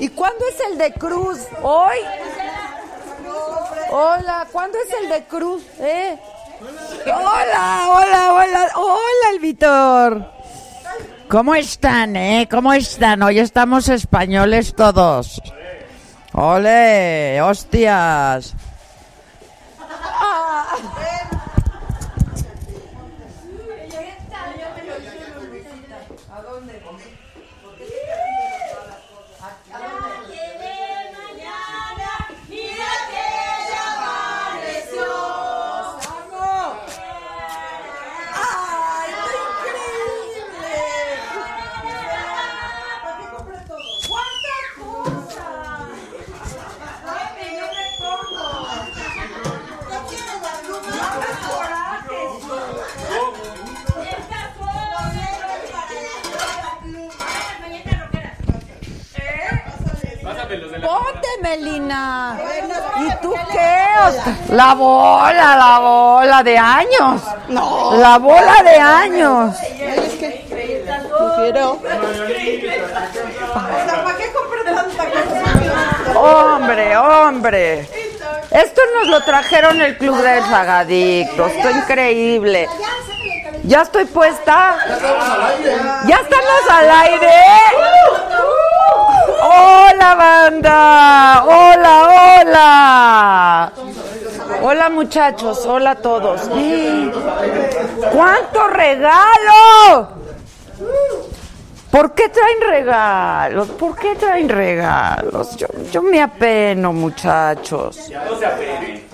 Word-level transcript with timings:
¿Y 0.00 0.08
cuándo 0.08 0.44
es 0.48 0.56
el 0.70 0.78
de 0.78 0.92
Cruz? 0.94 1.38
¿Hoy? 1.62 1.98
Hola, 3.90 4.46
¿cuándo 4.50 4.78
es 4.78 5.02
el 5.02 5.08
de 5.08 5.24
Cruz? 5.24 5.62
¿Eh? 5.78 6.18
Hola, 7.06 7.86
hola, 7.88 8.32
hola, 8.32 8.70
hola, 8.74 9.30
el 9.32 9.38
Vitor. 9.38 10.32
¿Cómo 11.28 11.54
están, 11.54 12.16
eh? 12.16 12.48
¿Cómo 12.50 12.72
están? 12.72 13.22
Hoy 13.22 13.38
estamos 13.38 13.88
españoles 13.88 14.74
todos. 14.74 15.40
Ole, 16.32 17.40
hostias. 17.42 18.54
¿Y 61.54 63.10
tú 63.20 63.34
qué? 63.52 63.84
La 64.54 64.74
bola, 64.74 65.56
la 65.56 65.78
bola 65.80 66.42
de 66.42 66.56
años. 66.56 67.20
No. 67.48 67.94
La 67.96 68.18
bola 68.18 68.62
de 68.62 68.76
años. 68.76 69.54
Es 69.60 70.14
que 70.14 70.46
prefiero. 70.48 71.72
O 71.72 71.80
sea, 73.84 74.04
¿para 74.04 74.16
qué 74.16 74.32
compré 74.32 74.64
tanta 74.64 75.04
cosa? 75.10 76.18
Hombre, 76.18 76.96
hombre. 76.96 77.88
Esto 78.50 78.80
nos 78.98 79.08
lo 79.08 79.20
trajeron 79.22 79.80
el 79.80 79.98
Club 79.98 80.16
de 80.22 80.40
Sagadictos. 80.42 81.52
Esto 81.52 81.70
increíble. 81.70 82.68
Ya 83.64 83.82
estoy 83.82 84.06
puesta. 84.06 84.76
Ya 86.06 86.16
estamos 86.16 86.70
al 86.70 86.90
aire. 86.90 87.44
Hola, 89.54 90.14
banda. 90.14 91.44
Hola, 91.44 92.40
hola. 92.40 93.72
Hola, 94.62 94.88
muchachos. 94.88 95.66
Hola 95.66 95.90
a 95.90 95.94
todos. 95.96 96.48
¡Cuánto 98.12 98.68
regalo! 98.68 100.08
¿Por 101.90 102.14
qué 102.14 102.30
traen 102.30 102.60
regalos? 102.66 103.68
¿Por 103.68 103.94
qué 103.96 104.14
traen 104.14 104.48
regalos? 104.48 105.56
Yo, 105.56 105.66
yo 105.90 106.00
me 106.00 106.22
apeno, 106.22 106.94
muchachos. 106.94 108.08
No 108.08 108.38
se 108.38 108.46
apenen. 108.46 109.06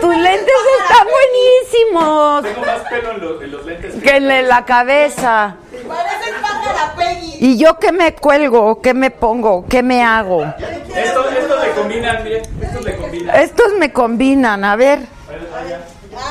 Tus 0.00 0.16
lentes 0.16 0.54
están 0.82 1.06
buenísimos. 1.06 2.42
Tengo 2.42 2.60
más 2.66 2.80
pelo 2.90 3.12
en 3.12 3.20
los, 3.20 3.42
en 3.42 3.52
los 3.52 3.64
lentes. 3.64 4.02
Que 4.02 4.16
en 4.16 4.48
la 4.48 4.64
cabeza. 4.64 5.54
Parece 5.86 6.27
pájara 6.72 6.94
Peggy. 6.94 7.36
¿Y 7.40 7.58
yo 7.58 7.78
qué 7.78 7.92
me 7.92 8.14
cuelgo? 8.14 8.80
¿Qué 8.80 8.94
me 8.94 9.10
pongo? 9.10 9.64
¿Qué 9.68 9.82
me 9.82 10.02
hago? 10.02 10.44
Estos, 10.44 11.32
estos 11.32 11.60
le 11.62 11.70
combinan, 11.72 12.24
miren. 12.24 12.42
Estos 12.62 12.84
le 12.84 12.96
combinan. 12.96 13.36
Estos 13.36 13.72
me 13.78 13.92
combinan, 13.92 14.64
a 14.64 14.76
ver. 14.76 15.00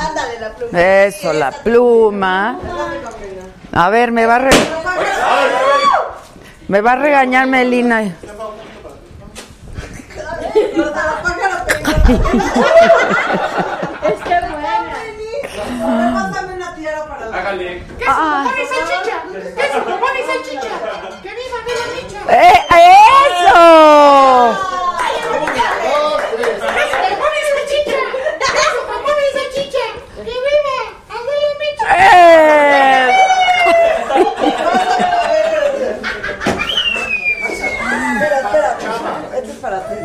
Ándale, 0.10 0.40
la 0.40 0.50
pluma. 0.54 0.80
Eso, 0.82 1.34
la 1.34 1.52
pluma. 1.52 2.60
A 3.74 3.90
ver, 3.90 4.12
me 4.12 4.26
va 4.26 4.36
a, 4.36 4.40
re- 4.40 4.50
me 6.68 6.82
va 6.82 6.92
a 6.94 6.96
regañar 6.96 7.48
Melina. 7.48 8.02
La. 8.02 8.10
Es 14.08 14.20
que 14.24 14.40
buena. 14.52 14.84
La. 17.32 17.38
Hágale. 17.38 17.84
Ah. 18.08 18.46
¡Qué 18.56 18.64
salchicha! 18.66 19.18
¡Qué 20.38 20.44
salchicha! 20.44 20.76
¡Que 21.24 21.30
viva, 21.30 21.58
viva 21.66 21.86
Micha! 21.94 22.20
¡Eh. 22.30 22.66
¡Eh! 22.70 23.08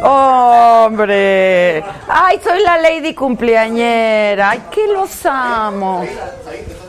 ¡Hombre! 0.04 1.84
¡Ay, 2.08 2.40
soy 2.42 2.62
la 2.62 2.78
lady 2.78 3.14
cumpleañera! 3.14 4.50
¡Ay, 4.50 4.62
que 4.70 4.86
los 4.88 5.26
amo! 5.26 6.04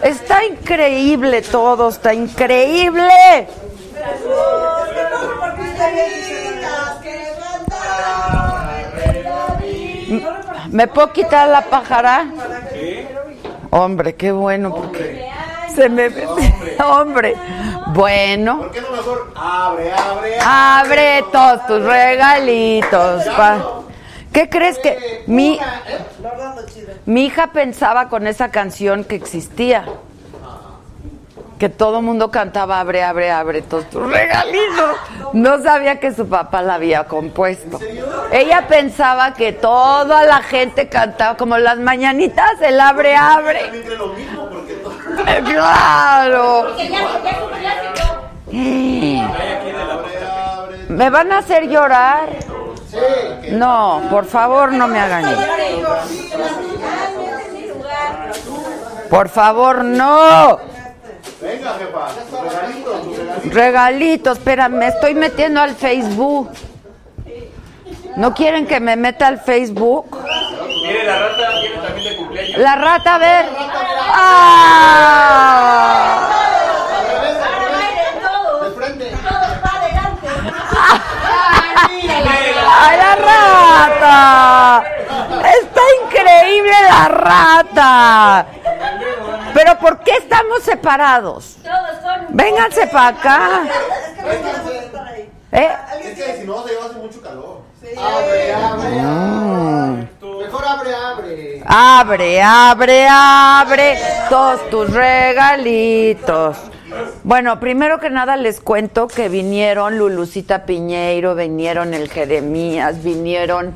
Está 0.04 0.44
increíble 0.46 1.42
todo, 1.42 1.90
está 1.90 2.14
increíble. 2.14 3.48
¿Me 10.70 10.88
puedo 10.88 11.12
quitar 11.12 11.48
la 11.50 11.62
pájara? 11.62 12.26
Hombre, 13.70 14.16
qué 14.16 14.32
bueno, 14.32 14.74
porque 14.74 15.30
se 15.76 15.90
me... 15.90 16.10
Hombre, 16.84 17.36
bueno. 17.88 18.60
¿Por 18.60 18.72
qué 18.72 18.82
no 18.82 18.92
mejor 18.92 19.32
abre, 19.36 19.92
abre, 19.94 20.38
Abre 20.44 21.26
todos 21.32 21.66
tus 21.68 21.82
regalitos. 21.84 23.24
pa- 23.36 23.83
¿Qué 24.34 24.50
crees 24.50 24.80
que 24.80 25.24
mi, 25.28 25.60
mi 27.06 27.26
hija 27.26 27.48
pensaba 27.54 28.10
con 28.10 28.26
esa 28.28 28.50
canción 28.50 29.04
que 29.04 29.16
existía? 29.16 29.86
Que 31.60 31.70
todo 31.70 32.02
mundo 32.02 32.30
cantaba 32.32 32.80
abre, 32.80 33.04
abre, 33.04 33.32
abre 33.32 33.62
todos 33.62 33.90
tus 33.90 34.12
regalitos. 34.12 34.98
No 35.34 35.62
sabía 35.62 36.00
que 36.00 36.14
su 36.14 36.28
papá 36.28 36.62
la 36.62 36.74
había 36.74 37.06
compuesto. 37.06 37.80
Ella 38.32 38.68
pensaba 38.68 39.34
que 39.34 39.54
toda 39.54 40.24
la 40.24 40.42
gente 40.42 40.90
cantaba 40.90 41.38
como 41.38 41.58
las 41.58 41.78
mañanitas, 41.78 42.60
el 42.62 42.82
abre, 42.82 43.16
abre. 43.16 43.62
Eh, 45.28 45.44
Claro. 45.46 46.76
¿Me 50.90 51.10
van 51.10 51.32
a 51.32 51.38
hacer 51.38 51.70
llorar? 51.70 52.30
No, 53.52 54.02
por 54.10 54.26
favor, 54.26 54.72
no 54.72 54.88
me 54.88 55.00
hagan 55.00 55.24
llorar. 55.24 55.60
Por 59.10 59.30
favor, 59.30 59.84
no. 59.84 60.60
venga, 61.42 61.74
jefa. 61.74 62.08
Tu 62.30 62.36
regalito, 62.42 62.92
tu 62.92 63.14
regalito. 63.14 63.54
Regalito, 63.54 64.32
espera, 64.32 64.70
me 64.70 64.88
estoy 64.88 65.14
metiendo 65.14 65.62
al 65.62 65.76
Facebook. 65.76 66.50
¿No 68.16 68.34
quieren 68.34 68.68
que 68.68 68.80
me 68.80 68.96
meta 68.96 69.28
al 69.28 69.40
Facebook? 69.40 70.18
Mire, 70.84 71.04
la 71.06 71.20
rata 71.20 71.50
viene 71.60 71.78
también 71.78 72.10
de 72.10 72.18
cumpleaños. 72.18 72.58
La 72.58 72.76
rata, 72.76 73.16
a 73.16 73.18
ver. 73.18 73.46
¡Ah! 74.16 75.50
De 78.64 78.72
frente. 78.72 79.12
¡Ay, 82.86 82.98
la 82.98 83.16
rata! 83.16 84.84
¡Está 85.62 85.82
increíble 86.04 86.76
la 86.90 87.08
rata! 87.08 88.46
¿Pero 89.54 89.78
por 89.80 90.00
qué 90.00 90.12
estamos 90.18 90.64
separados? 90.64 91.58
Vénganse 92.30 92.88
para 92.88 93.08
acá. 93.08 93.64
¿Eh? 95.52 95.70
Es 96.04 96.18
que 96.18 96.42
si 96.42 96.48
no, 96.48 96.64
se 96.64 96.78
hace 96.78 96.96
mucho 96.96 97.22
calor. 97.22 97.62
Abre, 97.98 98.54
abre, 98.54 99.00
abre. 99.00 100.10
Mejor 100.40 100.66
abre, 100.66 100.96
abre. 100.96 101.64
Abre, 101.66 102.42
abre, 102.42 103.08
abre 103.08 104.00
todos 104.30 104.70
tus 104.70 104.90
regalitos. 104.92 106.58
Bueno, 107.24 107.60
primero 107.60 108.00
que 108.00 108.10
nada 108.10 108.36
les 108.38 108.60
cuento 108.60 109.08
que 109.08 109.30
vinieron 109.30 109.98
Lulucita 109.98 110.66
Piñeiro, 110.66 111.36
vinieron 111.36 111.94
el 111.94 112.10
Jeremías, 112.10 113.04
vinieron, 113.04 113.74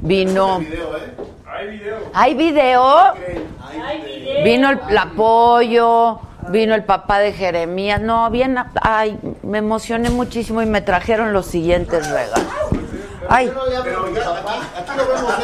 vino... 0.00 0.58
Video, 0.60 0.96
¿eh? 0.96 1.14
Hay 1.50 1.68
video. 1.68 1.96
¿Hay 2.14 2.34
video? 2.34 3.14
Vino 4.44 4.70
el, 4.70 4.80
el 4.88 4.98
apoyo, 4.98 6.20
Vino 6.48 6.74
el 6.74 6.84
papá 6.84 7.18
de 7.18 7.32
Jeremías. 7.32 8.00
No, 8.00 8.30
bien, 8.30 8.56
ay, 8.80 9.18
me 9.42 9.58
emocioné 9.58 10.08
muchísimo 10.10 10.62
y 10.62 10.66
me 10.66 10.80
trajeron 10.80 11.32
los 11.32 11.46
siguientes 11.46 12.08
regalos. 12.10 12.40
Ay. 13.28 13.48
Aquí 13.48 13.56
lo 13.56 13.64
vemos. 13.82 14.08
Aquí 14.76 14.92
lo 14.96 15.06
vemos. 15.06 15.34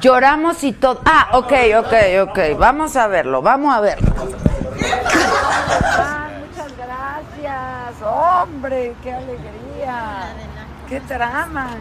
Lloramos 0.00 0.62
y 0.64 0.72
todo. 0.72 1.00
Ah, 1.04 1.28
ok, 1.32 1.52
ok, 1.78 1.94
ok. 2.28 2.38
Vamos 2.58 2.96
a 2.96 3.06
verlo, 3.08 3.42
vamos 3.42 3.74
a 3.74 3.80
verlo. 3.80 4.14
Ah, 5.98 6.28
muchas 6.40 6.72
gracias. 6.76 8.02
Hombre, 8.04 8.94
qué 9.02 9.12
alegría. 9.12 10.34
Qué 10.88 11.00
traman. 11.00 11.78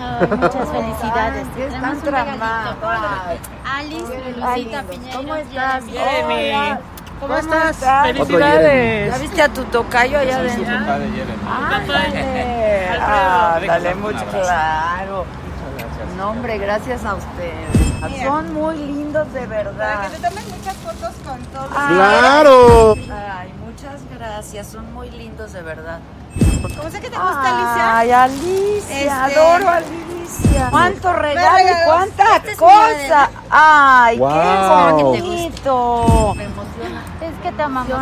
Ay, 0.00 0.26
muchas 0.28 0.68
felicidades. 0.68 1.46
¿Qué 1.56 1.66
están 1.66 2.00
tramando? 2.00 2.88
Alice, 3.64 4.32
Lucita. 4.36 4.82
Piñeiro. 4.84 5.18
¿Cómo 5.18 5.34
estás? 5.36 5.84
Hola. 5.84 6.80
¿Cómo 7.20 7.36
estás? 7.36 7.76
Felicidades. 8.04 9.12
¿Ya 9.12 9.18
viste 9.18 9.42
a 9.42 9.48
tu 9.48 9.64
tocayo 9.64 10.18
allá 10.18 10.36
adentro? 10.36 10.76
Ándale. 11.46 12.88
Ándale, 13.00 13.94
mucho 13.96 14.24
claro. 14.26 15.24
No, 16.18 16.30
hombre, 16.30 16.58
gracias 16.58 17.04
a 17.04 17.14
ustedes. 17.14 18.22
Son 18.24 18.52
muy 18.52 18.76
lindos 18.76 19.32
de 19.32 19.40
Para 19.46 19.62
verdad. 19.62 20.10
que 20.10 20.16
te 20.16 20.28
tomen 20.28 20.44
muchas 20.50 20.76
fotos 20.76 21.10
con 21.24 21.40
todos. 21.46 21.68
¡Claro! 21.68 22.94
Ay, 22.94 23.52
muchas 23.64 24.00
gracias. 24.16 24.66
Son 24.66 24.92
muy 24.92 25.10
lindos 25.10 25.52
de 25.52 25.62
verdad. 25.62 26.00
¿Cómo 26.76 26.90
sé 26.90 27.00
que 27.00 27.08
te 27.10 27.16
gusta, 27.16 27.40
Alicia? 27.40 27.98
Ay, 27.98 28.10
Alicia, 28.10 29.26
Este- 29.28 29.38
adoro 29.40 29.68
a 29.68 29.76
Alicia. 29.76 30.68
¿Cuánto 30.70 31.12
regalo 31.12 31.58
y 31.58 31.62
regalos. 31.64 31.84
cuánta 31.86 32.24
cosa? 32.58 33.30
Ay, 33.50 34.18
Wow. 34.18 34.96
qué 34.96 35.02
bonito. 35.04 36.34
Me 36.36 36.44
emociona. 36.44 37.02
Que 37.42 37.52
te 37.52 37.62
amamos. 37.62 37.88
Yo 37.88 37.96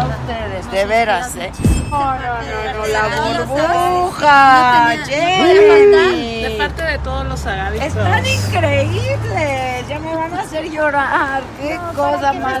a 0.00 0.06
ustedes, 0.06 0.70
de 0.70 0.84
veras, 0.86 1.34
¿eh? 1.36 1.52
No, 1.90 1.98
no, 1.98 2.14
no, 2.18 2.86
la 2.86 3.08
burbuja, 3.08 4.94
no 4.96 5.04
tenía- 5.04 5.06
Jeremy. 5.06 6.42
De 6.42 6.50
parte 6.58 6.82
de 6.82 6.98
todos 6.98 7.26
los 7.26 7.40
sagadictos. 7.40 7.88
Están 7.96 8.26
increíbles, 8.26 9.88
ya 9.88 9.98
me 9.98 10.14
van 10.14 10.34
a 10.34 10.40
hacer 10.40 10.70
llorar. 10.70 11.42
Qué 11.60 11.78
cosa 11.94 12.32
más. 12.34 12.60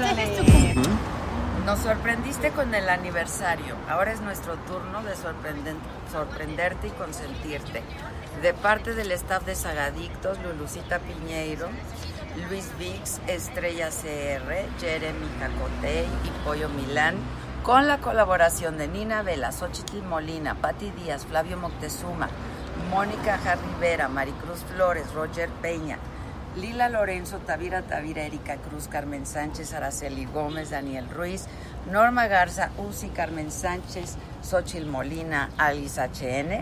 Nos 1.64 1.78
sorprendiste 1.80 2.50
con 2.50 2.74
el 2.74 2.88
aniversario. 2.88 3.74
Ahora 3.90 4.12
es 4.12 4.20
nuestro 4.20 4.54
turno 4.56 5.02
de 5.02 5.14
sorprenderte 6.12 6.86
y 6.86 6.90
consentirte. 6.90 7.82
De 8.42 8.54
parte 8.54 8.94
del 8.94 9.10
staff 9.12 9.44
de 9.44 9.54
Sagadictos, 9.54 10.38
Lulucita 10.42 10.98
Piñeiro, 11.00 11.68
Luis 12.46 12.70
Vix, 12.78 13.20
Estrella 13.26 13.88
CR, 13.90 14.52
Jeremy 14.80 15.28
Jacotey 15.40 16.06
y 16.24 16.44
Pollo 16.44 16.68
Milán, 16.68 17.16
con 17.62 17.88
la 17.88 17.98
colaboración 17.98 18.78
de 18.78 18.86
Nina 18.86 19.22
Vela, 19.22 19.50
Xochitl 19.50 20.02
Molina, 20.02 20.54
Patti 20.54 20.90
Díaz, 20.90 21.26
Flavio 21.26 21.56
Moctezuma, 21.56 22.28
Mónica 22.90 23.38
Jar 23.38 23.58
Rivera, 23.58 24.08
Maricruz 24.08 24.60
Flores, 24.72 25.12
Roger 25.12 25.50
Peña, 25.62 25.98
Lila 26.56 26.88
Lorenzo, 26.88 27.38
Tavira 27.38 27.82
Tavira, 27.82 28.22
Erika 28.22 28.56
Cruz, 28.56 28.88
Carmen 28.88 29.26
Sánchez, 29.26 29.74
Araceli 29.74 30.24
Gómez, 30.24 30.70
Daniel 30.70 31.08
Ruiz, 31.10 31.46
Norma 31.90 32.26
Garza, 32.26 32.70
Uzi, 32.78 33.08
Carmen 33.08 33.50
Sánchez, 33.50 34.16
Xochil 34.42 34.86
Molina, 34.86 35.50
Alice 35.58 36.00
HN. 36.00 36.60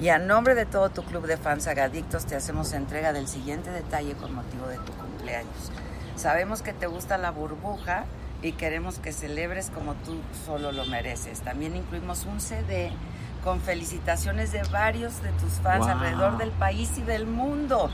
Y 0.00 0.08
a 0.08 0.18
nombre 0.18 0.54
de 0.54 0.66
todo 0.66 0.90
tu 0.90 1.02
club 1.02 1.26
de 1.26 1.36
fans 1.36 1.66
agadictos 1.66 2.26
te 2.26 2.36
hacemos 2.36 2.72
entrega 2.72 3.12
del 3.12 3.28
siguiente 3.28 3.70
detalle 3.70 4.14
con 4.14 4.34
motivo 4.34 4.66
de 4.66 4.76
tu 4.78 4.92
cumpleaños. 4.92 5.70
Sabemos 6.16 6.62
que 6.62 6.72
te 6.72 6.86
gusta 6.86 7.18
la 7.18 7.30
burbuja 7.30 8.04
y 8.42 8.52
queremos 8.52 8.98
que 8.98 9.12
celebres 9.12 9.70
como 9.70 9.94
tú 9.94 10.16
solo 10.46 10.72
lo 10.72 10.84
mereces. 10.86 11.40
También 11.40 11.76
incluimos 11.76 12.24
un 12.24 12.40
CD 12.40 12.90
con 13.44 13.60
felicitaciones 13.60 14.52
de 14.52 14.62
varios 14.64 15.22
de 15.22 15.30
tus 15.32 15.52
fans 15.62 15.86
alrededor 15.86 16.38
del 16.38 16.50
país 16.50 16.90
y 16.98 17.02
del 17.02 17.26
mundo. 17.26 17.90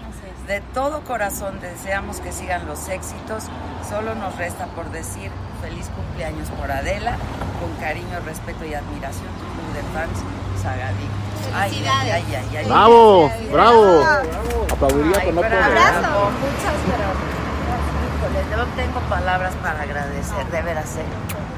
De 0.46 0.60
todo 0.72 1.02
corazón 1.02 1.60
deseamos 1.60 2.18
que 2.18 2.32
sigan 2.32 2.66
los 2.66 2.88
éxitos. 2.88 3.44
Solo 3.88 4.14
nos 4.14 4.36
resta 4.36 4.66
por 4.66 4.90
decir 4.90 5.30
feliz 5.62 5.88
cumpleaños 5.96 6.48
por 6.50 6.70
Adela. 6.70 7.16
Con 7.60 7.72
cariño, 7.80 8.20
respeto 8.24 8.64
y 8.64 8.74
admiración, 8.74 9.28
tu 9.38 9.44
club 9.54 9.74
de 9.74 9.82
fans 9.94 10.18
Sagadictos. 10.62 11.52
Ay, 11.54 11.84
ay, 11.86 12.10
ay, 12.10 12.24
ay, 12.36 12.56
ay. 12.56 12.66
¡Bravo! 12.66 13.30
¡Bravo! 13.52 14.02
Aplaudiría, 14.72 15.18
Ay, 15.20 15.30
pero 15.30 15.34
no 15.34 15.40
puedo. 15.42 15.70
bravo, 15.70 16.30
muchas 16.40 16.76
gracias. 16.88 17.44
Híjole, 18.16 18.56
no 18.56 18.64
tengo 18.76 19.00
palabras 19.08 19.54
para 19.62 19.82
agradecer, 19.82 20.46
de 20.50 20.62
veras, 20.62 20.96
eh, 20.96 21.04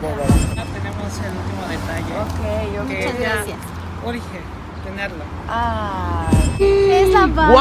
de 0.03 0.15
veras. 0.15 0.57
Ya 0.57 0.65
tenemos 0.65 1.19
el 1.19 1.33
último 1.37 1.63
detalle. 1.69 2.13
Ok, 2.21 2.83
ok. 2.83 2.89
Que 2.89 3.07
Muchas 3.07 3.21
ya 3.21 3.35
gracias. 3.35 3.59
Urge 4.07 4.41
tenerlo. 4.85 5.25
Ay, 5.49 6.37
Es 6.61 7.09
la 7.11 7.27
¡Wow! 7.27 7.57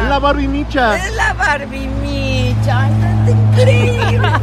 Es 0.00 0.08
la 0.08 0.18
Barbie 0.18 0.48
Micha. 0.48 0.96
es 0.96 1.14
la 1.14 1.32
Barbie 1.34 1.88
Micha, 2.02 2.88
está 2.88 3.30
increíble. 3.30 4.28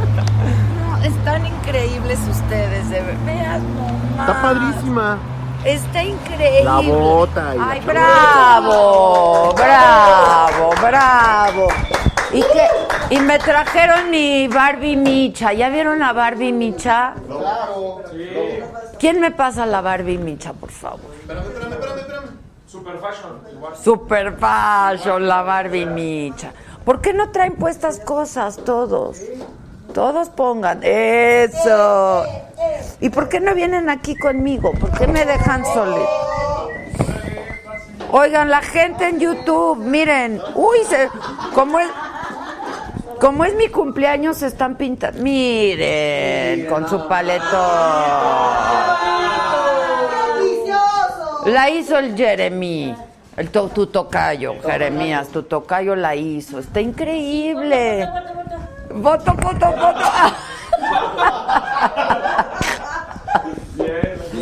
No, 0.80 1.02
están 1.02 1.46
increíbles 1.46 2.18
ustedes, 2.30 2.88
de 2.90 3.00
verdad. 3.00 3.24
Veas 3.26 3.60
nomás. 3.62 4.28
Está 4.28 4.42
padrísima. 4.42 5.18
Está 5.64 6.02
increíble. 6.04 6.64
La 6.64 6.78
bota 6.80 7.54
y 7.54 7.58
la 7.58 7.70
Ay, 7.70 7.80
chamarra. 7.80 8.00
bravo, 8.60 9.54
bravo, 9.54 10.70
bravo. 10.80 11.68
Y 12.34 12.40
que 12.42 13.14
y 13.14 13.20
me 13.20 13.38
trajeron 13.38 14.10
mi 14.10 14.48
Barbie 14.48 14.96
Micha. 14.96 15.52
¿Ya 15.52 15.68
vieron 15.68 16.00
la 16.00 16.12
Barbie 16.12 16.52
Micha? 16.52 17.14
Claro. 17.28 18.02
¿Quién 18.98 19.20
me 19.20 19.30
pasa 19.30 19.66
la 19.66 19.80
Barbie 19.80 20.18
Micha, 20.18 20.52
por 20.52 20.72
favor? 20.72 20.98
Espérame, 21.20 21.46
espérame, 21.46 21.72
espérame, 21.72 21.98
espérame. 22.00 22.24
Super 22.66 22.96
fashion, 22.98 23.40
igual. 23.52 23.76
Super 23.76 24.36
fashion, 24.36 25.28
la 25.28 25.42
Barbie 25.42 25.86
Micha. 25.86 26.52
¿Por 26.84 27.00
qué 27.00 27.12
no 27.12 27.30
traen 27.30 27.54
puestas 27.54 28.00
cosas 28.00 28.56
todos? 28.64 29.20
Todos 29.94 30.28
pongan 30.30 30.80
eso. 30.82 32.24
¿Y 33.00 33.10
por 33.10 33.28
qué 33.28 33.38
no 33.38 33.54
vienen 33.54 33.88
aquí 33.90 34.16
conmigo? 34.16 34.72
¿Por 34.72 34.90
qué 34.98 35.06
me 35.06 35.24
dejan 35.24 35.64
solito? 35.64 36.08
Oigan, 38.10 38.48
la 38.48 38.62
gente 38.62 39.08
en 39.08 39.18
YouTube, 39.18 39.78
miren, 39.78 40.40
uy, 40.54 40.78
se, 40.88 41.08
como 41.52 41.80
es, 41.80 41.88
como 43.20 43.44
es 43.44 43.54
mi 43.54 43.68
cumpleaños, 43.68 44.42
están 44.42 44.76
pintando. 44.76 45.22
Miren, 45.22 46.66
con 46.66 46.88
su 46.88 47.06
paletón. 47.08 47.50
La 51.46 51.68
hizo 51.70 51.98
el 51.98 52.16
Jeremy. 52.16 52.94
El 53.36 53.50
to- 53.50 53.68
tu 53.68 53.86
tocayo, 53.88 54.54
Jeremías, 54.64 55.28
tu 55.28 55.42
tocayo 55.42 55.94
la 55.96 56.14
hizo. 56.14 56.58
Está 56.60 56.80
increíble. 56.80 58.08
Voto, 58.94 59.34
voto, 59.34 59.66
voto. 59.72 60.10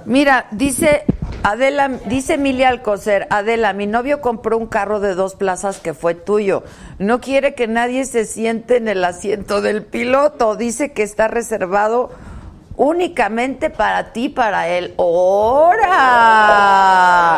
Mira, 0.06 0.48
dice 0.52 1.04
Adela, 1.42 1.90
dice 2.06 2.36
Emilia 2.36 2.70
Alcocer, 2.70 3.28
Adela, 3.30 3.74
mi 3.74 3.88
novio 3.88 4.22
compró 4.22 4.58
un 4.58 4.68
carro 4.68 5.00
de 5.00 5.16
dos 5.16 5.36
plazas 5.36 5.80
que 5.80 5.94
fue 5.94 6.14
tuyo. 6.16 6.64
No 7.00 7.22
quiere 7.22 7.56
que 7.56 7.68
nadie 7.68 8.06
se 8.06 8.26
siente 8.26 8.78
en 8.78 8.88
el 8.88 9.04
asiento 9.04 9.62
del 9.62 9.84
piloto. 9.84 10.56
Dice 10.56 10.92
que 10.92 11.04
está 11.04 11.28
reservado 11.28 12.12
únicamente 12.78 13.70
para 13.70 14.12
ti, 14.14 14.30
para 14.30 14.68
él. 14.70 14.94
¡Hora! 14.98 15.84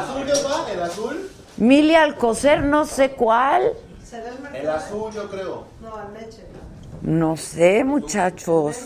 ¿El 0.04 0.10
azul 0.10 0.26
qué 0.26 0.34
va? 0.44 0.72
¿El 0.72 0.84
azul? 0.84 1.30
Emilia 1.60 2.04
Alcocer, 2.04 2.64
no 2.64 2.86
sé 2.86 3.12
cuál. 3.12 3.72
¿Será 4.04 4.30
el? 4.30 4.56
El 4.56 4.70
azul, 4.70 5.12
yo 5.14 5.30
creo. 5.30 5.66
No, 5.82 5.96
al 5.96 6.12
meche. 6.12 6.46
No 7.02 7.38
sé, 7.38 7.84
muchachos. 7.84 8.78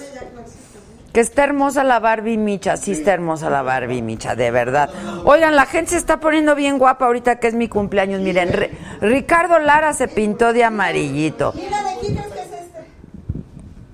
Que 1.13 1.19
está 1.19 1.43
hermosa 1.43 1.83
la 1.83 1.99
Barbie 1.99 2.37
Micha. 2.37 2.77
Sí, 2.77 2.93
está 2.93 3.13
hermosa 3.13 3.49
la 3.49 3.61
Barbie 3.63 4.01
Micha, 4.01 4.35
de 4.35 4.49
verdad. 4.49 4.89
Oigan, 5.25 5.55
la 5.57 5.65
gente 5.65 5.91
se 5.91 5.97
está 5.97 6.21
poniendo 6.21 6.55
bien 6.55 6.77
guapa 6.77 7.05
ahorita 7.05 7.39
que 7.39 7.47
es 7.47 7.53
mi 7.53 7.67
cumpleaños. 7.67 8.21
Miren, 8.21 8.53
Ri- 8.53 8.69
Ricardo 9.01 9.59
Lara 9.59 9.91
se 9.93 10.07
pintó 10.07 10.53
de 10.53 10.63
amarillito. 10.63 11.51
Mira, 11.55 11.83
¿de 11.83 11.99
quién 11.99 12.15
crees 12.15 12.31
que 12.33 12.39
es 12.39 12.51
este? 12.61 12.85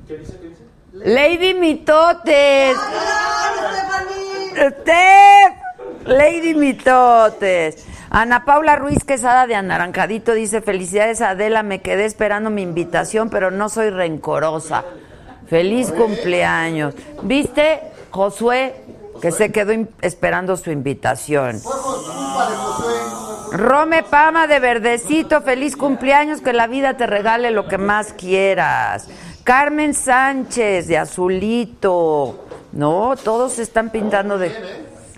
¿Qué 0.07 0.17
dice? 0.17 0.37
¿Qué 0.39 0.49
dice? 0.49 0.63
Lady 0.93 1.53
Mitotes. 1.55 2.77
¡Ah, 2.77 4.03
Lady 6.05 6.53
Mitotes. 6.53 7.85
Ana 8.09 8.45
Paula 8.45 8.75
Ruiz 8.77 9.03
Quesada 9.03 9.47
de 9.47 9.55
Anaranjadito 9.55 10.33
dice, 10.33 10.61
felicidades 10.61 11.21
Adela, 11.21 11.61
me 11.63 11.81
quedé 11.81 12.05
esperando 12.05 12.49
mi 12.49 12.61
invitación, 12.61 13.29
pero 13.29 13.51
no 13.51 13.67
soy 13.69 13.89
rencorosa. 13.89 14.85
Feliz 15.49 15.91
cumpleaños. 15.91 16.93
¿Viste, 17.23 17.81
Josué, 18.11 18.75
que 19.21 19.31
se 19.31 19.51
quedó 19.51 19.73
esperando 20.01 20.57
su 20.57 20.71
invitación? 20.71 21.61
Rome 23.51 24.03
Pama 24.03 24.47
de 24.47 24.59
Verdecito, 24.59 25.41
feliz 25.41 25.77
cumpleaños, 25.77 26.41
que 26.41 26.53
la 26.53 26.67
vida 26.67 26.95
te 26.97 27.07
regale 27.07 27.51
lo 27.51 27.67
que 27.67 27.77
más 27.77 28.13
quieras. 28.13 29.07
Carmen 29.43 29.93
Sánchez 29.93 30.87
de 30.87 30.97
Azulito. 30.97 32.43
No, 32.73 33.15
todos 33.15 33.59
están 33.59 33.89
pintando 33.89 34.37
de... 34.37 34.51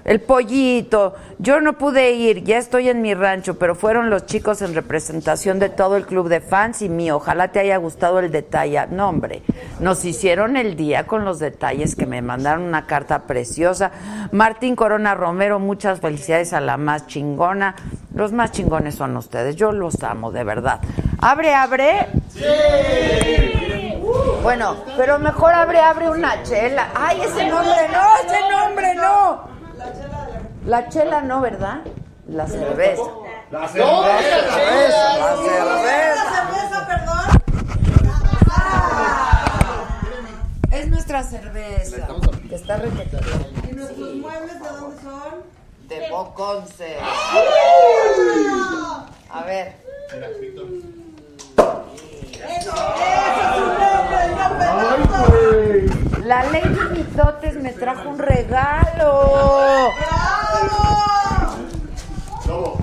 El 0.09 0.21
pollito. 0.21 1.13
Yo 1.37 1.61
no 1.61 1.73
pude 1.73 2.13
ir, 2.13 2.43
ya 2.43 2.57
estoy 2.57 2.89
en 2.89 3.03
mi 3.03 3.13
rancho, 3.13 3.59
pero 3.59 3.75
fueron 3.75 4.09
los 4.09 4.25
chicos 4.25 4.63
en 4.63 4.73
representación 4.73 5.59
de 5.59 5.69
todo 5.69 5.97
el 5.97 6.07
club 6.07 6.29
de 6.29 6.41
fans 6.41 6.81
y 6.81 6.89
mío. 6.89 7.17
Ojalá 7.17 7.49
te 7.49 7.59
haya 7.59 7.77
gustado 7.77 8.17
el 8.17 8.31
detalle. 8.31 8.87
No, 8.89 9.07
hombre, 9.07 9.43
nos 9.79 10.03
hicieron 10.05 10.57
el 10.57 10.75
día 10.75 11.05
con 11.05 11.25
los 11.25 11.37
detalles 11.37 11.95
que 11.95 12.07
me 12.07 12.23
mandaron 12.23 12.63
una 12.63 12.87
carta 12.87 13.27
preciosa. 13.27 13.91
Martín 14.31 14.75
Corona 14.75 15.13
Romero, 15.13 15.59
muchas 15.59 15.99
felicidades 15.99 16.53
a 16.53 16.59
la 16.59 16.77
más 16.77 17.05
chingona. 17.05 17.75
Los 18.15 18.31
más 18.31 18.51
chingones 18.51 18.95
son 18.95 19.15
ustedes, 19.15 19.57
yo 19.57 19.71
los 19.71 20.01
amo, 20.01 20.31
de 20.31 20.43
verdad. 20.43 20.79
¿Abre, 21.19 21.53
abre? 21.53 22.07
Bueno, 24.41 24.75
pero 24.97 25.19
mejor 25.19 25.53
abre, 25.53 25.79
abre 25.79 26.09
una 26.09 26.41
chela. 26.41 26.87
Ay, 26.95 27.21
ese 27.21 27.47
nombre 27.47 27.87
no, 27.91 28.27
ese 28.27 28.49
nombre 28.49 28.95
no. 28.95 29.58
La 30.69 30.87
chela 30.87 31.21
no, 31.21 31.41
¿verdad? 31.41 31.79
La 32.27 32.45
cerveza. 32.47 33.01
La 33.49 33.67
cerveza. 33.67 33.97
La 34.05 34.19
cerveza. 34.19 36.15
La 36.15 36.25
cerveza, 36.35 36.87
perdón. 36.87 37.27
Es 40.71 40.87
nuestra 40.89 41.23
cerveza. 41.23 42.07
Que 42.47 42.53
está 42.55 42.77
requete- 42.77 43.19
¿Y 43.67 43.73
nuestros 43.73 44.13
muebles 44.15 44.61
de 44.61 44.69
dónde 44.69 45.01
son? 45.01 45.59
de 45.87 46.07
Boconce. 46.11 46.97
A 49.31 49.43
ver. 49.43 49.73
Eso, 52.39 52.71
eso 52.71 52.71
es 52.71 52.71
un 55.17 55.88
mueble, 56.29 56.61
yo 56.61 56.77
pedí. 56.81 56.89
La 56.89 56.89
Lady 56.89 56.89
Mitotes 56.91 57.55
me 57.55 57.71
trajo 57.71 58.09
un 58.09 58.19
regalo. 58.19 59.91
¡Bravo! 62.45 62.77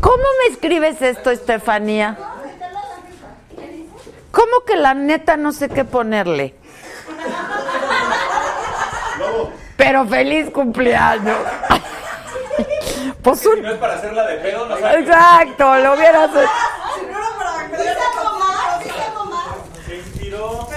¿Cómo 0.00 0.24
me 0.40 0.52
escribes 0.52 1.00
esto, 1.02 1.30
Estefanía? 1.30 2.16
¿Cómo 4.30 4.64
que 4.66 4.76
la 4.76 4.94
neta 4.94 5.36
no 5.36 5.52
sé 5.52 5.68
qué 5.68 5.84
ponerle? 5.84 6.54
Pero 9.76 10.06
feliz 10.06 10.50
cumpleaños. 10.50 11.38
Pues 13.22 13.44
un... 13.46 13.62
No 13.62 13.72
es 13.72 13.78
para 13.78 13.94
hacerla 13.94 14.26
de 14.26 14.36
pedo, 14.36 14.66
no 14.66 14.76
Exacto, 14.78 15.74
lo 15.74 15.94
hubieras 15.94 16.30
hecho. 16.30 16.48
Si 16.94 17.06
no 17.06 17.18
era 17.18 17.28
para 17.36 17.68
creer 17.68 17.96
que 18.82 19.80
se 19.84 19.96
inspiró. 19.96 20.68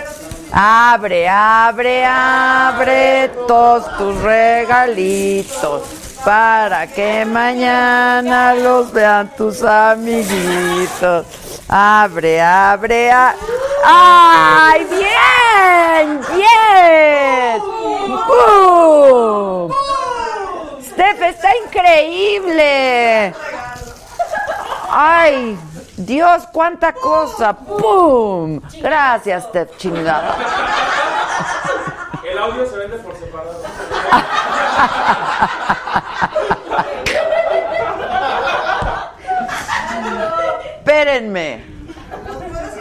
Abre, 0.54 1.30
abre, 1.30 2.06
abre 2.06 3.30
todos 3.48 3.98
tus 3.98 4.16
regalitos 4.22 5.84
para 6.26 6.88
que 6.88 7.26
mañana 7.26 8.54
los 8.56 8.92
vean 8.92 9.30
tus 9.38 9.64
amiguitos. 9.64 11.26
Abre, 11.70 12.42
abre, 12.42 13.12
a- 13.12 13.36
¡Ay, 13.84 14.86
bien! 14.90 16.20
¡Bien! 16.36 17.62
¡Pum! 18.28 19.72
Steph, 20.84 21.22
está 21.22 21.50
increíble. 21.66 23.34
Ay, 24.92 25.58
Dios, 26.06 26.48
cuánta 26.52 26.94
cosa. 26.94 27.54
¡Pum! 27.54 28.60
Gracias, 28.82 29.44
Steph, 29.46 29.78
chingada. 29.78 30.36
El 32.30 32.38
audio 32.38 32.66
se 32.66 32.78
vende 32.78 32.98
por 32.98 33.16
separado. 33.16 33.64
Espérenme. 40.78 41.64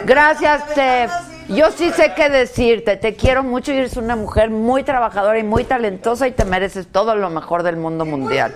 Gracias, 0.05 0.63
Steph. 0.71 1.11
Yo 1.49 1.69
sí 1.71 1.91
sé 1.91 2.13
qué 2.15 2.29
decirte. 2.29 2.95
Te 2.95 3.15
quiero 3.15 3.43
mucho 3.43 3.73
y 3.73 3.77
eres 3.77 3.97
una 3.97 4.15
mujer 4.15 4.49
muy 4.49 4.83
trabajadora 4.83 5.37
y 5.37 5.43
muy 5.43 5.65
talentosa 5.65 6.27
y 6.27 6.31
te 6.31 6.45
mereces 6.45 6.87
todo 6.87 7.15
lo 7.15 7.29
mejor 7.29 7.63
del 7.63 7.75
mundo 7.75 8.05
mundial. 8.05 8.53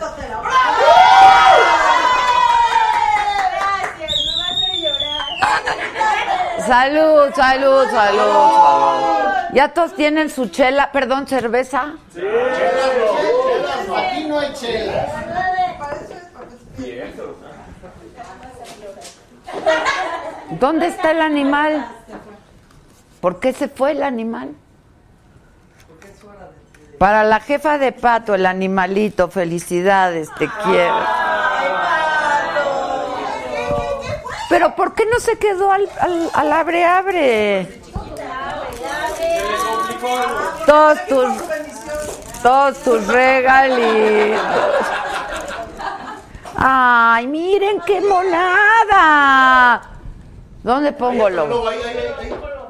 Salud, 6.65 7.33
salud, 7.35 7.85
salud, 7.89 7.89
salud. 7.91 9.25
Ya 9.53 9.69
todos 9.73 9.93
tienen 9.95 10.29
su 10.29 10.47
chela, 10.47 10.91
perdón, 10.91 11.27
cerveza. 11.27 11.93
Chelas, 12.13 13.87
no, 13.87 13.95
aquí 13.95 14.25
no 14.25 14.39
hay 14.39 14.53
chelas. 14.53 15.09
¿Dónde 20.59 20.87
está 20.87 21.11
el 21.11 21.21
animal? 21.21 21.87
¿Por 23.21 23.39
qué 23.39 23.53
se 23.53 23.67
fue 23.67 23.91
el 23.91 24.03
animal? 24.03 24.55
Para 26.97 27.23
la 27.23 27.39
jefa 27.39 27.77
de 27.77 27.91
pato, 27.91 28.35
el 28.35 28.45
animalito, 28.45 29.29
felicidades, 29.29 30.29
te 30.37 30.49
quiero. 30.63 30.95
Pero 34.49 34.75
¿por 34.75 34.93
qué 34.93 35.05
no 35.05 35.19
se 35.19 35.37
quedó 35.37 35.71
al, 35.71 35.89
abre 36.51 36.85
abre? 36.85 37.81
Todos 40.65 41.05
tus, 41.07 41.33
todos 42.43 42.77
tus 42.79 43.07
regalitos. 43.07 44.41
Ay, 46.55 47.27
miren 47.27 47.81
qué 47.85 48.01
monada. 48.01 49.81
¿Dónde 50.63 50.93
pongo 50.93 51.29
lo? 51.29 51.65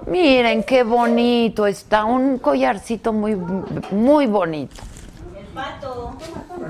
Miren 0.08 0.63
qué 0.63 0.84
bonito 0.84 1.65
está, 1.65 2.05
un 2.05 2.38
collarcito 2.39 3.12
muy 3.12 3.36
muy 3.91 4.27
bonito. 4.27 4.82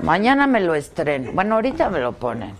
Mañana 0.02 0.46
me 0.46 0.60
lo 0.60 0.74
estreno. 0.74 1.32
Bueno, 1.32 1.56
ahorita 1.56 1.90
me 1.90 2.00
lo 2.00 2.12
ponen. 2.12 2.54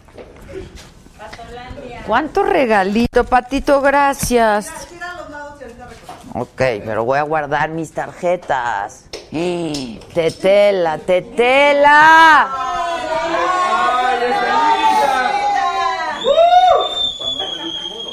¿Cuánto 2.07 2.45
regalito, 2.45 3.25
Patito? 3.25 3.81
Gracias. 3.81 4.71
Tira 4.89 5.11
a 5.11 5.17
los 5.17 5.31
lados 5.31 5.61
y 5.61 5.65
ahorita 5.65 5.87
recogemos. 5.87 6.37
Ok, 6.37 6.63
pero 6.85 7.05
voy 7.05 7.19
a 7.19 7.23
guardar 7.23 7.71
mis 7.71 7.93
tarjetas. 7.93 9.07
Eh, 9.33 9.99
Tetela, 10.15 10.99
tetela. 10.99 12.49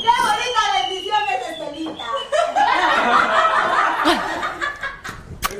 ¡Qué 0.02 0.10
bonita 0.22 0.62
bendición 0.82 1.22
es 1.30 1.50
Estelita! 1.52 2.06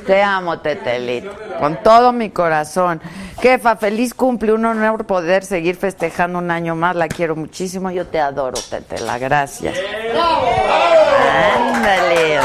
Te 0.06 0.22
amo, 0.22 0.58
Tetelita, 0.58 1.30
con 1.58 1.82
todo 1.82 2.12
mi 2.12 2.30
corazón. 2.30 3.00
Jefa, 3.40 3.76
feliz 3.76 4.14
cumple, 4.14 4.52
un 4.52 4.64
honor 4.64 5.06
poder 5.06 5.44
seguir 5.44 5.76
festejando 5.76 6.38
un 6.38 6.50
año 6.50 6.74
más. 6.74 6.94
La 6.96 7.08
quiero 7.08 7.36
muchísimo. 7.36 7.90
Yo 7.90 8.06
te 8.06 8.20
adoro, 8.20 8.58
Tetela. 8.70 9.18
Gracias. 9.18 9.76
Ándale. 11.56 12.40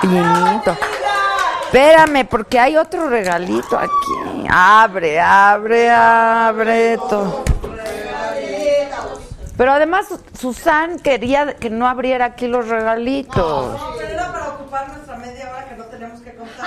Pinito. 0.00 0.76
Espérame, 1.64 2.26
porque 2.26 2.58
hay 2.58 2.76
otro 2.76 3.08
regalito 3.08 3.78
aquí. 3.78 4.46
Abre, 4.48 5.20
abre, 5.20 5.88
abre. 5.90 6.98
todo. 7.08 7.44
Pero 9.56 9.72
además, 9.72 10.06
Susan 10.38 10.98
quería 10.98 11.54
que 11.54 11.68
no 11.68 11.86
abriera 11.86 12.24
aquí 12.24 12.48
los 12.48 12.66
regalitos. 12.66 13.78
Pero 13.98 14.08
era 14.08 14.86
nuestra 14.88 15.16
media 15.16 15.50
hora 15.50 15.68
que 15.68 15.76
no 15.76 15.84
tenemos 15.84 16.20
que 16.22 16.34
contar. 16.34 16.66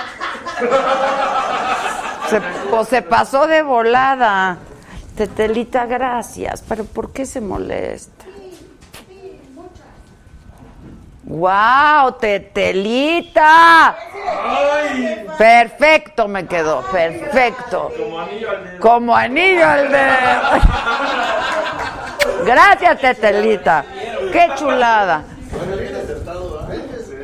Se, 2.28 2.40
pues 2.70 2.88
se 2.88 3.02
pasó 3.02 3.46
de 3.46 3.62
volada. 3.62 4.58
Tetelita, 5.16 5.86
gracias. 5.86 6.62
Pero 6.68 6.84
¿por 6.84 7.12
qué 7.12 7.26
se 7.26 7.40
molesta? 7.40 8.24
¡Wow, 11.26 12.12
Tetelita! 12.20 13.96
Perfecto 15.38 16.28
me 16.28 16.46
quedó, 16.46 16.82
perfecto. 16.92 17.90
Como 18.78 19.16
anillo 19.16 19.66
al 19.66 19.90
dedo. 19.90 20.40
Gracias, 22.44 23.00
Tetelita. 23.00 23.84
Qué 24.32 24.50
chulada. 24.56 25.24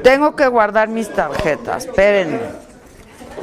Tengo 0.02 0.35
que 0.35 0.47
guardar 0.47 0.88
mis 0.88 1.12
tarjetas, 1.12 1.85
espérenme. 1.85 2.40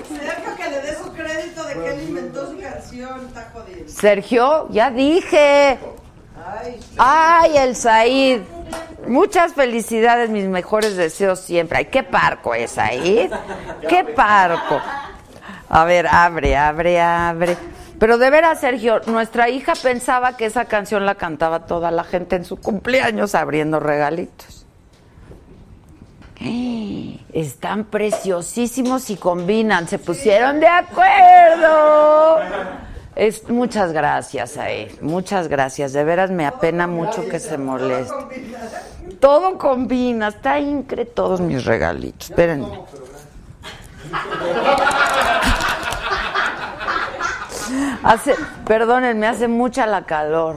Sergio 0.07 0.55
que 0.55 0.69
le 0.69 0.81
dé 0.81 0.95
su 0.95 1.13
crédito 1.13 1.63
de 1.65 1.66
que 1.83 1.89
él 1.89 2.03
inventó 2.09 2.51
su 2.51 2.59
canción, 2.59 3.27
está 3.27 3.51
jodido. 3.53 3.87
Sergio, 3.87 4.67
ya 4.69 4.91
dije. 4.91 5.77
Ay, 6.45 6.79
Ay, 6.97 7.57
el 7.57 7.75
Said. 7.75 8.41
Muchas 9.07 9.53
felicidades, 9.53 10.29
mis 10.29 10.45
mejores 10.45 10.95
deseos 10.95 11.39
siempre. 11.39 11.79
Ay, 11.79 11.85
qué 11.85 12.03
parco 12.03 12.53
es 12.53 12.71
Said. 12.71 13.31
Qué 13.87 14.03
parco. 14.03 14.81
A 15.69 15.85
ver, 15.85 16.07
abre, 16.07 16.55
abre, 16.55 17.01
abre. 17.01 17.57
Pero 17.99 18.17
de 18.17 18.29
veras, 18.29 18.59
Sergio, 18.59 19.01
nuestra 19.07 19.49
hija 19.49 19.73
pensaba 19.81 20.37
que 20.37 20.45
esa 20.45 20.65
canción 20.65 21.05
la 21.05 21.15
cantaba 21.15 21.65
toda 21.65 21.89
la 21.91 22.03
gente 22.03 22.35
en 22.35 22.45
su 22.45 22.57
cumpleaños 22.57 23.33
abriendo 23.33 23.79
regalitos. 23.79 24.56
Están 27.33 27.85
preciosísimos 27.85 29.09
y 29.09 29.15
combinan, 29.17 29.87
se 29.87 29.99
pusieron 29.99 30.59
de 30.59 30.67
acuerdo. 30.67 32.39
Es, 33.15 33.49
muchas 33.49 33.93
gracias, 33.93 34.51
Said. 34.51 35.01
Muchas 35.01 35.47
gracias. 35.47 35.93
De 35.93 36.03
veras 36.03 36.29
me 36.29 36.45
apena 36.45 36.85
mucho 36.85 37.27
que 37.27 37.39
se 37.39 37.57
moleste. 37.57 38.13
Todo 39.19 39.57
combina, 39.57 40.27
está 40.27 40.59
incre 40.59 41.05
todos 41.05 41.41
mis 41.41 41.65
regalitos. 41.65 42.29
Espérenme. 42.29 42.81
Hace, 48.03 48.35
perdónenme, 48.65 49.27
hace 49.27 49.47
mucha 49.47 49.85
la 49.85 50.05
calor. 50.05 50.55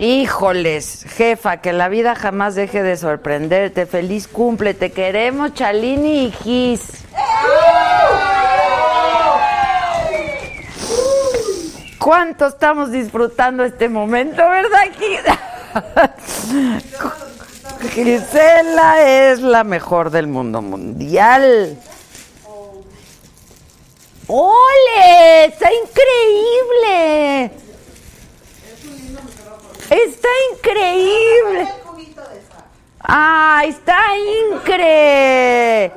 Híjoles, 0.00 1.04
jefa, 1.08 1.58
que 1.58 1.72
la 1.72 1.88
vida 1.88 2.14
jamás 2.14 2.54
deje 2.54 2.82
de 2.82 2.96
sorprenderte. 2.96 3.86
Feliz 3.86 4.26
cumple, 4.26 4.74
te 4.74 4.90
queremos, 4.90 5.54
Chalini 5.54 6.24
y 6.24 6.32
Gis. 6.32 7.04
¿Cuánto 11.98 12.46
estamos 12.46 12.90
disfrutando 12.90 13.62
este 13.62 13.88
momento, 13.88 14.36
verdad, 14.36 14.88
Gis? 14.98 15.20
Gisela 17.92 19.02
es 19.02 19.40
la 19.40 19.64
mejor 19.64 20.10
del 20.10 20.26
mundo 20.26 20.62
mundial. 20.62 21.78
¡Ole! 24.26 25.44
¡Está 25.46 25.68
increíble! 25.72 27.50
¡Está 29.90 30.28
increíble! 30.52 31.68
¡Ay, 33.00 33.70
está 33.70 33.98
increíble! 34.52 35.92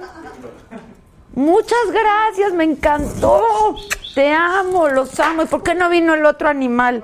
Muchas 1.35 1.91
gracias, 1.91 2.53
me 2.53 2.63
encantó. 2.63 3.75
Te 4.13 4.31
amo, 4.31 4.87
los 4.87 5.19
amo. 5.19 5.43
¿Y 5.43 5.45
por 5.45 5.63
qué 5.63 5.75
no 5.75 5.89
vino 5.89 6.13
el 6.13 6.25
otro 6.25 6.49
animal? 6.49 7.03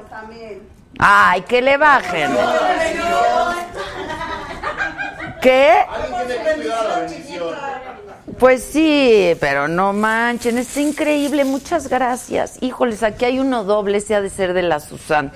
Ay, 1.00 1.42
que 1.42 1.62
le 1.62 1.78
bajen. 1.78 2.32
¿Qué? 5.42 5.86
Pues 8.38 8.64
sí, 8.64 9.36
pero 9.40 9.68
no 9.68 9.92
manchen, 9.94 10.58
es 10.58 10.78
increíble, 10.78 11.44
muchas 11.44 11.90
gracias. 11.90 12.58
Híjoles, 12.62 13.04
aquí 13.04 13.26
hay 13.26 13.40
uno 13.40 13.64
doble, 13.64 13.98
ese 13.98 14.16
ha 14.16 14.22
de 14.22 14.30
ser 14.30 14.54
de 14.54 14.62
la 14.62 14.80
Susan. 14.80 15.32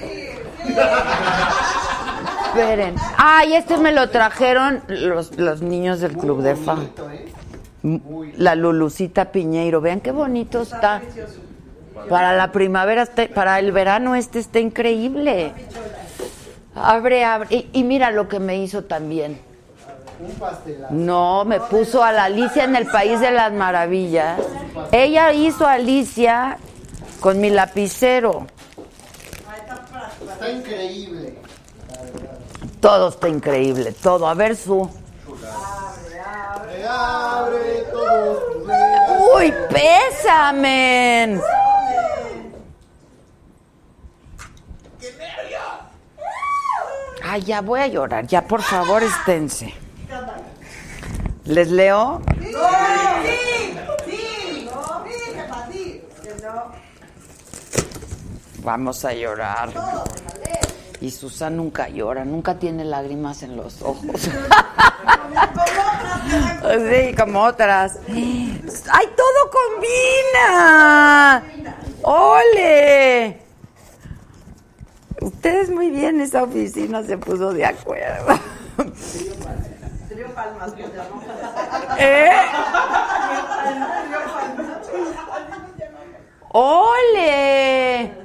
Esperen. 2.48 2.96
Ay, 3.18 3.54
este 3.56 3.78
me 3.78 3.92
lo 3.92 4.10
trajeron 4.10 4.82
los, 4.88 5.38
los 5.38 5.62
niños 5.62 6.00
del 6.00 6.16
club 6.18 6.42
de 6.42 6.56
fan. 6.56 6.90
La 8.38 8.56
Lulucita 8.56 9.26
Piñeiro, 9.32 9.82
vean 9.82 10.00
qué 10.02 10.12
bonito 10.12 10.62
está. 10.62 11.02
Para 12.10 12.34
la 12.34 12.52
primavera, 12.52 13.02
está- 13.04 13.28
para 13.28 13.60
el 13.60 13.72
verano 13.72 14.16
este 14.16 14.40
está 14.40 14.60
increíble. 14.60 15.52
Abre, 16.76 17.24
abre. 17.26 17.48
Y, 17.52 17.70
y 17.74 17.84
mira 17.84 18.12
lo 18.12 18.28
que 18.28 18.40
me 18.40 18.58
hizo 18.58 18.84
también. 18.84 19.40
Un 20.20 20.32
pastelazo. 20.36 20.94
No, 20.94 21.44
me 21.46 21.60
puso 21.60 22.04
a 22.04 22.12
la 22.12 22.26
Alicia 22.26 22.64
en 22.64 22.76
el 22.76 22.86
País 22.88 23.20
de 23.20 23.32
las 23.32 23.52
Maravillas. 23.52 24.40
Ella 24.92 25.34
hizo 25.34 25.68
a 25.68 25.74
Alicia 25.74 26.58
con 27.20 27.40
mi 27.42 27.50
lapicero. 27.50 28.48
Está 30.44 30.58
increíble. 30.58 31.36
Todo 32.82 33.08
está 33.08 33.30
increíble, 33.30 33.94
todo. 33.94 34.28
A 34.28 34.34
ver 34.34 34.58
su. 34.58 34.90
Abre, 35.42 36.86
abre. 36.86 37.86
¡Uy, 39.38 39.54
pésame! 39.70 41.40
Ay, 47.24 47.42
ya 47.44 47.62
voy 47.62 47.80
a 47.80 47.88
llorar. 47.88 48.28
Ya, 48.28 48.46
por 48.46 48.62
favor, 48.62 49.02
esténse. 49.02 49.74
¿Les 51.46 51.72
leo? 51.72 52.22
Sí, 52.42 52.52
no, 52.52 53.96
sí, 55.06 55.14
jefa, 55.34 55.68
sí. 55.72 56.04
Que 56.22 56.36
no. 56.44 56.84
Vamos 58.64 59.04
a 59.06 59.14
llorar. 59.14 59.70
Y 61.02 61.12
Susan 61.12 61.58
nunca 61.58 61.90
llora, 61.90 62.24
nunca 62.24 62.58
tiene 62.58 62.86
lágrimas 62.86 63.44
en 63.44 63.58
los 63.58 63.82
ojos. 63.82 64.30
Sí, 66.64 67.14
como 67.16 67.44
otras. 67.44 68.00
¡Ay, 68.08 69.08
todo 69.16 69.52
combina! 69.52 71.44
¡Ole! 72.02 73.42
Ustedes 75.22 75.70
muy 75.70 75.90
bien, 75.90 76.22
esa 76.22 76.44
oficina 76.44 77.04
se 77.04 77.18
puso 77.18 77.54
de 77.54 77.66
acuerdo. 77.66 78.40
¿Eh? 82.00 82.32
¡Ole! 86.50 88.23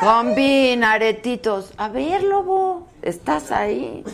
Combina, 0.00 0.92
aretitos. 0.92 1.72
A 1.76 1.88
ver, 1.88 2.22
lobo, 2.22 2.86
¿estás 3.02 3.50
ahí? 3.50 4.04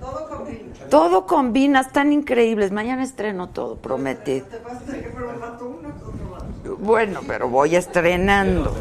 Todo 0.00 0.28
combina. 0.28 0.74
Todo 0.90 1.26
combina, 1.26 1.80
están 1.80 2.12
increíbles. 2.12 2.72
Mañana 2.72 3.02
estreno 3.02 3.50
todo, 3.50 3.76
prometí. 3.76 4.40
Te 4.40 4.58
vas 4.58 4.74
a 4.74 4.80
tener 4.80 5.04
que 5.04 5.10
probar 5.10 5.58
tú 5.58 5.78
uno, 5.80 5.88
otro 5.88 6.30
vato. 6.30 6.76
Bueno, 6.78 7.20
pero 7.26 7.48
voy 7.48 7.76
estrenando. 7.76 8.74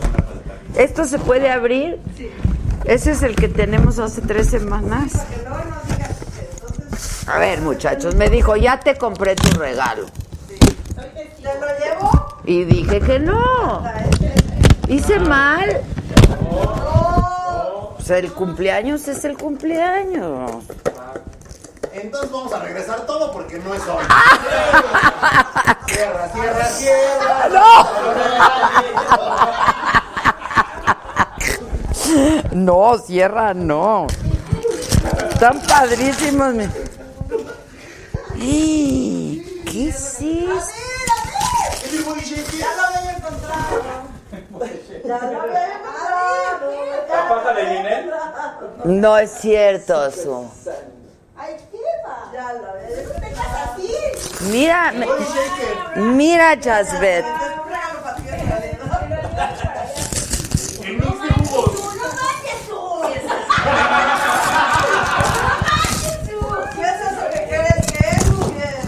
¿Esto 0.75 1.05
se 1.05 1.19
puede 1.19 1.51
abrir? 1.51 1.99
Ese 2.85 3.11
es 3.11 3.23
el 3.23 3.35
que 3.35 3.47
tenemos 3.47 3.99
hace 3.99 4.21
tres 4.21 4.49
semanas. 4.49 5.25
A 7.27 7.39
ver, 7.39 7.61
muchachos, 7.61 8.15
me 8.15 8.29
dijo, 8.29 8.55
ya 8.55 8.79
te 8.79 8.97
compré 8.97 9.35
tu 9.35 9.57
regalo. 9.57 10.05
¿Te 10.47 11.43
lo 11.43 11.67
llevo? 11.79 12.37
Y 12.45 12.63
dije 12.65 12.99
que 12.99 13.19
no. 13.19 13.83
Hice 14.93 15.17
mal. 15.17 15.81
Pues 17.95 18.09
el 18.11 18.31
cumpleaños 18.31 19.07
es 19.07 19.25
el 19.25 19.35
cumpleaños. 19.35 20.65
Entonces 21.91 22.31
vamos 22.31 22.53
a 22.53 22.59
regresar 22.59 23.03
todo 23.07 23.31
porque 23.31 23.57
no 23.57 23.73
es 23.73 23.81
hoy. 23.87 24.03
Cierra, 25.87 26.29
cierra, 26.29 26.65
cierra. 26.65 27.49
No, 32.51 32.97
cierra, 32.99 33.53
no. 33.55 34.05
Están 35.31 35.59
padrísimos. 35.61 36.53
¿Qué 38.35 39.89
es 39.89 40.21
esto? 40.21 40.72
No 48.85 49.17
es 49.17 49.31
cierto, 49.31 50.11
Su. 50.11 50.49
Mira, 54.51 54.91
me- 54.91 55.07
mira, 56.01 56.55
Jasbet. 56.61 57.25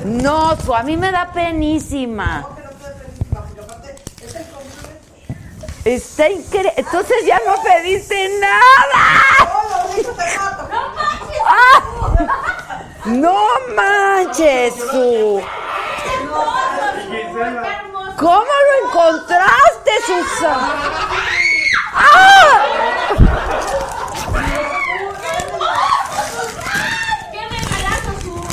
No, 0.03 0.55
Su, 0.57 0.73
a 0.75 0.83
mí 0.83 0.97
me 0.97 1.11
da 1.11 1.31
penísima. 1.31 2.41
No, 2.41 2.55
que 2.55 2.61
no 2.63 2.69
estoy 2.69 2.93
feliz, 2.93 3.19
porque 3.31 3.61
aparte 3.61 3.95
es 4.23 4.35
el 4.35 4.45
complemento. 4.45 5.67
Está 5.85 6.27
increíble. 6.29 6.73
Entonces 6.77 7.15
ya 7.27 7.39
no 7.45 7.61
pediste 7.61 8.27
nada. 8.39 9.45
Mato. 10.35 10.67
¡Ah! 11.47 11.83
No 13.05 13.45
manches, 13.75 14.73
su. 14.73 15.41
¿Cómo 18.17 18.45
lo 18.45 18.87
encontraste, 18.87 19.91
Susana? 20.07 20.73
¡Ah! 21.93 22.61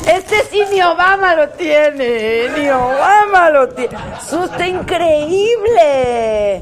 Este 0.05 0.43
sí 0.51 0.61
ni 0.69 0.81
Obama 0.83 1.33
lo 1.33 1.49
tiene, 1.49 2.49
ni 2.55 2.69
Obama 2.69 3.49
lo 3.49 3.69
tiene. 3.69 3.97
Su 4.29 4.43
está 4.43 4.67
increíble. 4.67 6.61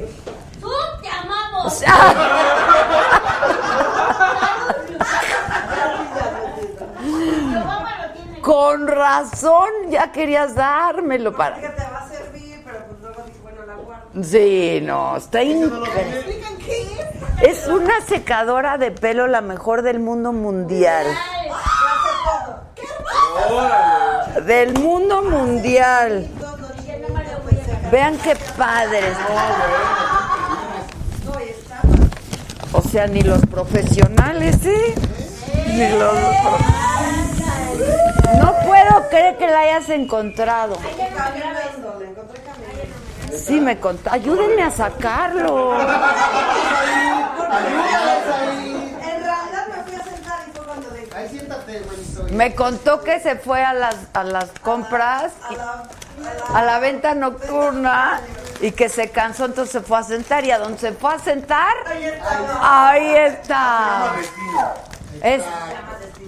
Con 8.42 8.88
razón 8.88 9.70
ya 9.90 10.12
querías 10.12 10.56
dármelo 10.56 11.36
para. 11.36 11.56
Que 11.58 11.70
te 11.70 11.84
va 11.84 12.00
a 12.00 12.10
servir, 12.10 12.62
pero 12.66 12.86
pues 12.88 13.00
luego 13.02 13.22
dije, 13.28 13.40
bueno, 13.44 13.66
la 13.66 13.76
guardo. 13.76 14.24
Sí, 14.24 14.80
no, 14.82 15.18
está 15.18 15.44
increíble. 15.44 16.18
¿Explican 16.18 16.58
qué 16.58 16.82
es? 16.82 17.62
Es 17.62 17.68
una 17.68 18.02
secadora 18.02 18.78
de 18.78 18.92
pelo 18.92 19.28
la 19.28 19.42
mejor 19.42 19.82
del 19.82 20.00
mundo 20.00 20.32
mundial. 20.32 21.08
Del 24.46 24.74
mundo 24.80 25.24
mundial. 25.24 26.28
Vean 27.92 28.18
qué 28.20 28.36
padres. 28.58 29.18
O 32.74 32.82
sea, 32.82 33.08
ni 33.08 33.22
los 33.22 33.46
profesionales, 33.46 34.58
¿eh? 34.66 34.96
Ni 35.68 35.90
los 35.90 36.14
No 38.40 38.56
puedo 38.66 39.10
creer 39.10 39.38
que 39.38 39.48
la 39.48 39.60
hayas 39.60 39.90
encontrado. 39.90 40.78
Sí, 43.34 43.60
me 43.60 43.80
contó. 43.80 44.12
Ayúdenme 44.12 44.64
a 44.64 44.72
sacarlo. 44.72 45.74
En 45.74 45.88
realidad 49.24 49.68
me 49.68 49.84
fui 49.84 49.96
a 49.96 50.04
sentar 50.04 50.40
y 50.48 50.52
fue 50.56 50.66
cuando 50.66 50.90
dije, 50.92 51.08
Ahí 51.16 51.30
siéntate, 51.30 51.82
buenito. 51.82 52.24
Me 52.34 52.56
contó 52.56 53.02
que 53.02 53.20
se 53.20 53.36
fue 53.36 53.64
a 53.64 53.74
las, 53.74 53.96
a 54.14 54.24
las 54.24 54.50
compras, 54.62 55.34
a 56.54 56.64
la 56.64 56.80
venta 56.80 57.16
nocturna 57.16 58.22
y 58.62 58.72
que 58.72 58.90
se 58.90 59.10
cansó, 59.10 59.46
entonces 59.46 59.72
se 59.72 59.82
fue 59.82 59.98
a 59.98 60.04
sentar. 60.04 60.46
¿Y 60.46 60.52
a 60.52 60.60
dónde 60.60 60.78
se 60.78 60.92
fue 60.94 61.14
a 61.16 61.20
sentar? 61.20 61.74
Ahí 62.62 63.16
está. 63.16 64.14
Es, 65.22 65.44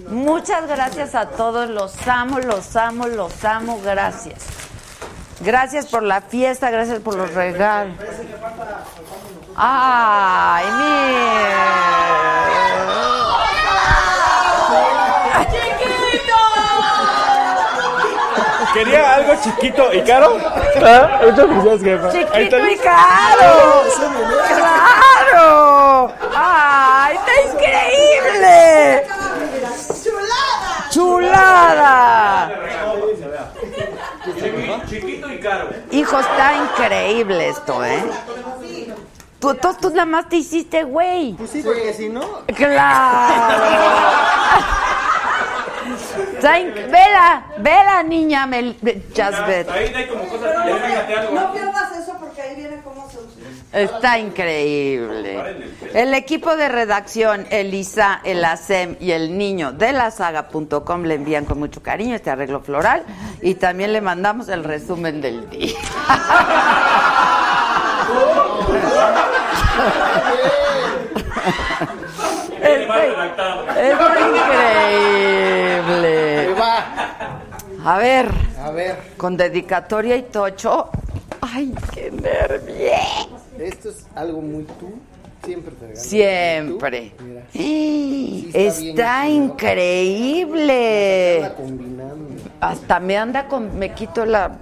muchas 0.08 0.66
gracias 0.66 1.14
a 1.14 1.28
todos, 1.28 1.70
los 1.70 1.94
amo, 2.06 2.40
los 2.40 2.76
amo, 2.76 3.06
los 3.06 3.44
amo, 3.44 3.80
gracias. 3.82 4.44
Gracias 5.40 5.86
por 5.86 6.02
la 6.02 6.20
fiesta, 6.20 6.70
gracias 6.70 7.00
por 7.00 7.14
los 7.16 7.32
regalos. 7.34 7.96
Ay, 9.56 10.64
¿Quería 18.74 19.14
algo 19.14 19.34
chiquito 19.40 19.94
y 19.94 20.02
caro? 20.02 20.36
¿Ah? 20.82 21.20
Muchas 21.22 21.48
gracias, 21.48 21.82
jefa. 21.82 22.10
Chiquito 22.10 22.58
y 22.68 22.76
caro. 22.76 23.84
¡Claro! 24.48 26.12
¡Ay, 26.34 27.16
está 27.16 27.32
increíble! 27.52 29.06
¡Chulada! 30.90 32.50
Chiquito 34.88 35.32
y 35.32 35.38
caro. 35.38 35.68
Hijo, 35.92 36.18
está 36.18 36.54
increíble 36.56 37.48
esto, 37.50 37.84
¿eh? 37.84 38.04
Tú, 39.38 39.54
tú, 39.54 39.74
tú 39.80 39.90
nada 39.90 40.06
más 40.06 40.28
te 40.28 40.36
hiciste, 40.36 40.82
güey. 40.82 41.34
Pues 41.34 41.50
sí, 41.50 41.62
porque 41.62 41.92
si 41.92 42.08
no. 42.08 42.40
¡Claro! 42.56 43.54
Está 46.44 46.60
in- 46.60 46.74
Vela, 46.74 47.46
vela, 47.58 48.02
niña 48.02 48.46
Mel... 48.46 48.76
Jasbet. 49.16 49.66
Ahí 49.70 49.94
hay 49.94 50.06
como 50.08 50.24
cosas 50.28 50.52
que 50.64 50.70
no, 50.72 50.76
fíjate 50.76 51.14
algo. 51.14 51.34
no 51.40 51.52
pierdas 51.54 51.92
eso 51.98 52.16
porque 52.20 52.42
ahí 52.42 52.56
viene 52.56 52.82
cómo 52.84 53.08
se 53.10 53.16
usa. 53.16 53.30
Está 53.72 54.18
increíble. 54.18 55.72
El 55.94 56.12
equipo 56.12 56.54
de 56.56 56.68
redacción, 56.68 57.46
Elisa, 57.50 58.20
el 58.24 58.44
ASEM 58.44 58.96
y 59.00 59.12
el 59.12 59.38
niño 59.38 59.72
de 59.72 59.94
la 59.94 60.10
saga.com 60.10 61.02
le 61.04 61.14
envían 61.14 61.46
con 61.46 61.58
mucho 61.58 61.82
cariño 61.82 62.14
este 62.14 62.28
arreglo 62.30 62.60
floral 62.60 63.04
y 63.40 63.54
también 63.54 63.94
le 63.94 64.02
mandamos 64.02 64.48
el 64.50 64.64
resumen 64.64 65.22
del 65.22 65.48
día. 65.48 65.72
Está 72.64 74.20
increíble. 75.76 76.54
A 77.84 77.98
ver, 77.98 78.28
A 78.62 78.70
ver, 78.70 78.96
con 79.18 79.36
dedicatoria 79.36 80.16
y 80.16 80.22
tocho. 80.22 80.88
Ay, 81.42 81.74
qué 81.92 82.10
nervio. 82.10 82.92
esto 83.58 83.90
es 83.90 84.06
algo 84.14 84.40
muy 84.40 84.64
tú. 84.64 84.94
Siempre 85.44 85.74
te 85.74 85.80
regalo. 85.88 86.00
Siempre. 86.00 87.12
Tú, 87.18 87.24
Mira. 87.24 87.42
¡Eh! 87.52 88.48
está 88.54 89.26
Está 89.26 89.28
increíble. 89.28 90.72
Hasta 92.60 92.98
me 93.00 93.18
anda 93.18 93.46
con. 93.46 93.78
Me 93.78 93.92
quito 93.92 94.24
la. 94.24 94.52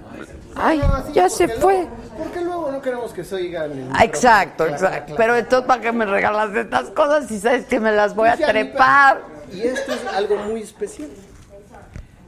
Ay, 0.55 0.81
ya 1.13 1.29
se 1.29 1.47
fue. 1.47 1.87
porque 2.17 2.41
luego 2.41 2.71
no 2.71 2.81
queremos 2.81 3.11
que 3.13 3.23
se 3.23 3.35
oigan. 3.35 3.89
Exacto, 4.01 4.65
exacto. 4.67 5.15
Pero 5.17 5.35
entonces, 5.35 5.67
¿para 5.67 5.81
qué 5.81 5.91
me 5.91 6.05
regalas 6.05 6.55
estas 6.55 6.89
cosas 6.91 7.27
si 7.27 7.39
sabes 7.39 7.65
que 7.65 7.79
me 7.79 7.91
las 7.91 8.13
voy 8.15 8.29
a 8.29 8.35
trepar? 8.37 9.21
Y 9.51 9.61
esto 9.61 9.93
es 9.93 10.05
algo 10.13 10.37
muy 10.37 10.61
especial. 10.61 11.09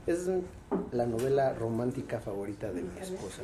Es 0.08 0.28
la 0.92 1.06
novela 1.06 1.54
romántica 1.54 2.20
favorita 2.20 2.68
de 2.68 2.82
mi 2.84 3.00
esposa. 3.00 3.42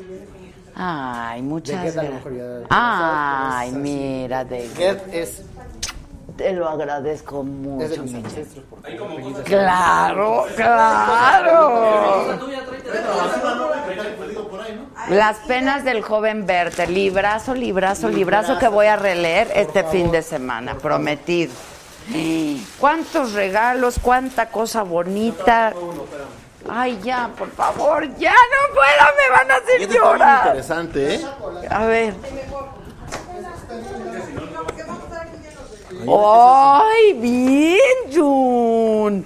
Ay, 0.76 1.42
muchas 1.42 1.82
Get 1.82 1.98
a 1.98 2.04
lo 2.04 2.10
gracias. 2.10 2.14
mejor 2.14 2.34
ya- 2.38 2.68
Ay, 2.70 3.70
es 3.70 3.76
mira, 3.76 4.46
de 4.46 4.70
Get 4.76 5.00
es, 5.14 5.42
te 6.38 6.54
lo 6.54 6.70
agradezco 6.70 7.42
es 7.42 7.46
de 7.46 7.98
mucho, 7.98 8.04
mis 8.04 8.14
ancestros. 8.16 8.66
favor. 8.70 9.44
Claro, 9.44 10.46
claro. 10.56 11.14
Las 15.12 15.40
penas 15.40 15.84
del 15.84 16.02
joven 16.04 16.46
Werther, 16.48 16.90
librazo, 16.90 17.54
librazo, 17.54 18.08
librazo 18.08 18.58
que 18.58 18.70
voy 18.70 18.86
a 18.88 18.96
releer 18.96 19.52
este 19.54 19.84
fin 19.84 20.10
de 20.10 20.22
semana, 20.22 20.76
prometido. 20.76 21.52
¿Cuántos 22.80 23.34
regalos, 23.34 24.00
cuánta 24.02 24.48
cosa 24.50 24.84
bonita? 24.84 25.74
Ay, 26.70 26.98
ya, 27.04 27.30
por 27.38 27.52
favor, 27.52 28.08
ya 28.18 28.32
no 28.32 28.74
puedo, 28.74 29.12
me 29.18 29.30
van 29.36 29.52
a 29.52 29.56
hacer 29.56 29.82
Este 29.82 29.96
está 29.96 30.00
muy 30.06 30.14
llorar. 30.14 30.46
interesante, 30.48 31.16
¿eh? 31.16 31.22
A 31.70 31.86
ver. 31.86 32.14
¡Ay, 36.08 37.14
bien, 37.14 37.80
Jun! 38.16 39.26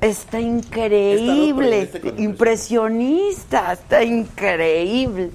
Está 0.00 0.40
increíble, 0.40 1.82
este 1.82 2.14
impresionista, 2.16 3.72
está 3.72 4.02
increíble. 4.02 5.30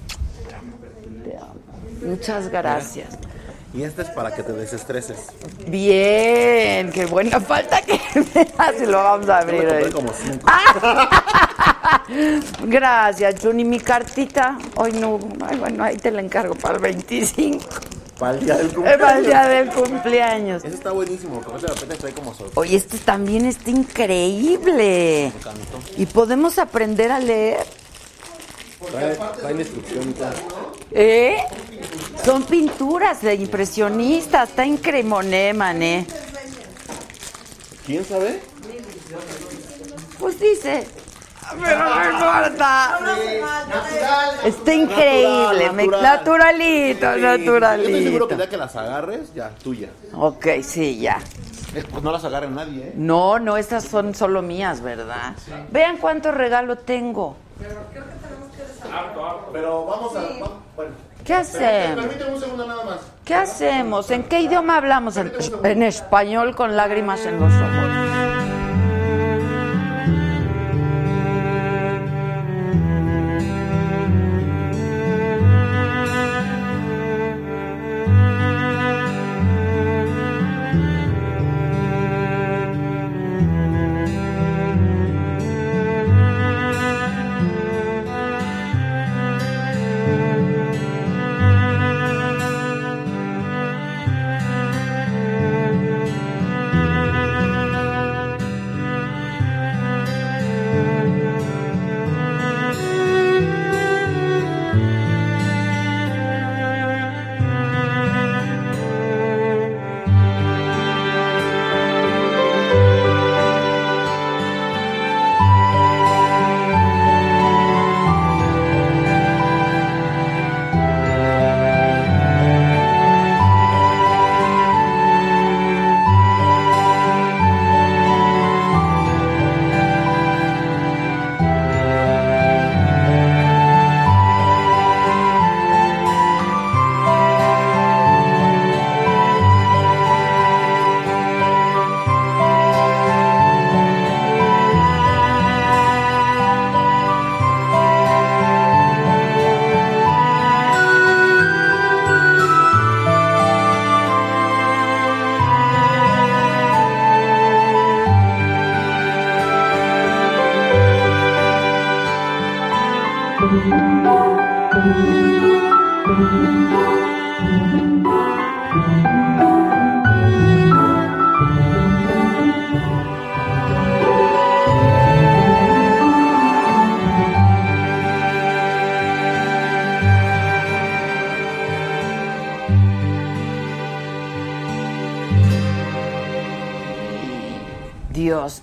Te 1.24 1.36
amo. 1.36 1.54
Muchas 2.02 2.48
gracias. 2.48 3.16
Y 3.72 3.82
este 3.82 4.02
es 4.02 4.08
para 4.08 4.34
que 4.34 4.42
te 4.42 4.52
desestreses. 4.52 5.26
Bien, 5.68 6.90
qué 6.90 7.04
buena 7.04 7.40
falta 7.40 7.82
que 7.82 8.00
me 8.34 8.48
hace, 8.56 8.86
lo 8.86 8.98
vamos 8.98 9.28
a 9.28 9.38
abrir. 9.38 9.68
Ahí. 9.68 9.90
como 9.90 10.12
cinco. 10.12 10.46
Gracias, 12.64 13.36
Jun. 13.42 13.60
¿Y 13.60 13.64
mi 13.64 13.78
cartita? 13.78 14.56
Hoy 14.76 14.92
no, 14.92 15.18
ay, 15.46 15.58
bueno, 15.58 15.84
ahí 15.84 15.96
te 15.96 16.10
la 16.10 16.22
encargo 16.22 16.54
para 16.54 16.76
el 16.76 16.80
25. 16.80 17.64
Para 18.18 18.38
el 18.38 18.44
día 18.44 18.56
del 18.56 18.72
cumpleaños. 18.72 19.00
Para 19.00 19.18
el 19.18 19.26
día 19.26 19.48
del 19.48 19.68
cumpleaños. 19.68 20.64
Ese 20.64 20.74
está 20.74 20.92
buenísimo, 20.92 21.40
porque 21.40 21.66
de 21.66 21.68
repente 21.68 21.96
trae 21.96 22.12
como 22.12 22.34
sorpresa. 22.34 22.60
Oye, 22.60 22.76
este 22.76 22.98
también 22.98 23.44
está 23.44 23.70
increíble. 23.70 25.32
Y 25.96 26.06
podemos 26.06 26.58
aprender 26.58 27.12
a 27.12 27.20
leer. 27.20 27.66
Trae, 28.90 29.16
trae 29.40 29.52
instrucción. 29.52 30.14
¿Eh? 30.92 31.36
Son 32.24 32.44
pinturas 32.44 33.20
de 33.20 33.34
impresionistas. 33.34 34.50
Está 34.50 34.64
increíble, 34.64 35.52
mané. 35.52 36.06
¿Quién 37.84 38.04
sabe? 38.04 38.40
Pues 40.18 40.40
dice. 40.40 40.86
Pero 41.64 41.84
no 41.84 42.10
importa. 42.12 42.98
Está 44.44 44.74
increíble. 44.74 45.70
me- 45.72 45.86
natural. 45.86 46.02
Naturalito, 46.02 47.14
Sí, 47.14 47.20
Yo 47.20 47.28
estoy 47.34 47.44
seguro 47.44 47.68
naturalito. 47.78 48.28
que 48.28 48.36
ya 48.36 48.48
que 48.48 48.56
las 48.56 48.76
agarres, 48.76 49.34
ya, 49.34 49.50
tuya. 49.62 49.88
Ok, 50.14 50.46
sí, 50.62 50.98
ya. 50.98 51.18
Pues 51.90 52.02
no 52.02 52.10
las 52.10 52.24
agarra 52.24 52.46
nadie, 52.48 52.84
¿eh? 52.88 52.92
No, 52.96 53.38
no, 53.38 53.56
estas 53.56 53.84
son 53.84 54.14
solo 54.14 54.40
mías, 54.42 54.80
¿verdad? 54.80 55.34
Vean 55.70 55.98
cuánto 55.98 56.32
regalo 56.32 56.76
tengo. 56.76 57.36
Pero 59.52 59.84
vamos 59.84 60.16
a. 60.16 60.20
bueno. 60.74 60.92
¿Qué 61.24 61.34
hacemos? 61.34 62.04
Permíteme 62.04 62.34
un 62.34 62.40
segundo 62.40 62.66
nada 62.66 62.84
más. 62.84 62.98
¿Qué 63.24 63.34
hacemos? 63.34 64.10
¿En 64.12 64.22
qué 64.24 64.40
idioma 64.40 64.76
hablamos? 64.76 65.16
En, 65.16 65.32
en 65.64 65.82
español 65.82 66.54
con 66.54 66.76
lágrimas 66.76 67.26
en 67.26 67.40
los 67.40 67.52
ojos. 67.52 68.45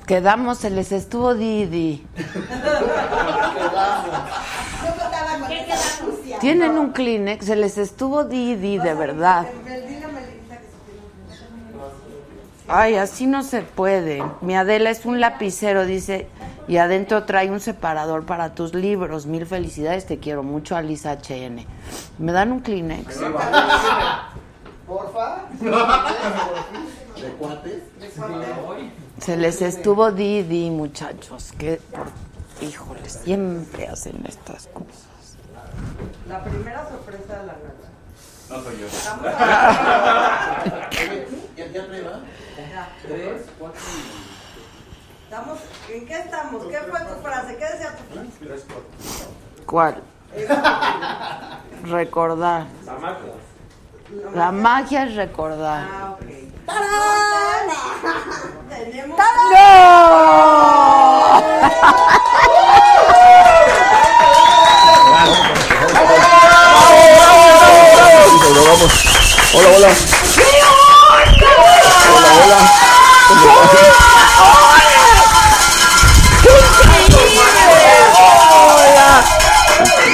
Quedamos, 0.05 0.57
se 0.59 0.69
les 0.69 0.91
estuvo 0.91 1.33
Didi. 1.33 2.05
Tienen 6.39 6.77
un 6.77 6.91
Kleenex, 6.91 7.45
se 7.45 7.55
les 7.55 7.77
estuvo 7.77 8.23
Didi, 8.23 8.77
de 8.77 8.93
verdad. 8.93 9.47
Ay, 12.67 12.95
así 12.95 13.27
no 13.27 13.43
se 13.43 13.61
puede. 13.61 14.23
Mi 14.41 14.55
Adela 14.55 14.89
es 14.89 15.05
un 15.05 15.19
lapicero, 15.19 15.85
dice, 15.85 16.27
y 16.67 16.77
adentro 16.77 17.23
trae 17.25 17.51
un 17.51 17.59
separador 17.59 18.25
para 18.25 18.55
tus 18.55 18.73
libros. 18.73 19.25
Mil 19.25 19.45
felicidades, 19.45 20.05
te 20.05 20.19
quiero 20.19 20.43
mucho, 20.43 20.75
Alice 20.75 21.07
HN. 21.07 21.65
¿Me 22.19 22.31
dan 22.31 22.51
un 22.51 22.61
Kleenex? 22.61 23.19
Porfa. 24.87 25.43
¿De 27.21 27.29
cuates? 27.39 27.83
Se 29.23 29.37
les 29.37 29.61
estuvo 29.61 30.11
Didi, 30.11 30.69
muchachos. 30.69 31.53
Que, 31.57 31.77
por, 31.77 32.07
híjole, 32.61 33.07
siempre 33.07 33.87
hacen 33.87 34.21
estas 34.27 34.67
cosas. 34.67 35.37
La 36.27 36.43
primera 36.43 36.85
sorpresa 36.89 37.39
de 37.39 37.45
la 37.45 37.53
noche. 37.53 37.87
No 38.49 38.61
soy 38.61 38.79
yo. 38.79 38.87
¿Ya, 41.55 41.67
ya? 41.67 41.87
Tres, 43.01 43.41
cuatro 43.57 43.79
Estamos, 45.23 45.59
¿En 45.89 46.05
qué 46.05 46.19
estamos? 46.19 46.65
¿Qué 46.65 46.77
fue 46.79 46.99
tu 46.99 47.21
frase? 47.21 47.55
¿Qué 47.55 47.65
decía 47.65 47.95
tu 47.95 48.03
frase? 48.43 48.65
¿Cuál? 49.65 50.03
Recordar. 51.85 52.65
La 52.85 52.93
magia. 52.93 53.33
La 54.35 54.51
magia 54.51 55.05
es 55.05 55.15
recordar. 55.15 55.87
Ah, 55.89 56.17
ok. 56.19 56.33
Tenemos 58.83 59.17
Hola, 69.55 69.69
hola. 69.77 69.89
Hola, 72.13 72.29
hola. 72.43 72.59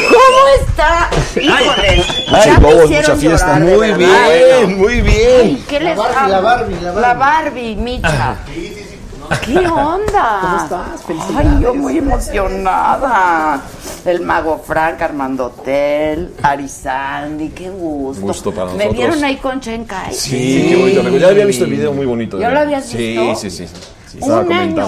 ¿Cómo 0.10 0.43
está? 0.60 1.10
Híjole. 1.41 2.05
Ay, 2.32 2.51
mucha 2.88 3.15
fiesta. 3.15 3.60
llorar, 3.60 3.77
Muy 3.77 3.93
bien, 3.93 4.77
muy 4.77 5.01
bien. 5.01 5.63
¿Qué 5.67 5.79
La 5.79 5.89
les 5.89 5.97
Barbie, 5.97 6.29
la 6.29 6.39
Barbie, 6.41 6.75
la 6.82 6.91
Barbie. 6.91 7.01
La 7.01 7.13
Barbie, 7.13 7.75
Micha. 7.75 8.36
¿Qué 9.45 9.57
onda? 9.67 10.39
¿Cómo 10.41 10.57
estás? 10.63 11.03
Felicidades. 11.03 11.47
Ay, 11.55 11.61
yo 11.63 11.73
muy 11.75 11.97
emocionada. 11.97 13.61
El 14.05 14.21
mago 14.21 14.61
Frank, 14.65 15.01
Armando 15.01 15.45
Hotel, 15.47 16.33
Arizandi, 16.41 17.49
qué 17.49 17.69
gusto. 17.69 18.21
Gusto 18.21 18.51
para 18.51 18.67
Me 18.71 18.85
nosotros. 18.85 18.95
vieron 18.97 19.23
ahí 19.23 19.35
con 19.37 19.59
Chenkai. 19.59 20.13
Sí, 20.13 20.67
qué 20.69 20.75
bonito. 20.75 21.17
Ya 21.17 21.27
había 21.27 21.45
visto 21.45 21.65
el 21.65 21.71
video 21.71 21.93
muy 21.93 22.05
bonito. 22.05 22.39
¿Ya 22.39 22.49
lo 22.49 22.59
habías 22.59 22.85
Sí, 22.85 22.97
visto? 23.17 23.35
sí, 23.35 23.49
sí. 23.49 23.67
sí, 24.07 24.17
estaba 24.19 24.41
Un 24.41 24.53
año 24.53 24.87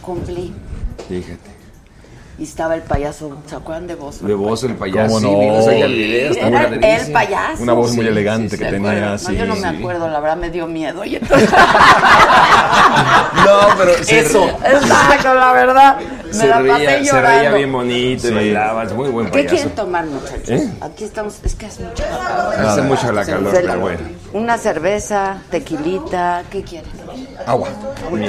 cumplí. 0.00 0.52
Fíjate. 1.08 1.51
Y 2.38 2.44
estaba 2.44 2.74
el 2.74 2.82
payaso, 2.82 3.36
¿se 3.46 3.54
acuerdan 3.54 3.86
de 3.86 3.94
vos? 3.94 4.24
De 4.24 4.34
voz 4.34 4.64
el 4.64 4.74
payaso. 4.74 5.14
¿Cómo 5.14 5.20
no? 5.20 5.38
video, 5.88 6.32
está 6.32 6.48
Era 6.48 6.68
muy 6.68 6.78
el 6.82 7.12
payaso. 7.12 7.62
Una 7.62 7.72
voz 7.74 7.94
muy 7.94 8.06
elegante 8.06 8.56
sí, 8.56 8.58
que 8.58 8.64
¿Se 8.64 8.70
tenía. 8.70 9.16
no, 9.16 9.32
yo 9.32 9.46
no 9.46 9.56
me 9.56 9.68
acuerdo, 9.68 10.08
la 10.08 10.18
verdad 10.20 10.36
me 10.36 10.50
dio 10.50 10.66
miedo. 10.66 11.04
Y 11.12 11.16
entonces... 11.16 11.50
No, 13.44 13.76
pero 13.76 13.92
Eso. 13.92 14.48
Exacto, 14.64 15.34
la 15.34 15.52
verdad. 15.52 15.96
Me 16.32 16.38
se 16.38 16.46
la 16.48 16.58
reía, 16.60 16.72
pasé 16.74 16.86
se 16.98 17.04
llorando. 17.04 17.28
reía 17.38 17.52
bien 17.52 17.72
bonito 17.72 18.26
y 18.26 18.30
Sí. 18.30 18.34
bailaba. 18.34 18.82
Es 18.84 18.92
muy 18.92 19.08
buen 19.10 19.26
¿Qué 19.26 19.32
payaso. 19.32 19.54
quieren 19.54 19.70
tomar, 19.74 20.06
muchachos? 20.06 20.48
¿Eh? 20.48 20.72
Aquí 20.80 21.04
estamos, 21.04 21.34
es 21.44 21.54
que 21.54 21.66
hace 21.66 21.82
mucho 21.82 22.02
calor. 22.04 22.54
Hace 22.66 22.82
mucho 22.82 23.12
la 23.12 23.24
calor, 23.24 23.52
pero 23.52 23.78
bueno. 23.80 23.98
Una 24.32 24.56
cerveza, 24.58 25.38
tequilita, 25.50 26.42
¿qué 26.50 26.62
quieren? 26.62 26.90
Agua. 27.46 27.68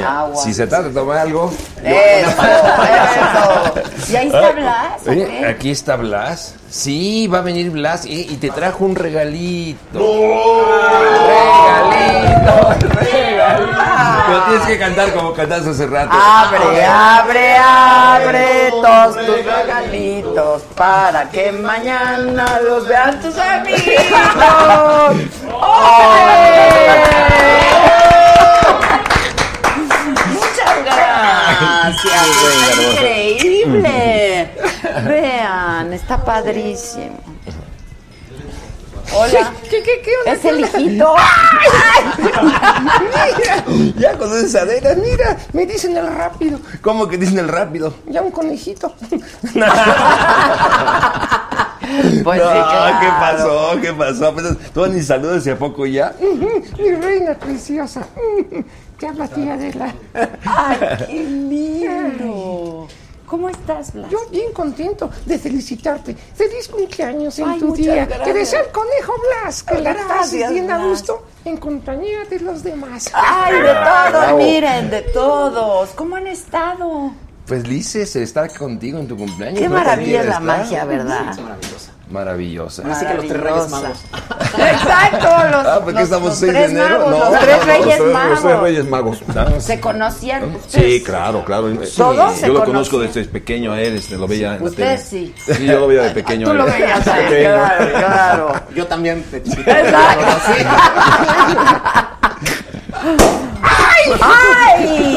Agua. 0.06 0.36
Si 0.36 0.54
se 0.54 0.68
trata 0.68 0.88
de 0.90 0.94
tomar 0.94 1.18
algo. 1.20 1.52
Eso, 1.84 2.30
eso. 2.30 4.12
¿Y 4.12 4.16
ahí 4.16 4.26
está 4.28 4.52
Blas? 4.52 5.08
Oye, 5.08 5.26
qué? 5.28 5.46
aquí 5.46 5.72
está 5.72 5.96
Blas. 5.96 6.56
Sí, 6.70 7.28
va 7.28 7.38
a 7.40 7.42
venir 7.42 7.70
Blas 7.70 8.06
y, 8.06 8.22
y 8.22 8.36
te 8.38 8.50
trajo 8.50 8.84
un 8.86 8.96
regalito. 8.96 10.00
Regalito, 11.24 12.88
regalito. 12.90 13.23
Pero 14.34 14.46
tienes 14.46 14.66
que 14.66 14.80
cantar 14.80 15.14
como 15.14 15.32
cantaste 15.32 15.70
hace 15.70 15.86
rato. 15.86 16.10
Abre, 16.12 16.86
abre, 16.86 17.56
abre 17.56 18.72
todos 18.72 19.16
tus 19.16 19.46
regalitos 19.46 20.64
para 20.76 21.30
que 21.30 21.52
mañana 21.52 22.60
los 22.62 22.88
vean 22.88 23.22
tus 23.22 23.38
amigos. 23.38 23.84
¡Ole! 25.54 26.74
Gracias, 30.84 32.28
increíble. 32.92 34.50
Vean, 35.06 35.94
está 35.94 36.18
padrísimo. 36.24 37.20
Hola. 39.16 39.54
¿Qué, 39.70 39.84
qué, 39.84 40.02
qué 40.02 40.12
onda? 40.20 40.34
Es 40.34 40.46
el 40.46 40.60
hijito. 40.62 41.16
Ya 43.98 44.18
con 44.18 44.36
esas 44.36 44.64
adelas, 44.64 44.98
mira, 44.98 45.38
me 45.54 45.66
dicen 45.66 45.96
el 45.98 46.08
rápido. 46.08 46.60
¿Cómo 46.82 47.08
que 47.08 47.18
dicen 47.18 47.38
el 47.40 47.48
rápido? 47.48 47.94
Ya 48.08 48.22
un 48.22 48.32
conejito. 48.32 48.94
Pues 52.24 52.42
no, 52.42 52.46
sí, 52.48 52.58
claro. 52.58 53.00
¿qué 53.02 53.08
pasó? 53.08 53.82
¿Qué 53.82 53.94
pasó? 53.94 54.28
Apenas, 54.30 54.58
tú 54.74 54.88
ni 54.88 55.02
saludas 55.02 55.46
y 55.46 55.50
a 55.50 55.58
poco 55.60 55.86
ya. 55.86 56.14
Mi 56.80 56.92
reina 56.96 57.34
preciosa. 57.36 58.08
Te 58.98 59.08
habla 59.08 59.28
tía 59.28 59.54
Adela. 59.56 59.94
Ay, 60.46 60.78
qué 61.08 61.24
lindo. 61.24 62.88
¿Cómo 63.34 63.50
estás, 63.50 63.92
Blas? 63.94 64.12
Yo 64.12 64.20
bien 64.30 64.54
contento 64.54 65.10
de 65.26 65.40
felicitarte. 65.40 66.14
Feliz 66.14 66.68
cumpleaños 66.68 67.40
en 67.40 67.50
Ay, 67.50 67.60
tu 67.60 67.74
día. 67.74 68.06
gracias. 68.06 68.24
Te 68.26 68.32
deseo 68.32 68.64
el 68.64 68.70
conejo 68.72 69.14
Blas, 69.42 69.64
que 69.64 69.80
la 69.80 69.96
pases 70.08 70.52
bien 70.52 70.70
a 70.70 70.86
gusto 70.86 71.26
en 71.44 71.58
compañía 71.58 72.26
de 72.30 72.40
los 72.42 72.62
demás. 72.62 73.10
Ay, 73.12 73.54
de 73.56 73.70
todos, 73.70 74.12
Bravo. 74.12 74.38
miren, 74.38 74.92
de 74.92 75.02
todos. 75.02 75.90
¿Cómo 75.96 76.16
han 76.18 76.28
estado? 76.28 77.12
Pues 77.48 77.68
Lices, 77.68 78.16
estar 78.18 78.56
contigo 78.56 79.00
en 79.00 79.08
tu 79.08 79.18
cumpleaños. 79.18 79.60
Qué 79.60 79.68
maravilla 79.68 80.22
la 80.26 80.40
magia, 80.40 80.86
¿verdad? 80.86 81.36
Maravillosa. 81.36 81.93
Así 82.12 83.06
que 83.06 83.14
los 83.16 83.28
tres 83.28 83.42
reyes 83.42 83.70
magos. 83.70 84.04
Exacto, 84.58 85.28
los, 85.52 85.66
Ah, 85.66 85.80
¿por 85.84 85.88
qué 85.88 85.94
los- 85.94 86.04
estamos 86.04 86.30
los 86.30 86.38
6 86.38 86.54
de 86.54 86.60
tres 86.60 86.72
enero? 86.72 86.90
magos, 86.90 87.10
No, 87.12 87.18
los 87.18 87.32
no, 87.32 87.40
tres 87.40 87.58
no, 87.58 87.66
reyes 87.66 88.00
magos. 88.14 88.30
los 88.30 88.42
tres 88.44 88.60
reyes 88.60 88.86
magos. 88.90 89.18
¿Se 89.60 89.80
conocían? 89.80 90.42
Sí, 90.44 90.56
ustedes? 90.58 91.04
claro, 91.04 91.44
claro. 91.46 91.70
¿Todos 91.72 91.88
se 91.88 91.98
yo 91.98 92.14
lo 92.14 92.20
conocían? 92.20 92.66
conozco 92.66 93.00
desde 93.00 93.24
pequeño 93.26 93.72
a 93.74 93.82
él, 93.82 93.96
este, 93.96 94.18
lo 94.18 94.28
veía 94.28 94.56
en 94.56 94.64
la 94.64 94.70
Usted 94.70 94.84
tele. 94.84 94.98
sí. 95.00 95.34
Sí, 95.46 95.66
yo 95.66 95.80
lo 95.80 95.88
veía 95.88 96.04
de 96.04 96.10
pequeño. 96.12 96.48
Tú 96.48 96.54
lo 96.54 96.66
veías 96.66 97.08
a 97.08 97.20
él, 97.20 97.44
claro, 97.46 97.92
claro. 97.94 98.54
Yo 98.76 98.86
también 98.88 99.24
de 99.32 99.44
chiquito. 99.44 99.72
¡Ay! 104.22 105.14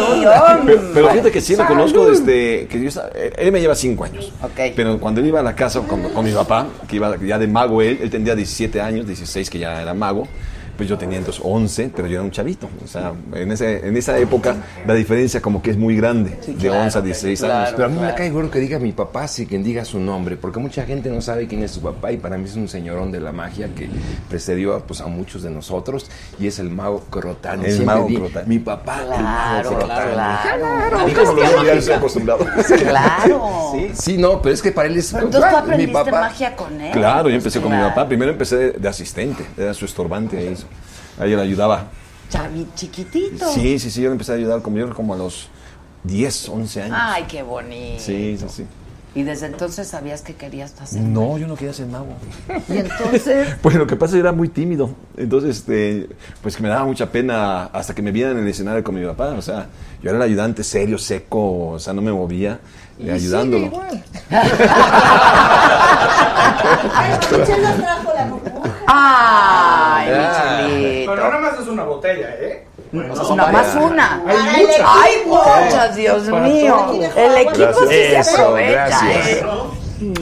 Pero, 0.65 0.81
pero 0.95 1.09
fíjate 1.11 1.31
que 1.31 1.41
sí 1.41 1.57
lo 1.57 1.67
conozco 1.67 2.07
desde 2.07 2.67
que 2.67 2.81
yo 2.81 2.89
estaba, 2.89 3.09
él 3.09 3.53
me 3.53 3.61
lleva 3.61 3.75
cinco 3.75 4.05
años. 4.05 4.33
Ok. 4.43 4.73
Pero 4.75 4.99
cuando 4.99 5.21
él 5.21 5.27
iba 5.29 5.41
a 5.41 5.43
la 5.43 5.55
casa 5.55 5.81
con, 5.81 6.03
con 6.03 6.25
mi 6.25 6.33
papá, 6.33 6.67
que 6.89 6.97
iba 6.97 7.17
ya 7.19 7.39
de 7.39 7.47
mago 7.47 7.83
él, 7.83 7.99
él 8.03 8.11
tendría 8.11 8.35
17 8.35 8.81
años, 8.81 9.07
16 9.07 9.51
que 9.51 9.59
ya 9.59 9.83
era 9.83 9.95
mago. 9.95 10.27
Pues 10.77 10.89
yo 10.89 10.99
tenía 10.99 11.19
entonces 11.19 11.43
11, 11.45 11.91
pero 11.95 12.07
yo 12.09 12.15
era 12.15 12.23
un 12.23 12.31
chavito. 12.31 12.69
O 12.85 12.87
sea, 12.87 13.13
en, 13.35 13.51
ese, 13.53 13.87
en 13.87 13.97
esa 13.97 14.19
época 14.19 14.57
la 14.87 14.95
diferencia 14.95 15.41
como 15.41 15.63
que 15.63 15.71
es 15.71 15.77
muy 15.77 15.97
grande, 15.97 16.39
de 16.47 16.71
11 16.71 16.99
a 16.99 17.01
16 17.03 17.43
años. 17.45 17.71
Pero 17.75 17.87
a 17.87 17.89
mí 17.89 17.99
me 18.01 18.15
cae 18.15 18.31
bueno 18.31 18.51
que 18.51 18.59
diga 18.59 18.79
mi 18.79 18.93
papá, 18.93 19.27
sí, 19.29 19.47
quien 19.47 19.63
diga 19.63 19.85
su 19.85 19.99
nombre, 19.99 20.37
porque 20.37 20.59
mucha 20.61 20.85
gente 20.85 21.09
no 21.11 21.21
sabe 21.23 21.47
quién 21.47 21.63
es 21.63 21.71
su 21.71 21.81
papá 21.81 22.13
y 22.13 22.19
para 22.19 22.37
mí 22.39 22.45
es 22.45 22.57
un 22.57 22.69
señorón 22.69 23.11
de 23.13 23.21
la 23.21 23.33
magia 23.33 23.69
que 23.75 23.89
precedió 24.29 24.79
pues, 24.87 25.01
a 25.01 25.07
muchos 25.07 25.43
de 25.43 25.51
nosotros 25.51 26.11
y 26.39 26.47
es 26.47 26.59
el 26.59 26.71
mago 26.71 27.01
Crotani. 27.11 27.65
El 27.65 27.73
Siempre 27.73 27.87
mago 27.95 28.07
di. 28.09 28.23
Mi 28.47 28.59
papá, 28.59 29.01
el 29.03 29.07
Claro, 29.09 29.71
mago 29.73 29.79
Crotani. 29.79 30.13
claro. 30.13 31.07
Mí 31.07 31.13
me 31.15 31.25
volvía 31.25 31.65
Ya 31.65 31.73
estoy 31.75 31.95
acostumbrado. 31.95 32.47
Claro. 32.79 33.73
Sí. 33.73 33.91
Sí, 33.95 34.19
no, 34.19 34.41
pero 34.43 34.55
es 34.55 34.63
que 34.63 34.73
para 34.73 34.89
él 34.89 34.97
es... 34.97 35.13
Entonces 35.13 35.41
tú 35.41 35.47
mi 35.49 35.55
aprendiste 35.63 35.93
papá, 35.93 36.21
magia 36.21 36.57
con 36.57 36.81
él. 36.81 36.93
Claro, 36.93 37.29
yo 37.29 37.37
empecé 37.37 37.61
con 37.61 37.71
mi 37.71 37.77
Claro. 37.79 37.95
papá. 37.95 38.09
Primero 38.09 38.33
empecé 38.33 38.57
de, 38.57 38.71
de 38.73 38.89
asistente, 38.89 39.45
era 39.57 39.75
su 39.75 39.85
estorbante 39.85 40.39
ahí. 40.39 40.55
Ahí 41.19 41.33
él 41.33 41.41
ayudaba. 41.41 41.85
Chavi 42.29 42.67
chiquitito. 42.75 43.51
Sí, 43.53 43.79
sí, 43.79 43.91
sí, 43.91 44.01
yo 44.03 44.09
le 44.09 44.13
empecé 44.13 44.33
a 44.33 44.35
ayudar 44.37 44.63
como 44.63 44.77
yo 44.79 44.93
como 44.95 45.15
a 45.15 45.17
los 45.17 45.49
10, 46.05 46.49
11 46.49 46.83
años. 46.83 46.97
Ay, 47.01 47.25
qué 47.29 47.43
bonito. 47.43 48.03
Sí, 48.03 48.37
sí, 48.39 48.47
sí. 48.49 48.67
Y 49.15 49.23
desde 49.23 49.47
entonces 49.47 49.89
sabías 49.89 50.21
que 50.21 50.35
querías 50.35 50.75
hacer. 50.79 51.01
No, 51.01 51.39
yo 51.39 51.47
no 51.47 51.57
quería 51.57 51.73
ser 51.73 51.87
mago. 51.87 52.09
Y 52.69 52.77
entonces, 52.77 53.57
Pues 53.63 53.75
lo 53.77 53.87
que 53.87 53.97
pasa 53.97 54.11
es 54.11 54.17
que 54.17 54.21
era 54.21 54.33
muy 54.33 54.49
tímido. 54.49 54.91
Entonces, 55.17 55.57
este, 55.59 56.09
pues 56.43 56.55
que 56.57 56.63
me 56.63 56.69
daba 56.69 56.85
mucha 56.85 57.11
pena 57.11 57.65
hasta 57.65 57.95
que 57.95 58.03
me 58.03 58.13
vieran 58.13 58.37
en 58.37 58.43
el 58.43 58.49
escenario 58.51 58.85
con 58.85 58.95
mi 58.95 59.07
papá. 59.07 59.29
O 59.31 59.41
sea, 59.41 59.69
yo 60.03 60.11
era 60.11 60.19
el 60.19 60.23
ayudante 60.23 60.63
serio, 60.63 60.99
seco, 60.99 61.69
o 61.71 61.79
sea, 61.79 61.95
no 61.95 62.03
me 62.03 62.13
movía, 62.13 62.61
eh, 62.99 63.11
ayudándolo. 63.11 63.67
igual. 63.67 64.05
Escuché 67.21 67.59
los 67.63 67.77
trajo 67.79 68.13
la. 68.15 68.29
Ay, 68.87 70.09
mi 70.09 70.15
Ah. 70.19 70.61
chulito. 70.61 71.13
Pero 71.13 71.23
no 71.23 71.31
nada 71.31 71.41
más 71.51 71.61
es 71.61 71.69
una 71.69 71.85
botella, 71.85 72.29
¿eh? 72.41 72.67
Nada 72.93 73.53
más 73.53 73.75
una. 73.75 74.23
Para 74.25 74.57
el 74.59 74.65
equipo. 74.71 74.85
Ay, 74.87 75.13
muchas, 75.27 75.97
Dios 75.97 76.23
mío. 76.29 77.11
El 77.17 77.37
equipo 77.39 77.73
sí 77.89 77.95
se 77.95 78.19
aprovecha. 78.19 79.13
¿eh? 79.13 79.45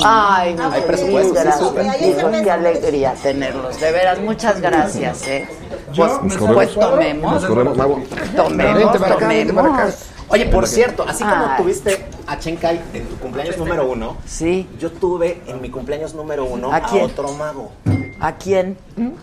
Ay, 0.04 0.56
Hay 0.60 0.70
mil 0.70 0.82
presupuesto, 0.84 1.74
Qué 2.44 2.50
alegría 2.50 3.14
tenerlos. 3.22 3.80
De 3.80 3.92
veras, 3.92 4.18
muchas 4.20 4.60
gracias, 4.60 5.26
¿eh? 5.26 5.48
Pues, 5.96 6.12
pues 6.22 6.74
tomemos. 6.74 7.42
Tomemos, 7.46 7.76
tomemos. 8.36 9.94
Oye, 10.28 10.46
por 10.46 10.66
cierto, 10.66 11.04
así 11.06 11.22
como 11.22 11.46
Ay. 11.50 11.56
tuviste 11.62 12.06
a 12.26 12.38
Chenkai 12.38 12.80
en 12.94 13.06
tu 13.06 13.16
cumpleaños 13.18 13.56
número 13.58 13.86
uno, 13.86 14.16
Sí. 14.26 14.66
yo 14.78 14.90
tuve 14.90 15.42
en 15.46 15.60
mi 15.60 15.70
cumpleaños 15.70 16.14
número 16.14 16.44
uno 16.44 16.72
¿A 16.72 16.76
a, 16.76 16.82
quién? 16.82 17.04
otro 17.04 17.30
mago 17.32 17.70
¿A 18.20 18.36
quién? 18.36 18.76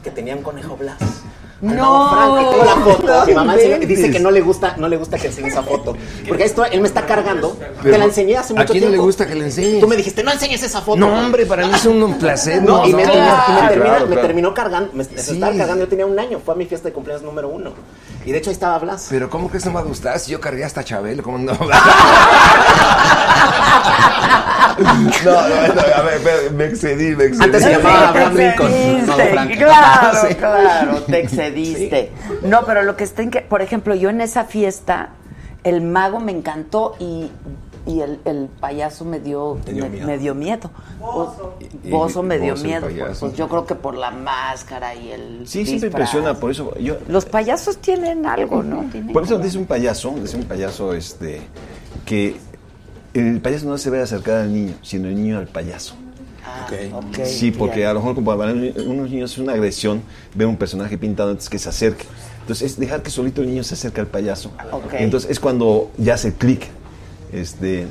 que 0.03 0.11
tenía 0.11 0.35
un 0.35 0.43
conejo 0.43 0.77
Blas. 0.77 0.97
No. 1.61 2.09
Al 2.09 2.31
Frank, 2.31 2.49
tengo 2.49 2.65
la 2.65 2.75
foto. 2.75 3.25
Mi 3.27 3.33
mamá 3.35 3.53
No 3.53 3.59
enseña- 3.59 3.77
dice 3.85 4.09
que 4.09 4.19
no 4.19 4.31
le 4.31 4.41
gusta, 4.41 4.75
no 4.77 4.87
le 4.87 4.97
gusta 4.97 5.19
que 5.19 5.27
enseñe 5.27 5.47
esa 5.47 5.61
foto. 5.61 5.95
Porque 6.27 6.43
esto 6.43 6.65
él 6.65 6.81
me 6.81 6.87
está 6.87 7.05
cargando. 7.05 7.55
Pero, 7.83 7.91
te 7.93 7.97
la 7.99 8.05
enseñé 8.05 8.35
hace 8.35 8.53
¿a 8.53 8.55
mucho 8.55 8.71
quién 8.71 8.83
no 8.85 8.89
tiempo. 8.89 9.03
le 9.03 9.05
gusta 9.05 9.27
que 9.27 9.35
le 9.35 9.45
enseñes? 9.45 9.79
Tú 9.79 9.87
me 9.87 9.95
dijiste, 9.95 10.23
no 10.23 10.31
enseñes 10.31 10.63
esa 10.63 10.81
foto. 10.81 10.97
No, 10.97 11.13
hombre, 11.19 11.45
para 11.45 11.67
mí 11.67 11.71
es 11.75 11.85
un 11.85 12.17
placer. 12.17 12.63
No, 12.63 12.83
y 12.87 12.93
me, 12.95 13.05
no, 13.05 13.13
y 13.13 13.13
me- 13.13 13.13
y 13.13 13.15
me 13.15 13.25
claro, 13.25 13.67
termina- 13.69 13.85
claro, 13.91 14.07
me 14.07 14.15
terminó 14.17 14.53
cargando, 14.55 14.91
me, 14.93 15.03
me 15.03 15.17
Sí. 15.21 15.33
estaba 15.33 15.55
cargando, 15.55 15.83
yo 15.83 15.87
tenía 15.87 16.07
un 16.07 16.17
año, 16.17 16.39
fue 16.43 16.55
a 16.55 16.57
mi 16.57 16.65
fiesta 16.65 16.87
de 16.89 16.93
cumpleaños 16.95 17.23
número 17.23 17.47
uno. 17.49 17.73
Y 18.25 18.31
de 18.31 18.37
hecho 18.37 18.49
ahí 18.49 18.53
estaba 18.53 18.77
Blas. 18.79 19.07
Pero 19.09 19.29
¿cómo 19.29 19.49
que 19.49 19.57
eso 19.57 19.69
me 19.69 19.75
va 19.75 19.81
a 19.81 19.83
gustar 19.83 20.19
si 20.19 20.31
yo 20.31 20.39
cargué 20.39 20.63
hasta 20.63 20.83
Chabelo? 20.83 21.23
¿Cómo 21.23 21.37
no? 21.37 21.53
no, 24.81 25.31
no, 25.31 25.73
no, 25.73 25.81
a 25.81 26.01
ver, 26.01 26.51
me 26.53 26.65
excedí, 26.65 27.15
me 27.15 27.25
excedí. 27.25 27.43
Antes 27.45 27.63
se 27.63 27.71
llamaba 27.71 28.09
Abraham 28.09 28.35
Lincoln. 28.35 28.71
Claro, 29.57 30.27
Sí. 30.27 30.35
claro, 30.35 31.01
te 31.03 31.19
excediste. 31.19 32.11
No, 32.43 32.65
pero 32.65 32.83
lo 32.83 32.95
que 32.95 33.03
está 33.03 33.21
en 33.21 33.31
que, 33.31 33.41
por 33.41 33.61
ejemplo, 33.61 33.95
yo 33.95 34.09
en 34.09 34.21
esa 34.21 34.45
fiesta, 34.45 35.09
el 35.63 35.81
mago 35.81 36.19
me 36.19 36.31
encantó 36.31 36.95
y, 36.99 37.31
y 37.85 38.01
el, 38.01 38.19
el 38.25 38.47
payaso 38.59 39.05
me 39.05 39.19
dio, 39.19 39.57
dio 39.65 39.87
me, 39.89 40.17
dio 40.17 40.35
miedo. 40.35 40.69
Bozo, 40.99 41.55
Y- 41.59 41.65
y- 41.87 42.23
me 42.23 42.39
dio 42.39 42.53
Bozo, 42.53 42.63
miedo. 42.63 42.87
Pues 43.19 43.33
yo 43.33 43.47
creo 43.47 43.65
que 43.65 43.75
por 43.75 43.95
la 43.95 44.11
máscara 44.11 44.93
y 44.95 45.11
el. 45.11 45.41
Sí, 45.47 45.65
siempre 45.65 45.87
impresiona, 45.89 46.33
por 46.35 46.51
eso 46.51 46.77
yo... 46.79 46.97
Los 47.07 47.25
payasos 47.25 47.77
tienen 47.77 48.25
algo, 48.25 48.61
¿no? 48.63 48.83
Tienen 48.91 49.11
Por 49.13 49.23
eso 49.23 49.37
dice 49.39 49.57
un 49.57 49.65
payaso, 49.65 50.13
dice 50.21 50.37
un 50.37 50.43
payaso 50.43 50.93
este, 50.93 51.41
que 52.05 52.35
el 53.13 53.41
payaso 53.41 53.65
no 53.67 53.77
se 53.77 53.89
ve 53.89 54.01
acercar 54.01 54.37
al 54.41 54.53
niño, 54.53 54.73
sino 54.81 55.07
el 55.07 55.15
niño 55.15 55.37
al 55.37 55.47
payaso. 55.47 55.95
Ah, 56.45 56.67
Ok. 56.67 57.05
ok, 57.19 57.25
Sí, 57.25 57.51
porque 57.51 57.77
bien. 57.77 57.89
a 57.89 57.93
lo 57.93 57.99
mejor 57.99 58.15
como 58.15 58.35
para 58.37 58.51
unos 58.53 59.09
niños 59.09 59.31
es 59.33 59.37
una 59.37 59.53
agresión 59.53 60.01
ver 60.33 60.47
un 60.47 60.57
personaje 60.57 60.97
pintado 60.97 61.31
antes 61.31 61.49
que 61.49 61.59
se 61.59 61.69
acerque. 61.69 62.05
Entonces 62.41 62.71
es 62.71 62.79
dejar 62.79 63.03
que 63.03 63.11
solito 63.11 63.41
el 63.41 63.47
niño 63.49 63.63
se 63.63 63.75
acerque 63.75 64.01
al 64.01 64.07
payaso. 64.07 64.51
Entonces 64.93 65.29
es 65.29 65.39
cuando 65.39 65.91
ya 65.97 66.15
hace 66.15 66.33
clic. 66.33 66.67
Este, 67.31 67.87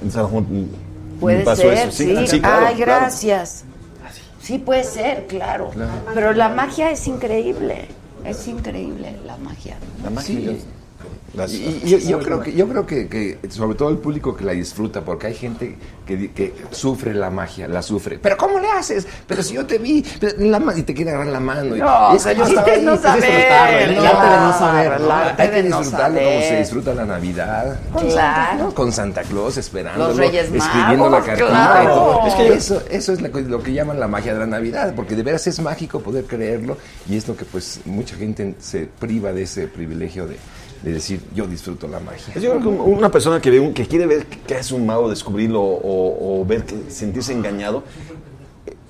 Puede 1.19 1.45
pasó 1.45 1.63
ser, 1.63 1.89
eso. 1.89 1.93
sí. 1.93 2.27
Sí, 2.27 2.41
claro, 2.41 2.67
Ay, 2.67 2.75
claro. 2.77 3.01
gracias. 3.01 3.65
Sí, 4.41 4.59
puede 4.59 4.85
ser, 4.85 5.27
claro. 5.27 5.71
Pero 6.15 6.33
la 6.33 6.49
magia 6.49 6.91
es 6.91 7.07
increíble. 7.07 7.89
Es 8.25 8.47
increíble 8.49 9.17
la 9.27 9.37
magia. 9.37 9.77
La 10.03 10.11
magia. 10.11 10.51
Sí. 10.51 10.65
Las- 11.35 11.53
Y, 11.53 11.81
y 11.85 11.89
yo, 11.91 11.99
yo 11.99 12.19
creo 12.19 12.41
que 12.41 12.53
yo 12.53 12.69
creo 12.69 12.87
que, 12.87 13.09
que 13.09 13.39
sobre 13.51 13.77
todo 13.77 13.89
el 13.91 13.99
público 13.99 14.37
que 14.37 14.45
la 14.45 14.53
disfruta 14.53 15.03
porque 15.03 15.29
hay 15.29 15.35
gente 15.35 15.77
que, 16.07 16.17
di- 16.17 16.29
que 16.29 16.53
sufre 16.71 17.15
la 17.15 17.31
magia 17.31 17.69
la 17.69 17.83
sufre 17.83 18.19
pero 18.21 18.37
cómo 18.37 18.59
le 18.59 18.69
haces 18.69 19.07
pero 19.27 19.43
si 19.43 19.55
yo 19.55 19.65
te 19.65 19.79
vi 19.79 20.05
pero 20.19 20.35
la 20.39 20.61
y 20.77 20.83
te 20.83 20.93
quiere 20.95 21.11
agarrar 21.13 21.29
la 21.33 21.41
mano 21.41 21.77
y 21.77 21.79
No, 21.79 22.15
esa 22.15 22.33
yo 22.33 22.45
hay 22.45 22.51
estaba 22.51 22.65
que 22.67 22.71
ahí 22.73 22.83
no 22.85 22.97
saber, 22.97 23.53
arte 23.53 23.87
de 23.87 23.95
no 23.97 24.53
saber 24.59 24.93
hay 25.39 25.49
que 25.49 25.55
de 25.63 25.69
no 25.69 25.79
disfrutarlo 25.79 26.19
como 26.21 26.41
se 26.41 26.59
disfruta 26.59 26.95
la 26.95 27.05
Navidad 27.05 27.81
con 27.93 28.09
Claro. 28.09 28.49
Santa, 28.51 28.55
¿no? 28.65 28.75
con 28.75 28.93
Santa 28.93 29.23
Claus 29.23 29.57
Los 29.97 30.17
Reyes 30.17 30.51
escribiendo 30.53 31.11
la 31.11 31.21
cartita 31.23 31.49
claro. 31.49 31.83
y 31.83 31.87
todo. 31.87 32.27
Es 32.27 32.35
que 32.35 32.49
eso 32.55 32.83
eso 32.91 33.13
es 33.13 33.21
lo 33.21 33.63
que 33.63 33.73
llaman 33.73 34.01
la 34.01 34.09
magia 34.09 34.33
de 34.35 34.41
la 34.41 34.47
Navidad 34.47 34.95
porque 34.97 35.15
de 35.15 35.23
veras 35.23 35.47
es 35.47 35.61
mágico 35.61 36.01
poder 36.01 36.25
creerlo 36.25 36.77
y 37.09 37.17
es 37.17 37.27
lo 37.29 37.37
que 37.37 37.45
pues 37.45 37.81
mucha 37.85 38.17
gente 38.17 38.55
se 38.59 38.87
priva 38.87 39.33
de 39.33 39.43
ese 39.43 39.69
privilegio 39.69 40.27
de 40.27 40.37
de 40.83 40.93
decir 40.93 41.21
yo 41.35 41.47
disfruto 41.47 41.87
la 41.89 42.01
magia 42.01 42.33
Pues 42.33 42.43
Yo 42.43 42.51
creo 42.53 42.63
que 42.63 42.69
un- 42.69 42.81
una 42.99 43.11
persona 43.11 43.41
que, 43.41 43.51
ve 43.51 43.61
un- 43.61 43.75
que 43.75 43.87
quiere 43.87 44.07
ver 44.07 44.27
qué 44.27 44.59
es 44.59 44.73
un 44.73 44.87
mago, 44.87 45.11
descubrirlo 45.11 45.61
o, 45.63 46.41
o 46.41 46.45
ver, 46.47 46.65
que, 46.65 46.91
sentirse 46.91 47.33
engañado, 47.33 47.85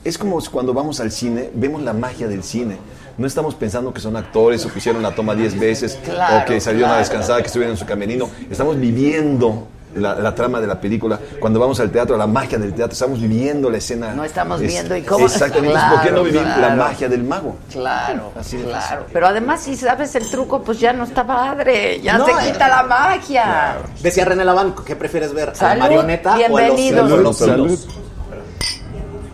es 0.04 0.16
como 0.16 0.38
cuando 0.50 0.72
vamos 0.72 1.00
al 1.00 1.10
cine, 1.10 1.50
vemos 1.54 1.82
la 1.82 1.92
magia 1.92 2.26
del 2.28 2.42
cine. 2.42 2.76
No 3.18 3.26
estamos 3.26 3.54
pensando 3.54 3.92
que 3.92 4.00
son 4.00 4.16
actores 4.16 4.64
o 4.64 4.72
que 4.72 4.78
hicieron 4.78 5.02
la 5.02 5.14
toma 5.14 5.34
10 5.34 5.58
veces 5.58 5.98
Claro, 6.04 6.38
o 6.38 6.44
que 6.46 6.58
salieron 6.60 6.88
claro. 6.88 6.94
a 6.96 6.98
descansar, 7.00 7.40
que 7.42 7.48
estuvieron 7.48 7.74
en 7.74 7.78
su 7.78 7.84
camerino. 7.84 8.30
Estamos 8.50 8.78
viviendo 8.80 9.66
la, 9.94 10.14
la 10.14 10.34
trama 10.34 10.60
de 10.60 10.66
la 10.66 10.80
película. 10.80 11.18
Cuando 11.40 11.58
vamos 11.60 11.80
al 11.80 11.90
teatro, 11.90 12.16
la 12.16 12.26
magia 12.26 12.58
del 12.58 12.72
teatro, 12.74 12.92
estamos 12.92 13.20
viviendo 13.20 13.70
la 13.70 13.78
escena. 13.78 14.12
No 14.14 14.24
estamos 14.24 14.60
Es- 14.60 14.68
viendo 14.68 14.96
y 14.96 15.02
cómo. 15.02 15.26
Exactamente, 15.26 15.74
¿por 15.90 16.00
qué 16.02 16.10
no 16.10 16.22
Claro, 16.22 16.24
vivir 16.24 16.42
la 16.42 16.54
claro. 16.54 16.76
magia 16.76 17.08
del 17.08 17.24
mago? 17.24 17.56
Claro, 17.70 18.32
Así 18.38 18.56
claro. 18.58 19.06
Pero 19.12 19.26
además, 19.26 19.60
si 19.62 19.76
sabes 19.76 20.14
el 20.14 20.28
truco, 20.30 20.62
pues 20.62 20.78
ya 20.80 20.92
no 20.92 21.04
está 21.04 21.26
padre. 21.26 22.00
Ya 22.00 22.18
No, 22.18 22.26
se 22.26 22.32
eh, 22.32 22.52
quita 22.52 22.68
la 22.68 22.82
magia. 22.84 23.76
Decía 24.02 24.24
René 24.24 24.44
Laván, 24.44 24.74
¿qué 24.84 24.96
prefieres 24.96 25.32
ver? 25.32 25.52
¿A 25.58 25.74
la 25.74 25.74
marioneta 25.76 26.36
bienvenidos. 26.36 27.10
o 27.10 27.14
a 27.14 27.18
los, 27.18 27.36
Salud, 27.38 27.68
los- 27.68 27.80
salud. 27.80 27.94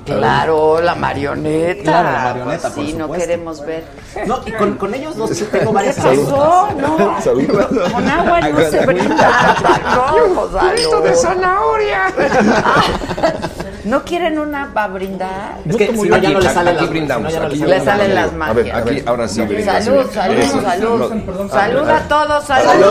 Claro, 0.07 0.81
la 0.81 0.95
marioneta. 0.95 1.83
Claro, 1.83 2.09
la 2.09 2.45
marioneta, 2.45 2.71
por 2.71 2.85
Sí, 2.85 2.93
no 2.95 3.13
queremos 3.13 3.67
ver. 3.67 3.85
No, 4.27 4.41
y 4.47 4.53
con, 4.53 4.77
con 4.77 4.95
ellos 4.95 5.17
dos 5.17 5.31
tengo 5.51 5.73
varias 5.73 5.97
¿Qué 5.97 6.03
pasó? 6.03 6.69
No. 6.79 7.21
Salud. 7.21 7.91
Con 7.93 8.09
agua 8.09 8.41
no 8.41 8.61
se 8.71 8.87
brinda. 8.87 9.57
No, 9.95 10.49
salud. 10.59 11.03
de 11.05 11.15
zanahoria. 11.15 12.13
¿No 13.87 14.03
quieren 14.03 14.39
una 14.39 14.73
para 14.75 14.89
brindar? 14.89 15.59
Es 15.65 15.77
que 15.77 15.97
si 15.97 16.09
no 16.09 16.17
ya 16.17 16.31
no 16.31 16.41
le 16.41 16.51
salen 16.51 16.75
aquí 16.75 16.81
las 16.83 16.91
brindamos, 16.91 17.33
le 17.33 17.67
Le 17.69 17.81
salen 17.85 18.15
las 18.17 18.33
magias. 18.33 18.75
a 18.75 18.81
ver. 18.81 18.97
Aquí, 18.97 19.03
ahora 19.07 19.29
sí. 19.29 19.37
Salud, 19.65 20.11
salud, 20.13 20.43
salud. 20.63 21.49
Salud 21.51 21.89
a 21.89 22.01
todos, 22.09 22.45
salud. 22.45 22.85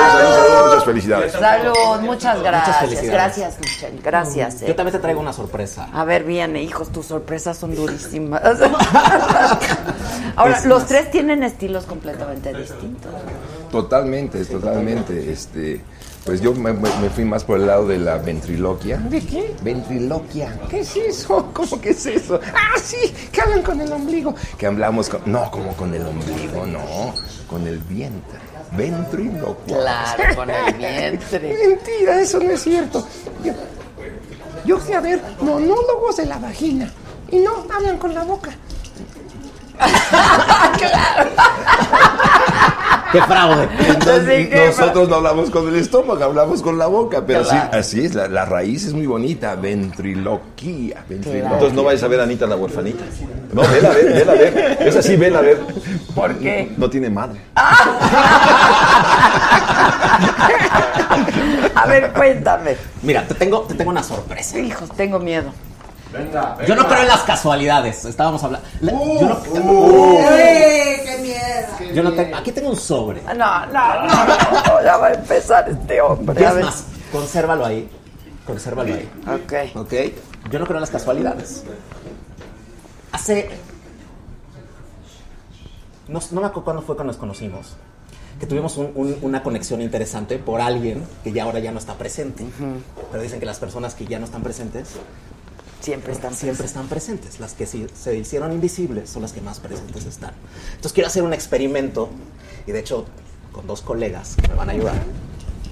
Salud, 0.00 0.34
salud, 0.34 0.46
salud, 0.46 0.64
muchas 0.70 0.84
felicidades. 0.84 1.32
Salud, 1.32 2.00
muchas 2.02 2.42
gracias. 2.42 2.78
felicidades. 2.80 3.10
Gracias, 3.12 3.58
Michelle. 3.60 4.00
Gracias. 4.02 4.62
eh. 4.62 4.64
Yo 4.68 4.76
también 4.76 4.92
te 4.96 4.98
traigo 5.00 5.20
una 5.20 5.32
sorpresa. 5.32 5.88
A 5.92 6.04
ver, 6.04 6.24
viene, 6.24 6.62
hijos, 6.62 6.90
tus 6.90 7.06
sorpresas 7.06 7.56
son 7.58 7.74
durísimas. 7.74 8.42
Ahora, 10.36 10.60
los 10.64 10.86
tres 10.86 11.10
tienen 11.10 11.42
estilos 11.42 11.84
completamente 11.84 12.52
distintos. 12.54 13.12
Totalmente, 13.70 14.44
totalmente. 14.44 15.30
Este, 15.32 15.80
pues 16.24 16.40
yo 16.40 16.52
me 16.54 16.74
fui 17.10 17.24
más 17.24 17.44
por 17.44 17.58
el 17.58 17.66
lado 17.66 17.86
de 17.86 17.98
la 17.98 18.16
ventriloquia. 18.16 18.96
¿De 18.98 19.20
qué? 19.20 19.54
Ventriloquia. 19.62 20.58
¿Qué 20.68 20.80
es 20.80 20.96
eso? 20.96 21.50
¿Cómo 21.52 21.80
que 21.80 21.90
es 21.90 22.06
eso? 22.06 22.40
Ah, 22.54 22.78
sí, 22.82 23.14
que 23.32 23.40
hablan 23.40 23.62
con 23.62 23.80
el 23.80 23.92
ombligo. 23.92 24.34
Que 24.58 24.66
hablamos 24.66 25.08
con... 25.08 25.22
No, 25.30 25.50
como 25.50 25.72
con 25.74 25.94
el 25.94 26.06
ombligo, 26.06 26.66
no. 26.66 27.14
Con 27.48 27.66
el 27.66 27.78
vientre. 27.78 28.38
Ventriloquia. 28.72 29.76
Claro, 29.76 30.36
con 30.36 30.50
el 30.50 30.74
vientre. 30.78 31.56
Mentira, 31.66 32.20
eso 32.20 32.38
no 32.38 32.50
es 32.50 32.62
cierto. 32.62 33.06
Yo, 33.44 33.52
yo 34.64 34.78
fui 34.78 34.94
a 34.94 35.00
ver 35.00 35.20
monólogos 35.40 36.16
de 36.16 36.26
la 36.26 36.38
vagina. 36.38 36.90
Y 37.30 37.38
no, 37.38 37.66
hablan 37.72 37.98
con 37.98 38.14
la 38.14 38.24
boca. 38.24 38.50
¡Qué 43.12 43.20
fraude! 43.22 43.68
Que- 44.48 44.66
Nosotros 44.66 45.08
no 45.08 45.16
hablamos 45.16 45.50
con 45.50 45.68
el 45.68 45.76
estómago, 45.76 46.22
hablamos 46.24 46.62
con 46.62 46.78
la 46.78 46.86
boca, 46.86 47.24
pero 47.26 47.44
sí, 47.44 47.56
así 47.72 48.04
es, 48.04 48.14
la, 48.14 48.28
la 48.28 48.44
raíz 48.44 48.84
es 48.86 48.92
muy 48.92 49.06
bonita, 49.06 49.54
ventriloquía, 49.56 51.04
ventriloquia. 51.08 51.52
Entonces 51.52 51.74
no 51.74 51.82
vayas 51.84 52.02
a 52.02 52.08
ver 52.08 52.20
a 52.20 52.24
Anita 52.24 52.46
la 52.46 52.56
huerfanita. 52.56 53.04
No, 53.52 53.62
vela 53.62 53.90
a 53.90 53.94
ver, 53.94 54.12
vela 54.14 54.32
a 54.32 54.34
ver. 54.36 54.78
Es 54.80 54.96
así, 54.96 55.16
vela 55.16 55.38
a 55.40 55.42
ver. 55.42 55.58
¿Por 56.14 56.36
qué? 56.38 56.72
No 56.76 56.88
tiene 56.88 57.10
madre. 57.10 57.40
A 61.74 61.86
ver, 61.86 62.12
cuéntame. 62.12 62.76
Mira, 63.02 63.26
te 63.26 63.34
tengo, 63.34 63.62
te 63.62 63.74
tengo 63.74 63.90
una 63.90 64.02
sorpresa. 64.02 64.58
Hijos, 64.58 64.88
tengo 64.96 65.18
miedo. 65.18 65.52
Yo 66.66 66.74
no 66.74 66.86
creo 66.88 67.02
en 67.02 67.08
las 67.08 67.22
casualidades. 67.22 68.04
Estábamos 68.04 68.42
hablando. 68.42 68.66
la- 68.80 68.92
yo 68.92 69.28
no, 69.28 69.40
¡Uy, 69.62 70.26
qué 71.04 71.18
miedo! 71.22 71.94
yo 71.94 72.02
no 72.02 72.12
tengo- 72.12 72.36
aquí 72.36 72.52
tengo 72.52 72.70
un 72.70 72.76
sobre. 72.76 73.22
No, 73.22 73.34
no, 73.34 73.66
no, 73.66 74.06
no, 74.06 74.82
ya 74.84 74.96
va 74.96 75.06
a 75.08 75.12
empezar 75.14 75.68
este 75.68 76.00
hombre. 76.00 76.44
Es 76.44 76.54
más, 76.64 76.84
consérvalo 77.12 77.64
ahí. 77.64 77.88
Consérvalo 78.46 78.92
ahí. 78.94 79.08
Ok. 79.26 79.76
¿Ok? 79.76 79.92
Yo 80.50 80.58
no 80.58 80.64
creo 80.66 80.78
en 80.78 80.80
las 80.80 80.90
casualidades. 80.90 81.64
Hace. 83.12 83.50
No, 86.08 86.18
no 86.32 86.40
me 86.40 86.46
acuerdo 86.48 86.64
cuándo 86.64 86.82
fue 86.82 86.96
cuando 86.96 87.12
nos 87.12 87.20
conocimos. 87.20 87.76
Que 88.40 88.46
tuvimos 88.46 88.76
un- 88.78 88.92
un- 88.94 89.18
una 89.22 89.42
conexión 89.42 89.80
interesante 89.82 90.38
por 90.38 90.60
alguien 90.60 91.04
que 91.22 91.30
ya 91.32 91.44
ahora 91.44 91.58
ya 91.60 91.70
no 91.72 91.78
está 91.78 91.94
presente. 91.94 92.44
Pero 93.12 93.22
dicen 93.22 93.38
que 93.38 93.46
las 93.46 93.58
personas 93.58 93.94
que 93.94 94.06
ya 94.06 94.18
no 94.18 94.24
están 94.24 94.42
presentes 94.42 94.88
Siempre 95.80 96.12
están 96.12 96.34
siempre 96.34 96.66
están 96.66 96.88
presentes. 96.88 97.40
Las 97.40 97.54
que 97.54 97.66
se 97.66 98.16
hicieron 98.16 98.52
invisibles 98.52 99.08
son 99.10 99.22
las 99.22 99.32
que 99.32 99.40
más 99.40 99.60
presentes 99.60 100.04
están. 100.04 100.32
Entonces 100.70 100.92
quiero 100.92 101.08
hacer 101.08 101.22
un 101.22 101.32
experimento 101.32 102.10
y 102.66 102.72
de 102.72 102.80
hecho 102.80 103.06
con 103.52 103.66
dos 103.66 103.80
colegas 103.82 104.36
que 104.40 104.48
me 104.48 104.54
van 104.54 104.68
a 104.68 104.72
ayudar. 104.72 104.94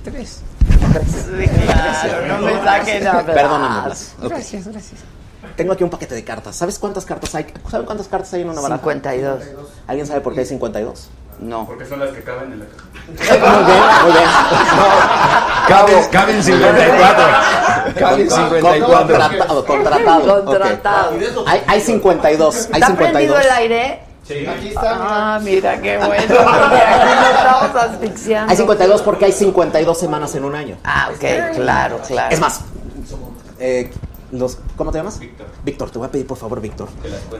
Tres. 0.04 0.40
Claro, 0.78 2.26
no 2.26 2.46
me 2.46 2.52
saquen 2.62 3.06
a 3.06 3.10
hablar. 3.10 3.34
Perdóname. 3.34 3.88
Ok. 3.88 4.28
Gracias, 4.28 4.68
gracias. 4.68 5.00
Tengo 5.56 5.72
aquí 5.72 5.84
un 5.84 5.90
paquete 5.90 6.14
de 6.14 6.24
cartas. 6.24 6.56
¿Sabes 6.56 6.78
cuántas 6.78 7.04
cartas 7.04 7.34
hay? 7.34 7.46
¿Saben 7.70 7.86
cuántas 7.86 8.08
cartas 8.08 8.32
hay 8.34 8.42
en 8.42 8.50
una 8.50 8.60
baraja? 8.60 8.80
52. 8.82 9.42
¿Alguien 9.86 10.06
sabe 10.06 10.20
por 10.20 10.34
qué 10.34 10.40
hay 10.40 10.46
52? 10.46 11.10
No. 11.40 11.66
Porque 11.66 11.84
son 11.86 12.00
las 12.00 12.10
que 12.10 12.22
caben 12.22 12.52
en 12.52 12.60
la 12.60 12.66
caja. 12.66 12.84
Muy 13.06 13.64
bien, 13.64 13.82
muy 14.02 14.12
bien. 14.12 14.28
Caben, 15.68 16.04
caben 16.10 16.42
54. 16.42 17.24
Caben 17.98 18.28
Con- 18.28 18.38
54. 18.38 19.64
Contratado, 19.66 20.44
contratado. 20.44 21.12
Hay, 21.46 21.62
hay 21.66 21.80
52. 21.80 22.68
Hay 22.72 22.80
¿Está 22.80 22.94
prendido 22.96 23.34
52. 23.34 23.44
el 23.44 23.50
aire? 23.50 24.00
Aquí 24.50 24.68
está. 24.68 25.34
Ah, 25.34 25.38
mira 25.42 25.80
qué 25.80 25.96
bueno. 25.96 26.22
porque 26.26 26.76
Aquí 26.76 27.14
nos 27.14 27.30
estamos 27.30 27.74
asfixiando. 27.76 28.50
Hay 28.50 28.56
52 28.58 29.02
porque 29.02 29.24
hay 29.24 29.32
52 29.32 29.98
semanas 29.98 30.34
en 30.34 30.44
un 30.44 30.54
año. 30.54 30.76
Ah, 30.84 31.08
ok, 31.14 31.54
claro, 31.56 31.98
claro. 32.06 32.34
Es 32.34 32.38
más, 32.40 32.60
eh, 33.58 33.90
los, 34.30 34.58
¿cómo 34.76 34.92
te 34.92 34.98
llamas? 34.98 35.18
Víctor. 35.18 35.46
Víctor, 35.64 35.90
te 35.90 35.98
voy 35.98 36.08
a 36.08 36.10
pedir 36.10 36.26
por 36.26 36.36
favor, 36.36 36.60
Víctor, 36.60 36.88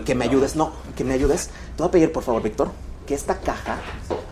que 0.06 0.14
me 0.14 0.24
ayudes. 0.24 0.56
No, 0.56 0.72
que 0.96 1.04
me 1.04 1.12
ayudes. 1.12 1.48
Te 1.76 1.82
voy 1.82 1.88
a 1.88 1.90
pedir 1.90 2.11
por 2.11 2.22
favor, 2.22 2.40
Víctor, 2.42 2.70
que 3.06 3.14
esta 3.14 3.34
caja, 3.36 3.76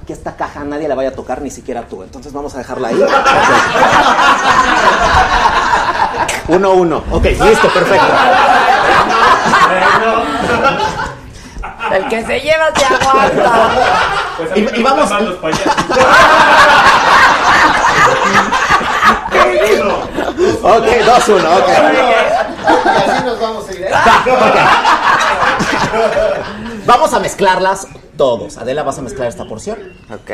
que 0.06 0.14
esta 0.14 0.36
caja 0.36 0.64
nadie 0.64 0.88
la 0.88 0.94
vaya 0.94 1.10
a 1.10 1.12
tocar, 1.12 1.42
ni 1.42 1.50
siquiera 1.50 1.82
tú. 1.86 2.02
Entonces 2.02 2.32
vamos 2.32 2.54
a 2.54 2.58
dejarla 2.58 2.88
ahí. 2.88 2.96
Uno, 6.48 6.70
uno. 6.72 7.02
Ok, 7.10 7.24
listo, 7.24 7.68
perfecto. 7.68 8.06
El 11.92 12.08
que 12.08 12.24
se 12.24 12.40
lleva 12.40 12.66
se 12.74 12.84
aguanta. 12.84 13.68
Pues 14.36 14.50
Y- 14.56 14.80
y 14.80 14.82
vamos- 14.82 15.10
los. 15.10 15.38
Ok, 20.62 20.86
dos, 21.04 21.28
uno, 21.28 21.50
ok. 21.56 21.68
Y 21.68 21.70
así 23.10 23.24
nos 23.24 23.40
vamos 23.40 23.68
a 23.68 23.72
ir. 23.72 23.82
¿eh? 23.82 23.90
Vamos 26.86 27.12
a 27.12 27.18
mezclarlas 27.20 27.86
todos. 28.16 28.56
Adela, 28.58 28.82
vas 28.82 28.98
a 28.98 29.02
mezclar 29.02 29.28
esta 29.28 29.44
porción. 29.44 29.76
Ok. 30.10 30.30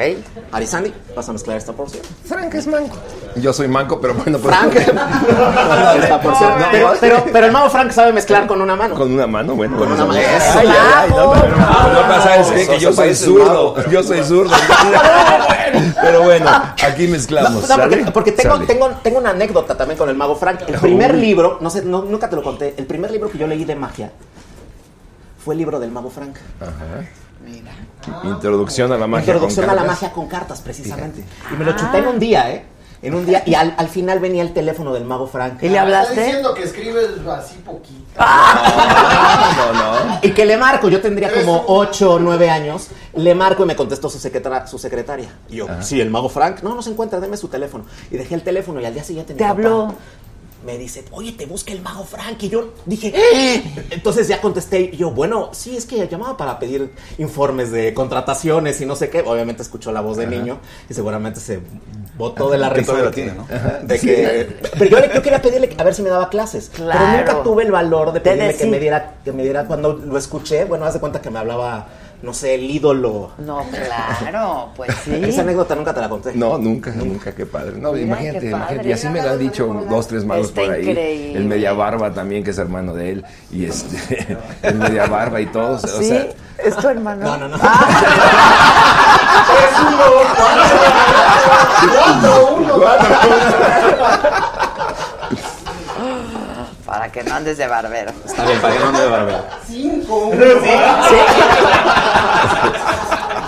Arisandi, 0.52 0.92
vas 1.16 1.28
a 1.28 1.32
mezclar 1.32 1.56
esta 1.56 1.72
porción. 1.72 2.02
Frank 2.24 2.54
es 2.54 2.66
manco. 2.66 2.96
Yo 3.36 3.52
soy 3.52 3.68
manco, 3.68 4.00
pero 4.00 4.14
bueno, 4.14 4.38
pues. 4.38 4.54
Frank. 4.54 4.74
esta 6.02 6.20
porción. 6.20 6.58
No, 6.60 6.66
Pero, 6.70 6.92
pero, 7.00 7.24
pero 7.32 7.46
el 7.46 7.52
mago 7.52 7.70
Frank 7.70 7.90
sabe 7.90 8.12
mezclar 8.12 8.46
con 8.46 8.60
una 8.60 8.76
mano. 8.76 8.94
Con 8.94 9.12
una 9.12 9.26
mano, 9.26 9.54
bueno. 9.54 9.78
Con 9.78 9.90
una 9.90 10.04
mano. 10.04 10.20
Eso, 10.20 10.58
Ay, 10.58 10.68
ay, 10.68 10.74
ay, 10.96 11.10
no, 11.10 11.32
pero- 11.32 11.56
no 11.56 12.08
pasa, 12.08 12.36
es 12.36 12.46
que, 12.50 12.62
Eso 12.62 12.72
que 12.72 12.78
yo 12.80 12.92
soy 12.92 13.14
zurdo. 13.14 13.90
Yo 13.90 14.02
soy 14.02 14.22
zurdo. 14.22 14.54
Pero 16.02 16.22
bueno, 16.22 16.50
aquí 16.84 17.06
No, 17.06 17.12
mezclamos. 17.12 17.68
no, 17.68 17.76
porque, 17.76 17.96
¿sale? 18.00 18.10
porque 18.12 18.32
tengo, 18.32 18.60
tengo, 18.60 18.88
tengo 19.02 19.18
una 19.18 19.30
anécdota 19.30 19.76
también 19.76 19.96
con 19.98 20.08
el 20.08 20.14
mago 20.16 20.36
Frank. 20.36 20.60
El 20.68 20.74
primer 20.78 21.14
libro, 21.14 21.58
no 21.60 21.70
sé, 21.70 21.82
no- 21.82 22.02
nunca 22.02 22.28
te 22.28 22.36
lo 22.36 22.42
conté, 22.42 22.74
el 22.76 22.86
primer 22.86 23.10
libro 23.10 23.30
que 23.30 23.38
yo 23.38 23.46
leí 23.46 23.64
de 23.64 23.74
magia 23.74 24.12
fue 25.44 25.54
el 25.54 25.58
libro 25.58 25.80
del 25.80 25.90
mago 25.90 26.10
Frank. 26.10 26.36
Ajá. 26.60 27.06
Introducción 28.24 28.92
a 28.92 28.98
la 28.98 29.06
magia. 29.06 29.32
Introducción 29.32 29.66
con 29.66 29.70
a 29.70 29.74
la 29.74 29.82
cartas. 29.82 30.02
magia 30.02 30.14
con 30.14 30.28
cartas, 30.28 30.60
precisamente. 30.60 31.24
Y 31.52 31.54
me 31.56 31.64
lo 31.64 31.72
chuté 31.76 31.98
en 31.98 32.06
un 32.06 32.18
día, 32.18 32.50
¿eh? 32.52 32.64
En 33.02 33.14
un 33.16 33.26
día, 33.26 33.42
y 33.44 33.54
al, 33.54 33.74
al 33.78 33.88
final 33.88 34.20
venía 34.20 34.42
el 34.42 34.52
teléfono 34.52 34.92
del 34.94 35.04
mago 35.04 35.26
Frank. 35.26 35.54
¿Y 35.60 35.62
le 35.62 35.70
Está 35.70 35.82
hablaste? 35.82 36.22
diciendo 36.24 36.54
que 36.54 36.62
escribes 36.62 37.08
así 37.36 37.56
poquito. 37.56 38.00
No, 38.16 39.72
no. 39.72 40.18
Y 40.22 40.30
que 40.30 40.44
le 40.46 40.56
marco, 40.56 40.88
yo 40.88 41.00
tendría 41.00 41.32
como 41.34 41.64
8 41.66 42.12
o 42.14 42.18
9 42.20 42.48
años, 42.48 42.88
le 43.14 43.34
marco 43.34 43.64
y 43.64 43.66
me 43.66 43.74
contestó 43.74 44.08
su, 44.08 44.18
secretara- 44.18 44.68
su 44.68 44.78
secretaria. 44.78 45.30
Y 45.48 45.56
yo, 45.56 45.66
sí, 45.80 46.00
el 46.00 46.10
mago 46.10 46.28
Frank, 46.28 46.62
no, 46.62 46.76
no 46.76 46.82
se 46.82 46.90
encuentra, 46.90 47.18
deme 47.18 47.36
su 47.36 47.48
teléfono. 47.48 47.86
Y 48.12 48.16
dejé 48.18 48.36
el 48.36 48.42
teléfono 48.42 48.80
y 48.80 48.84
al 48.84 48.94
día 48.94 49.02
siguiente 49.02 49.32
mi 49.34 49.38
¿Te 49.38 49.44
papá 49.44 49.52
habló? 49.54 49.94
Me 50.64 50.78
dice, 50.78 51.04
oye, 51.10 51.32
te 51.32 51.46
busca 51.46 51.72
el 51.72 51.80
mago 51.80 52.04
Frank. 52.04 52.42
Y 52.42 52.48
yo 52.48 52.72
dije, 52.86 53.12
"Eh". 53.14 53.62
entonces 53.90 54.28
ya 54.28 54.40
contesté. 54.40 54.90
Y 54.92 54.96
yo, 54.96 55.10
bueno, 55.10 55.50
sí, 55.52 55.76
es 55.76 55.86
que 55.86 56.06
llamaba 56.08 56.36
para 56.36 56.58
pedir 56.58 56.92
informes 57.18 57.70
de 57.72 57.92
contrataciones 57.94 58.80
y 58.80 58.86
no 58.86 58.94
sé 58.96 59.10
qué. 59.10 59.20
Obviamente 59.26 59.62
escuchó 59.62 59.90
la 59.92 60.00
voz 60.00 60.16
del 60.16 60.30
niño 60.30 60.58
y 60.88 60.94
seguramente 60.94 61.40
se 61.40 61.60
botó 62.16 62.50
de 62.50 62.58
la 62.58 62.68
risa. 62.70 62.92
de 62.94 63.10
tiene, 63.10 63.32
¿no? 63.32 63.46
de 63.82 63.98
que- 63.98 64.56
pero 64.78 64.84
yo, 64.90 65.00
le- 65.00 65.14
yo 65.14 65.22
quería 65.22 65.40
pedirle 65.42 65.74
a 65.78 65.82
ver 65.82 65.94
si 65.94 66.02
me 66.02 66.10
daba 66.10 66.28
clases. 66.28 66.70
Pero 66.76 66.84
nunca 66.86 67.42
tuve 67.42 67.64
el 67.64 67.72
valor 67.72 68.12
de 68.12 68.20
pedirle 68.20 68.54
que 68.54 68.66
me 68.66 68.78
diera, 68.78 69.14
que 69.24 69.32
me 69.32 69.42
diera 69.42 69.64
cuando 69.66 69.94
lo 69.94 70.16
escuché. 70.18 70.64
Bueno, 70.64 70.84
haz 70.84 70.94
de 70.94 71.00
cuenta 71.00 71.20
que 71.20 71.30
me 71.30 71.38
hablaba 71.38 71.88
no 72.22 72.32
sé, 72.32 72.54
el 72.54 72.70
ídolo. 72.70 73.32
No, 73.38 73.64
claro, 74.20 74.70
pues 74.76 74.94
sí. 75.04 75.12
Esa 75.24 75.42
anécdota 75.42 75.74
nunca 75.74 75.92
te 75.92 76.00
la 76.00 76.08
conté. 76.08 76.32
No, 76.34 76.56
nunca, 76.58 76.90
nunca, 76.92 77.32
qué 77.34 77.44
padre. 77.46 77.72
No, 77.78 77.92
Mira, 77.92 78.06
imagínate, 78.06 78.46
imagínate. 78.48 78.88
Y 78.88 78.92
así 78.92 79.08
me 79.08 79.20
lo 79.22 79.30
han 79.30 79.38
dicho 79.38 79.66
dos, 79.88 80.06
tres 80.06 80.22
Está 80.22 80.62
por 80.62 80.70
ahí. 80.72 80.88
increíble. 80.88 81.36
El 81.38 81.44
Media 81.46 81.72
Barba 81.72 82.12
también, 82.12 82.44
que 82.44 82.50
es 82.50 82.58
hermano 82.58 82.94
de 82.94 83.10
él. 83.10 83.24
Y 83.50 83.64
este, 83.66 84.38
el 84.62 84.76
Media 84.76 85.06
Barba 85.06 85.40
y 85.40 85.46
todos. 85.46 85.84
O 85.84 85.98
¿Sí? 85.98 86.08
sea, 86.08 86.26
¿Es 86.64 86.76
tu 86.76 86.88
hermano? 86.88 87.24
No, 87.24 87.36
no, 87.38 87.48
no. 87.48 87.58
Para 96.92 97.10
que 97.10 97.24
no 97.24 97.34
andes 97.34 97.56
de 97.56 97.66
barbero. 97.66 98.12
Está 98.22 98.44
bien, 98.44 98.60
para 98.60 98.74
que 98.74 98.80
no 98.80 98.88
ande 98.88 99.00
de 99.00 99.08
barbero. 99.08 99.44
Cinco. 99.66 100.30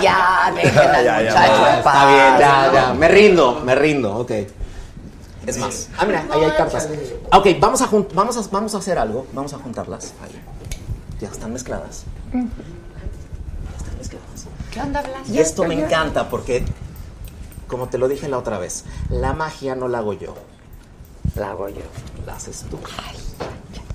Ya, 0.00 0.50
dejen 0.54 0.78
al 0.78 1.04
Ya, 1.04 1.20
ya, 1.20 1.30
muchacho 1.30 1.34
ya, 1.34 1.70
en 1.72 1.76
Está 1.76 1.82
paz, 1.82 2.06
bien, 2.06 2.38
ya, 2.38 2.66
¿no? 2.68 2.72
ya. 2.72 2.94
Me 2.94 3.08
rindo, 3.08 3.60
me 3.60 3.74
rindo, 3.74 4.16
ok. 4.16 4.30
Es 5.46 5.58
más. 5.58 5.90
Ah, 5.98 6.06
mira, 6.06 6.24
ahí 6.30 6.42
hay 6.42 6.52
cartas. 6.52 6.88
Ok, 7.32 7.46
vamos 7.60 7.82
a, 7.82 7.88
vamos, 8.14 8.38
a, 8.38 8.50
vamos 8.50 8.74
a 8.74 8.78
hacer 8.78 8.98
algo. 8.98 9.26
Vamos 9.34 9.52
a 9.52 9.58
juntarlas. 9.58 10.14
Ahí. 10.22 10.40
Ya 11.20 11.28
están 11.28 11.52
mezcladas. 11.52 12.04
Ya 12.32 12.38
están 13.76 13.98
mezcladas. 13.98 14.46
¿Qué 14.70 14.80
onda, 14.80 15.02
Blas? 15.02 15.28
Y 15.28 15.38
esto 15.38 15.64
me 15.64 15.74
encanta 15.74 16.30
porque, 16.30 16.64
como 17.68 17.90
te 17.90 17.98
lo 17.98 18.08
dije 18.08 18.26
la 18.26 18.38
otra 18.38 18.56
vez, 18.58 18.86
la 19.10 19.34
magia 19.34 19.74
no 19.74 19.88
la 19.88 19.98
hago 19.98 20.14
yo. 20.14 20.34
La 21.36 21.50
hago 21.50 21.68
yo. 21.68 21.82
La 22.26 22.36
haces 22.36 22.64
tú. 22.70 22.78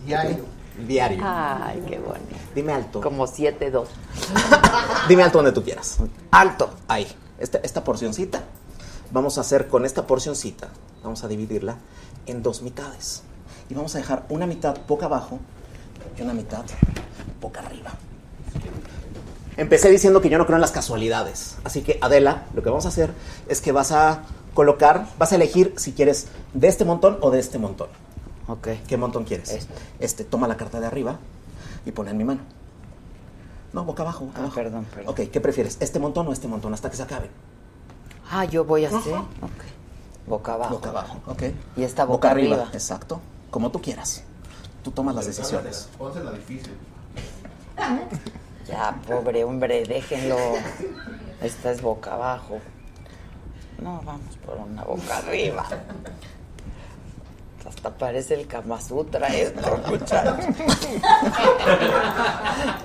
Diario. 0.06 0.46
Diario. 0.88 1.22
Ay, 1.24 1.84
qué 1.88 2.00
bonito. 2.00 2.36
Dime 2.54 2.74
alto. 2.74 3.02
Como 3.02 3.28
7-2. 3.28 3.86
Dime 5.08 5.24
alto 5.24 5.38
donde 5.38 5.52
tú 5.52 5.64
quieras. 5.64 5.98
Alto. 6.32 6.70
Ahí. 6.88 7.08
Esta, 7.40 7.60
esta 7.60 7.84
porcioncita. 7.84 8.44
Vamos 9.12 9.38
a 9.38 9.42
hacer 9.42 9.68
con 9.68 9.86
esta 9.86 10.06
porcioncita. 10.06 10.70
Vamos 11.04 11.24
a 11.24 11.28
dividirla 11.28 11.78
en 12.26 12.44
dos 12.44 12.62
mitades. 12.62 13.24
Y 13.70 13.74
vamos 13.74 13.96
a 13.96 14.00
dejar 14.00 14.26
una 14.30 14.46
mitad 14.46 14.78
boca 14.88 15.06
abajo 15.06 15.40
y 16.18 16.22
una 16.22 16.34
mitad 16.34 16.64
boca 17.40 17.62
arriba. 17.62 17.92
Empecé 19.58 19.90
diciendo 19.90 20.22
que 20.22 20.30
yo 20.30 20.38
no 20.38 20.46
creo 20.46 20.56
en 20.56 20.62
las 20.62 20.72
casualidades. 20.72 21.58
Así 21.64 21.82
que, 21.82 21.98
Adela, 22.02 22.46
lo 22.54 22.64
que 22.64 22.70
vamos 22.70 22.86
a 22.86 22.90
hacer 22.90 23.12
es 23.48 23.60
que 23.60 23.72
vas 23.72 23.92
a 23.92 24.24
colocar, 24.54 25.08
vas 25.18 25.32
a 25.32 25.36
elegir 25.36 25.74
si 25.78 25.94
quieres 25.94 26.28
de 26.54 26.68
este 26.68 26.86
montón 26.86 27.18
o 27.22 27.32
de 27.32 27.40
este 27.40 27.58
montón. 27.58 27.88
Ok. 28.48 28.68
¿Qué 28.88 28.98
montón 28.98 29.24
quieres? 29.26 29.50
Este. 29.52 29.74
Este, 30.00 30.24
toma 30.24 30.48
la 30.48 30.58
carta 30.58 30.80
de 30.80 30.88
arriba 30.88 31.20
y 31.86 31.92
ponla 31.92 32.12
en 32.12 32.18
mi 32.18 32.24
mano. 32.24 32.42
No, 33.74 33.84
boca 33.86 34.02
abajo, 34.04 34.26
boca 34.26 34.38
Ah, 34.38 34.42
abajo. 34.42 34.56
perdón, 34.56 34.86
perdón. 34.86 35.10
Ok, 35.14 35.30
¿qué 35.32 35.40
prefieres? 35.42 35.78
¿Este 35.80 36.00
montón 36.00 36.28
o 36.28 36.34
este 36.34 36.48
montón? 36.48 36.74
Hasta 36.74 36.90
que 36.90 36.98
se 36.98 37.04
acabe. 37.04 37.30
Ah, 38.32 38.46
yo 38.46 38.66
voy 38.66 38.86
a 38.86 38.90
hacer. 38.90 39.14
Ok. 39.14 39.64
Boca 40.28 40.54
abajo. 40.54 40.76
Boca 40.76 40.90
abajo, 40.90 41.18
ok. 41.28 41.44
Y 41.78 41.84
esta 41.84 42.06
boca 42.06 42.32
arriba. 42.32 42.70
Exacto. 42.74 43.20
Como 43.52 43.70
tú 43.72 43.82
quieras. 43.82 44.24
Tú 44.84 44.92
tomas 44.92 45.14
las 45.16 45.26
decisiones. 45.28 45.90
Pónsela 45.98 46.32
difícil. 46.32 46.74
Ya, 48.68 49.00
pobre 49.08 49.44
hombre, 49.44 49.84
déjenlo. 49.86 50.38
Esta 51.42 51.72
es 51.72 51.82
boca 51.82 52.14
abajo. 52.14 52.60
No, 53.82 54.02
vamos 54.06 54.38
por 54.46 54.58
una 54.58 54.84
boca 54.84 55.18
arriba. 55.18 55.66
Hasta 57.68 57.92
parece 57.92 58.34
el 58.34 58.48
Kama 58.48 58.82
Sutra 58.82 59.28
esto, 59.28 59.78
muchachos. 59.88 60.46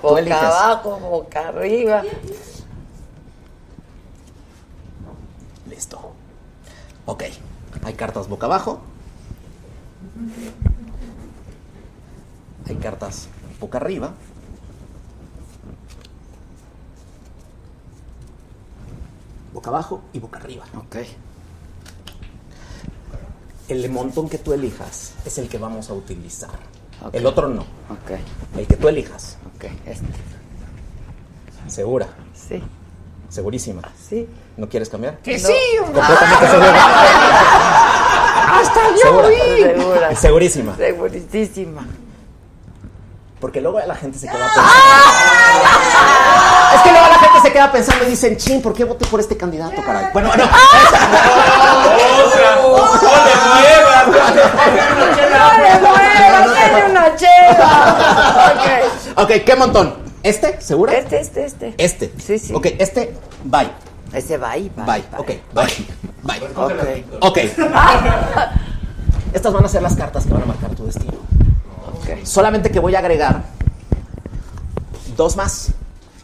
boca 0.01 0.47
abajo, 0.47 0.99
boca 0.99 1.47
arriba. 1.49 2.03
Listo. 5.69 6.13
Ok. 7.05 7.23
Hay 7.83 7.93
cartas 7.95 8.27
boca 8.27 8.45
abajo. 8.45 8.79
Hay 12.69 12.75
cartas 12.75 13.27
boca 13.59 13.79
arriba. 13.79 14.13
Boca 19.55 19.69
abajo 19.69 20.01
y 20.11 20.19
boca 20.19 20.37
arriba. 20.37 20.65
Ok. 20.77 20.97
El 23.69 23.89
montón 23.89 24.27
que 24.27 24.37
tú 24.37 24.51
elijas 24.51 25.13
es 25.25 25.37
el 25.37 25.47
que 25.47 25.57
vamos 25.57 25.89
a 25.89 25.93
utilizar. 25.93 26.49
El 27.13 27.25
otro 27.25 27.47
no. 27.47 27.61
Ok. 27.61 28.19
El 28.57 28.67
que 28.67 28.75
tú 28.75 28.89
elijas. 28.89 29.37
Ok. 29.55 29.63
Este. 29.85 30.05
¿Segura? 31.69 32.09
Sí. 32.33 32.61
¿Segurísima? 33.29 33.81
Sí. 33.97 34.27
¿No 34.57 34.67
quieres 34.67 34.89
cambiar? 34.89 35.19
Que 35.19 35.39
sí, 35.39 35.53
Completamente 35.77 36.47
segura. 36.47 36.75
Hasta 38.59 38.89
yo 38.91 38.97
¿Segura? 38.97 39.27
Segura. 39.77 40.15
Segurísima. 40.17 40.75
Segurísima. 40.75 41.87
Porque 43.45 43.61
luego 43.61 43.79
la 43.85 43.93
gente 43.93 44.17
se 44.17 44.25
queda 44.25 44.39
pensando. 44.39 44.71
Es 46.73 46.81
que 46.81 46.89
luego 46.89 47.07
la 47.07 47.19
gente 47.19 47.41
se 47.43 47.53
queda 47.53 47.71
pensando 47.71 48.03
y 48.03 48.09
dicen, 48.09 48.37
chin, 48.37 48.59
¿por 48.59 48.73
qué 48.73 48.85
voté 48.85 49.05
por 49.05 49.19
este 49.19 49.37
candidato, 49.37 49.83
caray? 49.85 50.07
Bueno, 50.13 50.29
no. 50.35 50.45
¡Otra! 50.45 50.49
¡No 52.57 52.75
le 53.23 53.37
muevas! 53.43 54.07
¡No 54.07 54.13
le 55.61 55.79
muevas! 55.79 56.53
¡Tiene 56.55 56.89
una 56.89 57.15
chela! 57.15 58.81
Ok, 59.17 59.29
¿qué 59.45 59.55
montón? 59.55 59.93
¿Este? 60.23 60.59
¿Segura? 60.59 60.93
Este, 60.93 61.19
este, 61.19 61.45
este. 61.45 61.75
Este. 61.77 62.11
Sí, 62.17 62.39
sí. 62.39 62.51
Ok, 62.51 62.65
este, 62.79 63.13
bye. 63.43 63.69
Ese 64.11 64.39
ahí, 64.43 64.71
va. 64.75 64.85
Bye. 64.85 65.05
Ok, 65.19 65.27
bye. 65.53 65.67
Bye. 66.23 66.41
Ok. 66.55 66.73
Ok. 67.19 67.37
Estas 69.33 69.53
van 69.53 69.65
a 69.65 69.67
ser 69.67 69.83
las 69.83 69.95
cartas 69.95 70.25
que 70.25 70.33
van 70.33 70.41
a 70.41 70.45
marcar 70.47 70.71
tu 70.71 70.87
destino. 70.87 71.13
Solamente 72.23 72.71
que 72.71 72.79
voy 72.79 72.95
a 72.95 72.99
agregar 72.99 73.45
dos 75.15 75.35
más. 75.35 75.69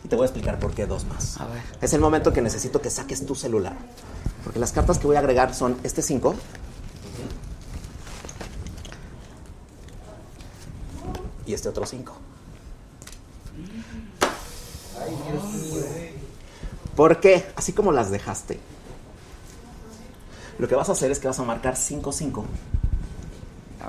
Y 0.03 0.07
te 0.07 0.15
voy 0.15 0.23
a 0.23 0.25
explicar 0.27 0.59
por 0.59 0.73
qué 0.73 0.85
dos 0.85 1.05
más. 1.05 1.39
A 1.39 1.45
ver. 1.47 1.61
Es 1.81 1.93
el 1.93 2.01
momento 2.01 2.33
que 2.33 2.41
necesito 2.41 2.81
que 2.81 2.89
saques 2.89 3.25
tu 3.25 3.35
celular. 3.35 3.75
Porque 4.43 4.59
las 4.59 4.71
cartas 4.71 4.97
que 4.97 5.07
voy 5.07 5.15
a 5.15 5.19
agregar 5.19 5.53
son 5.53 5.77
este 5.83 6.01
5. 6.01 6.35
Y 11.45 11.53
este 11.53 11.69
otro 11.69 11.85
5. 11.85 12.13
Porque, 16.95 17.51
así 17.55 17.73
como 17.73 17.91
las 17.91 18.11
dejaste, 18.11 18.59
lo 20.59 20.67
que 20.67 20.75
vas 20.75 20.89
a 20.89 20.91
hacer 20.91 21.09
es 21.09 21.19
que 21.19 21.27
vas 21.27 21.39
a 21.39 21.43
marcar 21.43 21.75
5-5. 21.75 22.43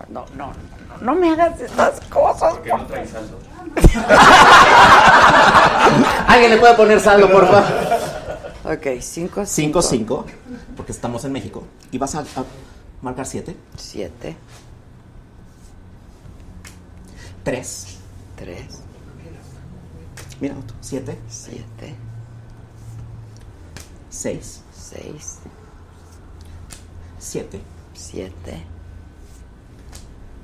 No, 0.08 0.26
no, 0.34 0.36
no, 0.36 0.52
no 1.00 1.14
me 1.14 1.30
hagas 1.30 1.60
estas 1.60 2.00
cosas. 2.02 2.54
Que 2.58 2.70
no 2.70 2.86
trae 2.86 3.06
saldo. 3.06 3.38
¿Alguien 6.26 6.50
le 6.50 6.58
puede 6.58 6.74
poner 6.74 7.00
saldo, 7.00 7.30
por 7.30 7.46
favor? 7.46 7.64
Ok, 8.64 9.00
5, 9.00 9.42
5-5, 9.42 10.24
porque 10.76 10.92
estamos 10.92 11.24
en 11.24 11.32
México. 11.32 11.64
Y 11.90 11.98
vas 11.98 12.14
a, 12.14 12.20
a 12.20 12.44
marcar 13.00 13.26
7, 13.26 13.56
7, 13.76 14.36
3, 17.42 17.98
3, 18.36 18.56
mira, 20.40 20.54
7, 20.80 21.18
7, 21.28 21.96
6, 24.10 24.62
6, 24.72 25.38
7, 27.18 27.60
7, 27.94 28.66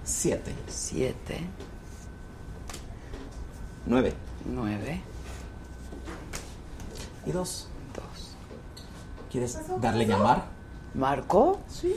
7, 0.09 0.55
7, 0.69 1.39
9 3.85 4.15
9, 4.47 5.03
y 7.27 7.31
2. 7.31 7.69
2. 7.95 8.05
¿Quieres 9.31 9.59
darle 9.81 10.07
llamar? 10.07 10.45
¿Marco? 10.95 11.61
Sí. 11.69 11.95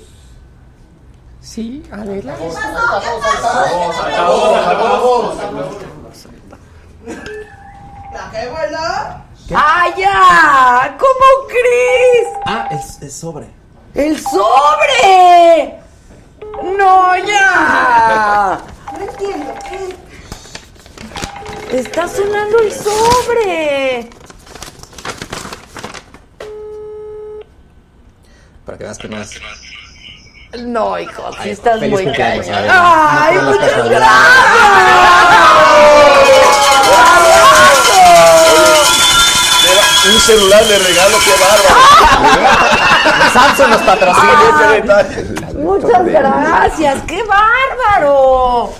Sí, 1.40 1.84
Adela. 1.90 2.36
La 8.14 8.32
que 8.32 8.50
buena. 8.50 9.26
¡Ah, 9.56 9.86
ya! 9.98 10.98
¿Cómo 11.00 11.48
crees? 11.48 12.28
Ah, 12.46 12.68
el, 12.72 13.06
el 13.06 13.12
sobre. 13.12 13.50
¡El 13.94 14.20
sobre! 14.20 15.81
¡No, 16.78 17.18
ya! 17.18 18.62
No 18.94 19.00
entiendo. 19.00 19.54
¿qué? 19.70 19.96
Está 21.78 22.08
sonando 22.08 22.60
el 22.60 22.72
sobre. 22.72 24.10
Para 28.66 28.78
que 28.78 28.84
veas 28.84 28.98
que 28.98 29.08
no 29.08 29.22
es. 29.22 29.40
No, 30.60 31.00
hijo, 31.00 31.32
sí 31.42 31.52
estás 31.52 31.80
muy 31.82 32.12
cañón. 32.12 32.66
¡Ay, 32.70 33.38
te 33.38 33.42
muchas 33.42 33.90
gracias! 33.90 34.12
Celular 40.20 40.64
de 40.66 40.80
regalo, 40.80 41.18
qué 41.24 41.32
bárbaro. 41.40 41.76
Samsung 43.34 43.70
nos 43.70 43.82
patrocina. 43.82 44.34
Muchas 45.56 46.06
gracias, 46.06 47.02
qué 47.08 47.24
bárbaro. 47.24 48.74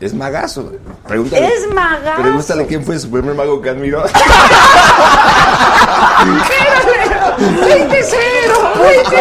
Es 0.00 0.14
magazo. 0.14 0.72
Pregúntale, 1.06 1.46
Es 1.46 1.72
magazo. 1.72 2.22
Pregúntale 2.22 2.66
quién 2.66 2.84
fue 2.84 2.98
su 2.98 3.10
primer 3.10 3.34
mago 3.34 3.60
que 3.60 3.70
admiró. 3.70 4.02
20 4.02 4.12
cero, 8.10 8.72
20 8.80 9.16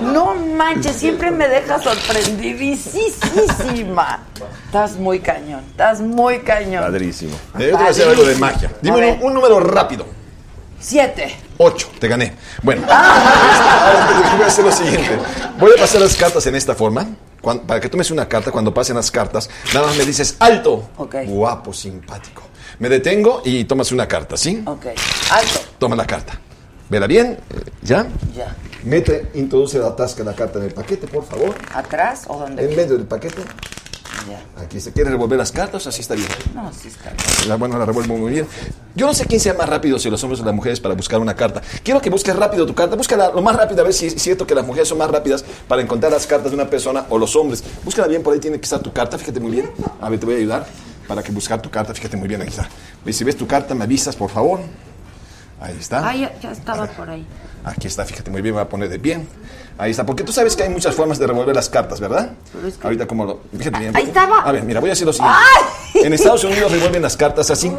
No 0.00 0.34
manches, 0.34 0.96
siempre 0.96 1.30
me 1.30 1.48
deja 1.48 1.78
sorprendidísima. 1.82 4.20
Estás 4.66 4.96
muy 4.96 5.20
cañón, 5.20 5.64
estás 5.70 6.00
muy 6.00 6.40
cañón. 6.40 6.82
Padrísimo. 6.84 7.34
Eh, 7.58 7.58
Yo 7.58 7.66
te 7.66 7.72
voy 7.72 7.86
a 7.86 7.90
hacer 7.90 8.08
algo 8.08 8.24
de 8.24 8.34
magia. 8.36 8.70
Dime 8.82 9.12
un, 9.20 9.26
un 9.28 9.34
número 9.34 9.60
rápido. 9.60 10.06
Siete. 10.78 11.34
Ocho, 11.58 11.88
te 11.98 12.06
gané. 12.08 12.34
Bueno, 12.62 12.86
ahora 12.90 14.32
voy 14.34 14.42
a 14.44 14.46
hacer 14.46 14.62
lo 14.64 14.70
siguiente. 14.72 15.18
Voy 15.58 15.72
a 15.76 15.80
pasar 15.80 16.00
las 16.02 16.14
cartas 16.14 16.46
en 16.46 16.54
esta 16.54 16.74
forma. 16.74 17.06
Cuan- 17.40 17.60
para 17.60 17.80
que 17.80 17.88
tomes 17.88 18.10
una 18.10 18.28
carta, 18.28 18.50
cuando 18.50 18.74
pasen 18.74 18.96
las 18.96 19.10
cartas, 19.10 19.48
nada 19.72 19.86
más 19.86 19.96
me 19.96 20.04
dices 20.04 20.36
alto. 20.38 20.90
Guapo, 21.26 21.72
simpático. 21.72 22.42
Me 22.78 22.88
detengo 22.90 23.40
y 23.44 23.64
tomas 23.64 23.90
una 23.92 24.06
carta, 24.06 24.36
¿sí? 24.36 24.62
Ok, 24.66 24.86
alto. 25.30 25.60
Toma 25.78 25.96
la 25.96 26.06
carta. 26.06 26.38
Vela 26.88 27.06
bien. 27.06 27.38
¿Ya? 27.82 28.06
Ya. 28.34 28.54
Mete, 28.84 29.28
introduce 29.34 29.78
la 29.78 29.96
tasca 29.96 30.22
la 30.22 30.34
carta 30.34 30.58
en 30.58 30.66
el 30.66 30.72
paquete, 30.72 31.08
por 31.08 31.24
favor. 31.24 31.54
¿Atrás 31.74 32.24
o 32.28 32.38
dónde? 32.38 32.64
En 32.64 32.76
medio 32.76 32.96
del 32.96 33.06
paquete. 33.06 33.42
Ya. 34.28 34.62
Aquí 34.62 34.80
se 34.80 34.92
quiere 34.92 35.10
revolver 35.10 35.38
las 35.38 35.52
cartas, 35.52 35.86
así 35.86 36.00
está 36.00 36.14
bien. 36.14 36.26
No, 36.54 36.72
sí 36.72 36.88
está 36.88 37.12
La, 37.46 37.56
bueno, 37.56 37.78
la 37.78 37.84
revuelvo 37.84 38.16
muy 38.16 38.32
bien. 38.32 38.46
Yo 38.94 39.06
no 39.06 39.14
sé 39.14 39.26
quién 39.26 39.40
sea 39.40 39.54
más 39.54 39.68
rápido, 39.68 39.98
si 39.98 40.10
los 40.10 40.22
hombres 40.24 40.40
o 40.40 40.44
las 40.44 40.54
mujeres, 40.54 40.80
para 40.80 40.94
buscar 40.94 41.20
una 41.20 41.34
carta. 41.34 41.62
Quiero 41.82 42.00
que 42.00 42.10
busques 42.10 42.34
rápido 42.34 42.66
tu 42.66 42.74
carta. 42.74 42.96
Búscala 42.96 43.30
lo 43.30 43.42
más 43.42 43.54
rápido, 43.56 43.82
a 43.82 43.84
ver 43.84 43.92
si 43.92 44.06
es 44.06 44.20
cierto 44.22 44.46
que 44.46 44.54
las 44.54 44.66
mujeres 44.66 44.88
son 44.88 44.98
más 44.98 45.10
rápidas 45.10 45.44
para 45.68 45.82
encontrar 45.82 46.10
las 46.12 46.26
cartas 46.26 46.50
de 46.50 46.56
una 46.56 46.68
persona 46.68 47.06
o 47.08 47.18
los 47.18 47.36
hombres. 47.36 47.62
Búscala 47.84 48.08
bien, 48.08 48.22
por 48.22 48.34
ahí 48.34 48.40
tiene 48.40 48.58
que 48.58 48.64
estar 48.64 48.80
tu 48.80 48.92
carta, 48.92 49.18
fíjate 49.18 49.38
muy 49.38 49.50
bien. 49.52 49.70
A 50.00 50.08
ver, 50.08 50.18
te 50.18 50.26
voy 50.26 50.36
a 50.36 50.38
ayudar 50.38 50.66
para 51.06 51.22
que 51.22 51.30
buscar 51.30 51.60
tu 51.62 51.70
carta, 51.70 51.94
fíjate 51.94 52.16
muy 52.16 52.26
bien, 52.26 52.40
ahí 52.40 52.48
está. 52.48 52.68
Si 53.10 53.22
ves 53.22 53.36
tu 53.36 53.46
carta, 53.46 53.74
me 53.74 53.84
avisas, 53.84 54.16
por 54.16 54.30
favor. 54.30 54.60
Ahí 55.60 55.76
está. 55.80 56.06
Ah, 56.08 56.14
ya, 56.14 56.38
ya 56.40 56.52
estaba 56.52 56.86
por 56.86 57.08
ahí. 57.08 57.26
Aquí 57.64 57.86
está, 57.86 58.04
fíjate 58.04 58.30
muy 58.30 58.42
bien, 58.42 58.54
me 58.54 58.60
voy 58.60 58.66
a 58.66 58.68
poner 58.68 58.88
de 58.88 58.98
pie. 58.98 59.26
Ahí 59.78 59.90
está, 59.90 60.04
porque 60.06 60.22
tú 60.22 60.32
sabes 60.32 60.54
que 60.54 60.62
hay 60.62 60.68
muchas 60.68 60.94
formas 60.94 61.18
de 61.18 61.26
revolver 61.26 61.54
las 61.54 61.68
cartas, 61.68 61.98
¿verdad? 62.00 62.32
Pero 62.52 62.68
es 62.68 62.76
que- 62.76 62.84
Ahorita 62.86 63.06
como 63.06 63.24
lo... 63.24 63.40
Fíjate 63.56 63.78
bien. 63.78 63.96
Ahí 63.96 64.04
estaba. 64.04 64.40
A 64.42 64.52
ver, 64.52 64.62
mira, 64.64 64.80
voy 64.80 64.90
a 64.90 64.92
hacer 64.92 65.06
lo 65.06 65.12
siguiente. 65.12 65.38
En 65.94 66.12
Estados 66.12 66.44
Unidos 66.44 66.70
revuelven 66.70 67.02
las 67.02 67.16
cartas 67.16 67.50
así. 67.50 67.72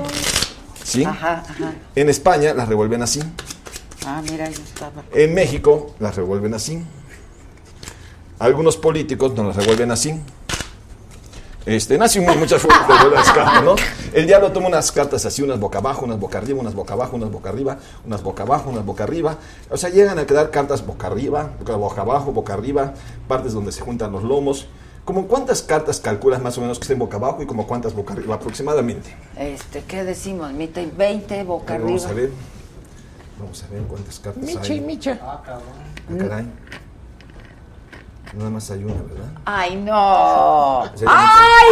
¿Sí? 0.83 1.03
Ajá, 1.03 1.43
ajá. 1.47 1.73
En 1.95 2.09
España 2.09 2.53
las 2.53 2.67
revuelven 2.67 3.01
así. 3.03 3.21
Ah, 4.05 4.21
mira, 4.29 4.49
yo 4.49 4.61
estaba. 4.63 5.03
En 5.13 5.33
México 5.33 5.95
las 5.99 6.15
revuelven 6.15 6.53
así. 6.53 6.81
Algunos 8.39 8.77
políticos 8.77 9.33
nos 9.33 9.47
las 9.47 9.55
revuelven 9.55 9.91
así. 9.91 10.19
Este, 11.67 11.97
nacen 11.97 12.23
mu- 12.25 12.33
muchas 12.35 12.61
formas 12.61 12.87
de 12.87 12.93
cartas, 13.33 13.61
¿no? 13.63 13.75
El 14.13 14.25
diablo 14.25 14.51
toma 14.53 14.67
unas 14.67 14.89
cartas 14.91 15.25
así, 15.25 15.41
unas 15.41 15.59
boca 15.59 15.79
abajo, 15.79 16.05
unas 16.05 16.17
boca 16.17 16.37
arriba, 16.37 16.59
unas 16.61 16.73
boca 16.73 16.93
abajo, 16.93 17.17
unas 17.17 17.29
boca 17.29 17.49
arriba, 17.49 17.77
unas 18.05 18.23
boca 18.23 18.43
abajo, 18.43 18.69
unas 18.69 18.85
boca 18.85 19.03
arriba. 19.03 19.35
O 19.69 19.75
sea, 19.75 19.89
llegan 19.89 20.17
a 20.17 20.25
quedar 20.25 20.49
cartas 20.49 20.85
boca 20.85 21.07
arriba, 21.07 21.51
boca 21.59 22.01
abajo, 22.01 22.31
boca 22.31 22.53
arriba, 22.53 22.93
partes 23.27 23.51
donde 23.51 23.73
se 23.73 23.81
juntan 23.81 24.13
los 24.13 24.23
lomos. 24.23 24.67
¿Como 25.03 25.27
cuántas 25.27 25.61
cartas 25.61 25.99
calculas 25.99 26.41
más 26.41 26.57
o 26.57 26.61
menos 26.61 26.79
que 26.79 26.83
estén 26.83 26.99
boca 26.99 27.17
abajo 27.17 27.41
y 27.43 27.45
como 27.45 27.67
cuántas 27.67 27.93
boca 27.93 28.13
arriba 28.13 28.35
aproximadamente? 28.35 29.13
Este, 29.37 29.83
¿qué 29.83 30.03
decimos? 30.05 30.51
Mita 30.53 30.81
y 30.81 30.85
20, 30.89 31.43
boca 31.43 31.75
A 31.75 31.77
ver, 31.77 31.85
Vamos 31.85 32.05
a 32.05 32.09
arriba. 32.09 32.21
ver. 32.21 32.31
Vamos 33.39 33.63
a 33.63 33.67
ver 33.73 33.81
cuántas 33.83 34.19
cartas 34.19 34.43
Micha 34.43 34.67
y 34.73 34.77
hay. 34.77 34.81
Micha. 34.81 35.19
Ah, 35.21 35.41
caray. 36.17 36.45
Nada 38.37 38.51
más 38.51 38.69
hay 38.69 38.83
una, 38.83 38.93
¿verdad? 38.93 39.25
¡Ay, 39.45 39.75
no! 39.77 40.83
¡Ay, 40.83 41.65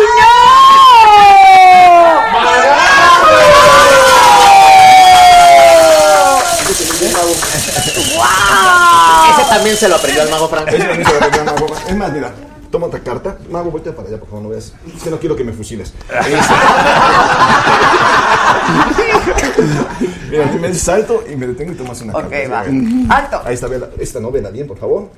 Ese 9.31 9.49
también 9.49 9.77
se 9.77 9.87
lo 9.87 9.95
aprendió 9.95 10.23
el 10.23 10.29
mago 10.29 10.47
Frank. 10.47 10.67
Ese 10.69 10.77
también 10.79 11.05
se 11.05 11.11
lo 11.11 11.17
aprendió 11.17 11.41
el 11.41 11.45
mago. 11.45 11.67
Es 11.87 11.95
más, 11.95 12.11
mira, 12.11 12.31
toma 12.75 12.87
otra 12.87 12.99
carta. 12.99 13.37
Mago, 13.49 13.71
voltea 13.71 13.95
para 13.95 14.09
allá, 14.09 14.17
por 14.19 14.27
favor, 14.27 14.43
no 14.43 14.49
veas. 14.49 14.73
Es 14.93 15.01
que 15.03 15.09
no 15.09 15.17
quiero 15.17 15.33
que 15.37 15.45
me 15.45 15.53
fusiles. 15.53 15.93
mira, 20.29 20.45
me 20.59 20.73
salto 20.73 21.23
y 21.31 21.37
me 21.37 21.47
detengo 21.47 21.71
y 21.71 21.75
tomas 21.75 22.01
una 22.01 22.17
Ok, 22.17 22.29
carta. 22.29 22.49
va. 22.49 22.59
A 22.59 22.63
ver. 22.63 22.73
Alto. 23.09 23.41
Ahí 23.45 23.53
está, 23.53 23.67
vela. 23.67 23.89
Esta 23.97 24.19
no, 24.19 24.29
vela 24.31 24.49
bien, 24.51 24.67
por 24.67 24.77
favor. 24.77 25.09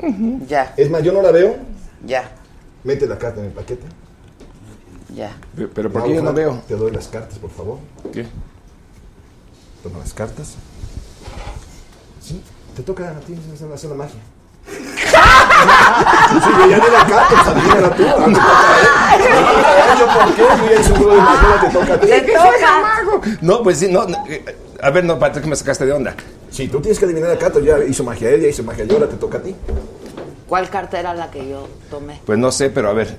Ya, 0.47 0.73
Es 0.77 0.91
más, 0.91 1.01
yo 1.01 1.11
no 1.13 1.21
la 1.23 1.31
veo. 1.31 1.55
ya, 2.05 2.29
Mete 2.83 3.07
la 3.07 3.17
carta 3.17 3.39
en 3.39 3.47
el 3.47 3.51
paquete. 3.53 3.87
ya. 5.15 5.35
Pero 5.73 5.91
¿por 5.91 6.03
qué 6.03 6.13
yo 6.15 6.21
no 6.21 6.33
veo? 6.33 6.61
Te 6.67 6.75
doy 6.75 6.91
las 6.91 7.07
cartas, 7.07 7.39
por 7.39 7.49
favor. 7.49 7.79
¿Qué? 8.13 8.27
Toma 9.81 9.97
las 9.99 10.13
cartas. 10.13 10.53
Sí, 12.21 12.39
te 12.75 12.83
toca 12.83 13.09
a 13.09 13.19
ti 13.21 13.35
hacer 13.73 13.89
la 13.89 13.95
magia. 13.95 14.19
Ya 16.69 16.79
di 16.79 16.91
la 16.91 17.05
carta, 17.05 17.27
pues 17.29 17.47
adivínala 17.47 17.95
tú. 17.95 18.03
ah, 18.07 18.25
te 18.25 18.33
toca 18.33 18.73
a 18.73 18.79
él. 18.79 18.87
Ay, 19.17 19.99
¿Yo 19.99 20.05
por 20.07 20.35
qué? 20.35 20.43
Un 20.91 20.95
juego 20.97 21.11
de 21.13 21.21
magia, 21.21 21.59
te 21.61 21.69
toca 21.69 21.93
a 21.93 21.99
ti. 21.99 22.07
No, 23.41 23.63
pues 23.63 23.79
sí, 23.79 23.91
no. 23.91 24.05
no, 24.05 24.17
eh, 24.27 24.43
A 24.81 24.89
ver, 24.89 25.05
no, 25.05 25.17
Patrick, 25.17 25.45
me 25.45 25.55
sacaste 25.55 25.85
de 25.85 25.93
onda. 25.93 26.13
Sí, 26.51 26.67
tú 26.67 26.79
tienes 26.81 26.99
que 26.99 27.05
adivinar 27.05 27.29
la 27.29 27.37
carta. 27.37 27.59
Ya 27.59 27.77
hizo 27.83 28.03
magia 28.03 28.29
él, 28.29 28.41
ya 28.41 28.47
hizo 28.49 28.63
magia 28.63 28.85
yo, 28.85 28.95
ahora 28.95 29.07
te 29.07 29.15
toca 29.15 29.37
a 29.37 29.41
ti. 29.41 29.55
¿Cuál 30.47 30.69
carta 30.69 30.99
era 30.99 31.13
la 31.13 31.29
que 31.29 31.47
yo 31.49 31.67
tomé? 31.89 32.21
Pues 32.25 32.37
no 32.37 32.51
sé, 32.51 32.69
pero 32.69 32.89
a 32.89 32.93
ver. 32.93 33.17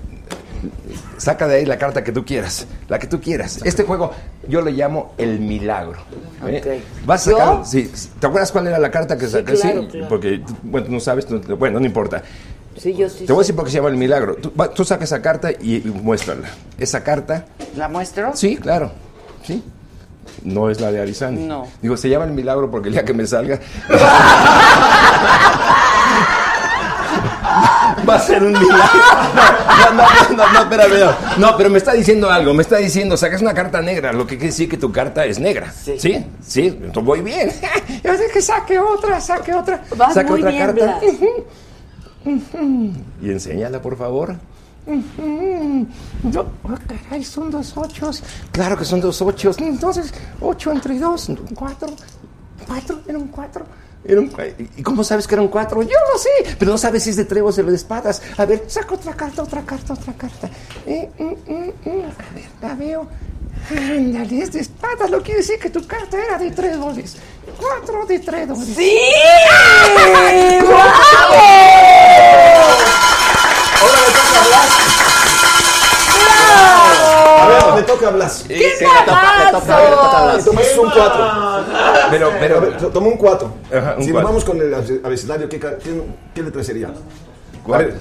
Saca 1.17 1.47
de 1.49 1.57
ahí 1.57 1.65
la 1.67 1.79
carta 1.79 2.03
que 2.05 2.13
tú 2.13 2.25
quieras. 2.25 2.67
La 2.89 2.99
que 2.99 3.07
tú 3.07 3.21
quieras. 3.21 3.61
Este 3.65 3.85
juego 3.85 4.13
yo 4.49 4.61
le 4.61 4.73
llamo 4.73 5.15
el 5.19 5.39
milagro. 5.41 5.99
¿eh? 6.47 6.83
Vas 7.05 7.27
a 7.29 7.31
sacar. 7.33 7.67
Sí, 7.67 7.91
¿Te 8.21 8.27
acuerdas 8.27 8.51
cuál 8.53 8.67
era 8.69 8.79
la 8.79 8.91
carta 8.91 9.17
que 9.19 9.27
claro, 9.27 9.89
claro. 9.89 10.09
Porque, 10.09 10.43
bueno, 10.63 10.87
tú 10.87 10.93
no 10.93 11.01
sabes. 11.01 11.27
bueno, 11.59 11.81
no 11.81 11.87
importa. 11.87 12.23
Sí, 12.77 12.95
yo 12.95 13.09
sí. 13.09 13.25
Te 13.27 13.33
voy 13.33 13.41
a 13.41 13.43
decir 13.43 13.57
por 13.57 13.65
qué 13.65 13.71
se 13.73 13.77
llama 13.79 13.89
el 13.89 13.97
milagro. 13.97 14.37
Tú, 14.37 14.53
va- 14.59 14.71
tú 14.73 14.85
saca 14.85 15.05
esa 15.05 15.21
carta 15.21 15.51
y, 15.51 15.77
y 15.77 15.91
muéstrala. 16.03 16.49
Esa 16.79 17.03
carta. 17.03 17.47
¿La 17.77 17.89
muestro? 17.89 18.31
Sí, 18.37 18.57
claro. 18.57 18.93
Sí. 19.45 19.63
No 20.45 20.71
es 20.71 20.81
la 20.81 20.93
de 20.93 21.01
Arizani. 21.01 21.45
No. 21.45 21.67
Digo, 21.83 21.97
se 21.97 22.09
llama 22.09 22.25
el 22.27 22.31
milagro 22.33 22.71
porque 22.71 22.89
el 22.89 22.95
día 22.95 23.05
que 23.05 23.15
me 23.15 23.27
salga. 23.27 23.59
Va 28.09 28.15
a 28.15 28.21
ser 28.21 28.43
un 28.43 28.53
milagro. 28.53 28.79
No, 29.89 29.95
no, 29.95 30.03
no, 30.37 30.53
no, 30.53 30.65
no, 30.65 30.89
no. 30.89 31.17
No, 31.39 31.57
pero 31.57 31.71
me 31.71 31.79
está 31.79 31.93
diciendo 31.93 32.31
algo. 32.31 32.53
Me 32.53 32.63
está 32.63 32.77
diciendo, 32.77 33.17
sacas 33.17 33.41
una 33.41 33.55
carta 33.55 33.81
negra, 33.81 34.13
lo 34.13 34.27
que 34.27 34.37
quiere 34.37 34.49
decir 34.49 34.69
que 34.69 34.77
tu 34.77 34.93
carta 34.93 35.25
es 35.25 35.39
negra. 35.39 35.73
Sí. 35.73 35.95
Sí, 35.99 36.27
sí, 36.43 36.67
entonces 36.67 37.05
voy 37.05 37.23
bien. 37.23 37.51
Yo 38.05 38.17
sé 38.17 38.29
que 38.33 38.43
saque 38.43 38.79
otra, 38.79 39.21
saque 39.21 39.55
otra. 39.55 39.83
Vas 39.97 40.15
muy 40.27 40.41
otra 40.41 40.51
bien, 40.51 40.67
carta. 40.67 41.01
Y 43.23 43.31
enséñala, 43.31 43.81
por 43.81 43.97
favor. 43.97 44.37
Yo, 46.25 46.47
oh, 46.63 46.75
caray, 46.87 47.23
son 47.23 47.51
dos 47.51 47.77
ochos. 47.77 48.23
Claro 48.53 48.77
que 48.77 48.85
son 48.85 49.01
dos 49.01 49.21
ochos. 49.23 49.59
Entonces, 49.59 50.13
ocho 50.41 50.73
entre 50.73 50.99
dos, 50.99 51.31
cuatro. 51.55 51.89
Cuatro, 52.67 53.01
era 53.07 53.19
un 53.19 53.29
cuatro. 53.29 53.65
¿Y 54.76 54.82
cómo 54.82 55.05
sabes 55.05 55.26
que 55.26 55.34
era 55.34 55.42
un 55.42 55.49
cuatro? 55.49 55.82
Yo 55.82 55.96
lo 56.12 56.18
sé, 56.18 56.57
pero 56.59 56.70
no 56.70 56.78
sabes 56.78 57.03
si 57.03 57.11
es 57.11 57.16
de 57.16 57.24
trébol 57.24 57.53
o 57.53 57.62
de 57.62 57.74
espadas. 57.74 58.22
A 58.36 58.46
ver, 58.46 58.64
Saca 58.66 58.94
otra 58.94 59.14
carta, 59.14 59.42
otra 59.42 59.62
carta, 59.62 59.92
otra 59.94 60.12
carta. 60.14 60.49
Eh, 60.86 61.11
mm, 61.18 61.24
mm, 61.24 61.72
mm. 61.84 62.05
A 62.05 62.34
ver, 62.34 62.49
la 62.62 62.74
veo. 62.74 63.07
Ándale, 63.70 64.42
es 64.42 64.53
de 64.53 64.61
espadas. 64.61 65.11
Lo 65.11 65.22
quiere 65.22 65.40
decir 65.40 65.59
que 65.59 65.68
tu 65.68 65.86
carta 65.86 66.16
era 66.16 66.38
de 66.38 66.51
tres 66.53 66.78
dólares. 66.78 67.16
Cuatro 67.59 68.07
de 68.07 68.18
tres 68.20 68.49
dólares. 68.49 68.74
¡Sí! 68.76 68.96
Ahora 70.68 71.47
le 77.79 77.83
toca 77.85 78.09
a 78.09 78.11
Blas. 78.11 78.45
¡Qué 78.47 78.55
le 78.57 78.70
toca- 78.70 79.51
le 79.51 79.57
a 79.57 80.33
Blas. 80.33 80.47
Un 80.47 80.91
4. 80.91 81.26
pero, 82.11 82.33
pero, 82.41 82.61
toma 82.89 83.07
un 83.09 83.16
4. 83.16 83.53
Ajá, 83.76 83.95
un 83.99 84.05
si 84.05 84.12
nos 84.12 84.22
vamos 84.22 84.45
con 84.45 84.61
el 84.61 84.72
abe- 84.74 85.01
abecedario, 85.05 85.49
¿qué, 85.49 85.59
qué, 85.59 85.76
qué 86.35 86.43
letra 86.43 86.62
sería? 86.64 86.89
A 86.89 86.93
¿Cuál? 87.64 87.85
ver, 87.87 87.95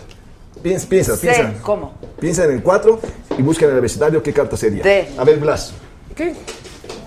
piensa, 0.62 0.88
piensa, 0.90 1.16
C, 1.16 1.22
piensa. 1.28 1.54
¿cómo? 1.62 1.94
Piensa 2.20 2.44
en 2.46 2.52
el 2.52 2.64
4 2.64 3.00
y 3.38 3.42
busca 3.42 3.66
en 3.66 3.72
el 3.72 3.78
abecedario 3.78 4.22
qué 4.24 4.34
carta 4.34 4.56
sería. 4.58 4.84
D. 4.84 5.10
A 5.18 5.24
ver, 5.24 5.38
Blas. 5.38 5.74
¿Qué? 6.16 6.34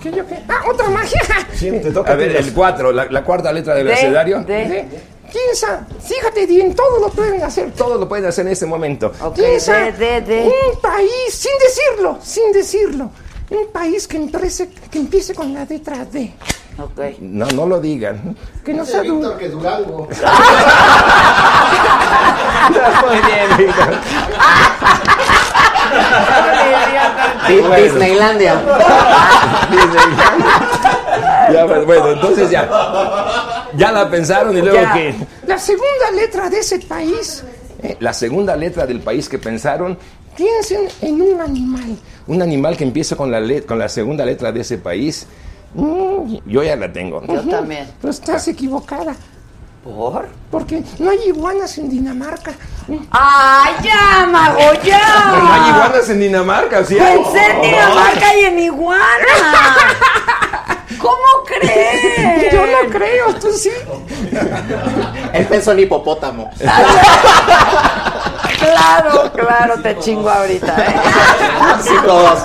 ¿Qué 0.03 0.11
yo 0.13 0.27
qué? 0.27 0.39
¡Ah, 0.49 0.63
otra 0.71 0.89
magia! 0.89 1.21
Sí, 1.55 1.71
te 1.73 1.91
toca 1.91 2.13
a 2.13 2.17
ver, 2.17 2.35
el 2.35 2.55
cuatro, 2.55 2.91
la, 2.91 3.05
la 3.11 3.23
cuarta 3.23 3.53
letra 3.53 3.75
del 3.75 3.87
D, 3.87 3.93
abecedario. 3.93 4.41
D. 4.47 4.89
Piensa, 5.33 5.87
fíjate 6.03 6.47
bien, 6.47 6.75
todo 6.75 6.99
lo 7.01 7.09
pueden 7.09 7.43
hacer. 7.43 7.73
Todo 7.73 7.97
lo 7.99 8.09
pueden 8.09 8.27
hacer 8.27 8.47
en 8.47 8.53
este 8.53 8.67
momento. 8.67 9.13
Ok, 9.23 9.37
Piensa 9.37 9.75
D, 9.75 9.93
D, 9.93 10.21
D. 10.23 10.53
un 10.73 10.81
país, 10.81 11.11
sin 11.31 11.53
decirlo, 11.59 12.19
sin 12.23 12.53
decirlo. 12.53 13.11
un 13.51 13.67
país 13.73 14.07
que 14.09 14.17
empiece, 14.17 14.71
que 14.91 14.99
empiece 14.99 15.35
con 15.35 15.53
la 15.55 15.65
letra 15.65 16.05
D. 16.05 16.33
Ok. 16.79 17.19
No, 17.21 17.47
no 17.47 17.67
lo 17.67 17.81
digan. 17.81 18.37
Que 18.65 18.73
no 18.75 18.85
sea 18.87 19.03
Víctor, 19.03 19.37
que 19.39 19.49
Durango. 19.51 20.09
Muy 23.07 23.17
bien, 23.27 23.57
Víctor. 23.59 23.99
Di- 27.49 27.63
Disneylandia. 27.83 28.63
Ya, 31.53 31.67
pues, 31.67 31.85
bueno, 31.87 32.11
entonces 32.13 32.51
ya. 32.51 32.69
Ya 33.77 33.93
la 33.93 34.11
pensaron 34.11 34.57
y 34.57 34.61
luego 34.61 34.77
Ya. 34.81 34.93
que 34.95 35.15
La 35.47 35.59
segunda 35.59 36.11
letra 36.15 36.49
de 36.51 36.59
ese 36.59 36.79
país, 36.81 37.45
la 38.01 38.13
segunda 38.13 38.57
letra 38.57 38.87
del 38.87 39.01
país 39.01 39.29
que 39.29 39.39
pensaron, 39.39 39.99
piensen 40.37 40.89
en 41.03 41.21
un 41.23 41.41
animal. 41.41 41.97
un 42.27 42.43
animal 42.43 42.77
que 42.77 42.85
empiece 42.85 43.17
con 43.17 43.31
la 43.31 43.41
let- 43.41 43.67
con 43.67 43.79
la 43.79 43.89
segunda 43.89 44.25
letra 44.25 44.53
de 44.53 44.61
ese 44.61 44.79
país. 44.79 45.27
mm, 45.75 46.37
yo 46.47 46.63
ya 46.65 46.75
la 46.77 46.93
tengo. 46.93 47.23
Yo 47.27 47.41
también. 47.43 47.87
Pero 48.01 48.11
estás 48.11 48.47
equivocada. 48.49 49.15
¿Por? 49.85 50.29
Porque 50.51 50.83
no 50.99 51.11
hay 51.11 51.29
iguanas 51.29 51.79
en 51.79 51.89
Dinamarca. 51.89 52.53
¡Ay, 53.11 53.75
ya, 53.83 54.27
mago, 54.27 54.75
ya! 54.83 55.31
Pero 55.31 55.43
no 55.43 55.53
hay 55.53 55.71
iguanas 55.71 56.11
en 56.11 56.21
Dinamarca, 56.21 56.85
¿sí? 56.85 56.97
Pensé 56.97 57.47
en 57.47 57.63
Dinamarca 57.63 58.35
y 58.35 58.45
en 58.45 58.59
iguana. 58.59 58.99
¿Cómo 60.99 61.45
crees? 61.47 62.53
Yo 62.53 62.67
no 62.67 62.91
creo, 62.91 63.35
tú 63.37 63.51
sí. 63.53 63.71
Él 65.33 65.47
pensó 65.47 65.73
en 65.73 65.81
hipopótamo. 65.81 66.51
Claro, 68.61 69.33
claro, 69.33 69.83
te 69.83 69.99
chingo 69.99 70.29
ahorita, 70.29 70.77
¿eh? 70.87 70.95
Sí, 71.83 71.95
todos. 72.05 72.39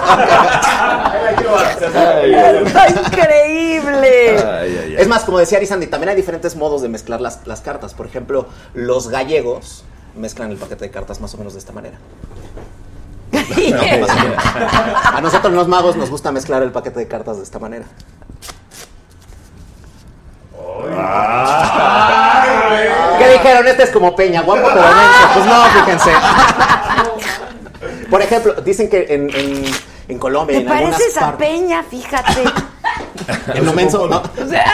Está 2.65 2.89
increíble. 2.89 4.39
Ay, 4.39 4.77
ay, 4.77 4.77
ay. 4.87 4.95
Es 4.97 5.07
más, 5.07 5.23
como 5.23 5.39
decía 5.39 5.57
Arizandi, 5.57 5.87
también 5.87 6.09
hay 6.09 6.15
diferentes 6.15 6.55
modos 6.55 6.81
de 6.81 6.89
mezclar 6.89 7.21
las, 7.21 7.45
las 7.45 7.61
cartas. 7.61 7.93
Por 7.93 8.05
ejemplo, 8.05 8.47
los 8.73 9.09
gallegos 9.09 9.83
mezclan 10.15 10.51
el 10.51 10.57
paquete 10.57 10.85
de 10.85 10.91
cartas 10.91 11.19
más 11.19 11.33
o 11.33 11.37
menos 11.37 11.53
de 11.53 11.59
esta 11.59 11.73
manera. 11.73 11.97
A 15.13 15.19
nosotros 15.21 15.53
los 15.53 15.67
magos 15.67 15.95
nos 15.95 16.09
gusta 16.09 16.31
mezclar 16.31 16.63
el 16.63 16.71
paquete 16.71 16.99
de 16.99 17.07
cartas 17.07 17.37
de 17.37 17.43
esta 17.43 17.59
manera. 17.59 17.85
¿Qué 23.17 23.27
dijeron? 23.33 23.67
Este 23.67 23.83
es 23.83 23.91
como 23.91 24.15
Peña, 24.15 24.41
guapo 24.41 24.67
pero 24.67 24.81
menso. 24.81 25.29
Pues 25.33 25.45
no, 25.45 25.63
fíjense. 25.65 26.11
Por 28.09 28.21
ejemplo, 28.21 28.53
dicen 28.61 28.89
que 28.89 29.05
en, 29.09 29.29
en, 29.29 29.65
en 30.07 30.19
Colombia, 30.19 30.57
Te 30.57 30.63
en 30.63 30.67
pareces 30.69 31.17
a. 31.17 31.37
Peña, 31.37 31.83
fíjate. 31.83 32.43
En 33.53 33.65
lo 33.65 33.73
menso, 33.73 34.07
¿no? 34.07 34.17
O 34.17 34.47
sea, 34.47 34.65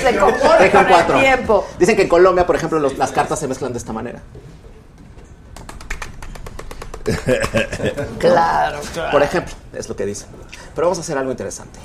se 0.00 0.08
el 0.08 0.18
4. 0.18 1.20
tiempo. 1.20 1.66
Dicen 1.78 1.96
que 1.96 2.02
en 2.02 2.08
Colombia, 2.08 2.46
por 2.46 2.56
ejemplo, 2.56 2.78
los- 2.80 2.98
las 2.98 3.12
cartas 3.12 3.38
se 3.38 3.46
mezclan 3.48 3.72
de 3.72 3.78
esta 3.78 3.92
manera. 3.92 4.20
Claro, 8.18 8.80
claro. 8.92 9.10
Por 9.12 9.22
ejemplo, 9.22 9.54
es 9.74 9.88
lo 9.88 9.94
que 9.96 10.06
dicen. 10.06 10.28
Pero 10.74 10.86
vamos 10.86 10.98
a 10.98 11.02
hacer 11.02 11.18
algo 11.18 11.30
interesante. 11.30 11.78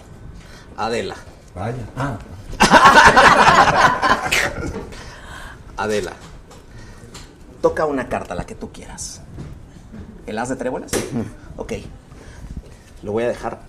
Adela. 0.78 1.16
Vaya. 1.56 1.76
Ah. 1.98 2.14
Adela. 5.78 6.14
Toca 7.62 7.86
una 7.86 8.08
carta, 8.10 8.36
la 8.36 8.46
que 8.46 8.56
tú 8.56 8.72
quieras. 8.72 9.22
¿El 10.26 10.38
as 10.38 10.50
de 10.50 10.56
tréboles? 10.56 10.92
Ok. 11.58 11.74
Lo 13.04 13.12
voy 13.12 13.24
a 13.24 13.28
dejar 13.28 13.62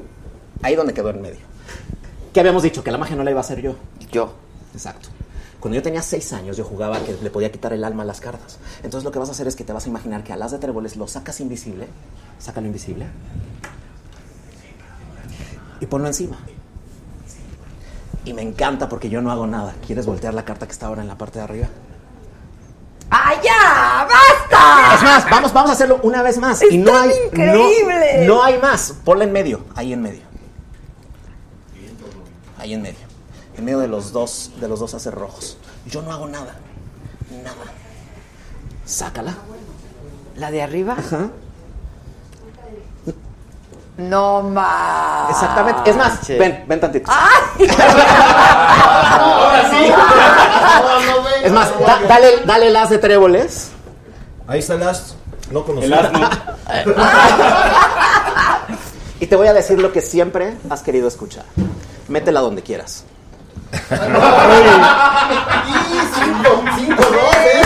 ahí 0.63 0.75
donde 0.75 0.95
quedó 0.95 1.11
en 1.11 1.23
medio. 1.23 1.41
¿Qué 2.33 2.41
habíamos 2.41 2.63
dicho? 2.63 2.85
Que 2.85 2.91
la 2.91 2.99
magia 2.99 3.17
no 3.17 3.25
la 3.25 3.31
iba 3.31 3.41
a 3.41 3.43
hacer 3.43 3.61
yo. 3.61 3.77
Yo. 4.13 4.35
Exacto. 4.75 5.09
Cuando 5.61 5.77
yo 5.77 5.83
tenía 5.83 6.01
seis 6.01 6.33
años, 6.33 6.57
yo 6.57 6.65
jugaba 6.65 6.99
que 7.01 7.13
le 7.23 7.31
podía 7.31 7.53
quitar 7.53 7.73
el 7.73 7.85
alma 7.85 8.03
a 8.03 8.07
las 8.07 8.21
cartas. 8.21 8.59
Entonces 8.83 9.05
lo 9.05 9.13
que 9.13 9.19
vas 9.19 9.29
a 9.29 9.33
hacer 9.33 9.47
es 9.47 9.57
que 9.57 9.65
te 9.65 9.73
vas 9.73 9.85
a 9.87 9.89
imaginar 9.89 10.25
que 10.25 10.33
al 10.33 10.43
as 10.43 10.53
de 10.53 10.59
tréboles 10.59 10.97
lo 10.97 11.07
sacas 11.07 11.41
invisible, 11.41 11.87
sácalo 12.39 12.67
invisible, 12.67 13.07
y 15.81 15.87
ponlo 15.87 16.07
encima. 16.07 16.39
Y 18.25 18.33
me 18.35 18.43
encanta 18.43 18.89
porque 18.89 19.09
yo 19.09 19.21
no 19.23 19.31
hago 19.31 19.47
nada. 19.47 19.75
¿Quieres 19.87 20.07
voltear 20.07 20.35
la 20.35 20.45
carta 20.45 20.67
que 20.67 20.73
está 20.73 20.87
ahora 20.87 21.03
en 21.03 21.09
la 21.09 21.17
parte 21.17 21.39
de 21.39 21.45
arriba? 21.45 21.69
¡Ay, 23.11 23.39
ya! 23.43 24.07
¡Basta! 24.09 24.95
Es 24.95 25.03
más, 25.03 25.31
vamos, 25.31 25.53
vamos 25.53 25.71
a 25.71 25.73
hacerlo 25.73 25.99
una 26.03 26.23
vez 26.23 26.39
más. 26.39 26.63
y 26.71 26.79
no 26.79 26.91
¡Están 26.93 27.03
hay, 27.11 27.17
no- 27.19 27.25
increíbles! 27.27 28.27
No, 28.29 28.43
hay 28.45 28.59
más. 28.59 28.95
Ponla 29.05 29.25
en 29.25 29.33
medio, 29.33 29.65
ahí 29.75 29.93
en 29.93 30.03
medio. 30.03 30.23
Ahí 32.59 32.75
en 32.75 32.83
medio. 32.83 32.99
En 33.57 33.65
medio 33.65 33.79
de 33.79 33.89
los 33.89 34.13
dos, 34.13 34.53
de 34.61 34.69
los 34.69 34.79
dos 34.81 34.95
haces 34.95 35.13
rojos. 35.13 35.57
Yo 35.87 36.03
no 36.03 36.13
hago 36.13 36.29
nada. 36.29 36.55
Nada. 37.43 37.57
Sácala. 38.85 39.35
¿La 40.37 40.51
de 40.51 40.63
arriba? 40.63 40.97
No 43.97 44.43
más. 44.43 45.31
Exactamente. 45.31 45.91
Es 45.91 45.97
más, 45.97 46.27
ven, 46.29 46.65
ven 46.67 46.81
tantito. 46.81 47.11
¡Ay! 47.13 47.67
Ahora 49.19 49.71
sí. 49.71 49.91
No, 49.91 51.01
no 51.01 51.23
ven. 51.23 51.45
Es 51.45 51.53
más, 51.53 51.79
da- 51.81 52.01
dale, 52.09 52.39
dale 52.47 52.69
el 52.69 52.77
as 52.77 52.89
de 52.91 52.99
tréboles. 52.99 53.71
Ahí 54.47 54.61
está 54.61 54.75
el 54.75 54.83
as. 54.85 55.17
No 55.51 55.65
conocía. 55.65 55.99
El 56.01 56.07
asno. 56.07 56.31
Y 59.21 59.27
te 59.27 59.37
voy 59.37 59.49
a 59.49 59.53
decir 59.53 59.79
lo 59.79 59.93
que 59.93 60.01
siempre 60.01 60.57
has 60.71 60.81
querido 60.83 61.07
escuchar. 61.07 61.45
Métela 62.09 62.41
donde 62.41 62.63
quieras. 62.63 63.05
Cinco, 66.15 66.63
cinco, 66.79 67.03
dos, 67.03 67.37
¿eh? 67.37 67.63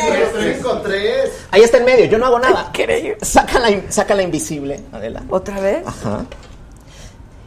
Cinco, 0.00 0.19
tres. 0.82 1.46
Ahí 1.50 1.62
está 1.62 1.78
en 1.78 1.84
medio, 1.84 2.04
yo 2.06 2.18
no 2.18 2.26
hago 2.26 2.38
nada. 2.38 2.66
Increíble. 2.68 3.18
Sácala, 3.22 3.70
in- 3.70 3.90
sácala 3.92 4.22
invisible, 4.22 4.80
Adela. 4.92 5.22
¿Otra 5.30 5.60
vez? 5.60 5.86
Ajá. 5.86 6.24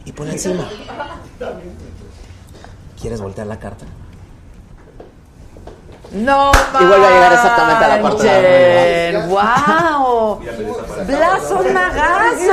Y 0.04 0.12
ponla 0.12 0.32
encima. 0.32 0.68
¿Quieres 3.00 3.20
voltear 3.20 3.46
la 3.46 3.58
carta? 3.58 3.84
No 6.12 6.52
Y 6.80 6.84
vuelve 6.84 7.06
a 7.06 7.10
llegar 7.10 7.32
exactamente 7.32 7.84
a 7.84 7.88
la 7.96 8.02
parte 8.02 8.24
de. 8.24 9.22
¡Wow! 9.26 10.40
Blas 11.06 11.48
son 11.48 11.72
magazos. 11.74 12.46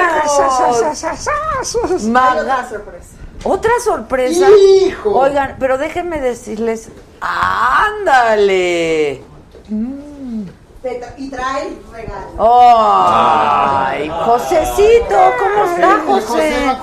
Magazos. 2.06 2.82
Otra 3.44 3.72
sorpresa. 3.84 4.48
¡Hijo! 4.86 5.10
Oigan, 5.12 5.58
pero 5.60 5.78
déjenme 5.78 6.20
decirles. 6.22 6.90
¡Ándale! 7.22 9.22
Y 11.18 11.30
trae 11.30 11.78
regalo. 11.92 12.28
¡Ay! 12.40 14.10
Josecito, 14.10 15.16
¿cómo 15.38 15.66
está, 15.66 16.00
José 16.08 16.78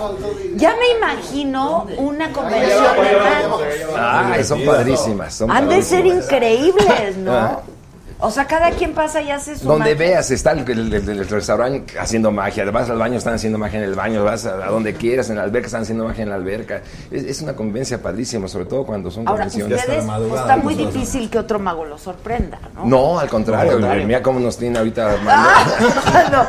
Ya 0.55 0.77
me 0.77 0.99
imagino 0.99 1.85
una 1.97 2.33
convención 2.33 2.95
de 2.95 3.17
magos. 3.17 3.63
Ay, 3.99 4.45
son 4.45 4.65
padrísimas. 4.65 5.35
Son 5.35 5.51
Han 5.51 5.69
de 5.69 5.83
ser 5.83 6.07
increíbles, 6.07 7.17
¿no? 7.17 7.78
Ah. 8.21 8.27
O 8.27 8.31
sea, 8.33 8.47
cada 8.47 8.71
quien 8.73 8.95
pasa 8.95 9.21
y 9.23 9.31
hace 9.31 9.57
su 9.57 9.65
Donde 9.67 9.95
magia. 9.95 10.09
veas, 10.09 10.31
está 10.33 10.51
el, 10.53 10.69
el- 10.69 10.93
el- 10.93 11.09
el 11.09 11.29
restaurante 11.29 11.99
haciendo 11.99 12.31
magia, 12.33 12.69
vas 12.71 12.91
al 12.91 12.99
baño, 12.99 13.17
están 13.17 13.35
haciendo 13.35 13.59
magia 13.59 13.79
en 13.79 13.85
el 13.85 13.95
baño, 13.95 14.25
vas 14.25 14.45
a, 14.45 14.55
a 14.67 14.71
donde 14.71 14.95
quieras, 14.95 15.31
en 15.31 15.37
la 15.37 15.45
alberca, 15.45 15.67
están 15.67 15.83
haciendo 15.83 16.05
magia 16.05 16.25
en 16.25 16.31
la 16.31 16.35
alberca. 16.35 16.83
Es, 17.11 17.23
es 17.25 17.41
una 17.43 17.55
convivencia 17.55 18.03
padrísima, 18.03 18.49
sobre 18.49 18.65
todo 18.67 18.85
cuando 18.85 19.11
son 19.11 19.27
Ahora, 19.29 19.45
convenciones. 19.45 19.79
ustedes, 19.81 20.05
madrugada, 20.05 20.41
está 20.53 20.57
muy 20.57 20.75
difícil 20.75 21.31
que 21.31 21.39
otro 21.39 21.59
mago 21.61 21.85
lo 21.85 21.97
sorprenda, 21.97 22.59
¿no? 22.75 22.85
No, 22.87 23.19
al 23.21 23.29
contrario, 23.29 23.71
Al 23.73 23.79
contrario. 23.81 24.07
mira 24.07 24.21
cómo 24.23 24.41
nos 24.41 24.57
tiene 24.59 24.79
ahorita. 24.79 25.17
Ah, 25.29 26.29
no. 26.33 26.47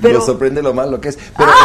Pero, 0.00 0.14
Nos 0.18 0.26
sorprende 0.26 0.62
lo 0.62 0.72
malo 0.74 1.00
que 1.00 1.08
es. 1.08 1.18
Pero, 1.36 1.50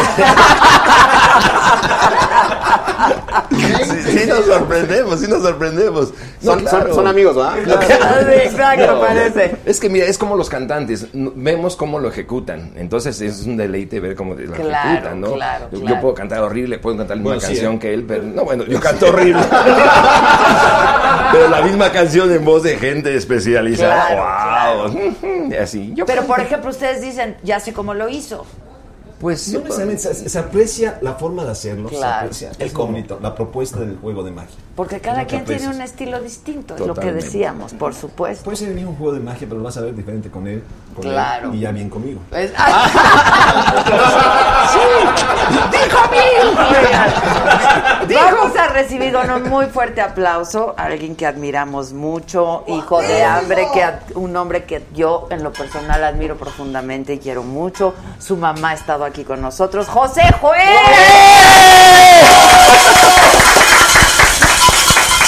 sí, 3.52 4.20
sí 4.20 4.26
nos 4.28 4.46
sorprendemos, 4.46 5.20
sí 5.20 5.28
nos 5.28 5.42
sorprendemos. 5.44 6.14
No, 6.42 6.52
Son, 6.54 6.60
claro. 6.66 7.08
amigos, 7.08 7.36
¿verdad? 7.36 7.54
Ah, 8.02 8.16
sí, 8.26 8.34
exacto, 8.44 8.94
No, 8.96 9.02
parece. 9.02 9.56
Es 9.66 9.80
que 9.80 9.90
mira, 9.90 10.06
es 10.06 10.18
como 10.18 10.36
los 10.36 10.50
cantantes, 10.50 11.08
vemos 11.14 11.76
cómo 11.76 12.00
lo 12.00 12.10
ejecutan, 12.10 12.72
entonces 12.76 13.20
es 13.22 13.44
un 13.46 13.58
deleite 13.58 14.00
ver 14.00 14.16
cómo 14.16 14.34
lo 14.36 14.54
Claro, 14.54 14.90
ejecutan, 14.90 15.22
¿no? 15.22 15.34
claro, 15.34 15.68
Yo- 15.72 15.80
claro. 15.80 15.96
Yo 15.96 16.02
puedo 16.02 16.14
cantar 16.16 16.40
horrible, 16.42 16.80
puedo 16.80 16.98
cantar 16.98 17.18
la 17.18 17.22
misma 17.24 17.36
Bueno, 17.36 17.42
sí, 17.42 17.48
canción 17.54 17.76
¿eh? 17.76 17.80
que 17.80 17.94
él, 17.94 18.04
pero 18.08 18.24
no, 18.24 18.44
bueno, 18.44 18.64
yo 18.66 18.80
canto 18.80 19.06
horrible. 19.10 19.42
pero 21.32 21.50
la 21.50 21.62
misma 21.62 21.92
canción 21.92 22.32
en 22.32 22.44
voz 22.44 22.64
de 22.64 22.78
gente 22.78 23.16
especializada. 23.16 24.08
Claro, 24.08 24.90
wow. 24.90 25.52
Y 25.52 25.56
así. 25.56 25.92
Yo 25.96 26.06
Pero, 26.06 26.24
por 26.24 26.40
ejemplo, 26.40 26.70
ustedes 26.72 27.02
dicen, 27.02 27.38
ya 27.44 27.60
sé 27.60 27.74
cómo 27.74 27.94
lo 27.94 28.10
hizo. 28.24 28.46
Pues 29.24 29.48
No 29.54 29.60
necesariamente, 29.62 30.02
se, 30.14 30.28
se 30.28 30.38
aprecia 30.38 30.98
la 31.02 31.14
forma 31.14 31.46
de 31.46 31.52
hacerlo, 31.52 31.88
se 31.88 32.04
aprecia 32.04 32.52
el 32.60 32.70
bonito, 32.72 33.18
la 33.22 33.34
propuesta 33.34 33.80
del 33.80 33.96
juego 33.96 34.22
de 34.22 34.32
magia. 34.32 34.58
Porque 34.76 35.00
cada 35.00 35.24
quien 35.26 35.46
tiene 35.46 35.70
un 35.70 35.80
estilo 35.82 36.20
distinto, 36.22 36.76
es 36.76 36.82
lo 36.82 36.94
que 36.94 37.14
decíamos, 37.14 37.74
por 37.74 37.94
supuesto. 37.96 38.44
Puede 38.44 38.58
ser 38.58 38.68
el 38.70 38.76
mismo 38.76 38.94
juego 38.98 39.14
de 39.14 39.22
magia, 39.22 39.48
pero 39.48 39.60
lo 39.60 39.64
vas 39.64 39.78
a 39.78 39.82
ver 39.82 39.96
diferente 39.96 40.30
con 40.30 40.46
él, 40.46 40.62
con 40.94 41.04
Claro. 41.04 41.52
él 41.52 41.56
y 41.56 41.60
ya 41.62 41.72
bien 41.72 41.90
conmigo. 41.90 42.20
Es- 42.32 42.52
¡Dijo 45.72 46.00
mí! 46.12 46.18
Vamos 48.16 48.56
a 48.58 48.68
recibir 48.68 49.14
con 49.14 49.30
un 49.30 49.44
muy 49.50 49.68
fuerte 49.68 50.02
aplauso 50.02 50.74
a 50.78 50.86
alguien 50.86 51.16
que 51.16 51.26
admiramos 51.26 51.94
mucho, 51.94 52.64
hijo 52.68 53.02
de 53.02 53.24
hambre, 53.24 53.68
que 53.74 53.84
ad- 53.84 54.00
un 54.16 54.36
hombre 54.36 54.66
que 54.66 54.84
yo 54.94 55.28
en 55.30 55.44
lo 55.44 55.54
personal 55.54 56.04
admiro 56.04 56.36
profundamente 56.38 57.14
y 57.14 57.20
quiero 57.20 57.44
mucho. 57.44 57.94
Su 58.20 58.36
mamá 58.38 58.72
ha 58.72 58.74
estado 58.74 59.06
aquí 59.06 59.13
con 59.22 59.40
nosotros, 59.42 59.88
José 59.88 60.24
Joel. 60.42 60.60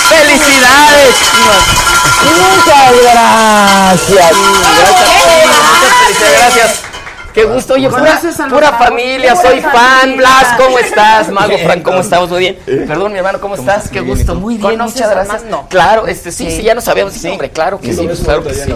¡Felicidades! 0.09 1.15
Muchas 2.25 3.01
gracias. 3.03 4.31
Muchas 6.07 6.31
gracias. 6.39 6.81
Qué 7.33 7.43
gusto, 7.43 7.73
oye, 7.73 7.89
pura, 7.89 7.99
¿Conoces 8.01 8.39
a 8.39 8.43
los 8.43 8.53
pura 8.53 8.71
magos? 8.71 8.88
familia, 8.88 9.36
Pura 9.36 9.49
soy 9.49 9.59
fan. 9.61 10.15
Blas, 10.17 10.45
¿cómo 10.57 10.79
estás? 10.79 11.29
Mago 11.29 11.57
Frank, 11.57 11.83
¿cómo 11.83 11.83
¿cómo 11.83 11.99
estamos? 11.99 12.29
Muy 12.29 12.39
bien. 12.39 12.57
Perdón, 12.88 13.11
mi 13.11 13.17
hermano, 13.17 13.41
¿cómo 13.41 13.55
estás? 13.55 13.89
Qué 13.89 13.99
Muy 14.01 14.05
bien, 14.05 14.17
¿y 14.17 14.19
gusto, 14.21 14.36
muy 14.36 14.55
bien, 14.57 14.71
¿Conoces 14.71 14.95
muchas 14.95 15.09
gracias. 15.11 15.36
Armando? 15.36 15.67
Claro, 15.69 16.07
este, 16.07 16.31
sí, 16.31 16.49
Sí. 16.49 16.57
sí, 16.57 16.63
ya 16.63 16.73
lo 16.73 16.79
sabíamos. 16.81 17.13
Sí, 17.13 17.27
hombre, 17.27 17.49
claro 17.51 17.77
que 17.79 17.93
sí, 17.93 18.07
claro 18.23 18.41
que 18.43 18.53
sí. 18.53 18.73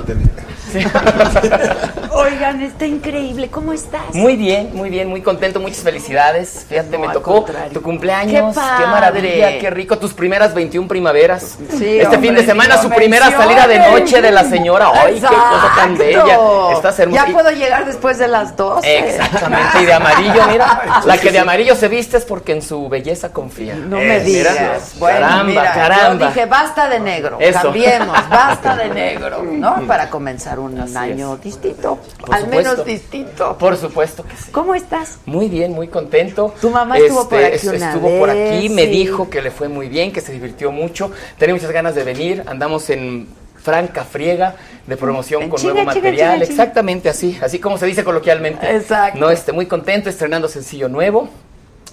Oigan, 2.11 2.61
está 2.61 2.85
increíble. 2.85 3.49
¿Cómo 3.49 3.71
estás? 3.73 4.01
Muy 4.13 4.35
bien, 4.35 4.71
muy 4.73 4.89
bien, 4.89 5.07
muy 5.09 5.21
contento, 5.21 5.59
muchas 5.59 5.79
felicidades. 5.79 6.65
Fíjate, 6.67 6.97
No, 6.97 7.07
me 7.07 7.13
tocó 7.13 7.33
contrario. 7.45 7.71
tu 7.73 7.81
cumpleaños. 7.81 8.55
¡Qué 8.55 8.61
Qué, 8.79 8.85
maravilla, 8.87 9.59
qué 9.59 9.69
rico. 9.69 9.97
Tus 9.97 10.13
primeras 10.13 10.53
21 10.53 10.87
primaveras. 10.87 11.57
Sí, 11.77 11.99
este 11.99 12.15
hombre, 12.15 12.19
fin 12.21 12.35
de 12.35 12.45
semana, 12.45 12.81
su 12.81 12.89
primera 12.89 13.29
salida 13.31 13.67
de 13.67 13.79
noche 13.79 14.21
de 14.21 14.31
la 14.31 14.43
señora. 14.43 14.89
¡Ay, 14.93 15.15
qué 15.15 15.21
cosa 15.27 15.71
tan 15.75 15.97
bella! 15.97 16.37
Estás 16.73 16.99
hermosa. 16.99 17.25
Ya 17.27 17.33
puedo 17.33 17.51
llegar 17.51 17.85
después 17.85 18.17
de 18.17 18.27
las 18.27 18.55
12. 18.55 18.97
Exactamente, 18.99 19.81
y 19.81 19.85
de 19.85 19.93
amarillo, 19.93 20.41
mira. 20.51 21.01
La 21.05 21.17
que 21.17 21.31
de 21.31 21.39
amarillo 21.39 21.75
se 21.75 21.87
viste 21.87 22.17
es 22.17 22.25
porque 22.25 22.51
en 22.53 22.61
su 22.61 22.89
belleza 22.89 23.31
confía. 23.31 23.75
No 23.75 23.97
me 23.97 24.17
Eh, 24.17 24.21
mira. 24.25 24.51
digas. 24.53 24.93
Bueno, 24.99 25.19
caramba, 25.19 25.43
mira, 25.43 25.73
caramba. 25.73 26.19
Yo 26.25 26.27
dije, 26.33 26.45
basta 26.45 26.89
de 26.89 26.99
negro. 26.99 27.37
Eso. 27.39 27.59
Cambiemos, 27.61 28.29
basta 28.29 28.75
de 28.75 28.89
negro. 28.93 29.43
¿No? 29.43 29.81
Para 29.87 30.09
comenzar 30.09 30.58
un 30.59 30.79
Así 30.79 30.95
año 30.97 31.35
es. 31.35 31.41
distinto. 31.41 31.97
Por 32.19 32.35
al 32.35 32.41
supuesto. 32.43 32.69
menos 32.71 32.85
distinto. 32.85 33.57
Por 33.57 33.77
supuesto 33.77 34.23
que 34.23 34.35
sí. 34.35 34.51
¿Cómo 34.51 34.75
estás? 34.75 35.17
Muy 35.25 35.47
bien, 35.49 35.71
muy 35.73 35.87
contento. 35.87 36.53
Tu 36.61 36.69
mamá 36.69 36.97
estuvo 36.97 37.27
por 37.27 37.43
aquí 37.43 37.55
es- 37.55 37.63
una 37.65 37.89
Estuvo 37.93 38.19
por 38.19 38.29
aquí, 38.29 38.69
me 38.69 38.85
dijo 38.87 39.29
que 39.29 39.41
le 39.41 39.51
fue 39.51 39.67
muy 39.69 39.89
bien, 39.89 40.11
que 40.11 40.21
se 40.21 40.31
divirtió 40.31 40.71
mucho. 40.71 41.11
Tenía 41.37 41.55
muchas 41.55 41.71
ganas 41.71 41.95
de 41.95 42.03
venir. 42.03 42.43
Andamos 42.47 42.89
en 42.89 43.27
franca 43.61 44.03
friega 44.05 44.55
de 44.87 44.95
promoción 44.97 45.43
En 45.43 45.49
con 45.49 45.61
nuevo 45.61 45.83
material. 45.83 46.41
Exactamente 46.41 47.09
así, 47.09 47.37
así 47.41 47.59
como 47.59 47.77
se 47.77 47.85
dice 47.85 48.03
coloquialmente. 48.03 48.73
Exacto. 48.75 49.19
No, 49.19 49.29
este, 49.29 49.51
muy 49.51 49.65
contento, 49.65 50.09
estrenando 50.09 50.47
sencillo 50.47 50.87
nuevo, 50.87 51.27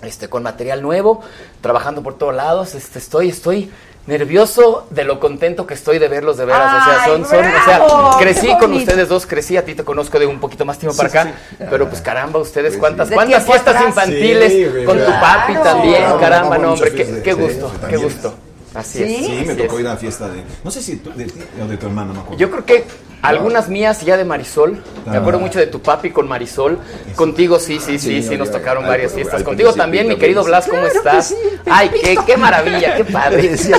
este, 0.02 0.28
con 0.28 0.42
material 0.44 0.80
nuevo, 0.80 1.20
trabajando 1.60 2.02
por 2.02 2.16
todos 2.16 2.34
lados. 2.34 2.74
Este, 2.74 2.98
estoy, 3.00 3.28
estoy 3.30 3.70
nervioso 4.06 4.86
de 4.90 5.04
lo 5.04 5.18
contento 5.18 5.66
que 5.66 5.74
estoy 5.74 5.98
de 5.98 6.08
verlos 6.08 6.36
de 6.36 6.44
veras. 6.44 6.82
o 6.82 6.84
sea, 6.84 7.02
¡Ay, 7.02 7.10
son, 7.10 7.24
son, 7.26 7.44
o 7.44 7.64
sea, 7.64 8.18
crecí 8.18 8.46
¡Qué 8.46 8.56
con 8.58 8.72
ustedes 8.72 9.08
dos, 9.08 9.26
crecí, 9.26 9.56
a 9.56 9.64
ti 9.64 9.74
te 9.74 9.84
conozco 9.84 10.18
de 10.18 10.26
un 10.26 10.38
poquito 10.40 10.64
más 10.64 10.78
tiempo 10.78 10.96
para 10.96 11.08
acá, 11.08 11.32
pero 11.70 11.88
pues 11.88 12.00
caramba, 12.00 12.38
ustedes 12.38 12.76
cuántas, 12.76 13.10
cuántas 13.10 13.44
fiestas 13.44 13.74
atrás. 13.76 13.88
infantiles 13.88 14.84
con 14.86 14.98
tu 14.98 15.04
claro. 15.04 15.20
papi 15.20 15.54
también, 15.54 15.96
Claro. 16.02 16.20
caramba, 16.20 16.58
no 16.58 16.72
hombre, 16.74 16.92
qué, 16.92 17.20
qué 17.22 17.32
gusto, 17.32 17.70
sí, 17.70 17.86
qué 17.90 17.96
gusto. 17.96 18.34
Así 18.76 18.98
¿Sí? 18.98 19.14
es. 19.16 19.26
Sí, 19.26 19.32
me 19.46 19.52
así 19.52 19.62
tocó 19.62 19.74
es. 19.76 19.80
ir 19.80 19.86
a 19.86 19.90
la 19.90 19.96
fiesta 19.96 20.28
de. 20.28 20.42
No 20.62 20.70
sé 20.70 20.82
si 20.82 20.96
tú, 20.96 21.10
de 21.14 21.24
ti 21.24 21.40
o 21.62 21.66
de 21.66 21.76
tu 21.76 21.86
hermana, 21.86 22.08
no 22.08 22.14
me 22.14 22.20
acuerdo. 22.20 22.38
Yo 22.38 22.50
creo 22.50 22.64
que 22.66 22.84
algunas 23.22 23.68
mías 23.68 24.02
ya 24.04 24.16
de 24.16 24.24
Marisol. 24.24 24.82
Me 25.06 25.16
Ah. 25.16 25.20
acuerdo 25.20 25.40
mucho 25.40 25.58
de 25.58 25.66
tu 25.66 25.80
papi 25.80 26.10
con 26.10 26.28
Marisol. 26.28 26.78
Contigo 27.14 27.58
sí, 27.58 27.78
sí, 27.80 27.98
sí, 27.98 28.22
sí, 28.22 28.28
Sí, 28.28 28.36
nos 28.36 28.50
tocaron 28.50 28.86
varias 28.86 29.12
fiestas. 29.12 29.42
Contigo 29.42 29.72
también, 29.72 30.06
mi 30.08 30.16
querido 30.16 30.44
Blas, 30.44 30.66
¿cómo 30.66 30.80
Claro 30.82 30.92
que 30.92 30.98
estás? 30.98 31.28
sí, 31.28 31.34
Ay, 31.68 31.90
qué, 32.02 32.16
qué 32.26 32.36
maravilla, 32.36 32.96
qué 32.96 33.04
padre. 33.12 33.56
Sí, 33.56 33.72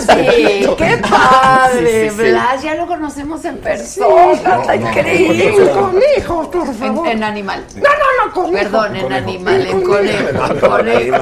qué 0.78 0.98
padre. 1.10 2.10
Sí, 2.10 2.16
sí, 2.16 2.24
sí. 2.24 2.30
Blas, 2.32 2.64
ya 2.64 2.76
lo 2.76 2.88
conocemos 2.88 3.46
en 3.46 3.58
persona. 3.58 4.32
está 4.34 4.76
increíble. 4.76 5.54
Con 5.74 6.00
hijos, 6.18 6.48
por 6.48 6.68
En, 6.68 6.74
favor. 6.76 7.08
en 7.08 7.24
animal. 7.24 7.64
No, 7.76 7.82
no, 7.84 8.26
no, 8.26 8.34
con 8.34 8.52
Perdón, 8.52 8.96
en 8.96 9.02
Conejo. 9.04 9.24
animal, 9.28 9.68
en 9.68 9.82
conejo. 9.84 10.68
conejo. 10.68 11.16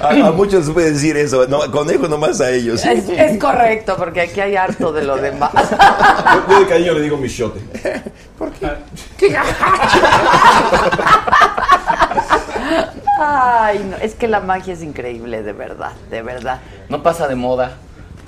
A, 0.00 0.10
a 0.28 0.30
muchos 0.32 0.70
puede 0.70 0.92
decir 0.92 1.16
eso. 1.16 1.46
No, 1.48 1.70
conejo 1.70 2.08
nomás 2.08 2.40
a 2.40 2.50
ellos. 2.56 2.84
Es, 2.84 3.08
es 3.08 3.38
correcto, 3.38 3.96
porque 3.96 4.22
aquí 4.22 4.40
hay 4.40 4.56
harto 4.56 4.92
de 4.92 5.02
lo 5.04 5.16
demás. 5.16 5.52
Yo, 5.52 6.52
yo 6.52 6.60
de 6.60 6.66
cariño 6.66 6.92
le 6.94 7.00
digo 7.00 7.16
michote. 7.16 7.60
¿Por 8.38 8.50
qué? 8.52 8.68
¿Qué? 9.18 9.36
Ay, 13.18 13.86
no, 13.90 13.96
es 13.98 14.14
que 14.14 14.28
la 14.28 14.40
magia 14.40 14.72
es 14.74 14.82
increíble, 14.82 15.42
de 15.42 15.52
verdad, 15.52 15.92
de 16.10 16.22
verdad. 16.22 16.60
No 16.88 17.02
pasa 17.02 17.28
de 17.28 17.34
moda. 17.34 17.72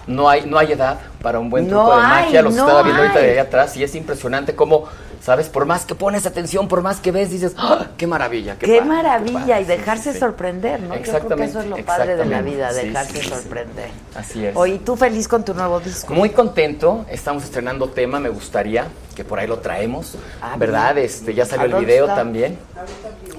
No 0.06 0.28
hay, 0.28 0.44
no 0.44 0.58
hay 0.58 0.70
edad 0.72 0.98
para 1.22 1.38
un 1.38 1.48
buen 1.48 1.66
No 1.66 1.84
truco 1.84 1.96
de 1.96 2.02
hay, 2.02 2.24
magia. 2.24 2.42
Los 2.42 2.54
no 2.54 2.60
estaba 2.60 2.82
viendo 2.82 3.00
ahorita 3.00 3.20
hay. 3.20 3.26
de 3.26 3.32
allá 3.32 3.42
atrás 3.42 3.76
y 3.76 3.82
es 3.84 3.94
impresionante 3.94 4.54
cómo, 4.54 4.84
¿sabes? 5.24 5.48
Por 5.48 5.64
más 5.64 5.84
que 5.86 5.94
pones 5.94 6.26
atención, 6.26 6.68
por 6.68 6.82
más 6.82 7.00
que 7.00 7.10
ves, 7.10 7.30
dices, 7.30 7.52
¡Ah! 7.56 7.86
¡qué 7.96 8.06
maravilla! 8.06 8.56
Qué, 8.58 8.66
padre, 8.66 8.80
maravilla 8.82 9.40
padre". 9.40 9.60
y 9.62 9.64
dejarse 9.64 10.02
Sí, 10.10 10.12
sí. 10.12 10.18
sorprender, 10.18 10.80
¿no? 10.80 10.94
Yo 10.96 11.00
creo 11.02 11.36
que 11.36 11.44
eso 11.44 11.60
es 11.60 11.66
lo 11.66 11.76
Exactamente, 11.76 11.84
padre 11.84 12.10
de 12.16 12.16
la 12.26 12.38
exactamente. 12.40 12.56
vida, 12.56 12.72
dejarse 12.72 13.12
sí, 13.14 13.22
sí. 13.22 13.28
sorprender. 13.30 13.88
Así 14.14 14.44
es. 14.46 14.54
Oye, 14.56 14.74
¿y 14.74 14.78
tú 14.80 14.96
feliz 14.96 15.26
con 15.26 15.44
tu 15.44 15.54
nuevo 15.54 15.80
disco? 15.80 16.12
Muy 16.12 16.30
contento, 16.30 17.06
estamos 17.08 17.42
estrenando 17.44 17.88
tema, 17.88 18.20
me 18.20 18.28
gustaría 18.28 18.86
que 19.14 19.24
por 19.24 19.38
ahí 19.38 19.46
lo 19.46 19.58
traemos, 19.60 20.16
Ah, 20.42 20.56
¿verdad? 20.58 20.98
Este, 20.98 21.32
ya 21.34 21.44
¿A 21.44 21.46
salió 21.46 21.78
el 21.78 21.84
video 21.84 22.04
está? 22.04 22.16
también. 22.16 22.58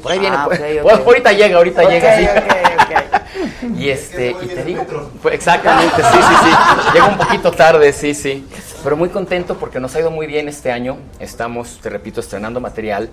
Por 0.02 0.12
ahí 0.12 0.20
viene, 0.20 0.38
Ah, 0.40 0.46
pues. 0.48 0.60
ok, 0.60 0.66
ok. 0.78 0.84
Bueno, 0.84 1.02
ahorita 1.06 1.32
llega, 1.34 1.58
ahorita 1.58 1.84
Ok, 1.84 1.90
llega, 1.90 2.18
sí. 2.18 2.26
ok, 2.26 2.38
ok. 2.82 3.22
Y 3.78 3.90
este, 3.90 4.32
y 4.42 4.48
te 4.48 4.64
digo, 4.64 4.86
pues, 5.22 5.36
exactamente, 5.36 5.98
sí, 5.98 6.18
sí, 6.18 6.36
sí. 6.44 6.90
Llega 6.94 7.06
un 7.08 7.18
poquito 7.18 7.52
tarde, 7.52 7.92
sí, 7.94 8.14
sí. 8.14 8.48
Pero 8.86 8.96
muy 8.98 9.10
contento 9.10 9.56
porque 9.58 9.80
nos 9.80 9.96
ha 9.96 10.00
ido 10.00 10.12
muy 10.12 10.28
bien 10.28 10.48
este 10.48 10.72
año. 10.72 10.98
Estamos, 11.20 11.80
te 11.82 11.90
repito, 11.90 12.20
estrenando 12.22 12.62
material. 12.62 13.10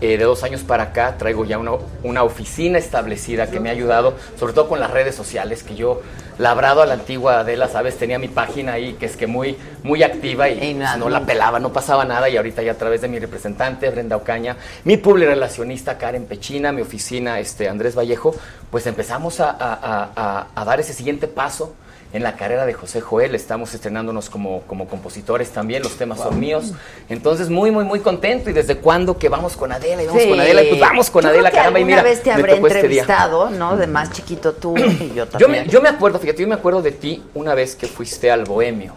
Eh, 0.00 0.16
de 0.16 0.24
dos 0.24 0.42
años 0.44 0.62
para 0.62 0.84
acá 0.84 1.16
traigo 1.18 1.44
ya 1.44 1.58
una, 1.58 1.72
una 2.02 2.22
oficina 2.22 2.78
establecida 2.78 3.50
que 3.50 3.60
me 3.60 3.68
ha 3.68 3.72
ayudado, 3.72 4.14
sobre 4.38 4.54
todo 4.54 4.66
con 4.66 4.80
las 4.80 4.90
redes 4.90 5.14
sociales, 5.14 5.62
que 5.62 5.74
yo 5.74 6.00
labrado 6.38 6.80
a 6.80 6.86
la 6.86 6.94
antigua 6.94 7.40
Adela, 7.40 7.68
¿sabes? 7.68 7.98
Tenía 7.98 8.18
mi 8.18 8.28
página 8.28 8.72
ahí 8.72 8.94
que 8.94 9.04
es 9.04 9.14
que 9.18 9.26
muy, 9.26 9.58
muy 9.82 10.02
activa 10.02 10.48
y, 10.48 10.54
Y 10.54 10.56
pues, 10.58 10.76
nada, 10.76 10.96
no 10.96 11.10
la 11.10 11.20
pelaba, 11.26 11.60
no 11.60 11.70
pasaba 11.70 12.06
nada 12.06 12.30
y 12.30 12.38
ahorita 12.38 12.62
ya 12.62 12.72
a 12.72 12.76
través 12.76 13.02
de 13.02 13.08
mi 13.08 13.18
representante 13.18 13.90
Brenda 13.90 14.16
Ocaña, 14.16 14.56
mi 14.84 14.96
public 14.96 15.28
relacionista 15.28 15.98
Karen 15.98 16.24
Pechina, 16.24 16.72
mi 16.72 16.80
oficina 16.80 17.38
este 17.40 17.68
Andrés 17.68 17.94
Vallejo, 17.94 18.34
pues 18.70 18.86
empezamos 18.86 19.38
a, 19.40 19.50
a- 19.50 19.74
a- 19.74 20.10
a- 20.16 20.46
a 20.54 20.64
dar 20.64 20.80
ese 20.80 20.94
siguiente 20.94 21.28
paso 21.28 21.74
en 22.12 22.22
la 22.22 22.36
carrera 22.36 22.66
de 22.66 22.72
José 22.74 23.00
Joel, 23.00 23.34
estamos 23.34 23.72
estrenándonos 23.72 24.30
como, 24.30 24.62
como 24.62 24.88
compositores 24.88 25.50
también, 25.50 25.82
los 25.82 25.96
temas 25.96 26.18
son 26.18 26.40
míos, 26.40 26.72
entonces 27.08 27.50
muy, 27.50 27.70
muy, 27.70 27.84
muy 27.84 28.00
contento 28.00 28.50
y 28.50 28.52
desde 28.52 28.76
cuándo 28.78 29.16
que 29.16 29.28
vamos 29.28 29.56
con 29.56 29.70
Adela 29.72 30.02
y 30.02 30.06
vamos 30.06 30.22
Sí. 30.22 30.28
con 30.28 30.40
Adela 30.40 30.62
y 30.62 30.68
pues 30.70 30.80
vamos 30.80 31.10
con 31.10 31.22
Yo 31.22 31.28
Adela, 31.28 31.50
creo 31.50 31.52
que 31.52 31.56
caramba, 31.58 31.80
y 31.80 31.84
mira, 31.84 32.02
vez 32.02 32.22
te 32.22 32.32
habré 32.32 32.54
este 32.54 32.66
entrevistado, 32.66 33.50
¿no? 33.50 33.76
De 33.76 33.86
más 33.86 34.10
chiquito 34.12 34.52
tú 34.54 34.76
y 34.76 35.08
yo 35.14 35.24
Yo 35.24 35.26
también. 35.26 35.66
me, 35.66 35.68
yo 35.68 35.80
me 35.80 35.88
acuerdo, 35.88 36.18
fíjate, 36.18 36.42
yo 36.42 36.48
me 36.48 36.54
acuerdo 36.54 36.82
de 36.82 36.92
ti 36.92 37.22
una 37.34 37.54
vez 37.54 37.76
que 37.76 37.86
fuiste 37.86 38.30
al 38.30 38.44
Bohemio. 38.44 38.94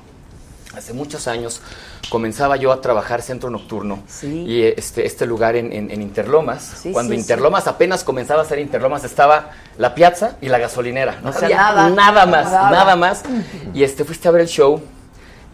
Hace 0.76 0.94
muchos 0.94 1.28
años 1.28 1.62
comenzaba 2.10 2.56
yo 2.58 2.72
a 2.72 2.82
trabajar 2.82 3.22
centro 3.22 3.50
nocturno 3.52 4.02
Sí. 4.08 4.44
y 4.48 4.64
este, 4.64 5.06
este 5.06 5.26
lugar 5.26 5.56
en, 5.56 5.72
en- 5.72 5.92
en 5.92 6.02
Interlomas. 6.02 6.64
Sí, 6.82 6.92
Cuando 6.92 7.14
sí, 7.14 7.20
Interlomas 7.20 7.68
apenas 7.68 8.04
comenzaba 8.04 8.42
a 8.42 8.46
ser 8.46 8.58
Interlomas 8.60 9.04
estaba 9.04 9.52
la 9.78 9.94
piazza 9.94 10.36
y 10.42 10.50
la 10.50 10.58
gasolinera. 10.58 11.20
No 11.24 11.30
O 11.30 11.34
sea, 11.34 11.48
nada. 11.50 11.90
nada 11.90 12.26
más, 12.26 12.46
Nada. 12.52 12.72
nada, 12.72 12.96
más. 12.96 13.24
Y 13.74 13.84
este 13.84 14.04
fuiste 14.04 14.28
a 14.28 14.32
ver 14.32 14.42
el 14.42 14.48
show. 14.48 14.82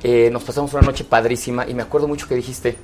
eh, 0.04 0.30
nos 0.32 0.44
pasamos 0.44 0.72
una 0.74 0.84
noche 0.84 1.04
padrísima 1.04 1.68
y 1.68 1.74
me 1.74 1.84
acuerdo 1.84 2.08
mucho 2.08 2.26
que 2.28 2.36
dijiste, 2.36 2.78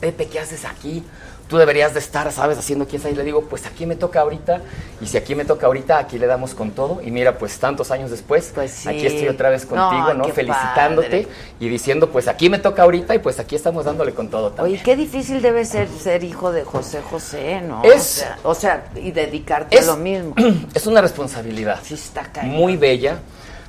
Pepe, 0.00 0.26
¿qué 0.26 0.40
haces 0.40 0.64
aquí? 0.66 1.02
Tú 1.48 1.58
deberías 1.58 1.92
de 1.92 2.00
estar, 2.00 2.32
¿sabes? 2.32 2.56
Haciendo 2.56 2.86
quién 2.86 3.02
sabe. 3.02 3.12
Y 3.12 3.16
le 3.16 3.24
digo, 3.24 3.42
pues 3.42 3.66
aquí 3.66 3.84
me 3.84 3.94
toca 3.94 4.20
ahorita. 4.20 4.62
Y 5.02 5.06
si 5.06 5.18
aquí 5.18 5.34
me 5.34 5.44
toca 5.44 5.66
ahorita, 5.66 5.98
aquí 5.98 6.18
le 6.18 6.26
damos 6.26 6.54
con 6.54 6.70
todo. 6.70 7.00
Y 7.04 7.10
mira, 7.10 7.36
pues 7.36 7.58
tantos 7.58 7.90
años 7.90 8.10
después, 8.10 8.52
Pues 8.54 8.70
sí. 8.70 8.88
aquí 8.88 9.06
estoy 9.06 9.28
otra 9.28 9.50
vez 9.50 9.66
contigo, 9.66 10.14
No, 10.14 10.24
Felicitándote 10.28 11.08
padre. 11.24 11.28
y 11.60 11.68
diciendo, 11.68 12.08
pues 12.10 12.26
aquí 12.28 12.48
me 12.48 12.58
toca 12.58 12.82
ahorita 12.84 13.14
y 13.14 13.18
pues 13.18 13.38
aquí 13.38 13.54
estamos 13.54 13.84
dándole 13.84 14.14
con 14.14 14.28
todo 14.28 14.52
también. 14.52 14.76
Oye, 14.76 14.82
qué 14.84 14.96
difícil 14.96 15.42
debe 15.42 15.64
ser 15.66 15.88
ser 15.88 16.24
hijo 16.24 16.52
de 16.52 16.64
José 16.64 17.02
José, 17.02 17.60
¿no? 17.60 17.82
Es- 17.84 17.92
o, 17.92 18.20
sea, 18.20 18.38
o 18.44 18.54
sea, 18.54 18.84
y 18.96 19.10
dedicarte 19.10 19.76
es, 19.76 19.88
a 19.88 19.92
lo 19.92 19.98
mismo. 19.98 20.34
es 20.74 20.86
una 20.86 21.00
responsabilidad 21.02 21.80
Sí 21.82 21.94
está 21.94 22.30
muy 22.44 22.76
bella, 22.76 23.18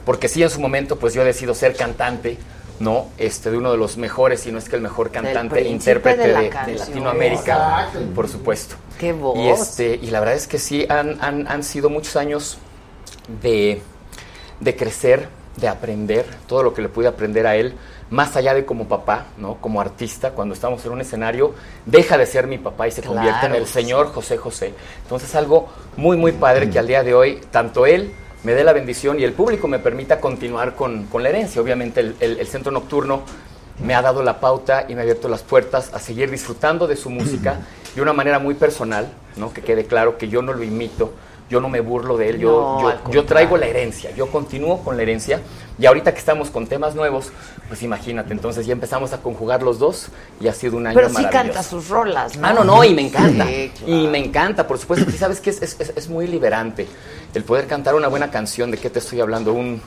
porque 0.06 0.30
sí 0.30 0.42
en 0.42 0.50
su 0.50 0.62
momento 0.62 0.98
pues 0.98 1.14
yo 1.14 1.24
decido 1.26 1.54
ser 1.54 1.76
cantante 1.76 2.38
¿no? 2.80 3.08
Este, 3.18 3.52
de 3.52 3.58
uno 3.58 3.72
de 3.72 3.78
los 3.78 3.98
mejores, 3.98 4.42
si 4.42 4.52
no 4.52 4.58
es 4.58 4.68
que 4.70 4.76
el 4.76 4.82
mejor 4.82 5.12
cantante, 5.12 5.56
príncipe 5.56 5.70
intérprete 5.70 6.22
de 6.28 6.34
la 6.34 6.40
de, 6.40 6.46
de 6.46 6.50
canción. 6.50 6.78
Latinoamérica, 6.80 7.86
Exacto. 7.88 8.00
por 8.16 8.28
supuesto. 8.28 8.76
Qué 9.00 9.14
voz. 9.14 9.38
Y, 9.38 9.48
este, 9.50 10.00
y 10.02 10.08
la 10.12 10.20
verdad 10.20 10.36
es 10.36 10.48
que 10.48 10.58
sí, 10.60 10.86
han, 10.90 11.18
han, 11.22 11.48
han 11.48 11.64
sido 11.64 11.90
muchos 11.90 12.16
años 12.16 12.58
de, 13.42 13.82
de 14.60 14.76
crecer, 14.76 15.28
de 15.58 15.68
aprender, 15.68 16.26
todo 16.48 16.64
lo 16.64 16.74
que 16.74 16.82
le 16.82 16.90
pude 16.90 17.08
aprender 17.08 17.46
a 17.48 17.56
él, 17.56 17.74
más 18.10 18.36
allá 18.36 18.54
de 18.54 18.66
como 18.66 18.88
papá, 18.88 19.26
¿no? 19.38 19.56
Como 19.56 19.82
artista, 19.82 20.32
cuando 20.32 20.54
estamos 20.54 20.86
en 20.86 20.92
un 20.92 21.02
escenario, 21.02 21.54
deja 21.86 22.18
de 22.18 22.26
ser 22.26 22.48
mi 22.48 22.58
papá 22.58 22.88
y 22.88 22.92
se 22.92 23.02
Claro, 23.02 23.16
convierte 23.16 23.46
en 23.48 23.56
el 23.56 23.66
sí. 23.66 23.74
señor 23.74 24.12
José 24.14 24.38
José. 24.38 24.74
Entonces 25.04 25.34
algo 25.36 25.70
muy, 25.98 26.18
muy 26.18 26.32
padre 26.32 26.70
que 26.70 26.78
al 26.80 26.88
día 26.88 27.02
de 27.04 27.14
hoy, 27.16 27.42
tanto 27.50 27.86
él 27.86 28.14
me 28.44 28.54
dé 28.54 28.64
la 28.64 28.74
bendición 28.74 29.20
y 29.20 29.24
el 29.24 29.34
público 29.34 29.68
me 29.68 29.80
permita 29.80 30.20
continuar 30.20 30.76
con, 30.76 31.06
con 31.06 31.24
la 31.24 31.30
herencia. 31.30 31.62
Obviamente 31.62 32.02
el, 32.02 32.16
el- 32.20 32.40
el 32.40 32.48
centro 32.48 32.72
nocturno 32.72 33.24
me 33.84 33.96
ha 33.96 34.02
dado 34.02 34.22
la 34.22 34.40
pauta 34.40 34.86
y 34.88 34.94
me 34.96 35.00
ha 35.00 35.04
abierto 35.04 35.28
las 35.30 35.42
puertas 35.44 35.92
a 35.94 36.00
seguir 36.00 36.30
disfrutando 36.30 36.86
de 36.88 36.96
su 36.96 37.10
música 37.10 37.60
de 37.96 38.02
una 38.02 38.14
manera 38.14 38.40
muy 38.40 38.54
personal, 38.54 39.08
¿no? 39.38 39.52
que 39.54 39.62
quede 39.62 39.86
claro 39.86 40.18
que 40.18 40.28
yo 40.28 40.42
no 40.42 40.54
lo 40.54 40.64
imito, 40.64 41.14
yo 41.50 41.60
no 41.62 41.70
me 41.70 41.80
burlo 41.82 42.18
de 42.18 42.30
él, 42.30 42.40
yo, 42.40 42.78
No, 42.82 42.82
yo- 42.82 43.12
yo 43.12 43.26
traigo 43.26 43.58
la 43.58 43.66
herencia, 43.68 44.12
yo 44.12 44.28
continúo 44.28 44.84
con 44.84 44.96
la 44.98 45.04
herencia 45.04 45.40
y 45.80 45.86
ahorita 45.86 46.12
que 46.14 46.20
estamos 46.20 46.50
con 46.52 46.68
temas 46.68 46.96
nuevos, 46.96 47.32
pues 47.68 47.82
imagínate, 47.82 48.34
entonces 48.34 48.66
ya 48.66 48.74
empezamos 48.74 49.14
a 49.14 49.22
conjugar 49.22 49.64
los 49.64 49.80
dos 49.80 50.08
y 50.40 50.48
ha 50.48 50.54
sido 50.54 50.78
un 50.78 50.86
año 50.88 50.96
Pero 50.96 51.08
sí 51.10 51.16
maravilloso. 51.16 51.44
canta 51.44 51.64
sus 51.64 51.90
rolas, 51.90 52.38
¿no? 52.38 52.48
Ah, 52.48 52.54
no, 52.54 52.64
no, 52.64 52.84
y 52.84 52.94
me 52.94 53.02
encanta. 53.08 53.46
Sí, 53.48 53.72
Y 53.88 54.08
me 54.08 54.20
encanta, 54.20 54.68
por 54.68 54.78
supuesto. 54.78 55.10
Y 55.10 55.14
sabes 55.18 55.40
que 55.40 55.50
es, 55.50 55.62
es- 55.62 55.80
es- 55.80 56.10
muy 56.10 56.28
liberante 56.28 56.88
el 57.34 57.44
poder 57.44 57.66
cantar 57.66 57.96
una 57.96 58.10
buena 58.10 58.30
canción. 58.30 58.70
¿De 58.70 58.78
qué 58.78 58.90
te 58.90 59.00
estoy 59.00 59.22
hablando? 59.22 59.54
Un 59.54 59.82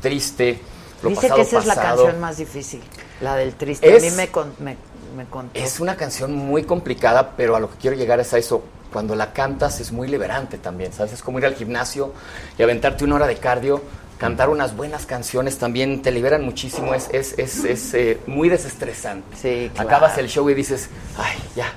triste, 0.00 0.60
lo 1.02 1.08
Dice 1.10 1.22
pasado, 1.22 1.36
que 1.36 1.42
esa 1.48 1.58
es 1.58 1.66
la 1.66 1.74
canción 1.74 2.20
más 2.20 2.36
difícil, 2.36 2.82
la 3.20 3.34
del 3.36 3.54
triste. 3.54 3.94
Es- 3.96 4.02
a 4.02 4.06
mí 4.10 4.12
me, 4.16 4.28
con- 4.28 4.52
me, 4.60 4.76
me 5.16 5.24
contó. 5.26 5.58
Es 5.58 5.80
una 5.80 5.96
canción 5.96 6.32
muy 6.34 6.64
complicada, 6.64 7.32
pero 7.36 7.56
a 7.56 7.60
lo 7.60 7.70
que 7.70 7.76
quiero 7.78 7.96
llegar 7.96 8.20
es 8.20 8.32
a 8.34 8.38
eso. 8.38 8.62
Cuando 8.92 9.14
la 9.14 9.32
cantas 9.32 9.78
es 9.80 9.92
muy 9.92 10.08
liberante 10.08 10.58
también, 10.58 10.92
¿sabes? 10.92 11.12
Es 11.12 11.22
como 11.22 11.38
ir 11.38 11.46
al 11.46 11.54
gimnasio 11.54 12.12
y 12.58 12.62
aventarte 12.62 13.04
una 13.04 13.14
hora 13.16 13.26
de 13.28 13.36
cardio. 13.36 13.80
Cantar 14.20 14.50
unas 14.50 14.76
buenas 14.76 15.06
canciones 15.06 15.56
también 15.56 16.02
te 16.02 16.10
liberan 16.10 16.44
muchísimo, 16.44 16.92
es, 16.94 17.08
es, 17.10 17.38
es, 17.38 17.64
es, 17.64 17.94
eh, 17.94 18.18
muy 18.26 18.50
desestresante. 18.50 19.34
Sí, 19.34 19.70
claro. 19.72 19.88
Acabas 19.88 20.18
el 20.18 20.28
show 20.28 20.48
y 20.50 20.54
dices, 20.54 20.90
ay, 21.16 21.38
ya, 21.56 21.72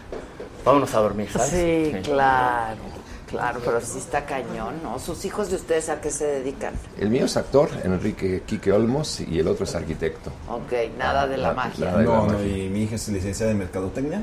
vámonos 0.66 0.94
a 0.94 1.00
dormir, 1.00 1.30
¿sabes? 1.32 1.50
Sí, 1.52 1.94
claro, 2.04 2.82
claro, 3.30 3.62
pero 3.64 3.80
sí 3.80 3.98
está 3.98 4.26
cañón, 4.26 4.76
¿no? 4.84 5.00
¿Sus 5.00 5.24
hijos 5.24 5.50
de 5.52 5.56
ustedes 5.56 5.88
a 5.88 6.02
qué 6.02 6.12
se 6.12 6.26
dedican? 6.26 6.74
El 7.00 7.10
mío 7.12 7.26
es 7.28 7.38
actor, 7.38 7.70
Enrique 7.86 8.44
Quique 8.46 8.74
Olmos, 8.74 9.22
y 9.22 9.39
el 9.39 9.48
otro 9.48 9.64
es 9.64 9.74
arquitecto. 9.74 10.30
Ok, 10.50 10.74
nada 10.98 11.26
de 11.28 11.38
la 11.38 11.52
Ah, 11.52 11.54
magia. 11.54 11.86
de 11.86 11.91
la 11.94 12.02
No, 12.04 12.26
no, 12.28 12.34
magia. 12.34 12.46
y 12.58 12.68
mi 12.70 12.84
hija 12.84 12.96
es 12.96 13.08
licenciada 13.08 13.54
en 13.54 13.58
Mercadotecnia 13.60 14.22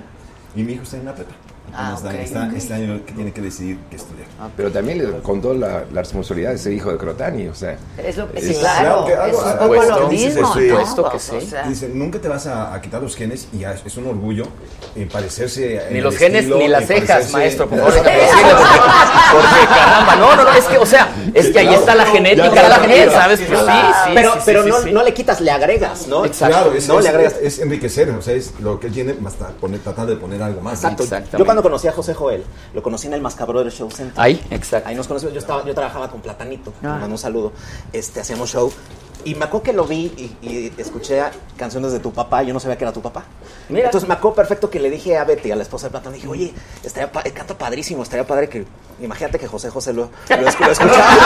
y 0.54 0.62
mi 0.62 0.74
hijo 0.74 0.82
está 0.82 0.98
en 0.98 1.06
la 1.06 1.14
prepa. 1.14 1.32
Ah, 1.74 1.94
Apenas 1.96 2.02
da- 2.02 2.10
ok. 2.10 2.16
está, 2.20 2.44
Ok. 2.46 2.52
Este 2.56 2.74
año 2.74 3.00
que 3.06 3.12
tiene 3.12 3.32
que 3.32 3.40
decidir 3.40 3.78
qué 3.90 3.96
estudiar. 3.96 4.26
Pero 4.56 4.70
también 4.70 4.98
le 4.98 5.20
contó 5.20 5.54
la, 5.54 5.84
la 5.92 6.00
responsabilidad 6.02 6.50
de 6.52 6.58
ser 6.58 6.72
hijo 6.72 6.90
de 6.90 6.98
Crotani, 6.98 7.48
o 7.48 7.54
sea. 7.54 7.76
Es 7.98 8.16
lo 8.16 8.30
que 8.30 8.38
es- 8.38 8.58
claro, 8.58 9.04
que 9.06 9.14
algo- 9.14 9.38
es 9.38 9.46
un 9.46 9.58
poco 9.58 10.00
lo 10.00 10.08
mismo. 10.08 10.52
Puesto 10.52 11.10
que 11.10 11.18
sí. 11.18 11.36
o 11.36 11.40
sea, 11.40 11.62
Dice, 11.68 11.88
nunca 11.92 12.18
te 12.18 12.28
vas 12.28 12.46
a, 12.46 12.74
a 12.74 12.80
quitar 12.80 13.02
los 13.02 13.14
genes 13.16 13.48
y 13.52 13.58
ya 13.60 13.72
es, 13.72 13.96
un 13.96 14.06
orgullo 14.06 14.44
eh, 14.96 15.08
parecerse. 15.12 15.82
Ni 15.90 16.00
los 16.00 16.16
genes 16.16 16.40
estilo, 16.40 16.58
ni 16.58 16.68
las 16.68 16.86
cejas, 16.86 17.30
maestro, 17.32 17.68
por 17.68 17.78
favor, 17.80 17.94
porque, 17.94 18.10
porque, 19.32 19.66
caramba, 19.68 20.16
no, 20.16 20.36
no, 20.36 20.44
no, 20.44 20.52
es 20.54 20.64
que, 20.64 20.78
o 20.78 20.86
sea, 20.86 21.08
es 21.34 21.50
que 21.50 21.58
ahí 21.60 21.74
está 21.74 21.94
la 21.94 22.06
genética 22.06 22.68
la 22.68 22.78
ya, 22.86 23.10
¿sabes? 23.10 23.40
Pues 23.40 23.58
sí, 23.60 23.66
sí, 23.66 24.10
pero 24.14 24.32
sí, 24.34 24.38
pero 24.44 24.62
sí, 24.64 24.68
no, 24.70 24.80
sí. 24.82 24.92
no 24.92 25.02
le 25.02 25.14
quitas, 25.14 25.40
le 25.40 25.50
agregas, 25.50 26.06
¿no? 26.06 26.22
Claro, 26.22 26.72
es, 26.74 26.88
no 26.88 27.00
le 27.00 27.08
agregas. 27.08 27.34
es- 27.42 27.58
enriquecer, 27.60 28.10
o 28.10 28.22
sea, 28.22 28.34
es 28.34 28.52
lo 28.60 28.78
que 28.80 28.88
él 28.88 28.92
tiene, 28.92 29.14
más 29.14 29.34
tratar 29.34 30.06
de 30.06 30.16
poner 30.16 30.42
algo 30.42 30.60
más. 30.60 30.82
Exacto. 30.84 31.38
Yo 31.38 31.44
cuando 31.44 31.59
conocí 31.62 31.88
a 31.88 31.92
José 31.92 32.14
Joel, 32.14 32.44
lo 32.74 32.82
conocí 32.82 33.06
en 33.06 33.14
el 33.14 33.20
Mascabrothers 33.20 33.74
Show 33.74 33.90
Center. 33.90 34.20
Ahí, 34.20 34.40
exacto. 34.50 34.88
Ahí 34.88 34.94
nos 34.94 35.06
conocimos. 35.06 35.34
Yo 35.34 35.40
estaba, 35.40 35.64
yo 35.64 35.74
trabajaba 35.74 36.10
con 36.10 36.20
Platanito. 36.20 36.72
Ah. 36.82 37.06
Un 37.08 37.18
saludo. 37.18 37.52
Este, 37.92 38.20
hacíamos 38.20 38.50
show. 38.50 38.72
Y 39.24 39.34
me 39.34 39.44
acuerdo 39.44 39.62
que 39.64 39.72
lo 39.72 39.84
vi 39.84 40.12
y, 40.42 40.46
y 40.46 40.72
escuché 40.78 41.22
canciones 41.56 41.92
de 41.92 41.98
tu 42.00 42.12
papá. 42.12 42.42
Yo 42.42 42.52
no 42.54 42.60
sabía 42.60 42.76
que 42.78 42.84
era 42.84 42.92
tu 42.92 43.02
papá. 43.02 43.24
Mira. 43.68 43.86
Entonces 43.86 44.08
me 44.08 44.14
acuerdo 44.14 44.34
perfecto 44.36 44.70
que 44.70 44.80
le 44.80 44.90
dije 44.90 45.16
a 45.18 45.24
Betty, 45.24 45.50
a 45.52 45.56
la 45.56 45.62
esposa 45.62 45.86
de 45.86 45.90
Platano, 45.90 46.14
dije, 46.14 46.26
oye, 46.28 46.52
estaría 46.82 47.10
pa- 47.12 47.22
canta 47.22 47.56
padrísimo, 47.56 48.02
estaría 48.02 48.26
padre 48.26 48.48
que. 48.48 48.66
Imagínate 49.00 49.38
que 49.38 49.46
José 49.46 49.70
José 49.70 49.94
lo, 49.94 50.10
lo, 50.28 50.36
escu- 50.36 50.66
lo 50.66 50.72
escuchaba. 50.72 51.16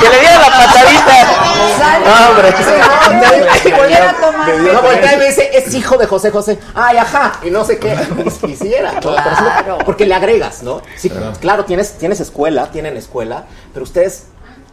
Que 0.00 0.08
le 0.08 0.20
diera 0.20 0.38
la 0.40 0.46
patadita. 0.48 2.00
No, 2.04 2.30
hombre. 2.30 2.54
Y 3.64 3.72
voltea- 3.72 4.16
No, 4.72 4.82
voltea 4.82 5.14
y 5.14 5.18
me 5.18 5.26
dice, 5.26 5.50
es 5.52 5.72
hijo 5.74 5.96
de 5.98 6.06
José 6.06 6.30
José. 6.30 6.58
Ay, 6.74 6.96
ajá. 6.96 7.34
Y 7.44 7.50
no 7.50 7.64
sé 7.64 7.78
qué. 7.78 7.96
Y, 8.46 8.50
y 8.50 8.56
sí 8.56 8.74
era. 8.74 8.92
¿no? 8.94 9.00
Pero 9.00 9.14
sí 9.36 9.44
lo- 9.66 9.78
porque 9.78 10.06
le 10.06 10.14
agregas, 10.14 10.62
¿no? 10.62 10.82
Sí, 10.96 11.10
claro, 11.40 11.64
tienes, 11.64 11.92
tienes 11.98 12.18
escuela, 12.20 12.70
tienen 12.72 12.96
escuela, 12.96 13.44
pero 13.72 13.84
ustedes, 13.84 14.24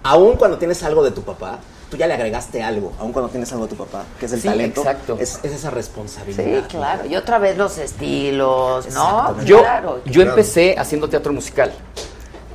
aun 0.04 0.36
cuando 0.38 0.58
tienes 0.58 0.82
algo 0.84 1.04
de 1.04 1.12
tu 1.12 1.22
papá, 1.24 1.60
tú 1.89 1.98
ya 1.98 2.08
le 2.08 2.14
agregaste 2.16 2.62
algo, 2.64 2.91
aun 3.00 3.14
cuando 3.14 3.30
tienes 3.30 3.52
algo 3.54 3.66
de 3.66 3.70
tu 3.72 3.78
papá, 3.78 4.04
que 4.20 4.26
es 4.26 4.34
el 4.34 4.41
Sí, 4.41 4.48
talento. 4.48 4.82
exacto. 4.82 5.18
Es, 5.20 5.39
es 5.43 5.54
esa 5.54 5.70
responsabilidad. 5.70 6.62
Sí, 6.64 6.68
claro. 6.70 7.06
Y 7.06 7.16
otra 7.16 7.38
vez 7.39 7.58
los 7.58 7.78
estilos, 7.78 8.93
¿no? 8.93 9.41
Yo, 9.43 9.60
Claro. 9.60 10.02
yo 10.06 10.22
empecé 10.22 10.76
haciendo 10.78 11.08
teatro 11.10 11.32
musical. 11.34 11.72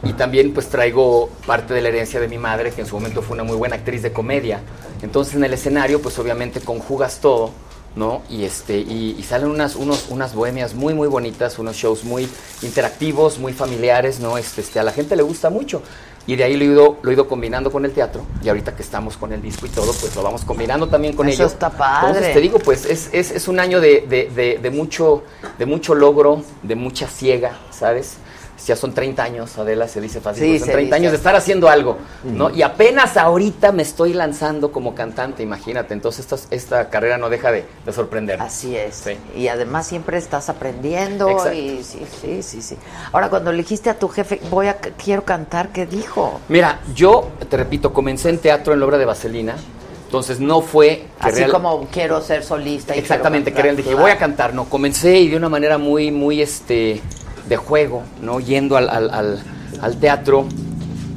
Y 0.04 0.14
también 0.14 0.52
pues 0.52 0.68
traigo 0.68 1.30
parte 1.46 1.72
de 1.74 1.80
la 1.80 1.88
herencia 1.88 2.18
de 2.18 2.26
mi 2.26 2.36
madre, 2.36 2.72
que 2.72 2.80
en 2.80 2.86
su 2.88 2.96
momento 2.96 3.22
fue 3.22 3.34
una 3.34 3.44
muy 3.44 3.56
buena 3.56 3.76
actriz 3.76 4.02
de 4.02 4.12
comedia. 4.12 4.60
Entonces 5.00 5.34
en 5.36 5.44
el 5.44 5.52
escenario 5.54 6.02
pues 6.02 6.18
obviamente 6.18 6.60
conjugas 6.60 7.18
todo, 7.20 7.50
¿no? 7.94 8.22
Y, 8.28 8.44
este, 8.44 8.78
y, 8.78 9.14
y 9.16 9.22
salen 9.22 9.48
unas, 9.48 9.76
unos, 9.76 10.06
unas 10.10 10.34
bohemias 10.34 10.74
muy, 10.74 10.92
muy 10.92 11.06
bonitas, 11.06 11.56
unos 11.60 11.76
shows 11.76 12.02
muy 12.02 12.28
interactivos, 12.62 13.38
muy 13.38 13.52
familiares, 13.52 14.18
¿no? 14.18 14.38
Este, 14.38 14.60
este, 14.60 14.80
a 14.80 14.82
la 14.82 14.90
gente 14.92 15.14
le 15.14 15.22
gusta 15.22 15.50
mucho. 15.50 15.82
Y 16.26 16.36
de 16.36 16.44
ahí 16.44 16.56
lo 16.56 16.64
he, 16.64 16.68
ido, 16.68 16.98
lo 17.02 17.10
he 17.10 17.14
ido 17.14 17.26
combinando 17.26 17.70
con 17.72 17.84
el 17.84 17.92
teatro. 17.92 18.22
Y 18.42 18.48
ahorita 18.48 18.76
que 18.76 18.82
estamos 18.82 19.16
con 19.16 19.32
el 19.32 19.42
disco 19.42 19.66
y 19.66 19.70
todo, 19.70 19.92
pues 19.92 20.14
lo 20.14 20.22
vamos 20.22 20.44
combinando 20.44 20.88
también 20.88 21.14
con 21.16 21.28
Eso 21.28 21.42
ello. 21.42 21.52
está 21.52 21.70
padre. 21.70 22.08
Entonces 22.10 22.34
te 22.34 22.40
digo, 22.40 22.58
pues 22.60 22.84
es, 22.86 23.10
es, 23.12 23.32
es 23.32 23.48
un 23.48 23.58
año 23.58 23.80
de, 23.80 24.06
de, 24.08 24.30
de, 24.34 24.58
de 24.62 24.70
mucho, 24.70 25.24
de 25.58 25.66
mucho 25.66 25.94
logro, 25.94 26.42
de 26.62 26.74
mucha 26.76 27.08
ciega, 27.08 27.58
¿sabes? 27.70 28.18
Ya 28.66 28.76
son 28.76 28.92
30 28.94 29.22
años, 29.22 29.58
Adela, 29.58 29.88
se 29.88 30.00
dice 30.00 30.20
fácil, 30.20 30.44
Sí, 30.44 30.58
son 30.58 30.66
se 30.66 30.72
30 30.72 30.84
dice. 30.84 30.94
años 30.96 31.12
de 31.12 31.16
estar 31.18 31.34
haciendo 31.34 31.68
algo, 31.68 31.98
¿no? 32.24 32.50
Y 32.50 32.62
apenas 32.62 33.16
ahorita 33.16 33.72
me 33.72 33.82
estoy 33.82 34.12
lanzando 34.12 34.70
como 34.70 34.94
cantante, 34.94 35.42
imagínate. 35.42 35.94
Entonces 35.94 36.26
esta, 36.30 36.54
esta 36.54 36.88
carrera 36.90 37.18
no 37.18 37.28
deja 37.28 37.50
de, 37.50 37.64
de 37.84 37.92
sorprender. 37.92 38.40
Así 38.40 38.76
es. 38.76 38.94
Sí. 38.94 39.16
Y 39.36 39.48
además 39.48 39.86
siempre 39.86 40.16
estás 40.18 40.48
aprendiendo 40.48 41.28
Exacto. 41.30 41.52
y 41.54 41.82
sí, 41.82 42.06
sí, 42.20 42.42
sí, 42.42 42.62
sí. 42.62 42.76
Ahora 43.12 43.28
cuando 43.30 43.50
le 43.52 43.58
dijiste 43.58 43.90
a 43.90 43.98
tu 43.98 44.08
jefe, 44.08 44.40
voy 44.50 44.68
a 44.68 44.76
quiero 44.76 45.24
cantar, 45.24 45.70
¿qué 45.70 45.86
dijo? 45.86 46.40
Mira, 46.48 46.80
yo, 46.94 47.28
te 47.48 47.56
repito, 47.56 47.92
comencé 47.92 48.28
en 48.28 48.38
teatro 48.38 48.72
en 48.74 48.80
la 48.80 48.86
obra 48.86 48.98
de 48.98 49.04
Vaselina, 49.06 49.56
entonces 50.04 50.40
no 50.40 50.60
fue... 50.60 51.06
que 51.20 51.28
Así 51.28 51.38
real- 51.38 51.50
como 51.52 51.86
quiero 51.90 52.20
ser 52.20 52.44
solista 52.44 52.94
y 52.94 52.98
Exactamente, 52.98 53.50
que 53.52 53.56
cantar, 53.62 53.76
dije, 53.76 53.94
voy 53.94 54.10
a 54.10 54.18
cantar, 54.18 54.54
no, 54.54 54.66
comencé 54.66 55.16
y 55.18 55.28
de 55.28 55.36
una 55.36 55.48
manera 55.48 55.78
muy, 55.78 56.10
muy, 56.10 56.42
este, 56.42 57.00
de 57.48 57.56
juego, 57.56 58.02
¿no? 58.20 58.40
Yendo 58.40 58.76
al, 58.76 58.88
al, 58.88 59.10
al- 59.10 59.42
al 59.80 59.96
teatro, 59.98 60.46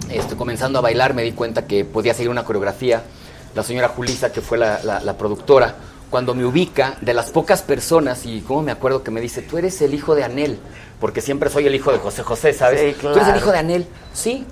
este, 0.09 0.35
comenzando 0.35 0.79
a 0.79 0.81
bailar, 0.81 1.13
me 1.13 1.23
di 1.23 1.31
cuenta 1.33 1.65
que 1.67 1.85
podía 1.85 2.13
seguir 2.13 2.29
una 2.29 2.43
coreografía. 2.43 3.03
La 3.53 3.63
señora 3.63 3.89
Julisa, 3.89 4.31
que 4.31 4.41
fue 4.41 4.57
la, 4.57 4.81
la- 4.83 4.99
la 5.01 5.17
productora, 5.17 5.75
cuando 6.09 6.33
me 6.35 6.45
ubica, 6.45 6.97
de 7.01 7.13
las 7.13 7.31
pocas 7.31 7.61
personas, 7.61 8.25
y 8.25 8.41
como 8.41 8.61
me 8.61 8.71
acuerdo 8.71 9.03
que 9.03 9.11
me 9.11 9.21
dice, 9.21 9.41
tú 9.41 9.57
eres 9.57 9.81
el 9.81 9.93
hijo 9.93 10.15
de 10.15 10.23
Anel, 10.23 10.59
porque 10.99 11.21
siempre 11.21 11.49
soy 11.49 11.65
el 11.67 11.75
hijo 11.75 11.91
de 11.91 11.97
José 11.97 12.23
José, 12.23 12.53
¿sabes? 12.53 12.95
Sí, 12.95 13.01
Tú 13.01 13.09
eres 13.09 13.27
el 13.27 13.35
hijo 13.37 13.51
de 13.51 13.57
Anel, 13.57 13.87
sí. 14.13 14.45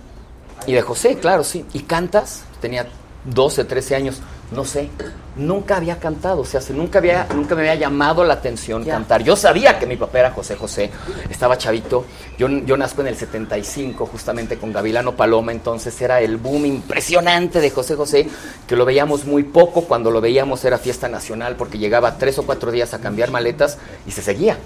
Y 0.67 0.73
de 0.73 0.81
José, 0.81 1.17
claro, 1.19 1.43
sí. 1.43 1.65
¿Y 1.73 1.79
cantas? 1.81 2.43
Tenía 2.61 2.87
12, 3.25 3.65
13 3.65 3.95
años, 3.95 4.21
no 4.53 4.65
sé. 4.65 4.89
Nunca 5.35 5.77
había 5.77 5.97
cantado, 5.97 6.41
o 6.41 6.45
sea, 6.45 6.61
se- 6.61 6.73
nunca, 6.73 6.99
había, 6.99 7.25
nunca 7.33 7.55
me 7.55 7.61
había 7.61 7.73
llamado 7.75 8.23
la 8.23 8.35
atención 8.35 8.85
cantar. 8.85 9.23
Yo 9.23 9.35
sabía 9.35 9.79
que 9.79 9.87
mi 9.87 9.97
papá 9.97 10.19
era 10.19 10.31
José 10.31 10.55
José, 10.55 10.91
estaba 11.29 11.57
chavito. 11.57 12.05
Yo, 12.37 12.47
yo 12.47 12.77
nazco 12.77 13.01
en 13.01 13.07
el 13.07 13.15
75, 13.15 14.05
justamente 14.05 14.57
con 14.57 14.71
Gavilano 14.71 15.13
Paloma, 15.15 15.51
entonces 15.51 15.99
era 16.01 16.21
el 16.21 16.37
boom 16.37 16.67
impresionante 16.67 17.59
de 17.61 17.71
José 17.71 17.95
José, 17.95 18.29
que 18.67 18.75
lo 18.75 18.85
veíamos 18.85 19.25
muy 19.25 19.41
poco. 19.43 19.85
Cuando 19.85 20.11
lo 20.11 20.21
veíamos 20.21 20.63
era 20.65 20.77
fiesta 20.77 21.09
nacional, 21.09 21.55
porque 21.55 21.79
llegaba 21.79 22.19
tres 22.19 22.37
o 22.37 22.43
cuatro 22.45 22.71
días 22.71 22.93
a 22.93 22.99
cambiar 22.99 23.31
maletas 23.31 23.79
y 24.05 24.11
se 24.11 24.21
seguía. 24.21 24.57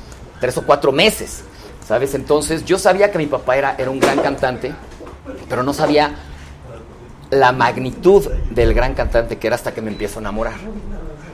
Tres 0.42 0.58
o 0.58 0.64
cuatro 0.64 0.92
meses, 0.92 1.44
¿sabes? 1.88 2.14
Entonces 2.14 2.66
yo 2.66 2.78
sabía 2.78 3.10
que 3.10 3.18
mi 3.18 3.28
papá 3.28 3.56
era, 3.56 3.76
era 3.78 3.90
un 3.90 4.02
gran 4.02 4.20
cantante, 4.20 4.74
pero 5.48 5.64
no 5.64 5.74
sabía 5.74 6.14
la 7.30 7.52
magnitud 7.52 8.26
del 8.52 8.74
gran 8.74 8.94
cantante 8.94 9.38
que 9.38 9.48
era 9.48 9.56
hasta 9.56 9.74
que 9.74 9.82
me 9.82 9.92
empiezo 9.92 10.20
a 10.20 10.22
enamorar. 10.22 10.56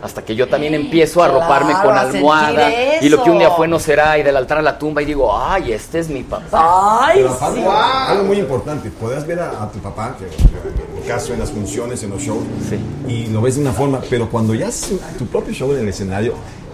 Hasta 0.01 0.25
que 0.25 0.35
yo 0.35 0.49
también 0.49 0.73
empiezo 0.73 1.23
a 1.23 1.27
arroparme 1.27 1.71
Claro, 1.71 1.87
con 1.87 1.97
almohada. 1.97 2.69
Y 3.01 3.07
lo 3.07 3.23
que 3.23 3.29
un 3.29 3.39
día 3.39 3.51
fue 3.51 3.69
no 3.69 3.79
será, 3.79 4.17
y 4.17 4.23
del 4.23 4.35
altar 4.35 4.57
a 4.57 4.61
la 4.61 4.77
tumba, 4.77 5.01
y 5.01 5.05
digo, 5.05 5.33
ay, 5.33 5.71
este 5.71 5.99
es 5.99 6.09
mi 6.09 6.23
papá. 6.23 7.05
Ay, 7.05 7.19
Pero 7.19 7.29
aparte, 7.29 7.63
algo 7.65 8.23
muy 8.25 8.37
importante, 8.37 8.89
podrás 8.89 9.25
ver 9.25 9.39
a, 9.39 9.63
a 9.63 9.71
tu 9.71 9.79
papá, 9.79 10.17
que 10.19 11.07
caso 11.07 11.31
en 11.31 11.39
las 11.39 11.51
funciones, 11.51 12.03
en 12.03 12.09
los 12.09 12.21
shows, 12.21 12.43
y 13.07 13.27
lo 13.27 13.41
ves 13.41 13.55
de 13.55 13.61
una 13.61 13.71
forma, 13.71 14.01
pero 14.09 14.29
cuando 14.29 14.53
ya 14.53 14.67
es 14.67 14.91
tu 15.17 15.25
propio 15.27 15.53
show 15.53 15.71
en 15.71 15.79
el 15.79 15.87
escenario, 15.87 16.33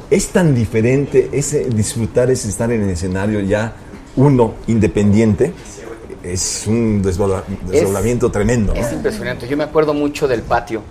es 0.09 0.29
tan 0.29 0.55
diferente 0.55 1.29
ese 1.31 1.65
disfrutar, 1.65 2.31
ese 2.31 2.49
estar 2.49 2.71
en 2.71 2.81
el 2.81 2.89
escenario 2.89 3.41
ya 3.41 3.73
uno 4.15 4.53
independiente, 4.65 5.53
es 6.23 6.65
un 6.67 7.01
desdobla- 7.03 7.43
desdoblamiento 7.67 8.31
tremendo. 8.31 8.73
¿no? 8.73 8.79
Es 8.79 8.91
impresionante. 8.91 9.47
Yo 9.47 9.57
me 9.57 9.63
acuerdo 9.63 9.93
mucho 9.93 10.27
del 10.27 10.41
patio. 10.41 10.81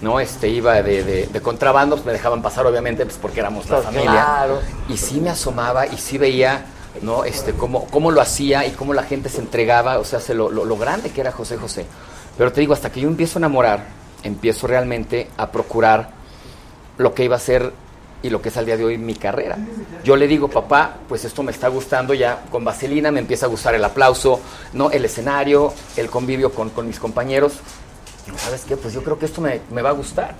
¿no? 0.00 0.20
Este 0.20 0.48
iba 0.48 0.80
de, 0.80 1.02
de, 1.02 1.26
de 1.26 1.40
contrabandos, 1.40 2.04
me 2.04 2.12
dejaban 2.12 2.40
pasar 2.40 2.64
obviamente 2.66 3.04
pues 3.04 3.18
porque 3.20 3.40
éramos 3.40 3.68
la 3.68 3.82
familia. 3.82 4.10
claro. 4.12 4.60
Y 4.88 4.96
sí 4.96 5.20
me 5.20 5.30
asomaba 5.30 5.86
y 5.88 5.96
sí 5.98 6.18
veía, 6.18 6.66
¿no? 7.02 7.24
Este, 7.24 7.52
cómo, 7.52 7.86
cómo 7.86 8.12
lo 8.12 8.20
hacía 8.20 8.64
y 8.64 8.70
cómo 8.70 8.94
la 8.94 9.02
gente 9.02 9.28
se 9.28 9.40
entregaba, 9.40 9.98
o 9.98 10.04
sea, 10.04 10.20
se 10.20 10.34
lo, 10.34 10.50
lo, 10.52 10.64
lo 10.64 10.76
grande 10.76 11.10
que 11.10 11.20
era 11.20 11.32
José 11.32 11.56
José. 11.56 11.84
Pero 12.36 12.52
te 12.52 12.60
digo, 12.60 12.74
hasta 12.74 12.92
que 12.92 13.00
yo 13.00 13.08
empiezo 13.08 13.38
a 13.38 13.40
enamorar, 13.40 13.86
empiezo 14.22 14.68
realmente 14.68 15.28
a 15.36 15.50
procurar 15.50 16.10
lo 16.96 17.12
que 17.12 17.24
iba 17.24 17.34
a 17.34 17.40
ser 17.40 17.72
y 18.22 18.30
lo 18.30 18.42
que 18.42 18.48
es 18.48 18.56
al 18.56 18.66
día 18.66 18.76
de 18.76 18.84
hoy 18.84 18.98
mi 18.98 19.14
carrera. 19.14 19.56
Yo 20.04 20.16
le 20.16 20.26
digo, 20.26 20.48
papá, 20.48 20.96
pues 21.08 21.24
esto 21.24 21.42
me 21.42 21.52
está 21.52 21.68
gustando 21.68 22.14
ya 22.14 22.42
con 22.50 22.64
Vaselina, 22.64 23.10
me 23.10 23.20
empieza 23.20 23.46
a 23.46 23.48
gustar 23.48 23.74
el 23.74 23.84
aplauso, 23.84 24.40
¿no? 24.72 24.90
el 24.90 25.04
escenario, 25.04 25.72
el 25.96 26.08
convivio 26.10 26.52
con, 26.52 26.70
con 26.70 26.86
mis 26.86 26.98
compañeros. 26.98 27.54
Digo, 28.26 28.36
¿sabes 28.38 28.64
qué? 28.68 28.76
Pues 28.76 28.92
yo 28.92 29.02
creo 29.02 29.18
que 29.18 29.26
esto 29.26 29.40
me, 29.40 29.60
me 29.70 29.82
va 29.82 29.90
a 29.90 29.92
gustar. 29.92 30.34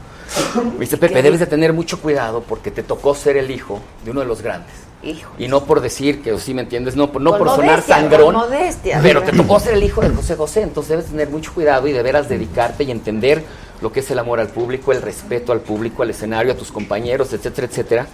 Me 0.74 0.80
dice, 0.80 0.98
Pepe, 0.98 1.22
debes 1.22 1.40
de 1.40 1.46
tener 1.46 1.72
mucho 1.72 2.00
cuidado 2.00 2.42
porque 2.42 2.70
te 2.70 2.82
tocó 2.82 3.14
ser 3.14 3.36
el 3.38 3.50
hijo 3.50 3.80
de 4.04 4.10
uno 4.10 4.20
de 4.20 4.26
los 4.26 4.42
grandes. 4.42 4.74
Hijo. 5.02 5.30
Y 5.38 5.46
no 5.46 5.62
por 5.64 5.80
decir 5.80 6.20
que, 6.22 6.36
sí 6.38 6.52
me 6.54 6.62
entiendes, 6.62 6.96
no, 6.96 7.12
por- 7.12 7.22
no 7.22 7.38
por 7.38 7.48
sonar 7.50 7.80
sangrón, 7.82 8.34
modestia. 8.34 8.98
pero 9.00 9.22
te 9.22 9.30
tocó 9.32 9.60
ser 9.60 9.74
el 9.74 9.84
hijo 9.84 10.00
de 10.02 10.10
José 10.10 10.34
José, 10.34 10.62
entonces 10.62 10.90
debes 10.90 11.06
tener 11.06 11.30
mucho 11.30 11.54
cuidado 11.54 11.86
y 11.86 11.92
de 11.92 12.02
veras 12.02 12.28
dedicarte 12.28 12.82
y 12.82 12.90
entender 12.90 13.44
lo 13.80 13.92
que 13.92 14.00
es 14.00 14.10
el 14.10 14.18
amor 14.18 14.40
al 14.40 14.48
público, 14.48 14.92
el 14.92 15.02
respeto 15.02 15.52
al 15.52 15.60
público, 15.60 16.02
al 16.02 16.10
escenario, 16.10 16.52
a 16.52 16.56
tus 16.56 16.72
compañeros, 16.72 17.32
etcétera, 17.32 17.66
etcétera. 17.66 18.06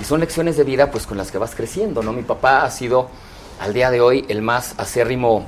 Y 0.00 0.04
son 0.04 0.20
lecciones 0.20 0.56
de 0.56 0.64
vida 0.64 0.90
pues 0.90 1.06
con 1.06 1.16
las 1.16 1.30
que 1.30 1.38
vas 1.38 1.54
creciendo, 1.54 2.02
¿no? 2.02 2.12
Mi 2.12 2.22
papá 2.22 2.64
ha 2.64 2.70
sido 2.70 3.08
al 3.60 3.72
día 3.72 3.90
de 3.90 4.00
hoy 4.00 4.24
el 4.28 4.42
más 4.42 4.74
acérrimo 4.78 5.46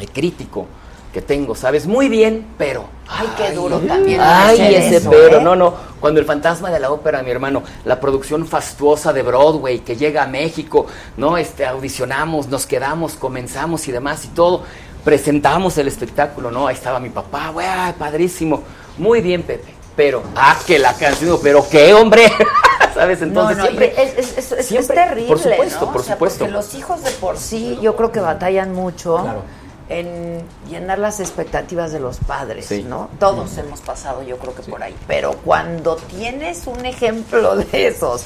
eh, 0.00 0.06
crítico 0.12 0.66
que 1.12 1.22
tengo, 1.22 1.54
¿sabes? 1.54 1.86
Muy 1.86 2.08
bien, 2.08 2.46
pero 2.58 2.88
Ay, 3.08 3.28
qué 3.36 3.52
duro 3.52 3.78
también. 3.80 4.20
Ay, 4.20 4.74
ese 4.74 4.96
eso, 4.96 5.10
pero, 5.10 5.38
¿eh? 5.38 5.42
no, 5.42 5.54
no. 5.54 5.74
Cuando 6.00 6.20
el 6.20 6.26
fantasma 6.26 6.70
de 6.70 6.80
la 6.80 6.90
ópera, 6.90 7.22
mi 7.22 7.30
hermano, 7.30 7.62
la 7.84 8.00
producción 8.00 8.46
fastuosa 8.46 9.12
de 9.12 9.22
Broadway 9.22 9.80
que 9.80 9.96
llega 9.96 10.22
a 10.22 10.26
México, 10.26 10.86
¿no? 11.16 11.36
Este, 11.36 11.66
audicionamos, 11.66 12.48
nos 12.48 12.66
quedamos, 12.66 13.14
comenzamos 13.14 13.86
y 13.88 13.92
demás 13.92 14.24
y 14.24 14.28
todo. 14.28 14.62
Presentamos 15.04 15.76
el 15.78 15.86
espectáculo, 15.86 16.50
¿no? 16.50 16.66
Ahí 16.66 16.74
estaba 16.74 16.98
mi 16.98 17.10
papá, 17.10 17.50
güey, 17.50 17.66
padrísimo. 17.98 18.62
Muy 18.98 19.20
bien, 19.20 19.42
Pepe. 19.42 19.74
Pero, 19.96 20.22
ah, 20.34 20.56
que 20.66 20.78
la 20.78 20.92
canción, 20.94 21.38
pero 21.42 21.66
qué 21.70 21.94
hombre. 21.94 22.30
¿Sabes? 22.94 23.22
Entonces 23.22 23.56
no, 23.56 23.62
no, 23.64 23.68
siempre. 23.70 23.94
es, 24.02 24.18
es- 24.18 24.38
es- 24.38 24.52
es 24.52 24.66
siempre, 24.66 24.96
terrible, 24.96 25.26
por 25.28 25.38
supuesto, 25.38 25.86
¿no? 25.86 25.92
por 25.92 26.00
O 26.00 26.04
sea, 26.04 26.14
supuesto. 26.14 26.38
Porque 26.40 26.52
los 26.52 26.74
hijos 26.74 27.02
de 27.02 27.10
por 27.12 27.38
sí, 27.38 27.78
yo 27.82 27.96
creo 27.96 28.12
que 28.12 28.20
batallan 28.20 28.72
mucho 28.72 29.18
Claro. 29.22 29.42
en 29.88 30.42
llenar 30.68 30.98
las 31.00 31.18
expectativas 31.20 31.90
de 31.92 31.98
los 32.00 32.18
padres, 32.18 32.66
Sí. 32.66 32.84
¿no? 32.88 33.08
Todos 33.18 33.56
hemos 33.58 33.80
pasado, 33.80 34.22
yo 34.22 34.38
creo 34.38 34.54
que 34.54 34.62
por 34.62 34.82
ahí. 34.82 34.94
Pero 35.08 35.32
cuando 35.44 35.96
tienes 35.96 36.66
un 36.66 36.84
ejemplo 36.86 37.56
de 37.72 37.86
esos 37.88 38.24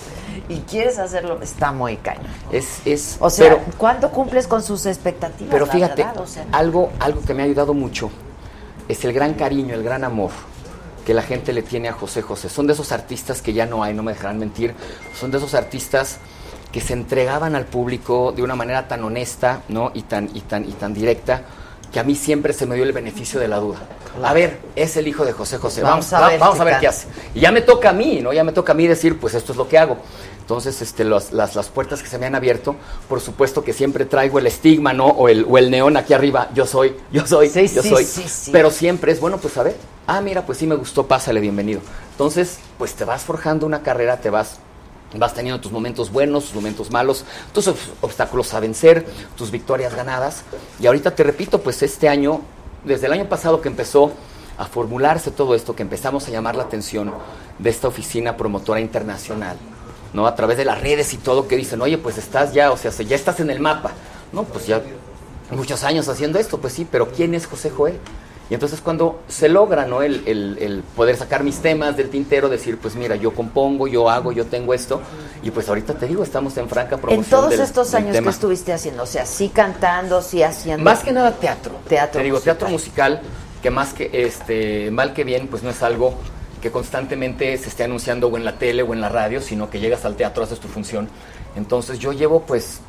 y 0.51 0.61
quieres 0.61 0.99
hacerlo, 0.99 1.39
está 1.43 1.73
muy 1.73 1.97
cañón. 1.97 2.27
Es, 2.53 2.81
es, 2.87 3.17
O 3.21 3.29
sea, 3.31 3.49
pero- 3.49 3.61
¿cuándo 3.79 4.11
cumples 4.11 4.47
con 4.47 4.63
sus 4.63 4.85
expectativas? 4.87 5.51
Pero 5.53 5.67
fíjate, 5.67 6.03
verdad? 6.05 6.21
O 6.21 6.27
sea, 6.27 6.45
algo, 6.53 6.91
algo 7.01 7.23
que 7.23 7.33
me 7.35 7.43
ha 7.43 7.47
ayudado 7.47 7.73
mucho 7.75 8.11
es 8.87 9.03
el 9.05 9.13
gran 9.15 9.35
cariño, 9.35 9.75
el 9.75 9.83
gran 9.83 10.05
amor 10.05 10.31
que 11.09 11.15
la 11.15 11.23
gente 11.23 11.55
le 11.55 11.63
tiene 11.63 11.89
a 11.89 11.95
José 11.95 12.21
José. 12.21 12.51
Son 12.51 12.67
de 12.67 12.75
esos 12.75 12.93
artistas 12.93 13.41
que 13.41 13.55
ya 13.55 13.65
no 13.65 13.83
hay, 13.83 13.95
no 13.95 14.03
me 14.03 14.13
dejarán 14.13 14.39
mentir. 14.39 14.75
Son 15.19 15.31
de 15.31 15.39
esos 15.39 15.55
artistas 15.55 16.19
que 16.71 16.83
se 16.83 16.93
entregaban 16.93 17.55
al 17.55 17.65
público 17.65 18.31
de 18.31 18.43
una 18.43 18.55
manera 18.55 18.89
tan 18.89 19.03
honesta, 19.03 19.63
¿no? 19.71 19.91
Y 19.95 20.03
tan, 20.03 20.29
y 20.35 20.43
tan, 20.43 20.69
y 20.69 20.73
tan 20.73 20.93
directa, 20.93 21.45
que 21.93 22.01
a 22.01 22.05
mí 22.05 22.15
siempre 22.15 22.53
se 22.53 22.67
me 22.67 22.75
dio 22.75 22.85
el 22.85 22.93
beneficio 22.93 23.41
de 23.41 23.49
la 23.49 23.59
duda. 23.59 23.79
A 24.23 24.33
ver, 24.35 24.59
es 24.77 24.97
el 24.97 25.07
hijo 25.09 25.25
de 25.25 25.33
José 25.33 25.59
José. 25.59 25.83
Vamos, 25.83 26.11
Vamos 26.11 26.25
a 26.27 26.29
ver 26.31 26.39
vamos 26.41 26.57
qué 26.57 26.61
a 26.63 26.65
ver 26.65 26.81
qué 26.81 26.89
hace. 26.89 27.07
Y 27.35 27.41
ya 27.41 27.53
me 27.53 27.61
toca 27.63 27.91
a 27.91 27.93
mí, 27.93 28.21
¿no? 28.21 28.33
Ya 28.33 28.43
me 28.45 28.53
toca 28.53 28.73
a 28.73 28.75
mí 28.75 28.87
decir, 28.87 29.19
pues 29.19 29.35
esto 29.35 29.53
es 29.53 29.59
lo 29.59 29.69
que 29.69 29.79
hago. 29.79 29.97
Entonces, 30.41 30.81
este, 30.83 31.05
los- 31.05 31.33
las, 31.33 31.55
las 31.55 31.69
puertas 31.69 32.03
que 32.03 32.09
se 32.09 32.19
me 32.19 32.27
han 32.27 32.35
abierto, 32.35 32.75
por 33.09 33.21
supuesto 33.21 33.63
que 33.63 33.73
siempre 33.73 34.07
traigo 34.07 34.39
el 34.39 34.47
estigma, 34.47 34.93
¿no? 34.93 35.07
O 35.07 35.29
el, 35.29 35.47
o 35.49 35.59
el 35.59 35.71
neón 35.71 35.97
aquí 35.97 36.15
arriba, 36.15 36.49
yo 36.55 36.67
soy, 36.67 36.97
yo 37.13 37.27
soy, 37.27 37.49
Sí, 37.51 37.69
yo 37.69 37.83
sí, 37.83 37.89
soy. 37.91 38.05
sí. 38.05 38.51
Pero 38.51 38.71
siempre 38.71 39.13
es, 39.13 39.21
bueno, 39.21 39.37
pues 39.39 39.57
a 39.59 39.63
ver, 39.63 39.77
ah, 40.07 40.21
mira, 40.23 40.45
pues 40.47 40.59
sí 40.59 40.67
me 40.67 40.75
gustó, 40.75 41.07
pásale, 41.07 41.41
bienvenido. 41.41 41.81
Entonces, 42.13 42.59
pues 42.79 42.95
te 42.95 43.05
vas 43.05 43.23
forjando 43.23 43.67
una 43.67 43.83
carrera, 43.83 44.17
te 44.21 44.31
vas 44.31 44.59
vas 45.15 45.35
teniendo 45.35 45.61
tus 45.61 45.73
momentos 45.73 46.11
buenos, 46.13 46.45
tus 46.47 46.55
momentos 46.55 46.91
malos, 46.91 47.25
tus 47.53 47.69
obs- 47.69 47.91
obstáculos 48.03 48.53
a 48.55 48.61
vencer, 48.61 49.07
tus 49.37 49.51
victorias 49.51 49.95
ganadas. 49.95 50.43
Y 50.81 50.87
ahorita 50.87 51.15
te 51.15 51.23
repito, 51.23 51.61
pues 51.61 51.83
este 51.83 52.09
año, 52.09 52.43
desde 52.85 53.07
el 53.07 53.13
año 53.13 53.29
pasado 53.29 53.61
que 53.61 53.69
empezó 53.69 54.13
a 54.59 54.67
formularse 54.67 55.31
todo 55.31 55.55
esto, 55.55 55.75
que 55.77 55.83
empezamos 55.83 56.27
a 56.27 56.31
llamar 56.31 56.57
la 56.57 56.65
atención 56.65 57.13
de 57.59 57.71
esta 57.71 57.89
oficina 57.89 58.37
promotora 58.37 58.81
internacional, 58.81 59.57
¿no? 60.13 60.27
A 60.27 60.35
través 60.35 60.57
de 60.59 60.65
las 60.65 60.81
redes 60.81 61.13
y 61.15 61.17
todo, 61.17 61.47
que 61.49 61.57
dicen, 61.57 61.81
oye, 61.81 61.97
pues 61.97 62.19
estás 62.19 62.53
ya, 62.53 62.71
o 62.73 62.77
sea, 62.77 62.91
ya 62.91 63.17
estás 63.17 63.41
en 63.41 63.51
el 63.51 63.61
mapa. 63.61 63.93
No, 64.33 64.45
pues 64.45 64.67
ya 64.67 64.83
muchos 65.51 65.85
años 65.85 66.09
haciendo 66.09 66.39
esto, 66.39 66.59
pues 66.59 66.73
sí, 66.75 66.87
pero 66.91 67.09
¿quién 67.11 67.35
es 67.35 67.47
José 67.47 67.71
Joel? 67.71 67.99
Y 68.51 68.55
entonces 68.55 68.81
cuando 68.81 69.21
se 69.29 69.49
logra 69.49 69.85
¿no? 69.85 70.01
el, 70.03 70.23
el- 70.27 70.57
el 70.61 70.83
poder 70.97 71.17
sacar 71.17 71.45
mis 71.45 71.59
temas 71.59 71.97
del 71.99 72.09
tintero, 72.09 72.49
decir, 72.49 72.79
pues 72.79 72.95
mira, 72.97 73.15
yo 73.17 73.35
compongo, 73.35 73.87
yo 73.87 74.09
hago, 74.09 74.33
yo 74.33 74.47
tengo 74.47 74.73
esto, 74.73 75.03
y 75.43 75.51
pues 75.51 75.69
ahorita 75.69 75.95
te 75.95 76.07
digo, 76.07 76.23
estamos 76.23 76.57
en 76.57 76.67
franca 76.69 76.97
promoción. 76.97 77.25
en 77.25 77.31
todos 77.31 77.51
del- 77.51 77.61
estos 77.61 77.93
años 77.95 78.17
que 78.17 78.29
estuviste 78.29 78.73
haciendo, 78.73 79.03
o 79.03 79.07
sea, 79.07 79.27
sí 79.27 79.51
cantando, 79.51 80.23
sí 80.23 80.43
haciendo. 80.43 80.83
Más 80.83 81.01
que 81.01 81.13
nada 81.13 81.33
teatro. 81.33 81.73
Teatro 81.89 82.19
Te 82.21 82.25
digo, 82.25 82.37
musical. 82.37 82.57
teatro 82.57 82.69
musical, 82.73 83.21
que 83.63 83.71
más 83.71 83.93
que 83.93 84.11
este, 84.13 84.91
mal 84.93 85.13
que 85.13 85.25
bien, 85.25 85.49
pues 85.49 85.63
no 85.63 85.69
es 85.71 85.83
algo 85.83 86.15
que 86.63 86.71
constantemente 86.71 87.57
se 87.59 87.69
esté 87.69 87.85
anunciando 87.85 88.29
o 88.29 88.37
en 88.39 88.45
la 88.47 88.59
tele 88.59 88.83
o 88.83 88.95
en 88.95 89.01
la 89.03 89.11
radio, 89.11 89.43
sino 89.43 89.69
que 89.69 89.79
llegas 89.79 90.05
al 90.07 90.17
teatro, 90.17 90.43
haces 90.43 90.59
tu 90.59 90.69
función. 90.69 91.09
Entonces 91.55 91.99
yo 91.99 92.13
llevo 92.13 92.41
pues 92.41 92.81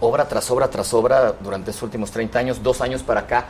obra 0.00 0.26
tras 0.26 0.50
obra 0.50 0.68
tras 0.70 0.92
obra 0.94 1.34
durante 1.40 1.70
estos 1.70 1.82
últimos 1.84 2.10
30 2.10 2.38
años, 2.38 2.62
dos 2.62 2.80
años 2.80 3.02
para 3.02 3.20
acá. 3.20 3.46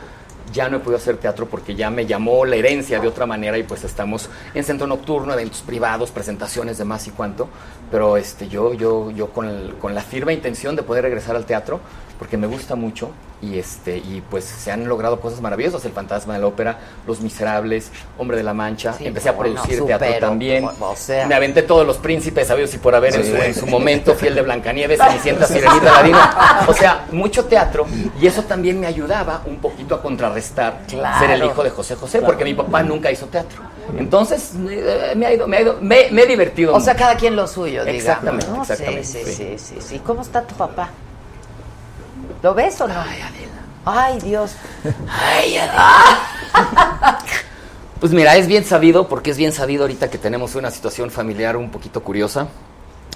Ya 0.53 0.69
no 0.69 0.77
he 0.77 0.79
podido 0.79 0.97
hacer 0.97 1.17
teatro 1.17 1.47
porque 1.47 1.75
ya 1.75 1.89
me 1.89 2.05
llamó 2.05 2.45
la 2.45 2.55
herencia 2.55 2.99
de 2.99 3.07
otra 3.07 3.25
manera 3.25 3.57
y 3.57 3.63
pues 3.63 3.83
estamos 3.83 4.29
en 4.53 4.63
centro 4.63 4.87
nocturno, 4.87 5.33
eventos 5.33 5.61
privados, 5.61 6.11
presentaciones, 6.11 6.77
demás 6.77 7.07
y 7.07 7.11
cuanto. 7.11 7.49
Pero 7.91 8.17
este, 8.17 8.47
yo, 8.47 8.73
yo, 8.73 9.11
yo 9.11 9.29
con, 9.31 9.47
el- 9.47 9.75
con 9.79 9.95
la 9.95 10.01
firme 10.01 10.33
intención 10.33 10.75
de 10.75 10.83
poder 10.83 11.03
regresar 11.03 11.35
al 11.35 11.45
teatro 11.45 11.79
porque 12.19 12.35
me 12.35 12.47
gusta 12.47 12.75
mucho 12.75 13.11
y 13.43 13.59
este 13.59 13.97
y 13.97 14.23
pues 14.27 14.43
se 14.43 14.71
han 14.71 14.87
logrado 14.87 15.19
cosas 15.19 15.39
maravillosas. 15.39 15.85
El 15.85 15.91
fantasma 15.91 16.33
de 16.33 16.39
la 16.39 16.47
ópera 16.47 16.79
los 17.05 17.21
miserables 17.21 17.91
hombre 18.17 18.35
de 18.35 18.41
la 18.43 18.55
mancha. 18.55 18.93
Sí, 18.93 19.05
empecé 19.05 19.29
a 19.29 19.33
bueno, 19.33 19.53
producir 19.53 19.85
teatro 19.85 20.07
supero, 20.07 20.27
también. 20.27 20.65
o 20.79 20.95
sea. 20.95 21.27
me 21.27 21.35
aventé 21.35 21.61
todos 21.61 21.85
los 21.85 21.97
príncipes 21.97 22.47
sabidos 22.47 22.73
y 22.73 22.79
por 22.79 22.95
haber 22.95 23.15
en, 23.15 23.23
Sí. 23.23 23.29
su, 23.29 23.35
en 23.37 23.53
su 23.53 23.67
momento. 23.67 24.15
Fiel 24.15 24.33
de 24.33 24.41
Blancanieves 24.41 24.99
Cenicienta 24.99 25.45
Sirenita 25.45 25.93
Ladina 26.01 26.65
o 26.67 26.73
sea 26.73 27.05
mucho 27.11 27.45
teatro 27.45 27.85
y 28.19 28.25
eso 28.25 28.41
también 28.43 28.79
me 28.79 28.87
ayudaba 28.87 29.43
un 29.45 29.57
poquito 29.57 29.93
a 29.93 30.01
contrarrestar 30.01 30.79
Claro. 30.87 31.19
ser 31.19 31.29
el 31.39 31.45
hijo 31.45 31.63
de 31.63 31.69
José 31.69 31.93
José 31.95 32.21
porque 32.23 32.43
mi 32.43 32.55
papá 32.55 32.81
nunca 32.81 33.11
hizo 33.11 33.27
teatro. 33.27 33.61
Entonces 33.97 34.51
eh, 34.69 35.13
me 35.15 35.27
ha 35.27 35.33
ido 35.33 35.47
me 35.47 35.57
ha 35.57 35.61
ido 35.61 35.77
me, 35.79 36.07
me 36.11 36.23
he 36.23 36.25
divertido 36.25 36.73
O 36.75 36.79
sea, 36.81 36.95
cada 36.95 37.15
quien 37.15 37.35
lo 37.35 37.47
suyo, 37.47 37.76
digamos. 37.85 38.01
Exactamente, 38.03 38.47
¿no? 38.47 38.61
exactamente, 38.61 39.03
Sí, 39.03 39.23
sí, 39.25 39.55
sí. 39.57 39.75
sí. 39.79 39.99
¿Cómo 39.99 40.21
está 40.21 40.41
tu 40.43 40.55
papá? 40.55 40.89
¿Lo 42.43 42.53
ves 42.53 42.79
o 42.81 42.87
no? 42.87 42.95
Ay, 42.99 43.19
Ay, 43.85 44.19
Dios. 44.19 44.51
Ay, 45.09 45.57
Pues 47.99 48.11
mira, 48.11 48.35
es 48.35 48.45
bien 48.47 48.63
sabido, 48.63 49.07
porque 49.07 49.31
es 49.31 49.37
bien 49.37 49.51
sabido 49.51 49.83
ahorita 49.83 50.09
que 50.09 50.17
tenemos 50.19 50.53
una 50.55 50.69
situación 50.69 51.09
familiar 51.09 51.57
un 51.57 51.71
poquito 51.71 52.03
curiosa. 52.03 52.47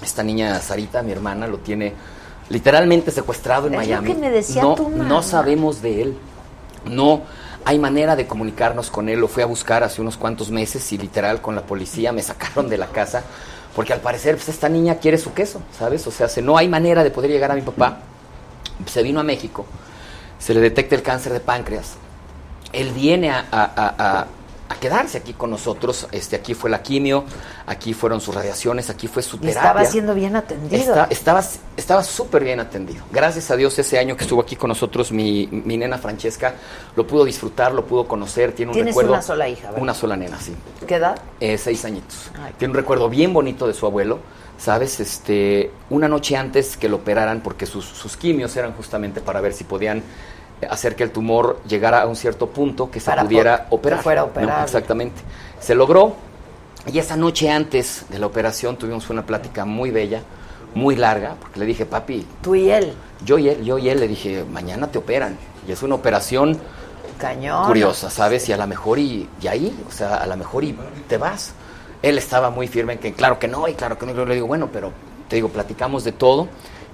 Esta 0.02 0.22
niña 0.24 0.58
Sarita, 0.60 1.02
mi 1.02 1.12
hermana, 1.12 1.46
lo 1.46 1.58
tiene 1.58 1.92
literalmente 2.48 3.10
secuestrado 3.12 3.68
en 3.68 3.74
Es 3.74 3.80
lo 3.80 3.86
Miami. 3.86 4.12
que 4.14 4.18
me 4.18 4.30
decía 4.30 4.62
no, 4.62 4.74
tu 4.74 4.88
mamá. 4.88 5.04
no 5.04 5.22
sabemos 5.22 5.82
de 5.82 6.02
él. 6.02 6.18
No 6.84 7.22
hay 7.64 7.78
manera 7.78 8.16
de 8.16 8.26
comunicarnos 8.26 8.90
con 8.90 9.08
él. 9.08 9.20
Lo 9.20 9.28
fui 9.28 9.44
a 9.44 9.46
buscar 9.46 9.84
hace 9.84 10.00
unos 10.00 10.16
cuantos 10.16 10.50
meses 10.50 10.90
y 10.92 10.98
literal 10.98 11.40
con 11.40 11.54
la 11.54 11.62
policía 11.62 12.10
me 12.12 12.22
sacaron 12.22 12.68
de 12.68 12.78
la 12.78 12.88
casa 12.88 13.22
porque 13.74 13.92
al 13.92 14.00
parecer 14.00 14.36
pues, 14.36 14.48
esta 14.48 14.68
niña 14.68 14.96
quiere 14.96 15.18
su 15.18 15.32
queso, 15.32 15.62
¿sabes? 15.78 16.06
O 16.06 16.10
sea, 16.10 16.28
se- 16.28 16.42
no 16.42 16.56
hay 16.58 16.68
manera 16.68 17.02
de 17.04 17.10
poder 17.10 17.30
llegar 17.30 17.50
a 17.50 17.54
mi 17.54 17.62
papá. 17.62 17.98
Se 18.86 19.02
vino 19.02 19.20
a 19.20 19.22
México, 19.22 19.64
se 20.38 20.54
le 20.54 20.60
detecta 20.60 20.94
el 20.94 21.02
cáncer 21.02 21.32
de 21.32 21.40
páncreas. 21.40 21.94
Él 22.72 22.90
viene 22.92 23.30
a- 23.30 24.26
a- 24.72 24.80
quedarse 24.80 25.18
aquí 25.18 25.32
con 25.32 25.50
nosotros. 25.50 26.06
Este, 26.12 26.36
aquí 26.36 26.54
fue 26.54 26.70
la 26.70 26.82
quimio, 26.82 27.24
aquí 27.66 27.94
fueron 27.94 28.20
sus 28.20 28.34
radiaciones, 28.34 28.90
aquí 28.90 29.06
fue 29.08 29.22
su 29.22 29.36
Y 29.36 29.40
terapia. 29.40 29.60
estaba 29.60 29.84
siendo 29.84 30.14
bien 30.14 30.36
atendido. 30.36 31.06
Está- 31.10 31.42
estaba 31.76 32.02
súper 32.02 32.44
bien 32.44 32.60
atendido. 32.60 33.04
Gracias 33.10 33.50
a 33.50 33.56
Dios 33.56 33.78
ese 33.78 33.98
año 33.98 34.16
que 34.16 34.24
estuvo 34.24 34.40
aquí 34.40 34.56
con 34.56 34.68
nosotros 34.68 35.12
mi, 35.12 35.48
mi 35.50 35.76
nena 35.76 35.98
Francesca 35.98 36.54
lo 36.96 37.06
pudo 37.06 37.24
disfrutar, 37.24 37.72
lo 37.72 37.86
pudo 37.86 38.06
conocer, 38.06 38.52
tiene 38.52 38.70
un 38.70 38.74
Tienes 38.74 38.92
recuerdo. 38.92 39.12
una 39.12 39.22
sola 39.22 39.48
hija, 39.48 39.68
¿verdad? 39.68 39.82
Una 39.82 39.94
sola 39.94 40.16
nena, 40.16 40.38
sí. 40.40 40.54
¿Qué 40.86 40.96
edad? 40.96 41.18
Eh, 41.40 41.56
seis 41.58 41.84
añitos. 41.84 42.30
Tiene 42.58 42.72
un 42.72 42.76
recuerdo 42.76 43.08
bien 43.08 43.32
bonito 43.32 43.66
de 43.66 43.74
su 43.74 43.86
abuelo, 43.86 44.18
¿sabes? 44.58 45.00
Este, 45.00 45.70
una 45.90 46.08
noche 46.08 46.36
antes 46.36 46.76
que 46.76 46.88
lo 46.88 46.96
operaran, 46.96 47.40
porque 47.42 47.66
sus, 47.66 47.84
sus 47.84 48.16
quimios 48.16 48.56
eran 48.56 48.72
justamente 48.74 49.20
para 49.20 49.40
ver 49.40 49.52
si 49.54 49.64
podían 49.64 50.02
hacer 50.70 50.96
que 50.96 51.04
el 51.04 51.10
tumor 51.10 51.60
llegara 51.66 52.02
a 52.02 52.06
un 52.06 52.16
cierto 52.16 52.48
punto 52.48 52.90
que 52.90 53.00
se 53.00 53.06
Para 53.06 53.24
pudiera 53.24 53.66
operar. 53.70 53.98
que 53.98 54.02
fuera 54.02 54.26
¿no? 54.40 54.62
Exactamente. 54.62 55.20
Se 55.60 55.74
logró. 55.74 56.14
Y 56.92 56.98
esa 56.98 57.16
noche 57.16 57.50
antes 57.50 58.06
de 58.08 58.18
la 58.18 58.26
operación 58.26 58.76
tuvimos 58.76 59.08
una 59.10 59.24
plática 59.24 59.64
muy 59.64 59.90
bella, 59.90 60.22
muy 60.74 60.96
larga, 60.96 61.36
porque 61.40 61.60
le 61.60 61.66
dije, 61.66 61.86
papi. 61.86 62.26
Tú 62.42 62.54
y 62.54 62.70
él. 62.70 62.92
Yo 63.24 63.38
y 63.38 63.48
él, 63.48 63.64
yo 63.64 63.78
y 63.78 63.88
él 63.88 64.00
le 64.00 64.08
dije, 64.08 64.44
mañana 64.50 64.88
te 64.88 64.98
operan. 64.98 65.36
Y 65.66 65.72
es 65.72 65.82
una 65.82 65.94
operación 65.94 66.58
Cañón. 67.18 67.66
curiosa, 67.66 68.10
¿sabes? 68.10 68.48
Y 68.48 68.52
a 68.52 68.56
lo 68.56 68.66
mejor 68.66 68.98
y, 68.98 69.28
y 69.40 69.46
ahí, 69.46 69.78
o 69.88 69.92
sea, 69.92 70.16
a 70.16 70.26
lo 70.26 70.36
mejor 70.36 70.64
y 70.64 70.76
te 71.08 71.18
vas. 71.18 71.52
Él 72.02 72.18
estaba 72.18 72.50
muy 72.50 72.66
firme 72.66 72.94
en 72.94 72.98
que 72.98 73.12
claro 73.12 73.38
que 73.38 73.46
no, 73.46 73.68
y 73.68 73.74
claro 73.74 73.96
que 73.96 74.06
no. 74.06 74.12
Yo 74.12 74.24
le 74.26 74.34
digo, 74.34 74.48
bueno, 74.48 74.68
pero 74.72 74.92
te 75.28 75.36
digo, 75.36 75.48
platicamos 75.48 76.02
de 76.02 76.10
todo. 76.10 76.48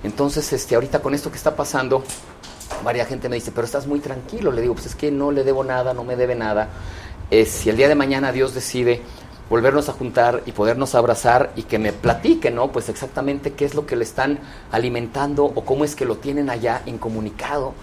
Entonces, 0.05 0.53
este, 0.53 0.75
ahorita 0.75 1.01
con 1.01 1.15
esto 1.15 1.31
que 1.31 1.39
está 1.39 1.57
pasando, 1.57 2.05
varias 2.85 3.09
gente 3.09 3.29
me 3.29 3.37
dice, 3.37 3.53
pero 3.53 3.65
estás 3.65 3.87
muy 3.87 4.01
tranquilo. 4.01 4.53
Le 4.53 4.63
digo, 4.63 4.75
pues 4.75 4.87
es 4.87 4.95
que 4.95 5.11
no 5.11 5.31
le 5.31 5.45
debo 5.45 5.65
nada, 5.65 5.95
no 5.95 6.05
me 6.05 6.17
debe 6.17 6.35
nada. 6.35 6.69
Eh, 7.31 7.45
si 7.45 7.69
el 7.71 7.77
día 7.77 7.89
de 7.89 7.95
mañana 7.95 8.33
Dios 8.33 8.55
decide 8.55 9.03
volvernos 9.51 9.89
a 9.89 9.93
juntar 9.93 10.43
y 10.47 10.53
podernos 10.53 10.95
abrazar 10.95 11.53
y 11.57 11.63
que 11.63 11.79
me 11.79 11.93
platique, 11.93 12.51
¿no? 12.51 12.71
Pues 12.71 12.89
exactamente 12.89 13.53
qué 13.53 13.65
es 13.65 13.75
lo 13.75 13.87
que 13.87 13.97
le 13.97 14.05
están 14.05 14.39
alimentando 14.71 15.45
o 15.45 15.65
cómo 15.65 15.85
es 15.85 15.95
que 15.95 16.05
lo 16.05 16.17
tienen 16.17 16.51
allá 16.51 16.83
incomunicado. 16.87 17.75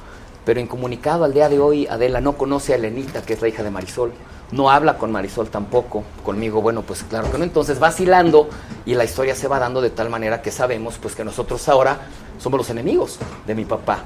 Pero 0.45 0.59
incomunicado 0.59 1.23
al 1.23 1.33
día 1.33 1.49
de 1.49 1.59
hoy, 1.59 1.87
Adela 1.87 2.21
no 2.21 2.37
conoce 2.37 2.73
a 2.73 2.75
Elenita, 2.75 3.23
que 3.23 3.33
es 3.33 3.41
la 3.41 3.47
hija 3.47 3.63
de 3.63 3.71
Marisol. 3.71 4.13
No 4.51 4.69
habla 4.69 4.97
con 4.99 5.11
Marisol 5.11 5.49
tampoco. 5.49 6.03
Conmigo, 6.23 6.61
bueno, 6.61 6.83
pues 6.83 7.03
claro 7.03 7.31
que 7.31 7.37
no. 7.39 7.43
Entonces 7.43 7.79
vacilando 7.79 8.47
y 8.85 8.93
la 8.93 9.03
historia 9.03 9.33
se 9.33 9.47
va 9.47 9.57
dando 9.57 9.81
de 9.81 9.89
tal 9.89 10.09
manera 10.09 10.43
que 10.43 10.51
sabemos 10.51 10.99
pues 11.01 11.15
que 11.15 11.25
nosotros 11.25 11.67
ahora 11.67 11.99
somos 12.37 12.59
los 12.59 12.69
enemigos 12.69 13.17
de 13.47 13.55
mi 13.55 13.65
papá. 13.65 14.03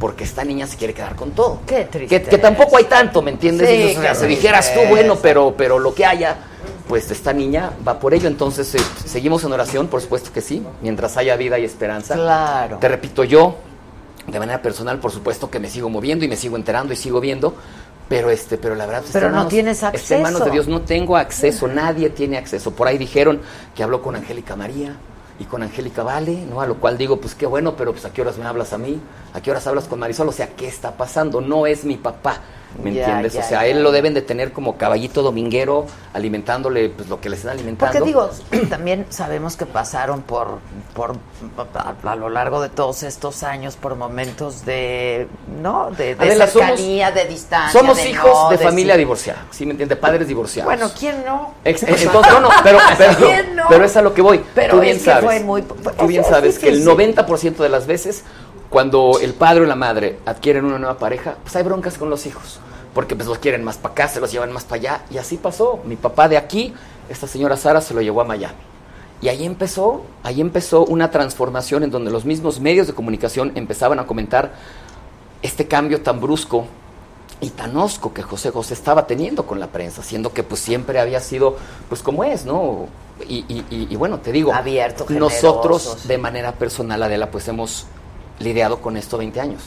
Porque 0.00 0.24
esta 0.24 0.42
niña 0.44 0.66
se 0.66 0.76
quiere 0.76 0.92
quedar 0.94 1.14
con 1.14 1.30
todo. 1.32 1.60
Qué 1.66 1.84
triste. 1.84 2.20
Que, 2.22 2.28
que 2.30 2.38
tampoco 2.38 2.78
hay 2.78 2.84
tanto, 2.84 3.20
¿me 3.22 3.30
entiendes? 3.30 3.68
Sí, 3.68 3.74
Entonces, 3.74 3.98
o 3.98 4.02
sea, 4.02 4.14
si 4.16 4.26
dijeras 4.26 4.72
tú, 4.74 4.80
bueno, 4.88 5.16
pero, 5.20 5.54
pero 5.56 5.78
lo 5.78 5.94
que 5.94 6.04
haya, 6.06 6.36
pues 6.88 7.10
esta 7.10 7.32
niña 7.34 7.70
va 7.86 8.00
por 8.00 8.14
ello. 8.14 8.26
Entonces, 8.26 8.74
eh, 8.74 8.80
seguimos 9.04 9.44
en 9.44 9.52
oración, 9.52 9.88
por 9.88 10.00
supuesto 10.00 10.32
que 10.32 10.40
sí, 10.40 10.62
mientras 10.80 11.16
haya 11.18 11.36
vida 11.36 11.58
y 11.58 11.64
esperanza. 11.66 12.14
Claro. 12.14 12.78
Te 12.78 12.88
repito, 12.88 13.24
yo, 13.24 13.56
de 14.26 14.38
manera 14.38 14.62
personal, 14.62 14.98
por 14.98 15.12
supuesto 15.12 15.50
que 15.50 15.60
me 15.60 15.68
sigo 15.68 15.90
moviendo 15.90 16.24
y 16.24 16.28
me 16.28 16.36
sigo 16.36 16.56
enterando 16.56 16.94
y 16.94 16.96
sigo 16.96 17.20
viendo. 17.20 17.54
Pero 18.08 18.30
este, 18.30 18.56
pero 18.58 18.74
la 18.74 18.86
verdad 18.86 19.02
está 19.04 19.12
Pero 19.12 19.26
en 19.26 19.32
no 19.32 19.38
manos- 19.38 19.50
tienes 19.52 19.82
Está 19.82 20.16
en 20.16 20.22
manos 20.22 20.40
de 20.40 20.46
acceso. 20.46 20.52
Dios, 20.52 20.66
no 20.66 20.80
tengo 20.80 21.16
acceso, 21.16 21.68
nadie 21.68 22.10
tiene 22.10 22.38
acceso. 22.38 22.72
Por 22.72 22.88
ahí 22.88 22.98
dijeron 22.98 23.40
que 23.74 23.82
habló 23.84 24.02
con 24.02 24.16
Angélica 24.16 24.56
María 24.56 24.96
y 25.40 25.44
con 25.44 25.62
Angélica 25.62 26.02
Vale, 26.02 26.44
¿no? 26.48 26.60
A 26.60 26.66
lo 26.66 26.76
cual 26.76 26.98
digo, 26.98 27.16
pues 27.16 27.34
qué 27.34 27.46
bueno, 27.46 27.74
pero 27.74 27.92
pues 27.92 28.04
a 28.04 28.12
qué 28.12 28.20
horas 28.20 28.36
me 28.36 28.44
hablas 28.44 28.74
a 28.74 28.78
mí, 28.78 29.00
a 29.32 29.40
qué 29.40 29.50
horas 29.50 29.66
hablas 29.66 29.88
con 29.88 29.98
Marisol, 29.98 30.28
o 30.28 30.32
sea, 30.32 30.54
¿qué 30.54 30.68
está 30.68 30.92
pasando? 30.92 31.40
No 31.40 31.66
es 31.66 31.84
mi 31.84 31.96
papá, 31.96 32.40
¿me 32.82 32.92
Ya, 32.92 33.00
entiendes? 33.04 33.32
ya, 33.34 33.40
o 33.40 33.42
sea, 33.42 33.60
ya. 33.62 33.66
él 33.66 33.82
lo 33.82 33.92
deben 33.92 34.14
de 34.14 34.22
tener 34.22 34.52
como 34.52 34.76
caballito 34.76 35.22
dominguero, 35.22 35.86
alimentándole 36.14 36.88
pues 36.90 37.08
lo 37.08 37.20
que 37.20 37.28
le 37.28 37.36
están 37.36 37.52
alimentando. 37.52 37.92
Porque 37.92 38.06
digo, 38.06 38.30
también 38.68 39.06
sabemos 39.10 39.56
que 39.56 39.66
pasaron 39.66 40.22
por, 40.22 40.58
por 40.94 41.16
a, 41.74 41.94
a 42.10 42.16
lo 42.16 42.28
largo 42.28 42.60
de 42.60 42.68
todos 42.68 43.02
estos 43.02 43.42
años 43.42 43.76
por 43.76 43.96
momentos 43.96 44.64
de, 44.64 45.26
¿no? 45.62 45.90
De, 45.90 46.14
de 46.14 46.24
Adela, 46.24 46.46
somos- 46.46 46.68
cercanía, 46.68 47.10
de 47.10 47.24
distancia. 47.26 47.80
Somos 47.80 47.96
de 47.96 48.10
hijos 48.10 48.30
no, 48.32 48.50
de, 48.50 48.58
familia 48.58 48.94
sí. 48.94 48.98
divorciada, 49.00 49.46
¿sí 49.50 49.66
me 49.66 49.72
entiendes? 49.72 49.98
Padres 49.98 50.28
divorciados. 50.28 50.66
Bueno, 50.72 50.90
¿quién 50.98 51.24
no? 51.24 51.54
Ex- 51.64 51.82
eh, 51.82 51.86
entonces, 51.98 52.32
no, 52.32 52.40
no, 52.40 52.48
pero, 52.62 52.78
pero, 52.98 53.16
¿Quién 53.16 53.56
no? 53.56 53.64
pero 53.68 53.84
es 53.84 53.96
a 53.96 54.02
lo 54.02 54.14
que 54.14 54.22
voy. 54.22 54.44
Pero 54.54 54.74
Tú 54.76 54.80
bien 54.80 54.96
es 54.96 55.02
que 55.02 55.10
sabes. 55.10 55.24
fue 55.24 55.40
muy- 55.40 55.62
Tú 55.62 56.06
bien 56.06 56.22
es 56.22 56.28
sabes 56.28 56.58
que 56.58 56.68
el 56.68 56.84
difícil. 56.84 57.14
90% 57.16 57.56
de 57.56 57.68
las 57.68 57.86
veces, 57.86 58.24
cuando 58.70 59.18
el 59.20 59.34
padre 59.34 59.62
o 59.64 59.66
la 59.66 59.74
madre 59.76 60.18
adquieren 60.24 60.64
una 60.64 60.78
nueva 60.78 60.96
pareja, 60.98 61.36
pues 61.42 61.54
hay 61.56 61.62
broncas 61.64 61.98
con 61.98 62.08
los 62.08 62.24
hijos. 62.26 62.60
Porque 62.94 63.14
pues 63.14 63.28
los 63.28 63.38
quieren 63.38 63.62
más 63.64 63.76
para 63.76 63.92
acá, 63.92 64.08
se 64.08 64.20
los 64.20 64.32
llevan 64.32 64.52
más 64.52 64.64
para 64.64 64.76
allá. 64.80 65.02
Y 65.10 65.18
así 65.18 65.36
pasó. 65.36 65.80
Mi 65.84 65.96
papá 65.96 66.28
de 66.28 66.36
aquí, 66.36 66.72
esta 67.08 67.26
señora 67.26 67.56
Sara 67.56 67.80
se 67.80 67.94
lo 67.94 68.00
llevó 68.00 68.20
a 68.20 68.24
Miami. 68.24 68.54
Y 69.22 69.28
ahí 69.28 69.44
empezó, 69.44 70.02
ahí 70.22 70.40
empezó 70.40 70.84
una 70.86 71.10
transformación 71.10 71.82
en 71.84 71.90
donde 71.90 72.10
los 72.10 72.24
mismos 72.24 72.58
medios 72.58 72.86
de 72.86 72.94
comunicación 72.94 73.52
empezaban 73.54 73.98
a 73.98 74.06
comentar 74.06 74.52
este 75.42 75.66
cambio 75.68 76.00
tan 76.02 76.20
brusco 76.20 76.64
y 77.40 77.50
tan 77.50 77.76
hosco 77.76 78.12
que 78.12 78.22
José 78.22 78.50
José 78.50 78.74
estaba 78.74 79.06
teniendo 79.06 79.46
con 79.46 79.60
la 79.60 79.66
prensa, 79.68 80.02
siendo 80.02 80.32
que 80.32 80.42
pues 80.42 80.60
siempre 80.60 80.98
había 81.00 81.20
sido 81.20 81.56
pues 81.88 82.02
como 82.02 82.24
es, 82.24 82.44
¿no? 82.44 82.86
Y, 83.28 83.44
y- 83.48 83.64
y- 83.70 83.86
y 83.90 83.96
bueno, 83.96 84.18
te 84.20 84.32
digo, 84.32 84.52
Abierto, 84.54 85.04
nosotros 85.10 86.08
de 86.08 86.18
manera 86.18 86.52
personal, 86.52 87.02
Adela, 87.02 87.30
pues 87.30 87.46
hemos 87.48 87.86
lidiado 88.40 88.78
con 88.80 88.96
esto 88.96 89.18
20 89.18 89.40
años, 89.40 89.62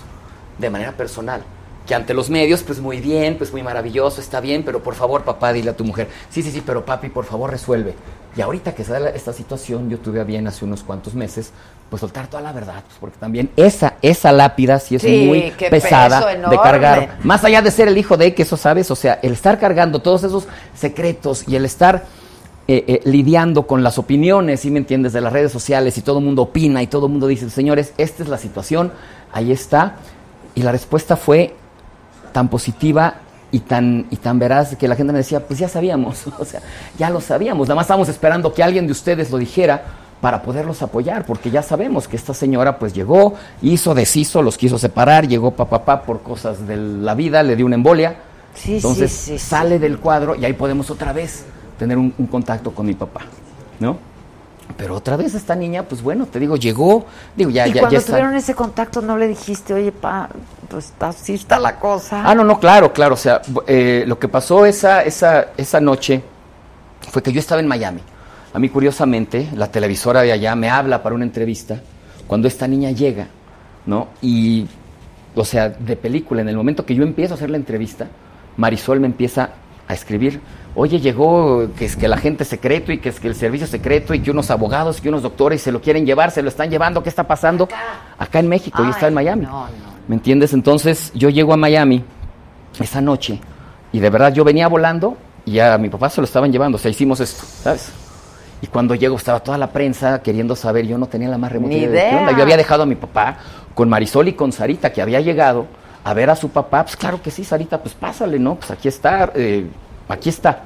de 0.58 0.70
manera 0.70 0.92
personal. 0.92 1.44
Que 1.88 1.96
ante 1.96 2.14
los 2.14 2.30
medios, 2.30 2.64
pues 2.64 2.80
muy 2.80 3.02
bien, 3.02 3.38
pues 3.38 3.52
muy 3.52 3.62
maravilloso, 3.62 4.22
está 4.22 4.40
bien, 4.40 4.64
pero 4.64 4.82
por 4.82 4.96
favor, 4.96 5.24
papá, 5.24 5.52
dile 5.52 5.72
a 5.72 5.76
tu 5.78 5.84
mujer, 5.84 6.08
sí, 6.30 6.42
sí, 6.42 6.50
sí, 6.52 6.64
pero 6.66 6.86
papi, 6.86 7.10
por 7.10 7.26
favor, 7.26 7.52
resuelve. 7.52 7.94
Y 8.36 8.42
ahorita 8.42 8.74
que 8.74 8.84
la- 8.86 9.10
esta 9.10 9.32
situación, 9.34 9.90
yo 9.90 10.00
tuve 10.00 10.20
a 10.22 10.24
bien 10.24 10.48
hace 10.48 10.64
unos 10.66 10.82
cuantos 10.82 11.14
meses, 11.14 11.52
pues 11.90 12.00
soltar 12.00 12.28
toda 12.28 12.42
la 12.42 12.54
verdad, 12.54 12.84
pues, 12.88 12.98
porque 13.00 13.18
también 13.20 13.52
esa, 13.58 13.96
esa 14.02 14.32
lápida 14.32 14.80
sí 14.80 14.96
es 14.96 15.02
Sí, 15.02 15.26
muy 15.28 15.52
pesada 15.70 16.26
de 16.50 16.58
cargar. 16.58 17.18
Más 17.24 17.44
allá 17.44 17.62
de 17.62 17.70
ser 17.70 17.90
el 17.90 17.98
hijo 17.98 18.16
de, 18.18 18.34
que 18.34 18.44
eso 18.44 18.56
sabes, 18.58 18.90
o 18.90 18.96
sea, 18.96 19.20
el 19.22 19.34
estar 19.34 19.60
cargando 19.60 20.02
todos 20.02 20.24
esos 20.24 20.48
secretos 20.74 21.44
y 21.48 21.58
el 21.58 21.66
estar 21.66 22.06
eh, 22.68 22.86
eh, 22.88 23.02
lidiando 23.04 23.68
con 23.68 23.84
las 23.84 23.98
opiniones, 23.98 24.62
¿sí 24.62 24.72
me 24.72 24.80
entiendes?, 24.80 25.12
de 25.12 25.20
las 25.20 25.34
redes 25.34 25.52
sociales 25.52 25.98
y 25.98 26.02
todo 26.02 26.20
el 26.20 26.26
mundo 26.26 26.44
opina 26.44 26.82
y 26.82 26.88
todo 26.88 27.08
el 27.08 27.12
mundo 27.12 27.28
dice, 27.28 27.50
señores, 27.50 27.94
esta 27.98 28.24
es 28.24 28.30
la 28.30 28.38
situación, 28.38 28.92
ahí 29.34 29.52
está. 29.52 29.98
Y 30.56 30.62
la 30.62 30.72
respuesta 30.72 31.18
fue 31.18 31.56
tan 32.32 32.48
positiva 32.48 33.16
y 33.52 33.60
tan, 33.60 34.06
y 34.10 34.16
tan 34.16 34.40
veraz 34.40 34.76
que 34.78 34.88
la 34.88 34.96
gente 34.96 35.12
me 35.12 35.20
decía, 35.20 35.46
pues 35.46 35.60
ya 35.60 35.68
sabíamos, 35.68 36.26
o 36.40 36.46
sea, 36.46 36.62
ya 36.98 37.10
lo 37.10 37.20
sabíamos, 37.22 37.68
nada 37.68 37.76
más 37.76 37.84
estábamos 37.84 38.10
esperando 38.10 38.54
que 38.54 38.64
alguien 38.64 38.86
de 38.86 38.94
ustedes 38.94 39.30
lo 39.30 39.38
dijera 39.38 39.84
para 40.22 40.42
poderlos 40.42 40.82
apoyar, 40.82 41.26
porque 41.26 41.52
ya 41.52 41.62
sabemos 41.62 42.08
que 42.08 42.16
esta 42.16 42.34
señora 42.34 42.80
pues 42.80 42.94
llegó, 42.94 43.34
hizo, 43.62 43.94
deshizo, 43.94 44.42
los 44.42 44.58
quiso 44.58 44.78
separar, 44.78 45.28
llegó 45.28 45.52
papá 45.52 45.80
papá 45.84 46.04
por 46.04 46.22
cosas 46.22 46.66
de 46.66 46.78
la 46.78 47.14
vida, 47.14 47.44
le 47.44 47.58
dio 47.58 47.66
una 47.66 47.76
embolia, 47.76 48.16
Sí, 48.56 48.76
entonces 48.76 49.12
sí. 49.12 49.38
sale 49.40 49.80
del 49.80 50.00
cuadro 50.00 50.36
y 50.36 50.46
ahí 50.46 50.54
podemos 50.54 50.90
otra 50.92 51.12
vez 51.12 51.44
tener 51.84 51.98
un, 51.98 52.14
un 52.18 52.28
contacto 52.28 52.72
con 52.72 52.86
mi 52.86 52.94
papá, 52.94 53.22
¿no? 53.82 53.98
Pero 54.78 54.96
otra 54.96 55.18
vez 55.18 55.36
esta 55.36 55.54
niña, 55.54 55.84
pues 55.84 56.02
bueno, 56.02 56.26
te 56.26 56.40
digo, 56.40 56.56
llegó, 56.56 57.06
digo, 57.36 57.50
ya, 57.50 57.68
y 57.68 57.74
ya, 57.74 57.82
cuando 57.82 57.94
ya 57.94 58.00
está. 58.00 58.14
tuvieron 58.14 58.34
ese 58.36 58.56
contacto 58.56 59.02
no 59.02 59.18
le 59.18 59.28
dijiste, 59.28 59.74
oye, 59.74 59.92
pa, 59.92 60.30
pues 60.70 60.94
así 61.02 61.34
está 61.34 61.60
la 61.60 61.78
cosa. 61.78 62.24
Ah, 62.26 62.34
no, 62.34 62.46
no, 62.46 62.58
claro, 62.58 62.94
claro. 62.94 63.16
O 63.16 63.18
sea, 63.18 63.42
eh, 63.68 64.06
lo 64.08 64.18
que 64.18 64.30
pasó 64.30 64.66
esa, 64.66 65.04
esa, 65.04 65.48
esa 65.58 65.82
noche 65.82 66.24
fue 67.12 67.22
que 67.22 67.34
yo 67.34 67.40
estaba 67.40 67.60
en 67.60 67.68
Miami. 67.68 68.00
A 68.54 68.60
mí, 68.60 68.70
curiosamente, 68.70 69.50
la 69.54 69.70
televisora 69.70 70.22
de 70.22 70.32
allá 70.32 70.56
me 70.56 70.70
habla 70.70 71.04
para 71.04 71.16
una 71.16 71.26
entrevista 71.26 71.82
cuando 72.26 72.48
esta 72.48 72.66
niña 72.66 72.92
llega, 72.92 73.28
¿no? 73.86 74.08
Y, 74.22 74.66
o 75.36 75.44
sea, 75.44 75.68
de 75.68 75.98
película, 75.98 76.42
en 76.42 76.48
el 76.50 76.56
momento 76.56 76.86
que 76.86 76.96
yo 76.96 77.04
empiezo 77.04 77.34
a 77.34 77.38
hacer 77.38 77.50
la 77.50 77.58
entrevista, 77.58 78.08
Marisol 78.56 79.02
me 79.02 79.08
empieza 79.08 79.50
a 79.88 79.94
escribir, 79.94 80.42
oye, 80.76 81.00
llegó 81.00 81.68
que 81.78 81.86
es 81.86 81.96
que 81.96 82.06
el 82.06 82.14
agente 82.14 82.46
secreto 82.46 82.92
y 82.92 83.00
que 83.00 83.10
es 83.10 83.20
que 83.20 83.28
el 83.28 83.36
servicio 83.36 83.68
secreto 83.68 84.14
y 84.14 84.22
que 84.22 84.32
unos 84.32 84.50
abogados 84.50 85.00
y 85.00 85.02
que 85.02 85.10
unos 85.10 85.22
doctores 85.22 85.62
se 85.62 85.72
lo 85.72 85.82
quieren 85.82 86.06
llevar, 86.06 86.32
se 86.32 86.42
lo 86.42 86.50
están 86.50 86.70
llevando, 86.70 87.04
¿qué 87.04 87.10
está 87.10 87.28
pasando? 87.28 87.68
Acá, 88.18 88.40
en 88.40 88.48
México, 88.48 88.84
y 88.86 88.90
está 88.90 89.08
en 89.08 89.14
Miami. 89.14 89.48
¿Me 90.08 90.16
entiendes? 90.16 90.54
Entonces 90.54 91.12
yo 91.14 91.30
llego 91.30 91.54
a 91.54 91.58
Miami 91.58 92.04
esa 92.80 93.02
noche 93.02 93.40
y 93.92 94.00
de 94.00 94.10
verdad 94.10 94.34
yo 94.34 94.44
venía 94.44 94.68
volando 94.68 95.18
y 95.46 95.60
a 95.60 95.78
mi 95.78 95.90
papá 95.90 96.10
se 96.10 96.22
lo 96.22 96.26
estaban 96.26 96.52
llevando, 96.52 96.78
o 96.78 96.80
sea, 96.80 96.90
hicimos 96.90 97.20
esto, 97.20 97.44
¿sabes? 97.46 97.92
Y 98.62 98.68
cuando 98.68 98.96
llego 98.96 99.18
estaba 99.18 99.42
toda 99.42 99.58
la 99.58 99.72
prensa 99.72 100.22
queriendo 100.24 100.56
saber, 100.56 100.88
yo 100.88 100.98
no 100.98 101.08
tenía 101.08 101.28
la 101.28 101.38
más 101.38 101.52
remota 101.52 101.74
idea 101.74 101.90
de 101.90 102.10
qué 102.10 102.16
onda. 102.16 102.32
Yo 102.32 102.44
había 102.44 102.56
dejado 102.56 102.84
a 102.84 102.86
mi 102.86 102.96
papá 102.96 103.38
con 103.76 103.90
Marisol 103.90 104.30
y 104.30 104.34
con 104.34 104.54
Sarita, 104.54 104.94
que 104.94 105.02
había 105.02 105.20
llegado 105.20 105.68
a 106.04 106.14
ver 106.14 106.30
a 106.30 106.36
su 106.36 106.50
papá. 106.50 106.84
Pues 106.84 106.96
claro 106.96 107.22
que 107.22 107.32
sí, 107.32 107.44
Sarita, 107.44 107.82
pues 107.82 107.94
pásale, 107.96 108.40
¿no? 108.40 108.56
Pues 108.56 108.72
aquí 108.72 108.88
está, 108.88 109.32
eh, 109.36 109.68
aquí 110.08 110.30
está. 110.30 110.64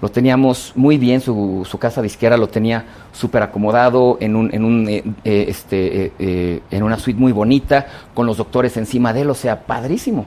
Lo 0.00 0.08
teníamos 0.08 0.72
muy 0.76 0.96
bien, 0.96 1.20
su, 1.20 1.66
su 1.68 1.76
casa 1.76 2.00
disquera 2.00 2.36
lo 2.36 2.48
tenía 2.48 2.84
súper 3.12 3.42
acomodado 3.42 4.16
en, 4.20 4.36
un, 4.36 4.54
en, 4.54 4.64
un, 4.64 4.88
eh, 4.88 5.02
eh, 5.24 5.46
este, 5.48 6.04
eh, 6.04 6.12
eh, 6.20 6.62
en 6.70 6.82
una 6.84 6.96
suite 6.98 7.18
muy 7.18 7.32
bonita, 7.32 7.84
con 8.14 8.24
los 8.24 8.36
doctores 8.36 8.76
encima 8.76 9.12
de 9.12 9.22
él, 9.22 9.30
o 9.30 9.34
sea, 9.34 9.66
padrísimo. 9.66 10.26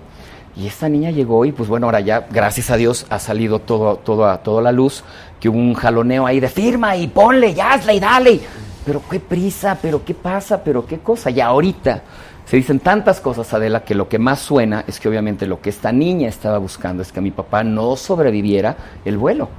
Y 0.58 0.68
esta 0.68 0.90
niña 0.90 1.12
llegó 1.12 1.46
y 1.46 1.54
pues 1.54 1.70
bueno, 1.70 1.88
ahora 1.88 2.02
ya, 2.02 2.28
gracias 2.30 2.70
a 2.70 2.76
Dios, 2.76 3.06
ha 3.10 3.20
salido 3.20 3.60
todo, 3.60 3.96
todo 3.96 4.28
a 4.28 4.40
toda 4.40 4.62
la 4.62 4.74
luz, 4.74 5.06
que 5.40 5.48
hubo 5.48 5.58
un 5.58 5.74
jaloneo 5.74 6.26
ahí 6.26 6.42
de 6.42 6.50
firma 6.50 6.98
y 6.98 7.08
ponle, 7.08 7.54
ya 7.54 7.80
y 7.94 8.00
dale. 8.02 8.42
Pero 8.86 9.02
qué 9.10 9.22
prisa, 9.22 9.78
pero 9.82 10.04
qué 10.04 10.14
pasa, 10.14 10.62
pero 10.62 10.86
qué 10.86 11.00
cosa. 11.00 11.30
Y 11.30 11.40
ahorita 11.40 12.02
se 12.46 12.58
dicen 12.58 12.80
tantas 12.80 13.22
cosas, 13.22 13.54
Adela, 13.54 13.84
que 13.84 13.96
lo 13.96 14.10
que 14.10 14.20
más 14.20 14.40
suena 14.40 14.84
es 14.88 15.00
que 15.00 15.08
obviamente 15.08 15.48
lo 15.48 15.62
que 15.62 15.70
esta 15.70 15.92
niña 15.92 16.28
estaba 16.28 16.58
buscando 16.58 17.02
es 17.02 17.12
que 17.12 17.22
mi 17.22 17.32
papá 17.32 17.64
no 17.64 17.96
sobreviviera 17.96 18.76
el 19.06 19.18
vuelo. 19.18 19.50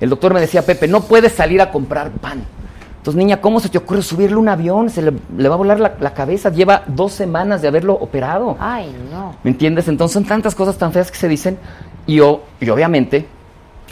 El 0.00 0.10
doctor 0.10 0.34
me 0.34 0.40
decía, 0.40 0.62
Pepe, 0.62 0.88
no 0.88 1.02
puedes 1.02 1.32
salir 1.32 1.60
a 1.60 1.70
comprar 1.70 2.10
pan. 2.10 2.42
Entonces, 2.96 3.18
niña, 3.18 3.40
¿cómo 3.40 3.60
se 3.60 3.68
te 3.68 3.78
ocurre 3.78 4.02
subirle 4.02 4.36
un 4.36 4.48
avión? 4.48 4.90
Se 4.90 5.00
le, 5.00 5.12
le 5.36 5.48
va 5.48 5.54
a 5.54 5.58
volar 5.58 5.80
la, 5.80 5.94
la 6.00 6.12
cabeza. 6.12 6.50
Lleva 6.50 6.82
dos 6.86 7.12
semanas 7.12 7.62
de 7.62 7.68
haberlo 7.68 7.94
operado. 7.94 8.56
Ay, 8.60 8.94
no. 9.10 9.36
¿Me 9.42 9.50
entiendes? 9.50 9.88
Entonces 9.88 10.12
son 10.12 10.24
tantas 10.24 10.54
cosas 10.54 10.76
tan 10.76 10.92
feas 10.92 11.10
que 11.10 11.16
se 11.16 11.28
dicen. 11.28 11.58
Y 12.06 12.16
yo, 12.16 12.42
y 12.60 12.68
obviamente, 12.68 13.26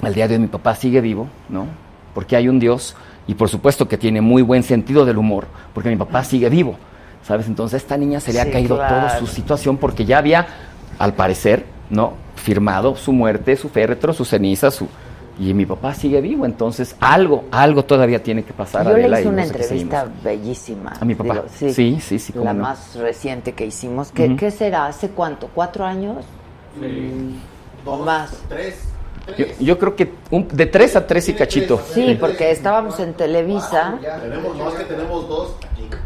al 0.03 0.15
día 0.15 0.29
de 0.29 0.35
hoy 0.35 0.41
mi 0.41 0.47
papá 0.49 0.75
sigue 0.75 1.01
vivo, 1.01 1.29
¿no? 1.49 1.67
Porque 2.15 2.37
hay 2.37 2.49
un 2.49 2.59
Dios 2.59 2.97
y 3.27 3.35
por 3.35 3.49
supuesto 3.49 3.87
que 3.87 3.99
tiene 3.99 4.21
muy 4.21 4.43
buen 4.43 4.63
sentido 4.63 5.05
del 5.05 5.19
humor, 5.19 5.47
porque 5.75 5.91
mi 5.91 5.97
papá 5.97 6.25
sigue 6.25 6.49
vivo, 6.49 6.77
¿sabes? 7.23 7.47
Entonces 7.47 7.83
esta 7.83 7.97
niña 7.97 8.21
se 8.21 8.33
le 8.33 8.41
Sí, 8.43 8.49
ha 8.49 8.51
caído 8.53 8.77
claro. 8.77 8.95
toda 8.97 9.19
su 9.19 9.27
situación 9.27 9.77
porque 9.77 10.05
ya 10.05 10.19
había, 10.19 10.47
al 10.99 11.15
parecer, 11.15 11.65
¿no? 11.91 12.15
Firmado 12.37 12.97
su 12.97 13.13
muerte, 13.13 13.57
su 13.57 13.69
féretro, 13.69 14.13
su 14.13 14.25
ceniza, 14.25 14.71
su... 14.71 14.89
Y 15.41 15.55
mi 15.55 15.65
papá 15.67 15.95
sigue 15.95 16.21
vivo, 16.21 16.45
entonces 16.47 16.97
algo, 16.99 17.45
algo 17.53 17.85
todavía 17.85 18.21
tiene 18.21 18.43
que 18.43 18.53
pasar. 18.53 18.85
Yo 18.87 18.95
le 18.97 19.05
Adela, 19.05 19.21
hice 19.21 19.29
y 19.29 19.33
una 19.33 19.43
no 19.43 19.49
sé 19.49 19.55
entrevista 19.61 20.07
bellísima. 20.25 20.93
¿A 21.01 21.05
mi 21.05 21.15
papá? 21.15 21.35
Digo, 21.35 21.47
Sí, 21.73 21.99
sí, 22.01 22.19
sí, 22.19 22.33
cómo 22.33 22.45
La 22.45 22.53
no. 22.55 22.63
más 22.65 22.97
reciente 22.97 23.53
que 23.53 23.65
hicimos. 23.67 24.11
¿Qué, 24.11 24.51
será? 24.51 24.87
¿Hace 24.87 25.11
cuánto? 25.11 25.49
¿Cuatro 25.55 25.85
años? 25.85 26.25
¿O 27.85 27.97
más? 27.99 28.31
Tres. 28.49 28.81
Yo, 29.37 29.47
yo 29.61 29.79
creo 29.79 29.95
que 29.97 30.13
un- 30.31 30.49
de 30.49 30.67
tres 30.67 30.97
a 30.97 31.07
tres 31.07 31.29
y 31.29 31.35
cachito. 31.35 31.81
Sí, 31.93 32.17
porque 32.19 32.51
estábamos 32.51 32.99
en 33.01 33.15
Televisa. 33.15 33.95
Tenemos, 34.23 34.57
no, 34.57 34.69
es 34.71 34.75
que 34.77 34.85
tenemos 34.85 35.29
dos. 35.29 35.55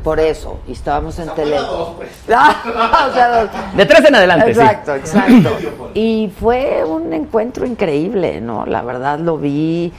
Por 0.05 0.19
eso, 0.21 0.59
y 0.67 0.73
estábamos 0.73 1.19
en 1.19 1.29
Televisa. 1.31 1.67
dos, 1.67 1.89
pues. 1.97 2.11
o 2.27 3.13
sea, 3.15 3.43
dos. 3.43 3.51
De 3.77 3.87
tres 3.87 4.05
en 4.05 4.15
adelante, 4.17 4.55
sí. 4.55 4.61
Exacto, 4.61 4.95
exacto. 4.97 5.51
Y 5.95 6.33
fue 6.41 6.83
un 6.85 7.13
encuentro 7.13 7.67
increíble, 7.67 8.41
¿no? 8.41 8.67
La 8.67 8.83
verdad 8.83 9.19
lo 9.19 9.39
vi. 9.39 9.93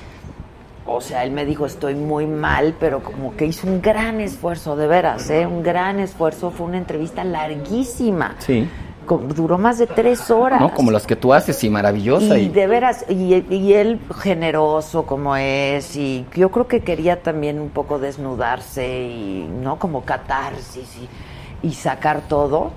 O 0.85 0.99
sea, 0.99 1.23
él 1.23 1.31
me 1.31 1.45
dijo, 1.45 1.65
estoy 1.65 1.95
muy 1.95 2.25
mal, 2.27 2.75
pero 2.79 3.01
como 3.01 3.35
que 3.37 3.45
hizo 3.45 3.67
un 3.67 3.81
gran 3.81 4.19
esfuerzo, 4.19 4.75
de 4.75 4.87
veras, 4.87 5.29
¿eh? 5.29 5.45
Un 5.47 5.63
gran 5.63 5.99
esfuerzo. 5.99 6.51
Fue 6.51 6.65
una 6.65 6.77
entrevista 6.77 7.23
larguísima. 7.23 8.35
Sí. 8.39 8.67
Duró 9.35 9.57
más 9.57 9.77
de 9.77 9.87
tres 9.87 10.29
horas. 10.31 10.59
¿no? 10.59 10.73
Como 10.73 10.91
las 10.91 11.05
que 11.05 11.15
tú 11.15 11.33
haces 11.33 11.63
y 11.63 11.69
maravillosa. 11.69 12.37
Y 12.37 12.45
Y, 12.45 12.49
de 12.49 12.67
veras, 12.67 13.05
y, 13.09 13.43
y 13.53 13.73
él 13.73 13.99
generoso 14.21 15.05
como 15.05 15.35
es, 15.35 15.95
y 15.95 16.25
yo 16.35 16.49
creo 16.49 16.67
que 16.67 16.81
quería 16.81 17.21
también 17.21 17.59
un 17.59 17.69
poco 17.69 17.99
desnudarse 17.99 19.07
y, 19.09 19.47
¿no? 19.61 19.77
Como 19.77 20.03
catarsis 20.03 20.97
y, 20.97 21.67
y 21.67 21.73
sacar 21.73 22.21
todo. 22.27 22.71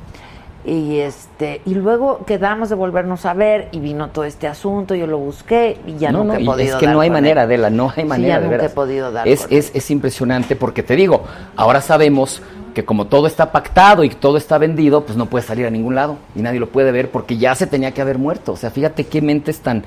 Y 0.66 0.98
este, 0.98 1.60
y 1.64 1.74
luego 1.74 2.24
quedamos 2.26 2.68
de 2.68 2.74
volvernos 2.74 3.24
a 3.24 3.34
ver 3.34 3.68
y 3.70 3.78
vino 3.78 4.08
todo 4.08 4.24
este 4.24 4.48
asunto, 4.48 4.96
yo 4.96 5.06
lo 5.06 5.16
busqué 5.16 5.78
y 5.86 5.96
ya 5.96 6.10
no, 6.10 6.24
nunca 6.24 6.34
no, 6.34 6.40
he 6.40 6.44
podido 6.44 6.74
es 6.74 6.80
que 6.80 6.86
dar 6.86 6.94
no 6.96 7.00
hay 7.02 7.08
manera, 7.10 7.42
él. 7.42 7.46
Adela, 7.46 7.70
no 7.70 7.92
hay 7.94 8.02
Sí, 8.02 8.08
manera, 8.08 8.34
ya 8.34 8.40
de 8.40 8.46
nunca 8.46 8.56
veras. 8.56 8.72
he 8.72 8.74
podido 8.74 9.12
dar 9.12 9.28
es, 9.28 9.46
es, 9.48 9.70
es 9.74 9.90
impresionante 9.92 10.56
porque 10.56 10.82
te 10.82 10.96
digo, 10.96 11.22
ahora 11.54 11.80
sabemos 11.80 12.42
que 12.74 12.84
como 12.84 13.06
todo 13.06 13.28
está 13.28 13.52
pactado 13.52 14.02
y 14.02 14.10
todo 14.10 14.36
está 14.36 14.58
vendido, 14.58 15.04
pues 15.04 15.16
no 15.16 15.26
puede 15.26 15.44
salir 15.46 15.66
a 15.66 15.70
ningún 15.70 15.94
lado 15.94 16.16
y 16.34 16.40
nadie 16.42 16.58
lo 16.58 16.68
puede 16.68 16.90
ver 16.90 17.12
porque 17.12 17.36
ya 17.38 17.54
se 17.54 17.68
tenía 17.68 17.92
que 17.92 18.00
haber 18.02 18.18
muerto. 18.18 18.52
O 18.52 18.56
sea, 18.56 18.70
fíjate 18.70 19.06
qué 19.06 19.22
mentes 19.22 19.60
tan 19.60 19.84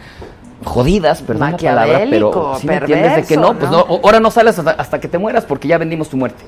jodidas, 0.64 1.22
perdón 1.22 1.52
la 1.52 1.58
palabra, 1.58 2.06
pero 2.10 2.28
Maquiavélico, 2.32 2.58
¿sí 2.60 2.68
me 2.68 2.76
entiendes 2.78 3.16
de 3.18 3.24
que 3.24 3.36
no, 3.38 3.54
pues 3.54 3.70
¿no? 3.70 3.80
ahora 3.80 4.20
no 4.22 4.32
sales 4.32 4.58
hasta, 4.58 4.72
hasta 4.72 5.00
que 5.00 5.10
te 5.10 5.18
mueras 5.18 5.44
porque 5.46 5.68
ya 5.68 5.78
vendimos 5.78 6.08
tu 6.10 6.16
muerte. 6.16 6.44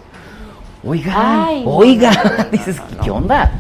Oiga, 0.84 1.14
Ay, 1.16 1.64
oiga, 1.66 2.12
no, 2.12 2.38
no, 2.38 2.44
dices, 2.52 2.82
¿qué 3.04 3.12
onda? 3.12 3.52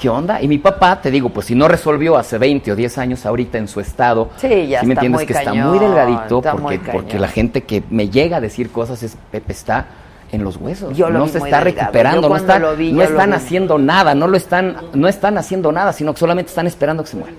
¿Qué 0.00 0.08
onda? 0.08 0.42
Y 0.42 0.48
mi 0.48 0.58
papá, 0.58 1.00
te 1.00 1.10
digo, 1.10 1.28
pues 1.28 1.46
si 1.46 1.54
no 1.54 1.68
resolvió 1.68 2.16
hace 2.16 2.36
20 2.36 2.72
o 2.72 2.76
10 2.76 2.98
años 2.98 3.24
ahorita 3.26 3.58
en 3.58 3.68
su 3.68 3.80
estado, 3.80 4.30
Sí, 4.36 4.66
ya 4.66 4.80
¿sí 4.80 4.86
me 4.86 4.94
entiendes 4.94 5.20
muy 5.20 5.26
que 5.26 5.32
está 5.32 5.44
cañón, 5.44 5.70
muy 5.70 5.78
delgadito 5.78 6.38
está 6.38 6.52
porque, 6.52 6.62
muy 6.64 6.78
porque 6.78 7.06
cañón. 7.08 7.20
la 7.22 7.28
gente 7.28 7.62
que 7.62 7.82
me 7.90 8.08
llega 8.08 8.38
a 8.38 8.40
decir 8.40 8.70
cosas 8.70 9.02
es 9.04 9.16
Pepe 9.30 9.52
está 9.52 9.86
en 10.32 10.42
los 10.42 10.56
huesos, 10.56 10.96
Yo 10.96 11.08
lo 11.10 11.20
no 11.20 11.28
se 11.28 11.38
está 11.38 11.60
delgado. 11.62 11.64
recuperando, 11.92 12.28
no, 12.28 12.36
está- 12.36 12.58
vi, 12.72 13.00
están 13.00 13.32
haciendo 13.34 13.78
nada, 13.78 14.16
no 14.16 14.26
lo 14.26 14.36
están, 14.36 14.76
no 14.94 15.06
están 15.06 15.38
haciendo 15.38 15.70
nada, 15.70 15.92
sino 15.92 16.12
que 16.12 16.18
solamente 16.20 16.48
están 16.48 16.66
esperando 16.66 17.04
que 17.04 17.10
se 17.10 17.16
muera. 17.16 17.34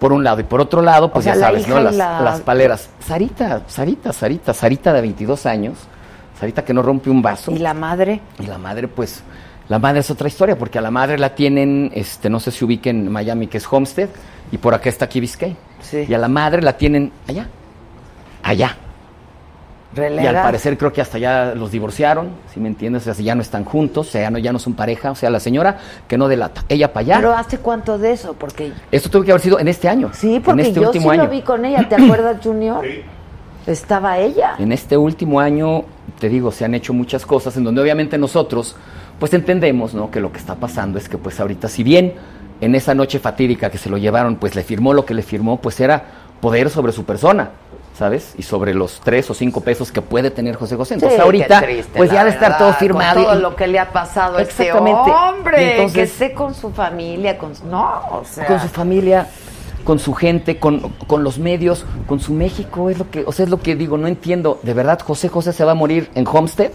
Por 0.00 0.12
un 0.12 0.24
lado, 0.24 0.40
y 0.40 0.44
por 0.44 0.60
otro 0.60 0.82
lado, 0.82 1.12
pues 1.12 1.24
sea, 1.24 1.34
ya 1.34 1.40
la 1.40 1.46
sabes, 1.46 1.68
¿no? 1.68 1.80
Las, 1.80 1.94
la- 1.94 2.20
las 2.20 2.40
paleras. 2.40 2.88
Sarita, 3.00 3.62
Sarita, 3.68 4.12
Sarita, 4.12 4.54
Sarita 4.54 4.92
de 4.92 5.00
22 5.02 5.46
años, 5.46 5.76
Sarita 6.38 6.64
que 6.64 6.74
no 6.74 6.82
rompe 6.82 7.10
un 7.10 7.22
vaso. 7.22 7.50
¿Y 7.52 7.58
la 7.58 7.74
madre? 7.74 8.20
Y 8.40 8.46
la 8.46 8.58
madre, 8.58 8.86
pues, 8.88 9.22
la 9.68 9.78
madre 9.78 10.00
es 10.00 10.10
otra 10.10 10.28
historia, 10.28 10.56
porque 10.58 10.78
a 10.78 10.80
la 10.80 10.90
madre 10.90 11.18
la 11.18 11.34
tienen, 11.34 11.90
este, 11.94 12.30
no 12.30 12.40
sé 12.40 12.50
si 12.50 12.64
ubiquen 12.64 13.06
en 13.06 13.12
Miami, 13.12 13.46
que 13.48 13.58
es 13.58 13.66
Homestead, 13.70 14.08
y 14.50 14.58
por 14.58 14.74
acá 14.74 14.88
está 14.88 15.08
Key 15.08 15.20
Biscayne. 15.20 15.56
Y 16.08 16.12
a 16.14 16.18
la 16.18 16.28
madre 16.28 16.62
la 16.62 16.76
tienen 16.76 17.12
allá, 17.28 17.48
allá. 18.42 18.76
Y 19.96 20.26
al 20.26 20.34
parecer 20.34 20.76
creo 20.76 20.92
que 20.92 21.00
hasta 21.00 21.18
ya 21.18 21.54
los 21.54 21.72
divorciaron, 21.72 22.28
si 22.52 22.60
me 22.60 22.68
entiendes, 22.68 23.06
o 23.06 23.14
sea, 23.14 23.24
ya 23.24 23.34
no 23.34 23.40
están 23.42 23.64
juntos, 23.64 24.08
o 24.08 24.10
sea, 24.10 24.22
ya 24.22 24.30
no, 24.30 24.38
ya 24.38 24.52
no 24.52 24.58
son 24.58 24.74
pareja, 24.74 25.10
o 25.10 25.14
sea, 25.14 25.30
la 25.30 25.40
señora 25.40 25.78
que 26.06 26.18
no 26.18 26.28
delata, 26.28 26.62
ella 26.68 26.92
para 26.92 27.00
allá. 27.04 27.16
Pero 27.16 27.34
¿hace 27.34 27.58
cuánto 27.58 27.98
de 27.98 28.12
eso? 28.12 28.34
Porque 28.34 28.72
Esto 28.92 29.08
tuvo 29.08 29.24
que 29.24 29.32
haber 29.32 29.40
sido 29.40 29.58
en 29.58 29.66
este 29.66 29.88
año. 29.88 30.10
Sí, 30.12 30.40
porque 30.44 30.60
en 30.60 30.66
este 30.68 30.80
yo 30.80 30.88
último 30.88 31.10
sí 31.10 31.14
año. 31.18 31.24
lo 31.24 31.30
vi 31.30 31.42
con 31.42 31.64
ella, 31.64 31.88
¿te 31.88 31.94
acuerdas, 32.02 32.36
Junior? 32.42 32.84
Estaba 33.66 34.18
ella. 34.18 34.54
En 34.58 34.72
este 34.72 34.96
último 34.96 35.40
año, 35.40 35.84
te 36.20 36.28
digo, 36.28 36.52
se 36.52 36.64
han 36.64 36.74
hecho 36.74 36.92
muchas 36.92 37.24
cosas 37.24 37.56
en 37.56 37.64
donde 37.64 37.80
obviamente 37.80 38.18
nosotros, 38.18 38.76
pues 39.18 39.34
entendemos, 39.34 39.94
¿no? 39.94 40.10
Que 40.10 40.20
lo 40.20 40.32
que 40.32 40.38
está 40.38 40.54
pasando 40.56 40.98
es 40.98 41.08
que, 41.08 41.18
pues 41.18 41.38
ahorita, 41.40 41.68
si 41.68 41.82
bien 41.82 42.14
en 42.60 42.74
esa 42.74 42.94
noche 42.94 43.18
fatídica 43.18 43.70
que 43.70 43.78
se 43.78 43.88
lo 43.90 43.98
llevaron, 43.98 44.36
pues 44.36 44.54
le 44.54 44.62
firmó 44.62 44.92
lo 44.94 45.04
que 45.04 45.14
le 45.14 45.22
firmó, 45.22 45.60
pues 45.60 45.80
era 45.80 46.04
poder 46.40 46.70
sobre 46.70 46.92
su 46.92 47.04
persona, 47.04 47.50
¿sabes? 47.96 48.34
Y 48.38 48.42
sobre 48.42 48.74
los 48.74 49.00
tres 49.02 49.28
o 49.30 49.34
cinco 49.34 49.60
pesos 49.60 49.90
que 49.90 50.02
puede 50.02 50.30
tener 50.30 50.54
José 50.56 50.76
José. 50.76 50.94
Entonces 50.94 51.18
Sí, 51.18 51.22
ahorita, 51.24 51.60
triste, 51.62 51.90
pues 51.96 52.10
ya 52.12 52.22
de 52.24 52.30
estar 52.30 52.50
verdad, 52.52 52.58
todo 52.58 52.72
firmado. 52.74 53.14
Con 53.14 53.24
todo 53.24 53.38
y- 53.38 53.42
lo 53.42 53.56
que 53.56 53.66
le 53.66 53.78
ha 53.80 53.90
pasado 53.92 54.38
a 54.38 54.42
este 54.42 54.72
hombre. 54.72 55.72
Entonces- 55.72 55.94
que 55.94 56.02
esté 56.02 56.32
con 56.34 56.54
su 56.54 56.70
familia, 56.70 57.38
con 57.38 57.54
su- 57.56 57.66
No, 57.66 58.02
o 58.12 58.24
sea... 58.24 58.46
con 58.46 58.60
su 58.60 58.68
familia, 58.68 59.26
con 59.84 59.98
su 59.98 60.12
gente, 60.14 60.58
con, 60.58 60.80
con 61.08 61.24
los 61.24 61.38
medios, 61.38 61.84
con 62.06 62.20
su 62.20 62.32
México, 62.34 62.90
es 62.90 62.98
lo 62.98 63.10
que, 63.10 63.24
o 63.26 63.32
sea, 63.32 63.44
es 63.44 63.50
lo 63.50 63.58
que 63.60 63.74
digo, 63.74 63.98
no 63.98 64.06
entiendo, 64.06 64.60
de 64.62 64.74
verdad 64.74 65.00
José 65.00 65.28
José 65.28 65.52
se 65.52 65.64
va 65.64 65.72
a 65.72 65.74
morir 65.74 66.08
en 66.14 66.26
Homestead, 66.26 66.70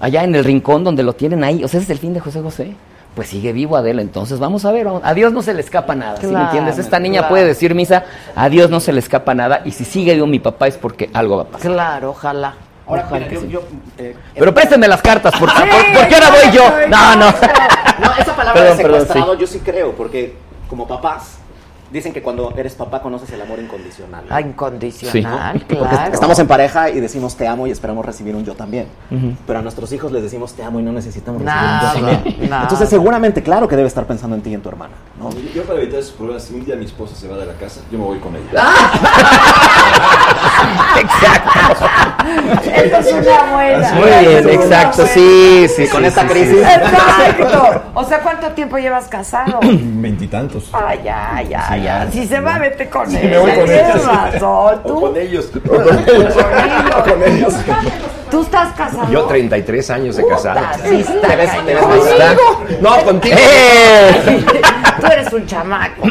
allá 0.00 0.24
en 0.24 0.34
el 0.34 0.44
rincón 0.44 0.82
donde 0.84 1.02
lo 1.02 1.12
tienen 1.12 1.44
ahí, 1.44 1.62
o 1.62 1.68
sea, 1.68 1.78
ese 1.78 1.84
es 1.84 1.90
el 1.90 1.98
fin 1.98 2.14
de 2.14 2.20
José 2.20 2.40
José. 2.40 2.74
Pues 3.14 3.28
sigue 3.28 3.52
vivo 3.52 3.76
Adela, 3.76 4.02
entonces 4.02 4.38
vamos 4.38 4.64
a 4.64 4.70
ver, 4.70 4.84
vamos- 4.84 5.02
a 5.04 5.14
Dios 5.14 5.32
no 5.32 5.42
se 5.42 5.52
le 5.52 5.60
escapa 5.60 5.96
nada, 5.96 6.16
¿sí 6.20 6.26
me 6.26 6.30
Claro, 6.32 6.44
entiendes? 6.46 6.78
Esta 6.78 7.00
niña 7.00 7.20
claro. 7.22 7.28
puede 7.30 7.44
decir 7.44 7.74
misa, 7.74 8.04
a 8.36 8.48
Dios 8.48 8.70
no 8.70 8.78
se 8.78 8.92
le 8.92 9.00
escapa 9.00 9.34
nada, 9.34 9.62
y 9.64 9.72
si 9.72 9.84
sigue 9.84 10.14
vivo 10.14 10.28
mi 10.28 10.38
papá 10.38 10.68
es 10.68 10.76
porque 10.76 11.10
algo 11.12 11.36
va 11.38 11.42
a 11.42 11.46
pasar. 11.46 11.72
Claro, 11.72 12.10
ojalá. 12.10 12.54
Ahora, 12.86 13.02
Ojalá 13.06 13.26
mira, 13.26 13.28
que 13.28 13.34
yo, 13.34 13.40
sí. 13.42 13.48
yo, 13.50 13.62
eh, 13.98 14.16
Pero 14.34 14.54
préstenme 14.54 14.86
las 14.88 15.02
cartas, 15.02 15.34
porque, 15.40 15.54
¿por, 15.60 15.92
por 16.00 16.08
qué 16.08 16.14
ahora 16.14 16.30
voy 16.30 16.52
yo? 16.52 16.62
No, 16.88 17.16
no. 17.16 17.26
No, 17.26 18.12
esa 18.16 18.34
palabra 18.36 18.52
Perdón, 18.54 18.76
de 18.76 18.82
perdón, 18.82 19.00
secuestrado 19.00 19.34
sí. 19.34 19.40
yo 19.40 19.46
sí 19.48 19.58
creo, 19.58 19.92
porque 19.92 20.34
como 20.68 20.86
papás 20.86 21.38
dicen 21.90 22.12
que 22.12 22.22
cuando 22.22 22.52
eres 22.56 22.74
papá 22.74 23.00
conoces 23.02 23.30
el 23.32 23.40
amor 23.42 23.58
incondicional. 23.58 24.24
Ah, 24.30 24.40
incondicional, 24.40 25.58
Porque 25.68 25.76
claro. 25.76 26.14
estamos 26.14 26.38
en 26.38 26.46
pareja 26.46 26.90
y 26.90 27.00
decimos 27.00 27.36
te 27.36 27.46
amo 27.48 27.66
y 27.66 27.70
esperamos 27.70 28.04
recibir 28.04 28.34
un 28.36 28.44
yo 28.44 28.54
también. 28.54 28.86
Pero 29.46 29.58
a 29.58 29.62
nuestros 29.62 29.92
hijos 29.92 30.12
les 30.12 30.22
decimos 30.22 30.52
te 30.54 30.62
amo 30.62 30.78
y 30.80 30.82
no 30.82 30.92
necesitamos 30.92 31.42
Nada, 31.42 31.92
recibir 31.92 32.04
un 32.04 32.10
yo 32.10 32.18
también. 32.22 32.50
nada. 32.50 32.62
Entonces 32.62 32.88
seguramente, 32.88 33.42
claro 33.42 33.66
que 33.68 33.76
debe 33.76 33.88
estar 33.88 34.06
pensando 34.06 34.36
en 34.36 34.42
ti 34.42 34.50
y 34.50 34.54
en 34.54 34.62
tu 34.62 34.68
hermana. 34.68 34.94
¿no? 35.18 35.30
Yo 35.54 35.64
para 35.64 35.80
evitar 35.80 36.00
esos 36.00 36.12
problemas, 36.12 36.44
si 36.44 36.54
un 36.54 36.64
día 36.64 36.76
mi 36.76 36.84
esposa 36.84 37.14
se 37.14 37.28
va 37.28 37.36
de 37.36 37.46
la 37.46 37.54
casa, 37.54 37.80
yo 37.90 37.98
me 37.98 38.04
voy 38.04 38.18
con 38.18 38.34
ella. 38.36 38.50
Esa 42.74 42.98
es 42.98 43.12
una 43.12 43.52
buena. 43.52 43.92
Muy 43.94 44.08
bien, 44.08 44.48
exacto, 44.48 45.06
sí, 45.06 45.66
sí. 45.68 45.86
Con 45.88 46.02
sí, 46.02 46.06
esta 46.06 46.22
sí, 46.22 46.28
crisis. 46.28 46.56
sí. 46.56 46.62
Exacto. 46.62 47.82
O 47.94 48.04
sea, 48.04 48.20
¿cuánto 48.20 48.48
tiempo 48.52 48.78
llevas 48.78 49.08
casado? 49.08 49.58
Veintitantos. 49.62 50.70
Ah, 50.72 50.94
ya, 50.94 51.42
ya, 51.48 51.76
ya. 51.82 52.08
Si 52.10 52.26
se 52.26 52.40
va, 52.40 52.58
vete 52.58 52.88
con 52.88 53.10
Sí, 53.10 53.16
él. 53.20 53.30
me 53.30 53.38
voy 53.38 53.52
con 53.52 53.64
Tienes 53.64 53.94
ellos. 53.94 54.06
razón. 54.06 54.42
O 54.42 54.72
Tú, 54.86 55.00
con 55.00 55.16
ellos. 55.16 55.46
Con 57.06 57.22
ellos. 57.22 57.54
tú 58.30 58.42
estás 58.42 58.72
casado. 58.74 59.10
Yo 59.10 59.24
33 59.24 59.90
años 59.90 60.16
de 60.16 60.26
casado. 60.26 60.60
Sí, 60.88 61.00
está 61.00 61.28
Te 61.28 61.36
ves- 61.36 61.64
te 61.66 61.74
ves 61.74 61.84
está. 62.12 62.36
No, 62.80 62.96
contigo. 63.04 63.36
¡Eh! 63.38 64.44
Tú 65.00 65.06
eres 65.06 65.32
un 65.32 65.46
chamaco. 65.46 66.02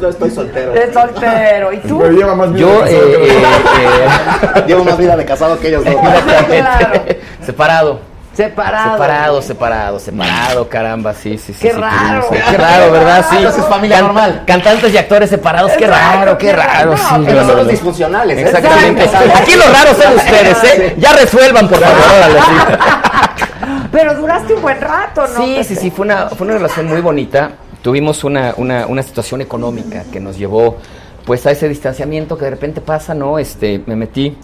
Yo 0.00 0.08
estoy 0.08 0.30
soltero. 0.30 0.72
Eres 0.74 0.94
soltero. 0.94 1.72
¿Y 1.72 1.78
tú? 1.78 1.98
Pero 1.98 2.12
lleva 2.12 2.34
más 2.34 2.52
vida 2.52 2.60
Yo, 2.66 2.82
de 2.84 2.90
eh, 2.90 2.94
casado 2.94 3.10
que- 3.10 3.28
eh, 3.28 4.56
eh, 4.56 4.64
Llevo 4.66 4.84
más 4.84 4.98
vida 4.98 5.16
de 5.16 5.24
casado 5.24 5.58
que 5.58 5.68
ellos 5.68 5.84
dos. 5.84 5.94
Exactamente. 6.04 7.20
Separado. 7.44 8.13
Separado. 8.34 8.92
Separado, 8.92 9.42
separado, 9.42 9.98
separado, 10.00 10.68
caramba, 10.68 11.14
sí, 11.14 11.38
sí, 11.38 11.52
sí. 11.52 11.60
Qué 11.60 11.72
sí, 11.72 11.80
raro. 11.80 12.28
Qué 12.30 12.56
raro, 12.56 12.92
¿verdad? 12.92 13.24
Sí. 13.30 13.36
Entonces, 13.36 13.64
familia 13.66 14.02
normal. 14.02 14.42
Cantantes 14.46 14.92
y 14.92 14.98
actores 14.98 15.30
separados, 15.30 15.72
qué 15.78 15.86
raro, 15.86 16.36
qué 16.36 16.52
raro. 16.52 16.96
sí, 16.96 17.04
No, 17.18 17.32
no, 17.32 17.46
son 17.46 17.56
los 17.56 17.68
disfuncionales, 17.68 18.38
¿eh? 18.38 18.42
Exactamente. 18.42 19.04
Exacto. 19.04 19.32
Aquí 19.36 19.54
los 19.54 19.66
raros 19.66 19.96
son 19.96 20.14
ustedes, 20.14 20.64
¿eh? 20.64 20.94
Ya 20.98 21.12
resuelvan, 21.12 21.68
por 21.68 21.78
favor, 21.78 21.98
órale, 22.16 22.40
sí. 22.40 23.84
Pero 23.92 24.14
duraste 24.14 24.54
un 24.54 24.62
buen 24.62 24.80
rato, 24.80 25.26
¿no? 25.28 25.44
Sí, 25.44 25.62
sí, 25.62 25.76
sí, 25.76 25.90
fue 25.90 26.04
una, 26.04 26.28
fue 26.28 26.46
una 26.46 26.54
relación 26.56 26.88
muy 26.88 27.00
bonita. 27.00 27.52
Tuvimos 27.80 28.24
una, 28.24 28.54
una, 28.56 28.86
una 28.86 29.02
situación 29.02 29.40
económica 29.40 30.02
que 30.12 30.18
nos 30.18 30.36
llevó 30.36 30.78
pues 31.24 31.46
a 31.46 31.52
ese 31.52 31.68
distanciamiento 31.68 32.36
que 32.36 32.44
de 32.44 32.50
repente 32.50 32.80
pasa, 32.80 33.14
¿no? 33.14 33.38
Este, 33.38 33.82
me 33.86 33.96
metí, 33.96 34.36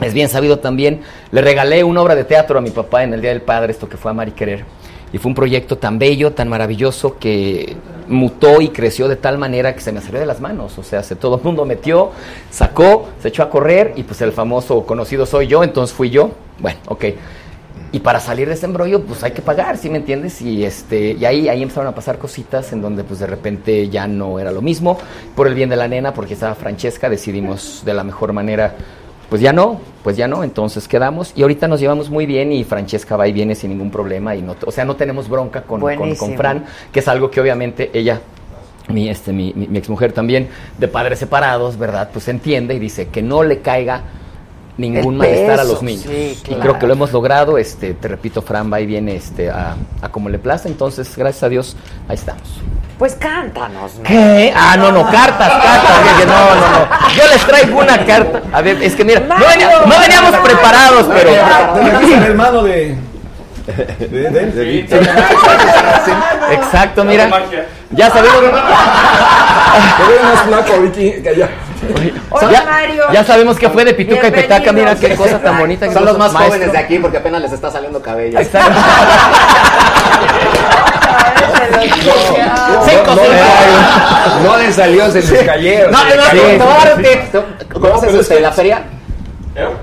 es 0.00 0.14
bien 0.14 0.28
sabido 0.28 0.58
también, 0.58 1.00
le 1.30 1.40
regalé 1.40 1.84
una 1.84 2.02
obra 2.02 2.14
de 2.14 2.24
teatro 2.24 2.58
a 2.58 2.62
mi 2.62 2.70
papá 2.70 3.02
en 3.02 3.14
el 3.14 3.20
Día 3.20 3.30
del 3.30 3.42
Padre, 3.42 3.72
esto 3.72 3.88
que 3.88 3.96
fue 3.96 4.10
Amar 4.10 4.28
y 4.28 4.32
Querer. 4.32 4.64
Y 5.12 5.18
fue 5.18 5.30
un 5.30 5.34
proyecto 5.34 5.78
tan 5.78 5.98
bello, 5.98 6.32
tan 6.32 6.48
maravilloso, 6.48 7.16
que 7.18 7.76
mutó 8.08 8.60
y 8.60 8.68
creció 8.68 9.08
de 9.08 9.16
tal 9.16 9.38
manera 9.38 9.74
que 9.74 9.80
se 9.80 9.92
me 9.92 10.00
salió 10.00 10.20
de 10.20 10.26
las 10.26 10.40
manos. 10.40 10.76
O 10.78 10.82
sea, 10.82 11.02
se, 11.02 11.16
todo 11.16 11.36
el 11.36 11.42
mundo 11.42 11.64
metió, 11.64 12.10
sacó, 12.50 13.08
se 13.22 13.28
echó 13.28 13.42
a 13.42 13.50
correr 13.50 13.92
y 13.96 14.02
pues 14.02 14.20
el 14.20 14.32
famoso 14.32 14.84
conocido 14.84 15.24
soy 15.24 15.46
yo, 15.46 15.62
entonces 15.62 15.96
fui 15.96 16.10
yo. 16.10 16.32
Bueno, 16.58 16.78
ok. 16.88 17.04
Y 17.92 18.00
para 18.00 18.20
salir 18.20 18.48
de 18.48 18.54
ese 18.54 18.66
embrollo, 18.66 19.02
pues 19.02 19.22
hay 19.22 19.30
que 19.30 19.42
pagar, 19.42 19.78
¿sí 19.78 19.88
me 19.88 19.98
entiendes? 19.98 20.42
Y 20.42 20.64
este, 20.64 21.12
y 21.12 21.24
ahí, 21.24 21.48
ahí 21.48 21.62
empezaron 21.62 21.88
a 21.88 21.94
pasar 21.94 22.18
cositas 22.18 22.72
en 22.72 22.82
donde 22.82 23.04
pues 23.04 23.20
de 23.20 23.26
repente 23.26 23.88
ya 23.88 24.08
no 24.08 24.40
era 24.40 24.50
lo 24.50 24.60
mismo. 24.60 24.98
Por 25.34 25.46
el 25.46 25.54
bien 25.54 25.70
de 25.70 25.76
la 25.76 25.86
nena, 25.86 26.12
porque 26.12 26.34
estaba 26.34 26.54
Francesca, 26.56 27.08
decidimos 27.08 27.82
de 27.84 27.94
la 27.94 28.02
mejor 28.02 28.32
manera, 28.32 28.74
pues 29.28 29.40
ya 29.40 29.52
no, 29.52 29.80
pues 30.02 30.16
ya 30.16 30.28
no, 30.28 30.44
entonces 30.44 30.86
quedamos. 30.86 31.32
Y 31.34 31.42
ahorita 31.42 31.68
nos 31.68 31.80
llevamos 31.80 32.10
muy 32.10 32.26
bien 32.26 32.52
y 32.52 32.64
Francesca 32.64 33.16
va 33.16 33.26
y 33.26 33.32
viene 33.32 33.54
sin 33.54 33.70
ningún 33.70 33.90
problema. 33.90 34.34
y 34.36 34.42
no, 34.42 34.54
O 34.64 34.70
sea, 34.70 34.84
no 34.84 34.96
tenemos 34.96 35.28
bronca 35.28 35.62
con, 35.62 35.80
con, 35.80 36.14
con. 36.14 36.36
Fran, 36.36 36.64
que 36.92 37.00
es 37.00 37.08
algo 37.08 37.30
que 37.30 37.40
obviamente 37.40 37.90
ella 37.92 38.20
mi, 38.88 39.08
este, 39.08 39.32
mi, 39.32 39.52
mi, 39.54 39.66
mi 39.66 39.78
exmujer 39.78 40.12
también, 40.12 40.48
de 40.78 40.88
padres 40.88 41.18
separados, 41.18 41.76
¿verdad? 41.76 42.10
Pues 42.12 42.28
entiende 42.28 42.74
y 42.74 42.78
dice 42.78 43.08
que 43.08 43.22
no 43.22 43.42
le 43.42 43.60
caiga 43.60 44.02
ningún 44.78 45.14
El 45.14 45.18
malestar 45.18 45.60
a 45.60 45.64
los 45.64 45.82
niños. 45.82 46.04
sí, 46.04 46.38
Y 46.42 46.44
claro. 46.44 46.60
creo 46.62 46.78
que 46.78 46.86
lo 46.86 46.92
hemos 46.92 47.12
logrado, 47.12 47.58
este, 47.58 47.94
te 47.94 48.08
repito, 48.08 48.42
Fran 48.42 48.72
va 48.72 48.80
y 48.80 48.86
viene 48.86 49.16
este, 49.16 49.50
a, 49.50 49.74
a 50.02 50.08
como 50.10 50.28
le 50.28 50.38
place, 50.38 50.68
entonces, 50.68 51.16
gracias 51.16 51.42
a 51.44 51.48
Dios, 51.48 51.76
ahí 52.08 52.14
estamos. 52.16 52.42
Pues 52.98 53.14
cántanos, 53.14 53.96
¿no? 53.96 54.02
¿Qué? 54.04 54.52
Ah, 54.56 54.74
no, 54.78 54.90
no, 54.90 55.02
cartas, 55.10 55.52
cartas. 55.52 56.26
no, 56.26 56.54
no, 56.54 56.70
no. 56.70 56.88
Yo 57.14 57.26
les 57.30 57.46
traigo 57.46 57.78
una 57.80 58.04
carta. 58.06 58.40
A 58.52 58.62
ver, 58.62 58.82
es 58.82 58.94
que 58.94 59.04
mira, 59.04 59.20
no, 59.20 59.34
venía- 59.36 59.80
no 59.86 59.98
veníamos 60.00 60.34
preparados, 60.36 61.06
pero. 61.12 61.30
El 61.30 62.22
hermano 62.22 62.62
de. 62.62 62.96
de, 63.98 64.06
de, 64.30 64.46
de 64.50 64.64
Víctor. 64.64 65.00
Exacto, 66.52 67.04
mira. 67.04 67.28
Ya 67.90 68.08
sabemos. 68.10 68.38
Te 68.38 70.12
veo 70.12 70.22
más 70.22 70.40
flaco, 70.46 70.80
Vicky, 70.80 71.22
que 71.22 71.28
Hola, 72.30 72.52
ya, 72.52 72.64
Mario. 72.64 73.04
ya 73.12 73.24
sabemos 73.24 73.58
que 73.58 73.68
fue 73.70 73.84
de 73.84 73.94
Pituca 73.94 74.28
y 74.28 74.30
Petaca, 74.30 74.72
mira 74.72 74.94
qué 74.96 75.14
cosa 75.14 75.40
tan 75.40 75.58
bonita. 75.58 75.88
que 75.88 75.94
Son 75.94 76.04
los 76.04 76.18
más 76.18 76.32
maestro. 76.32 76.54
jóvenes 76.54 76.72
de 76.72 76.78
aquí 76.78 76.98
porque 76.98 77.18
apenas 77.18 77.42
les 77.42 77.52
está 77.52 77.70
saliendo 77.70 78.00
cabello. 78.02 78.38
Exacto. 78.38 78.80
No, 83.06 83.14
no, 84.44 84.50
no 84.50 84.56
le 84.58 84.72
salió, 84.72 85.10
se 85.10 85.22
les 85.22 85.42
cayeron. 85.44 85.90
No, 85.90 85.98
les 86.04 86.58
no. 86.58 87.44
¿Conoces 87.80 88.14
este, 88.14 88.40
la 88.40 88.52
feria? 88.52 88.82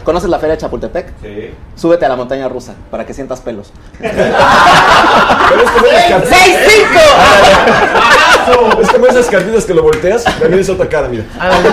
¿Conoces 0.04 0.30
la 0.30 0.38
feria 0.38 0.56
de 0.56 0.62
Chapultepec? 0.62 1.08
Sí. 1.22 1.54
Súbete 1.76 2.06
a 2.06 2.10
la 2.10 2.16
montaña 2.16 2.48
rusa 2.48 2.76
para 2.92 3.06
que 3.06 3.14
sientas 3.14 3.42
pelos. 3.42 3.74
¡Seis, 6.30 6.58
cinco! 6.68 7.00
Es 8.82 8.90
como 8.90 9.08
esas 9.08 9.26
cartitas 9.28 9.66
que 9.66 9.74
lo 9.74 9.84
volteas, 9.84 10.24
también 10.24 10.60
es 10.60 10.70
otra 10.70 10.88
cara, 10.88 11.08
mira. 11.08 11.24
Conté. 11.62 11.70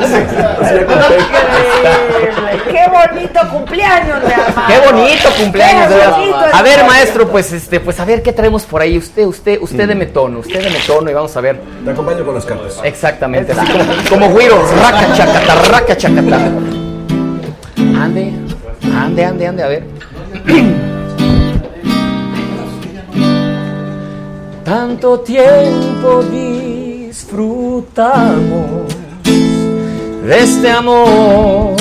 Increíble. 1.19 2.63
Qué 2.71 2.85
bonito 2.91 3.41
cumpleaños, 3.51 4.19
mi 4.25 4.33
hermano. 4.33 4.67
Qué 4.69 4.79
bonito 4.93 5.29
cumpleaños, 5.39 5.89
Qué 5.89 5.95
de 5.95 6.07
bonito 6.07 6.37
A 6.53 6.63
ver, 6.63 6.79
es- 6.81 6.87
maestro, 6.87 7.29
pues 7.29 7.53
este, 7.53 7.81
pues 7.81 7.99
a 8.01 8.05
ver 8.05 8.23
qué 8.23 8.33
traemos 8.33 8.63
por 8.65 8.81
ahí. 8.83 8.97
Usted, 8.99 9.25
usted, 9.27 9.59
usted 9.61 9.89
deme 9.89 10.07
tono, 10.07 10.39
usted 10.41 10.63
deme 10.63 10.79
tono 10.87 11.11
y 11.11 11.15
vamos 11.15 11.37
a 11.37 11.41
ver. 11.41 11.61
Te 11.85 11.91
acompaño 11.91 12.25
con 12.25 12.35
las 12.35 12.45
cartas. 12.47 12.79
Exactamente, 12.85 13.53
así 13.53 13.67
como, 13.73 13.85
como 14.09 14.29
güiro, 14.31 14.57
raca 14.83 15.13
chacata, 15.15 15.55
raca 15.69 15.97
chacata. 15.97 16.37
Ande, 17.77 18.33
ande, 18.97 19.25
ande, 19.25 19.47
ande, 19.47 19.63
a 19.63 19.69
ver. 19.69 19.85
Tanto 24.65 25.21
tiempo 25.21 26.23
disfrutamos 27.31 28.89
de 30.27 30.39
este 30.43 30.69
amor, 30.71 31.77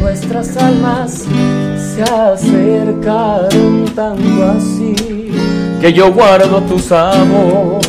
nuestras 0.00 0.56
almas 0.56 1.24
se 1.94 2.02
acercaron 2.02 3.84
tanto 3.94 4.44
así 4.56 5.30
que 5.80 5.92
yo 5.92 6.12
guardo 6.12 6.60
tu 6.62 6.80
sabor, 6.80 7.80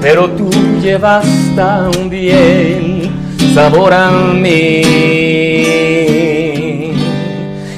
pero 0.00 0.28
tú 0.30 0.50
llevas 0.82 1.26
también 1.54 3.10
sabor 3.54 3.94
a 3.94 4.10
mí. 4.34 4.82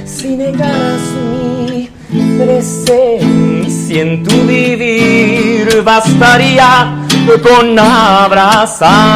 Si 0.04 0.36
negaras 0.36 1.02
mi 1.32 1.88
presencia 2.36 4.02
en 4.02 4.24
tu 4.24 4.34
vivir, 4.46 5.82
bastaría 5.84 6.97
con 7.36 7.78
abrazarme 7.78 9.12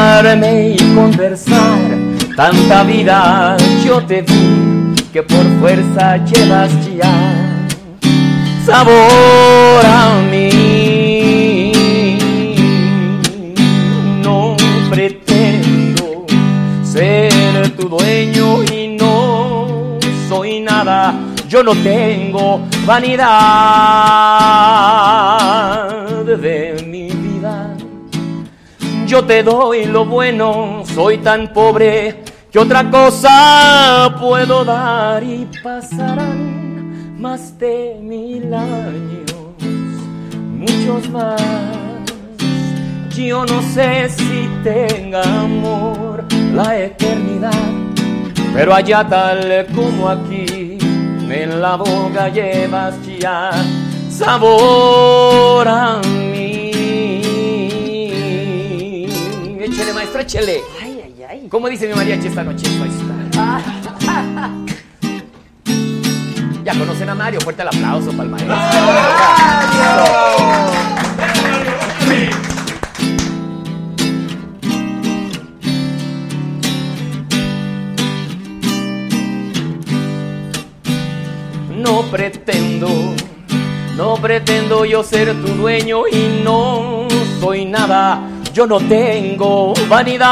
y 0.79 0.95
conversar. 0.95 1.81
Tanta 2.37 2.83
vida 2.85 3.57
yo 3.85 4.05
te 4.05 4.21
di 4.23 4.95
que 5.13 5.23
por 5.23 5.45
fuerza 5.61 6.19
llevas 6.19 6.71
ya 6.95 7.59
sabor 8.67 9.87
a 9.87 10.21
mí. 10.31 11.73
No 14.23 14.57
pretendo 14.91 16.27
ser 16.85 17.71
tu 17.71 17.89
dueño 17.89 18.63
y 18.65 18.89
no 18.99 19.99
soy 20.29 20.61
nada. 20.61 21.15
Yo 21.49 21.63
no 21.63 21.75
tengo 21.77 22.61
vanidad 22.85 23.23
de 26.25 26.73
vida. 26.87 26.92
Yo 29.13 29.23
te 29.23 29.43
doy 29.43 29.85
lo 29.85 30.07
bueno, 30.07 30.85
soy 30.87 31.19
tan 31.19 31.53
pobre 31.53 32.23
que 32.51 32.59
otra 32.59 32.91
cosa 32.91 34.17
puedo 34.19 34.65
dar 34.65 35.23
y 35.23 35.47
pasarán 35.63 37.21
más 37.21 37.59
de 37.59 37.99
mil 38.01 38.55
años, 38.55 39.35
muchos 40.57 41.11
más. 41.11 41.43
Yo 43.15 43.45
no 43.45 43.61
sé 43.75 44.09
si 44.09 44.49
tenga 44.65 45.23
amor 45.23 46.25
la 46.55 46.79
eternidad, 46.79 47.53
pero 48.55 48.75
allá 48.75 49.07
tal 49.07 49.67
como 49.75 50.09
aquí, 50.09 50.79
en 51.29 51.61
la 51.61 51.77
boca 51.77 52.31
llevas 52.31 52.95
ya 53.19 53.51
sabor. 54.09 55.69
Échele, 59.73 59.93
maestro, 59.95 60.21
échele. 60.21 60.61
Ay, 60.83 61.01
ay, 61.03 61.25
ay. 61.27 61.49
¿Cómo 61.49 61.67
dice 61.67 61.89
mi 61.89 61.95
mariachi 61.95 62.27
esta 62.27 62.45
noche? 62.45 62.67
Ahí 62.83 62.91
está. 62.91 63.61
Ya 66.65 66.79
conocen 66.79 67.09
a 67.09 67.15
Mario, 67.17 67.41
fuerte 67.41 67.63
el 67.63 67.69
aplauso 67.69 68.13
para 68.13 68.23
el 68.23 68.29
maestro. 68.29 68.55
No 81.77 82.03
pretendo, 82.13 82.89
no 83.97 84.15
pretendo 84.17 84.85
yo 84.85 85.03
ser 85.03 85.35
tu 85.43 85.49
dueño 85.55 86.07
y 86.07 86.43
no 86.45 87.09
soy 87.41 87.65
nada. 87.65 88.32
Yo 88.53 88.67
no 88.67 88.79
tengo 88.81 89.73
vanidad 89.89 90.29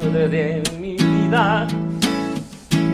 de, 0.00 0.62
mi 0.80 0.96
vida. 0.96 1.66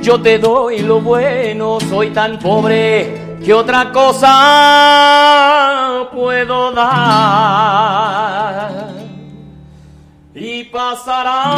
Yo 0.02 0.20
te 0.20 0.36
doy 0.38 0.80
lo 0.80 1.00
bueno, 1.00 1.78
soy 1.88 2.10
tan 2.10 2.40
pobre 2.40 3.38
que 3.44 3.54
otra 3.54 3.92
cosa 3.92 4.98
puedo 6.12 6.72
dar. 6.72 8.10
Y 10.34 10.64
pasará 10.64 11.54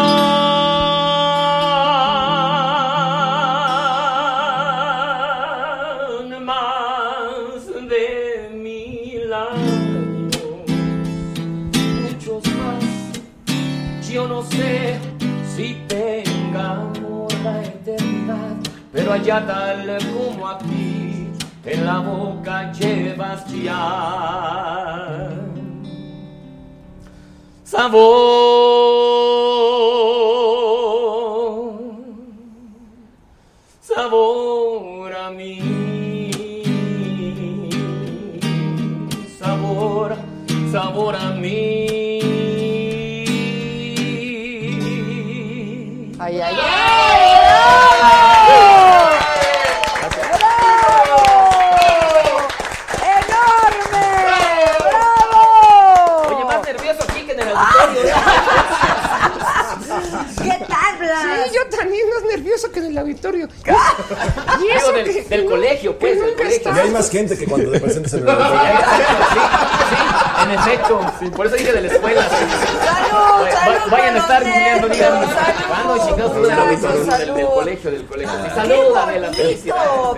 allá 19.22 19.46
tal 19.46 19.98
como 20.12 20.48
aquí, 20.48 21.28
en 21.64 21.86
la 21.86 22.00
boca 22.00 22.72
llevas 22.72 23.46
ya 23.52 25.30
sabor, 27.62 28.02
sabor 33.80 35.14
a 35.14 35.30
mí, 35.30 35.60
sabor, 39.38 40.16
sabor 40.72 41.14
a 41.14 41.30
mí. 41.30 41.91
Nervioso 62.52 62.70
que 62.72 62.78
en 62.80 62.86
el 62.86 62.98
auditorio. 62.98 63.48
Y 64.62 64.68
eso 64.76 64.92
del, 64.92 65.04
que- 65.12 65.22
del 65.24 65.44
colegio, 65.46 65.98
pues, 65.98 66.20
del 66.20 66.34
colegio. 66.34 66.72
Y 66.74 66.78
hay 66.78 66.90
más 66.90 67.10
gente 67.10 67.36
que 67.36 67.46
cuando 67.46 67.70
te 67.70 67.80
presentas 67.80 68.12
en 68.14 68.20
el 68.20 68.28
En 70.42 70.50
efecto, 70.50 71.00
sí, 71.20 71.26
por 71.30 71.46
eso 71.46 71.56
dije 71.56 71.72
de 71.72 71.80
la 71.82 71.88
escuela. 71.92 72.22
¡Salud, 72.28 72.42
Va- 73.14 73.50
salud 73.50 73.90
Vayan 73.90 74.16
a 74.16 74.18
estar 74.18 74.42
los 74.42 74.90
digan! 74.90 75.24
¿cuándo 75.68 76.06
chingados 76.06 76.32
fue 76.32 76.42
del 76.42 76.58
auditorio? 76.58 77.34
Del, 77.34 77.46
colegio, 77.46 77.90
del 77.90 78.06
colegio. 78.06 78.32
Sí, 78.34 78.42
¡Qué 78.42 78.50
Salud, 78.54 78.96
Adela. 78.96 79.30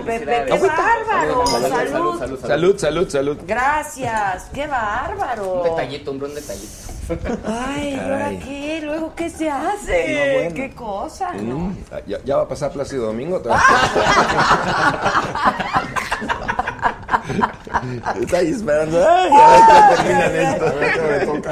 Pepe! 0.05 0.45
¡Qué 0.45 0.59
bárbaro! 0.59 1.45
Salud, 1.47 2.79
¡Salud! 2.79 3.09
salud. 3.09 3.37
Gracias, 3.45 4.45
qué 4.53 4.67
bárbaro. 4.67 5.53
Un 5.53 5.63
detallito, 5.63 6.11
un 6.11 6.19
buen 6.19 6.33
detallito. 6.33 6.73
Ay, 7.45 7.93
¿y 7.93 7.99
ahora 7.99 8.29
qué? 8.43 8.64
¿Luego 8.95 9.13
qué 9.13 9.29
se 9.29 9.49
hace? 9.49 10.13
No, 10.13 10.19
bueno. 10.39 10.55
¿Qué 10.55 10.73
cosa? 10.73 11.33
¿no? 11.33 11.57
Mm, 11.59 11.75
¿Ya, 12.07 12.17
ya 12.23 12.37
va 12.37 12.43
a 12.43 12.47
pasar 12.47 12.71
Plácido 12.71 13.07
Domingo 13.07 13.35
otra 13.37 13.55
vez. 13.55 13.63
Está 18.21 18.37
ahí 18.37 18.51
esperando. 18.51 19.05
Ay, 19.05 19.29
a 19.33 19.49
ver 19.51 19.61
qué 19.67 19.73
terminan 19.95 20.33
esto. 20.35 20.65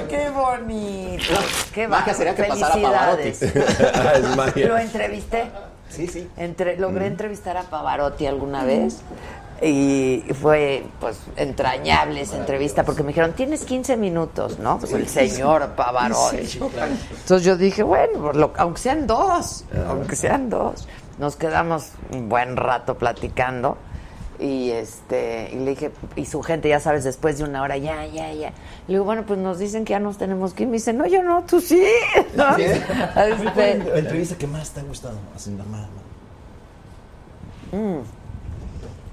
qué 0.08 0.30
bonito. 0.30 1.34
Qué 1.74 1.86
Magia 1.88 2.14
sería 2.14 2.34
que 2.34 2.46
pasara 2.46 2.72
Felicidades. 2.74 3.42
Ah, 3.94 4.14
es 4.16 4.24
magia. 4.38 4.68
Lo 4.68 4.78
entrevisté. 4.78 5.52
Sí, 5.90 6.08
sí. 6.08 6.30
Entre, 6.38 6.78
logré 6.78 7.08
entrevistar 7.08 7.58
a 7.58 7.64
Pavarotti 7.64 8.26
alguna 8.26 8.64
vez 8.64 9.02
y 9.62 10.24
fue 10.42 10.84
pues 11.00 11.18
entrañable 11.38 12.22
esa 12.22 12.38
entrevista 12.38 12.84
porque 12.84 13.04
me 13.04 13.10
dijeron, 13.10 13.34
tienes 13.34 13.64
15 13.64 13.96
minutos, 13.98 14.60
¿no? 14.60 14.80
Pues 14.80 14.92
el 14.94 15.08
señor 15.08 15.70
Pavarotti. 15.76 16.46
Sí, 16.46 16.60
claro. 16.60 16.92
Entonces 17.12 17.46
yo 17.46 17.56
dije, 17.58 17.84
bueno, 17.84 18.20
pues, 18.22 18.36
lo- 18.36 18.54
aunque 18.58 18.82
sean 18.82 19.08
dos, 19.08 19.66
aunque 19.88 20.16
sean 20.16 20.50
dos. 20.50 20.88
Nos 21.20 21.36
quedamos 21.36 21.90
un 22.12 22.28
buen 22.28 22.58
rato 22.58 22.98
platicando 22.98 23.78
y 24.40 24.72
este 24.72 25.52
y 25.54 25.58
le 25.60 25.70
dije, 25.72 25.92
y 26.16 26.26
su 26.26 26.42
gente, 26.42 26.68
ya 26.68 26.80
sabes, 26.80 27.04
después 27.04 27.38
de 27.38 27.44
una 27.46 27.62
hora, 27.62 27.78
ya, 27.78 28.06
ya, 28.08 28.34
ya. 28.34 28.50
Le 28.88 28.96
digo, 28.96 29.06
bueno, 29.06 29.24
pues 29.26 29.40
nos 29.40 29.60
dicen 29.60 29.86
que 29.86 29.92
ya 29.92 30.00
nos 30.00 30.18
tenemos 30.18 30.54
que 30.54 30.64
ir. 30.64 30.70
Me 30.70 30.74
dice, 30.78 30.92
no, 30.92 31.06
yo 31.06 31.22
no, 31.24 31.44
tú 31.44 31.62
sí. 31.62 31.86
¿no? 32.36 32.46
¿Cuál 33.14 33.36
fue 33.54 33.72
Este, 33.72 33.90
la 33.92 34.00
entrevista 34.00 34.36
que 34.38 34.48
más 34.48 34.72
te 34.72 34.80
ha 34.80 34.84
gustado? 34.84 35.16
Así, 35.36 35.52
más. 35.52 35.88
Mm. 37.72 38.00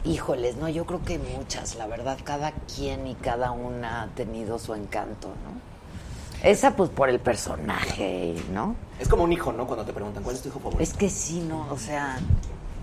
Híjoles, 0.05 0.56
no, 0.56 0.68
yo 0.68 0.86
creo 0.86 1.02
que 1.05 1.18
muchas, 1.18 1.74
la 1.77 1.86
verdad, 1.86 2.18
cada 2.24 2.52
quien 2.52 3.06
y 3.06 3.14
cada 3.16 3.51
una 3.51 4.02
ha 4.02 4.06
tenido 4.09 4.59
su 4.59 4.74
encanto, 4.74 5.28
¿no? 5.28 6.48
Esa 6.48 6.74
pues 6.74 6.89
por 6.89 7.10
el 7.10 7.20
personaje, 7.20 8.35
¿no? 8.52 8.74
Es 8.98 9.09
como 9.09 9.24
un 9.24 9.32
hijo, 9.32 9.52
¿no? 9.52 9.66
Cuando 9.66 9.85
te 9.85 9.93
preguntan, 9.93 10.22
¿cuál 10.22 10.36
es 10.36 10.43
tu 10.43 10.48
hijo 10.48 10.59
favorito? 10.59 10.82
Es 10.82 10.94
que 10.94 11.10
sí, 11.10 11.40
¿no? 11.47 11.66
O 11.70 11.77
sea, 11.77 12.18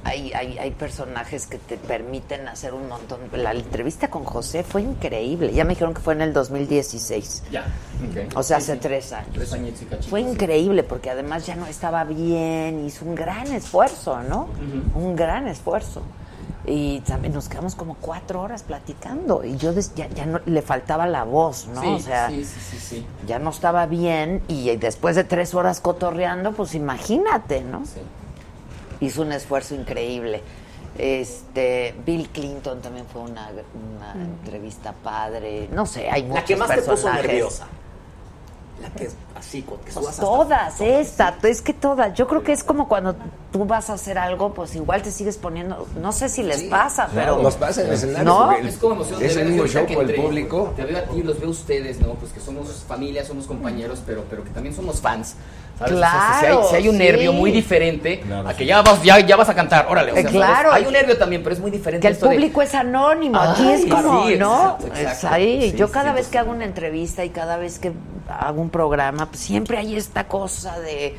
hay, 0.03 0.31
hay, 0.33 0.59
hay 0.59 0.69
personajes 0.71 1.47
que 1.47 1.57
te 1.57 1.75
permiten 1.77 2.47
hacer 2.47 2.75
un 2.75 2.87
montón. 2.87 3.19
La 3.33 3.51
entrevista 3.53 4.09
con 4.11 4.23
José 4.23 4.63
fue 4.63 4.83
increíble. 4.83 5.51
Ya 5.53 5.63
me 5.63 5.71
dijeron 5.71 5.95
que 5.95 6.01
fue 6.01 6.13
en 6.13 6.21
el 6.21 6.33
2016. 6.33 7.43
Ya. 7.51 7.61
ok. 7.61 8.37
O 8.37 8.43
sea, 8.43 8.57
Sí, 8.59 8.63
hace 8.65 8.73
sí. 8.75 8.79
tres 8.79 9.11
años. 9.11 9.29
Tres 9.33 9.53
añitos 9.53 9.81
y 9.81 9.85
cachito, 9.85 10.09
Fue 10.09 10.21
sí. 10.23 10.29
increíble 10.29 10.83
porque 10.83 11.09
además 11.09 11.47
ya 11.47 11.55
no 11.55 11.65
estaba 11.65 12.03
bien, 12.03 12.85
hizo 12.85 13.05
un 13.05 13.15
gran 13.15 13.47
esfuerzo, 13.47 14.21
¿no? 14.21 14.49
Un 14.93 15.15
gran 15.15 15.47
esfuerzo. 15.47 16.03
Y 16.69 16.99
también 17.01 17.33
nos 17.33 17.47
quedamos 17.47 17.75
como 17.75 17.95
cuatro 17.95 18.41
horas 18.41 18.61
platicando 18.61 19.45
y 19.45 19.55
yo 19.55 19.71
des- 19.71 19.95
ya, 19.95 20.09
ya 20.09 20.25
no 20.25 20.41
le 20.45 20.61
faltaba 20.61 21.07
la 21.07 21.23
voz, 21.23 21.67
¿no? 21.73 21.81
Sí, 21.81 21.87
o 21.87 21.99
sea, 21.99 22.27
sí, 22.29 22.43
sí, 22.43 22.59
sí, 22.59 22.77
sí. 22.77 23.05
ya 23.25 23.39
no 23.39 23.51
estaba 23.51 23.85
bien 23.85 24.43
y 24.49 24.75
después 24.75 25.15
de 25.15 25.23
tres 25.23 25.53
horas 25.53 25.79
cotorreando, 25.79 26.51
pues 26.51 26.75
imagínate, 26.75 27.61
¿no? 27.61 27.83
Hizo 28.99 29.21
un 29.21 29.31
esfuerzo 29.31 29.75
increíble. 29.75 30.41
Este, 30.97 31.95
Bill 32.05 32.27
Clinton 32.29 32.81
también 32.81 33.05
fue 33.05 33.21
una, 33.21 33.49
una 33.95 34.13
entrevista 34.21 34.91
padre. 34.91 35.69
No 35.71 35.85
sé, 35.85 36.09
hay 36.09 36.23
muchos 36.23 36.35
La 36.41 36.45
que 36.45 36.55
más 36.57 36.69
te 36.69 36.75
puso 36.77 36.87
personajes. 36.89 37.27
nerviosa. 37.27 37.67
La 38.81 38.89
que 38.91 39.05
es 39.05 39.15
así, 39.35 39.63
con- 39.63 39.79
que 39.79 39.91
sudas 39.91 40.09
hasta- 40.09 40.21
Todas, 40.21 40.81
esta, 40.81 41.35
es 41.43 41.61
que 41.61 41.73
todas. 41.73 42.13
Yo 42.13 42.27
creo 42.27 42.43
que 42.43 42.51
es 42.51 42.63
como 42.63 42.87
cuando 42.87 43.15
tú 43.51 43.65
vas 43.65 43.89
a 43.89 43.93
hacer 43.93 44.17
algo, 44.19 44.53
pues 44.53 44.75
igual 44.75 45.01
te 45.01 45.11
sigues 45.11 45.37
poniendo, 45.37 45.87
no 45.99 46.11
sé 46.11 46.29
si 46.29 46.43
les 46.43 46.63
pasa, 46.63 47.09
pero 47.13 47.41
Nos 47.41 47.55
pasa 47.55 47.81
en 47.81 47.87
el 47.87 47.93
escenario. 47.93 48.23
¿No? 48.25 48.51
el- 48.51 48.67
Es 48.67 48.77
como 48.77 48.93
emoción 48.95 49.19
de 49.19 49.25
es 49.25 49.35
el 49.37 49.47
mismo 49.49 49.65
show 49.67 49.85
el 49.89 50.15
público. 50.15 50.73
Te 50.75 50.83
veo 50.85 50.97
a 50.99 51.01
ti, 51.03 51.23
los 51.23 51.39
veo 51.39 51.47
a 51.49 51.51
ustedes, 51.51 51.99
¿no? 51.99 52.09
Pues 52.15 52.31
que 52.31 52.39
somos 52.39 52.83
familia, 52.87 53.25
somos 53.25 53.47
compañeros, 53.47 53.99
pero, 54.05 54.23
pero 54.29 54.43
que 54.43 54.51
también 54.51 54.75
somos 54.75 55.01
fans. 55.01 55.35
¿Sabes? 55.77 55.93
O 55.93 55.97
sea, 55.99 56.09
si 56.39 56.45
hay, 56.45 56.51
Claro, 56.51 56.67
si 56.69 56.75
hay 56.75 56.87
un 56.89 56.95
sí. 56.95 56.99
nervio 57.03 57.33
muy 57.33 57.51
diferente 57.51 58.23
a 58.45 58.53
que 58.53 58.65
ya 58.65 58.81
vas, 58.81 59.01
ya, 59.03 59.19
ya 59.19 59.35
vas 59.35 59.49
a 59.49 59.53
cantar, 59.55 59.85
órale. 59.89 60.11
o 60.11 60.15
sea, 60.15 60.23
¿sabes? 60.23 60.37
claro. 60.37 60.71
Hay 60.73 60.85
un 60.85 60.93
nervio 60.93 61.17
también, 61.17 61.43
pero 61.43 61.53
es 61.53 61.61
muy 61.61 61.71
diferente. 61.71 62.07
Que 62.07 62.13
el 62.13 62.19
de- 62.19 62.25
público 62.27 62.61
es 62.61 62.73
anónimo, 62.73 63.39
aquí 63.39 63.67
es 63.71 63.85
como, 63.85 64.27
sí, 64.27 64.35
¿no? 64.37 64.77
exacto, 64.79 64.93
Es 64.95 64.99
exacto. 65.01 65.35
ahí. 65.35 65.71
Sí, 65.71 65.77
Yo 65.77 65.91
cada 65.91 66.09
sí, 66.11 66.15
vez 66.15 66.27
que 66.27 66.37
hago 66.39 66.51
una 66.51 66.65
entrevista 66.65 67.23
y 67.25 67.29
cada 67.29 67.57
vez 67.57 67.79
que 67.79 67.91
hago 68.27 68.61
un 68.61 68.69
programa, 68.69 69.27
pues 69.27 69.39
siempre 69.39 69.77
hay 69.77 69.95
esta 69.95 70.25
cosa 70.27 70.79
de... 70.79 71.15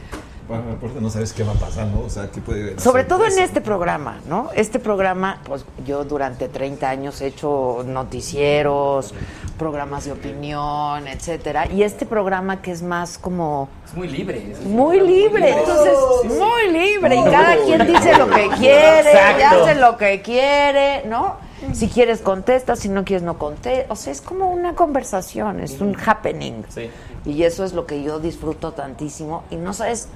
Bueno, 0.49 0.65
aparte 0.73 0.99
no 0.99 1.11
sabes 1.11 1.35
qué 1.35 1.43
va 1.43 1.53
a 1.53 1.57
pasar, 1.57 1.89
¿no? 1.89 2.01
O 2.01 2.09
sea, 2.09 2.31
qué 2.31 2.41
puede 2.41 2.81
Sobre 2.81 3.05
todo 3.05 3.27
en 3.27 3.39
este 3.39 3.61
programa, 3.61 4.16
¿no? 4.27 4.49
Este 4.55 4.79
programa, 4.79 5.43
pues 5.45 5.66
yo 5.87 6.05
durante 6.05 6.49
30 6.49 6.89
años 6.89 7.20
he 7.20 7.27
hecho 7.27 7.85
noticieros, 7.87 9.12
programas 9.59 10.07
de 10.07 10.12
opinión, 10.12 11.07
etcétera. 11.07 11.70
Y 11.70 11.83
este 11.83 12.07
programa 12.07 12.62
que 12.62 12.70
es 12.70 12.83
más 12.83 13.19
como... 13.19 13.69
Es 13.85 13.95
muy 13.95 14.09
libre. 14.09 14.53
es 14.53 14.61
Muy 14.62 15.01
libre, 15.01 15.51
entonces 15.51 15.93
Sí, 16.23 16.29
sí. 16.29 16.35
muy 16.39 16.73
libre 16.73 17.16
y 17.16 17.25
cada 17.25 17.57
quien 17.66 17.87
dice 17.87 18.16
lo 18.16 18.31
que 18.31 18.49
quiere, 18.59 19.12
y 19.12 19.43
hace 19.43 19.75
lo 19.75 19.99
que 19.99 20.23
quiere, 20.23 21.05
¿no? 21.07 21.37
Si 21.73 21.89
quieres 21.89 22.20
contesta, 22.20 22.77
si 22.77 22.89
no 22.89 23.05
quieres 23.05 23.23
no 23.23 23.37
contesta, 23.37 23.93
o 23.93 23.97
sea, 23.97 24.12
es 24.12 24.23
como 24.23 24.51
una 24.51 24.75
conversación, 24.75 25.61
es 25.61 25.81
un 25.81 25.95
happening. 25.95 26.62
Sí. 26.69 26.89
Y 27.24 27.43
eso 27.43 27.65
es 27.65 27.73
lo 27.73 27.86
que 27.86 28.03
yo 28.03 28.19
disfruto 28.20 28.73
tantísimo 28.73 29.45
y 29.51 29.57
no 29.57 29.73
sabes 29.73 30.09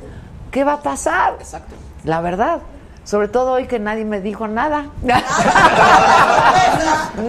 qué 0.51 0.65
va 0.65 0.75
a 0.75 0.83
pasar. 0.83 1.35
Exacto. 1.41 1.75
La 2.05 2.21
verdad. 2.21 2.61
Sobre 3.05 3.27
todo 3.27 3.53
hoy 3.53 3.67
que 3.67 3.81
nadie 3.81 4.05
me 4.05 4.21
dijo 4.21 4.47
nada. 4.47 4.87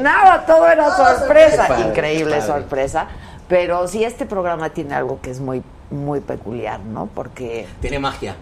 nada, 0.01 0.45
todo 0.45 0.67
era 0.67 0.95
sorpresa. 0.95 1.67
Padre, 1.67 1.87
Increíble 1.87 2.37
padre. 2.37 2.47
sorpresa. 2.53 3.07
Pero 3.47 3.87
sí, 3.87 4.03
este 4.03 4.25
programa 4.25 4.69
tiene 4.69 4.93
algo 4.95 5.19
que 5.21 5.31
es 5.31 5.39
muy, 5.39 5.63
muy 5.91 6.19
peculiar, 6.21 6.79
¿no? 6.79 7.07
Porque 7.07 7.67
Tiene 7.81 7.99
magia. 7.99 8.35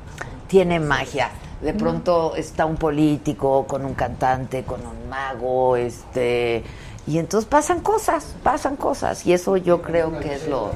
tiene 0.47 0.79
magia. 0.79 1.29
De 1.61 1.73
pronto 1.73 2.35
está 2.35 2.65
un 2.65 2.75
político 2.75 3.65
con 3.67 3.85
un 3.85 3.93
cantante, 3.93 4.63
con 4.63 4.81
un 4.81 5.07
mago, 5.09 5.75
este, 5.75 6.63
y 7.05 7.19
entonces 7.19 7.47
pasan 7.47 7.81
cosas, 7.81 8.33
pasan 8.41 8.75
cosas, 8.75 9.27
y 9.27 9.33
eso 9.33 9.57
yo 9.57 9.83
creo 9.83 10.19
que 10.19 10.33
es 10.33 10.47
lo 10.47 10.71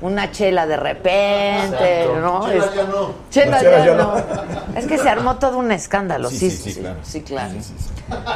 una 0.00 0.30
chela 0.30 0.66
de 0.66 0.76
repente, 0.76 2.02
Exacto. 2.02 2.20
¿no? 2.20 2.46
Chela 2.48 2.64
Es- 2.66 2.74
ya 2.74 2.82
no. 2.84 3.12
Chela 3.30 3.50
Las 3.50 3.60
chelas 3.62 3.84
ya 3.84 3.86
ya 3.86 3.94
no. 3.96 4.14
no. 4.14 4.78
Es 4.78 4.86
que 4.86 4.98
se 4.98 5.08
armó 5.08 5.36
todo 5.36 5.58
un 5.58 5.72
escándalo, 5.72 6.30
sí, 6.30 6.50
sí, 6.50 6.72
sí, 6.72 6.82
sí, 7.02 7.22
claro. 7.22 7.54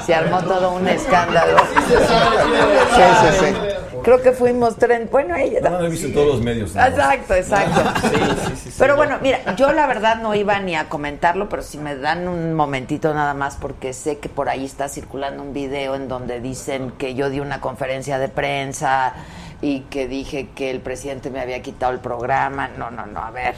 Se 0.04 0.14
armó 0.14 0.42
todo 0.42 0.72
un 0.72 0.86
escándalo. 0.88 1.58
Sí, 1.58 3.02
sí, 3.20 3.46
sí. 3.46 3.54
Creo 4.02 4.20
que 4.20 4.32
fuimos 4.32 4.76
tren. 4.76 5.08
Bueno, 5.10 5.36
ella. 5.36 5.60
No, 5.62 5.78
no, 5.78 5.86
he 5.86 5.88
visto 5.88 6.08
en 6.08 6.14
todos 6.14 6.26
los 6.26 6.40
medios. 6.40 6.74
¿no? 6.74 6.84
Exacto, 6.84 7.34
exacto. 7.34 7.80
Sí, 8.00 8.08
sí, 8.16 8.52
sí, 8.64 8.70
sí, 8.70 8.76
Pero 8.78 8.94
no. 8.94 8.96
bueno, 8.96 9.18
mira, 9.22 9.54
yo 9.54 9.72
la 9.72 9.86
verdad 9.86 10.16
no 10.16 10.34
iba 10.34 10.58
ni 10.58 10.74
a 10.74 10.88
comentarlo, 10.88 11.48
pero 11.48 11.62
si 11.62 11.78
me 11.78 11.94
dan 11.96 12.26
un 12.26 12.52
momentito 12.54 13.14
nada 13.14 13.32
más, 13.34 13.56
porque 13.60 13.92
sé 13.92 14.18
que 14.18 14.28
por 14.28 14.48
ahí 14.48 14.64
está 14.64 14.88
circulando 14.88 15.42
un 15.42 15.52
video 15.52 15.94
en 15.94 16.08
donde 16.08 16.40
dicen 16.40 16.90
que 16.98 17.14
yo 17.14 17.30
di 17.30 17.38
una 17.38 17.60
conferencia 17.60 18.18
de 18.18 18.28
prensa 18.28 19.14
y 19.62 19.82
que 19.82 20.08
dije 20.08 20.48
que 20.56 20.70
el 20.70 20.80
presidente 20.80 21.30
me 21.30 21.40
había 21.40 21.62
quitado 21.62 21.92
el 21.92 22.00
programa. 22.00 22.68
No, 22.76 22.90
no, 22.90 23.06
no, 23.06 23.20
a 23.20 23.30
ver, 23.30 23.54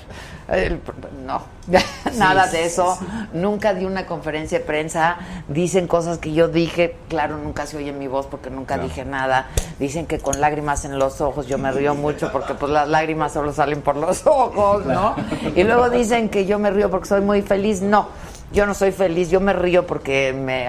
el- 0.49 0.79
no, 1.27 1.43
nada 2.19 2.47
de 2.47 2.67
eso. 2.67 2.99
Nunca 3.33 3.73
di 3.73 3.87
una 3.87 4.05
conferencia 4.07 4.59
de 4.59 4.65
prensa. 4.67 5.17
Dicen 5.49 5.87
cosas 5.89 6.19
que 6.19 6.33
yo 6.35 6.49
dije, 6.49 6.95
claro, 7.09 7.39
nunca 7.39 7.67
se 7.67 7.79
oye 7.79 7.93
mi 7.93 8.07
voz 8.07 8.27
porque 8.27 8.51
nunca 8.51 8.77
dije 8.77 9.07
nada. 9.07 9.49
Dicen 9.79 10.05
que 10.07 10.19
con 10.19 10.41
lágrimas 10.43 10.85
en 10.85 10.99
los 10.99 11.23
ojos 11.23 11.47
yo 11.47 11.57
me 11.57 11.73
río 11.73 11.95
mucho 11.97 12.31
porque 12.31 12.53
pues 12.53 12.71
las 12.71 12.87
lágrimas 12.87 13.33
solo 13.33 13.55
salen 13.55 13.81
por 13.81 13.97
los 13.97 14.27
ojos, 14.27 14.85
¿no? 14.85 15.17
Y 15.57 15.65
luego 15.65 15.89
dicen 15.89 16.29
que 16.29 16.45
yo 16.45 16.59
me 16.59 16.71
río 16.71 16.91
porque 16.91 17.09
soy 17.09 17.23
muy 17.23 17.41
feliz. 17.41 17.81
No, 17.81 18.09
yo 18.55 18.67
no 18.67 18.75
soy 18.75 18.93
feliz, 18.93 19.31
yo 19.31 19.41
me 19.41 19.53
río 19.53 19.87
porque 19.87 20.33
me, 20.33 20.69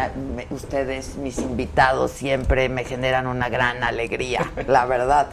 ustedes, 0.49 1.16
mis 1.18 1.38
invitados, 1.38 2.12
siempre 2.12 2.68
me 2.68 2.84
generan 2.84 3.28
una 3.28 3.48
gran 3.48 3.84
alegría, 3.84 4.52
la 4.68 4.86
verdad. 4.86 5.28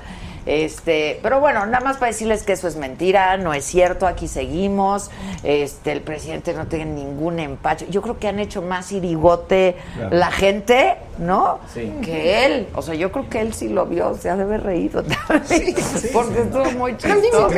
Este, 0.46 1.20
pero 1.22 1.40
bueno, 1.40 1.64
nada 1.66 1.84
más 1.84 1.96
para 1.98 2.10
decirles 2.12 2.42
que 2.42 2.52
eso 2.52 2.66
es 2.68 2.76
mentira, 2.76 3.36
no 3.36 3.54
es 3.54 3.64
cierto, 3.64 4.06
aquí 4.06 4.26
seguimos. 4.28 5.10
Este, 5.44 5.92
el 5.92 6.00
presidente 6.00 6.52
no 6.54 6.66
tiene 6.66 6.86
ningún 6.86 7.38
empacho. 7.38 7.86
Yo 7.88 8.02
creo 8.02 8.18
que 8.18 8.28
han 8.28 8.38
hecho 8.38 8.60
más 8.62 8.90
irigote 8.92 9.76
Claro. 9.96 10.16
la 10.16 10.30
gente, 10.30 10.96
¿no? 11.18 11.58
Sí. 11.72 11.92
Que 12.02 12.46
él. 12.46 12.68
O 12.74 12.82
sea, 12.82 12.94
yo 12.94 13.12
creo 13.12 13.28
que 13.28 13.40
él 13.40 13.54
sí 13.54 13.68
lo 13.68 13.86
vio, 13.86 14.16
se 14.16 14.30
ha 14.30 14.36
de 14.36 14.42
haber 14.42 14.62
reído 14.62 15.02
también, 15.02 15.74
porque 16.12 16.40
estuvo 16.42 16.70
muy 16.72 16.92
Sí, 16.98 17.08
chistoso. 17.08 17.48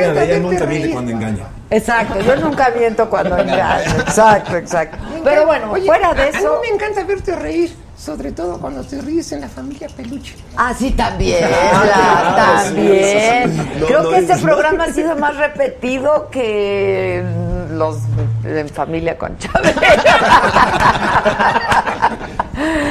cuando 0.93 1.11
engaña. 1.11 1.47
Exacto, 1.69 2.19
yo 2.21 2.35
nunca 2.37 2.71
miento 2.77 3.09
cuando 3.09 3.37
engaño. 3.37 3.91
Exacto, 4.01 4.55
exacto. 4.57 4.97
Pero 5.23 5.45
bueno, 5.45 5.71
Oye, 5.71 5.85
fuera 5.85 6.13
de 6.13 6.21
a- 6.21 6.27
eso. 6.29 6.57
A 6.57 6.61
mí 6.61 6.67
me 6.69 6.75
encanta 6.75 7.03
verte 7.03 7.35
reír, 7.35 7.75
sobre 8.05 8.31
todo 8.31 8.59
cuando 8.59 8.83
te 8.83 9.01
ríes 9.01 9.31
en 9.31 9.41
la 9.41 9.49
familia 9.49 9.87
peluche. 9.95 10.35
Ah, 10.55 10.73
sí, 10.77 10.91
también, 10.91 11.41
la- 11.51 12.35
también. 12.63 13.57
No, 13.79 13.85
Creo 13.87 14.03
no 14.03 14.09
que 14.11 14.17
es- 14.17 14.23
este 14.29 14.35
no. 14.35 14.41
programa 14.43 14.83
ha 14.83 14.93
sido 14.93 15.15
más 15.15 15.35
repetido 15.37 16.29
que 16.29 17.23
los 17.71 17.97
en 18.43 18.69
familia 18.69 19.17
con 19.17 19.35
Chávez. 19.39 19.75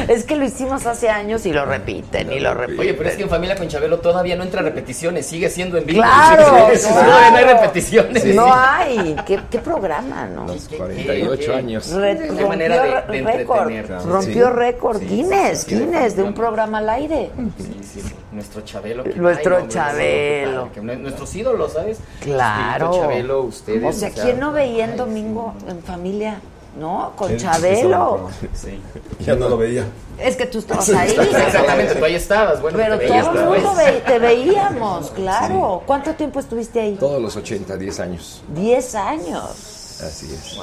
es 0.09 0.24
que 0.24 0.36
lo 0.36 0.45
hicimos 0.45 0.86
hace 0.86 1.09
años 1.09 1.47
y 1.47 1.53
lo 1.53 1.65
repiten 1.65 2.32
y 2.32 2.41
lo 2.41 2.55
repiten. 2.55 2.81
Oye, 2.81 2.95
pero 2.95 3.09
es 3.11 3.16
que 3.16 3.23
en 3.23 3.28
Familia 3.31 3.57
con 3.57 3.69
Chabelo 3.69 3.99
todavía 4.01 4.36
no 4.36 4.45
entra 4.45 4.62
repeticiones, 4.62 5.27
sigue 5.27 5.49
siendo 5.51 5.78
en 5.78 5.86
vivo. 5.86 6.03
Claro, 6.03 6.69
Sí, 6.73 6.77
sí, 6.77 6.86
sí, 6.89 6.95
Todavía 6.95 7.31
no 7.31 7.36
hay 7.36 7.45
repeticiones. 7.45 8.24
No 8.35 8.53
hay. 8.53 9.16
¿Qué, 9.27 9.41
qué 9.51 9.59
programa, 9.59 10.27
no? 10.27 10.47
Los 10.47 10.69
48 10.69 11.55
años. 11.55 11.91
Re- 11.93 12.19
Qué 12.19 12.27
rompió 12.28 12.49
manera 12.49 12.82
de- 13.07 13.12
de 13.12 13.23
récord, 13.23 13.73
rompió 14.07 14.51
récord 14.51 14.99
Sí, 14.99 15.07
Guinness, 15.07 15.61
sí, 15.61 15.70
sí. 15.70 15.74
Guinness 15.78 16.16
de 16.16 16.23
un 16.23 16.35
programa 16.35 16.78
al 16.78 16.89
aire. 16.91 17.31
Sí, 17.59 18.01
sí, 18.01 18.15
Nuestro 18.32 18.61
Chabelo. 18.62 19.05
que- 19.05 19.15
Nuestro 19.15 19.66
Chabelo. 19.69 20.70
que 20.73 20.81
Nuestros 20.81 21.35
ídolos, 21.35 21.73
¿sabes? 21.73 21.99
Claro. 22.20 22.86
Nuestro 22.89 23.09
Chabelo, 23.09 23.41
ustedes. 23.43 23.85
O 23.85 23.93
sea, 23.99 24.11
¿quién 24.11 24.39
no 24.41 24.53
veía 24.53 24.85
en 24.85 24.97
domingo 24.97 25.55
en 25.69 25.82
familia? 25.82 26.41
¿No? 26.79 27.13
Con 27.17 27.37
Chabelo. 27.37 28.29
Sí. 28.53 28.81
Ya 29.21 29.35
no 29.37 29.49
lo 29.49 29.57
veía. 29.57 29.85
Es 30.19 30.37
que 30.37 30.47
tú 30.47 30.59
estabas 30.59 30.89
ahí. 30.91 31.11
Exactamente, 31.11 31.95
tú 31.95 32.05
ahí 32.05 32.15
estabas. 32.17 32.61
Bueno, 32.61 32.77
Pero 32.79 32.99
te 32.99 33.07
veías 33.07 33.25
todo 33.33 33.55
el 33.55 33.61
mundo 33.63 33.75
ve- 33.77 34.03
te 34.07 34.19
veíamos, 34.19 35.11
claro. 35.11 35.83
¿Cuánto 35.87 36.15
tiempo 36.15 36.41
estuviste 36.41 36.81
ahí? 36.81 36.97
Todos 36.99 37.21
los 37.23 37.37
80, 37.37 37.77
10 37.77 38.01
años. 38.01 38.43
Diez 38.49 38.95
años. 38.95 40.01
Así 40.03 40.33
es. 40.33 40.59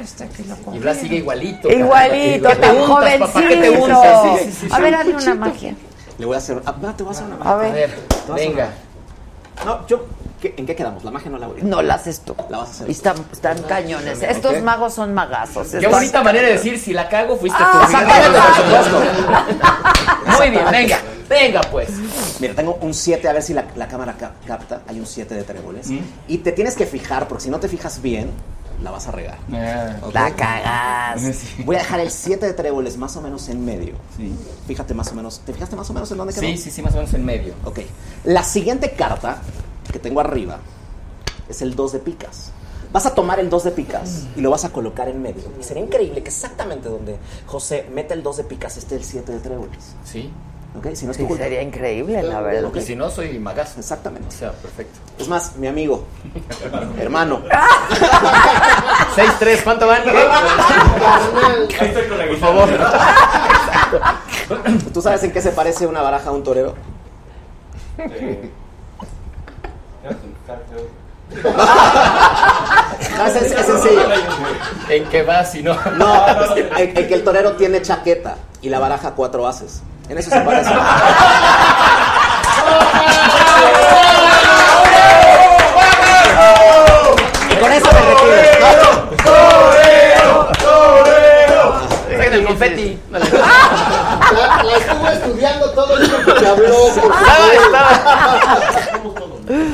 Hasta 0.00 0.26
que 0.28 0.44
lo 0.44 0.74
Y 0.74 0.78
Blas 0.78 0.96
sigue 0.98 1.16
igualito. 1.16 1.70
Igualito, 1.70 2.48
¿Qué 2.48 2.54
te 2.54 2.60
tan 2.60 2.78
jovencito. 2.78 3.38
Sí, 3.38 4.44
sí, 4.44 4.52
sí, 4.52 4.52
sí. 4.60 4.68
A 4.72 4.78
ver, 4.80 4.94
hazle 4.94 5.14
una 5.16 5.34
magia. 5.34 5.76
Le 6.18 6.26
voy 6.26 6.34
a 6.34 6.38
hacer. 6.38 6.62
Ah, 6.66 6.74
te 6.96 7.02
voy 7.02 7.12
a 7.12 7.16
hacer 7.16 7.26
una 7.26 7.36
magia. 7.36 7.52
A 7.52 7.56
ver, 7.56 7.90
a 8.30 8.34
venga. 8.34 8.70
No, 9.64 9.86
yo. 9.86 10.04
¿Qué- 10.42 10.54
¿En 10.58 10.66
qué 10.66 10.76
quedamos? 10.76 11.04
La 11.04 11.10
magia 11.10 11.30
no 11.30 11.38
la 11.38 11.46
hago 11.46 11.56
yo. 11.56 11.64
No 11.64 11.80
la 11.80 11.94
haces 11.94 12.20
tú. 12.20 12.34
La 12.50 12.58
vas 12.58 12.68
a 12.68 12.72
hacer. 12.72 12.88
Y 12.88 12.92
están, 12.92 13.16
están 13.32 13.62
cañones. 13.62 14.20
Estos 14.22 14.56
Ok. 14.56 14.62
magos 14.62 14.92
son 14.92 15.14
magazos. 15.14 15.68
Qué 15.68 15.86
bonita 15.86 16.22
manera 16.22 16.48
de 16.48 16.52
decir, 16.54 16.78
si 16.78 16.92
la 16.92 17.08
cago, 17.08 17.36
fuiste 17.38 17.58
Ah, 17.62 17.70
tú. 17.72 17.78
exactamente, 17.84 18.38
Muy 20.38 20.50
bien, 20.50 20.64
venga, 20.70 20.98
venga 21.28 21.60
pues. 21.70 21.88
Mira, 22.40 22.54
tengo 22.54 22.74
un 22.80 22.92
7, 22.92 23.28
a 23.28 23.32
ver 23.32 23.42
si 23.42 23.54
la, 23.54 23.64
la 23.76 23.88
cámara 23.88 24.14
cap- 24.18 24.44
capta. 24.46 24.82
Hay 24.88 24.98
un 25.00 25.06
7 25.06 25.34
de 25.34 25.42
tréboles. 25.44 25.88
Y 26.28 26.38
te 26.38 26.52
tienes 26.52 26.74
que 26.76 26.86
fijar, 26.86 27.28
porque 27.28 27.44
si 27.44 27.50
no 27.50 27.60
te 27.60 27.68
fijas 27.68 28.02
bien, 28.02 28.30
la 28.82 28.90
vas 28.90 29.06
a 29.06 29.12
regar. 29.12 29.38
¿ok? 30.02 30.14
La 30.14 30.34
cagas. 30.34 31.22
Voy 31.64 31.76
a 31.76 31.80
dejar 31.80 32.00
el 32.00 32.10
7 32.10 32.44
de 32.46 32.52
tréboles 32.52 32.96
más 32.96 33.16
o 33.16 33.20
menos 33.22 33.48
en 33.48 33.64
medio. 33.64 33.94
Fíjate 34.66 34.94
más 34.94 35.12
o 35.12 35.14
menos. 35.14 35.40
¿Te 35.46 35.52
fijaste 35.52 35.76
más 35.76 35.88
o 35.90 35.94
menos 35.94 36.10
en 36.10 36.18
dónde 36.18 36.32
quedó? 36.34 36.42
Sí, 36.42 36.56
sí, 36.56 36.70
sí, 36.70 36.82
más 36.82 36.92
o 36.94 36.96
menos 36.96 37.14
en 37.14 37.24
medio. 37.24 37.54
Ok. 37.64 37.80
La 38.24 38.42
siguiente 38.42 38.92
carta 38.92 39.38
que 39.92 39.98
tengo 39.98 40.20
arriba 40.20 40.58
es 41.48 41.62
el 41.62 41.76
2 41.76 41.92
de 41.92 41.98
picas. 42.00 42.50
Vas 42.92 43.06
a 43.06 43.14
tomar 43.14 43.38
el 43.40 43.48
2 43.48 43.64
de 43.64 43.70
picas 43.70 44.24
y 44.36 44.40
lo 44.40 44.50
vas 44.50 44.64
a 44.64 44.70
colocar 44.70 45.08
en 45.08 45.22
medio. 45.22 45.44
Y 45.58 45.62
sería 45.62 45.82
increíble 45.82 46.22
que 46.22 46.28
exactamente 46.28 46.88
donde 46.88 47.16
José 47.46 47.86
mete 47.92 48.12
el 48.14 48.22
2 48.22 48.36
de 48.38 48.44
picas 48.44 48.76
esté 48.76 48.96
el 48.96 49.04
7 49.04 49.32
de 49.32 49.38
tréboles. 49.38 49.94
Sí. 50.04 50.30
¿Ok? 50.76 50.88
Si 50.94 51.04
no 51.04 51.10
es 51.10 51.18
Sí, 51.18 51.24
culpa. 51.24 51.42
sería 51.44 51.60
increíble, 51.62 52.22
la 52.22 52.40
verdad. 52.40 52.62
Porque 52.64 52.80
si 52.80 52.96
no, 52.96 53.10
soy 53.10 53.38
magazo. 53.38 53.78
Exactamente. 53.78 54.28
O 54.28 54.30
sea, 54.38 54.52
perfecto. 54.52 54.98
Es 55.18 55.28
más, 55.28 55.56
mi 55.56 55.66
amigo, 55.68 56.04
hermano. 56.98 57.42
6-3, 59.16 59.62
¿cuánto 59.64 59.86
van? 59.86 60.02
Ahí 60.08 61.66
estoy 61.80 62.08
con 62.08 62.18
la 62.18 62.26
Por 62.26 62.38
favor. 62.38 62.68
¿Tú 64.94 65.02
sabes 65.02 65.22
en 65.24 65.32
qué 65.32 65.42
se 65.42 65.52
parece 65.52 65.86
una 65.86 66.00
baraja 66.02 66.30
a 66.30 66.32
un 66.32 66.42
torero? 66.42 66.74
No, 73.18 73.26
es, 73.26 73.36
es- 73.36 73.52
es 73.52 73.66
sencillo. 73.66 74.02
¿En 74.88 75.04
qué 75.06 75.22
vas 75.22 75.52
si 75.52 75.62
no? 75.62 75.76
No, 75.96 76.26
en, 76.56 76.96
en 76.96 77.08
que 77.08 77.14
el 77.14 77.24
torero 77.24 77.52
tiene 77.52 77.80
chaqueta 77.82 78.36
y 78.60 78.68
la 78.68 78.78
baraja 78.78 79.12
cuatro 79.12 79.46
haces. 79.46 79.82
En 80.08 80.18
eso 80.18 80.30
se 80.30 80.40
parece. 80.40 80.70
Y 87.50 87.54
con 87.56 87.72
eso 87.72 87.86
me 87.92 88.00
retiro. 88.00 88.32
Saquen 92.16 92.32
el 92.34 92.44
confeti. 92.46 92.98
La, 93.10 93.18
la 93.18 94.76
estuve 94.76 95.12
estudiando 95.12 95.70
todo 95.72 95.96
el 95.96 96.08
tiempo 96.08 96.34
que 96.34 96.46
habló. 96.46 96.76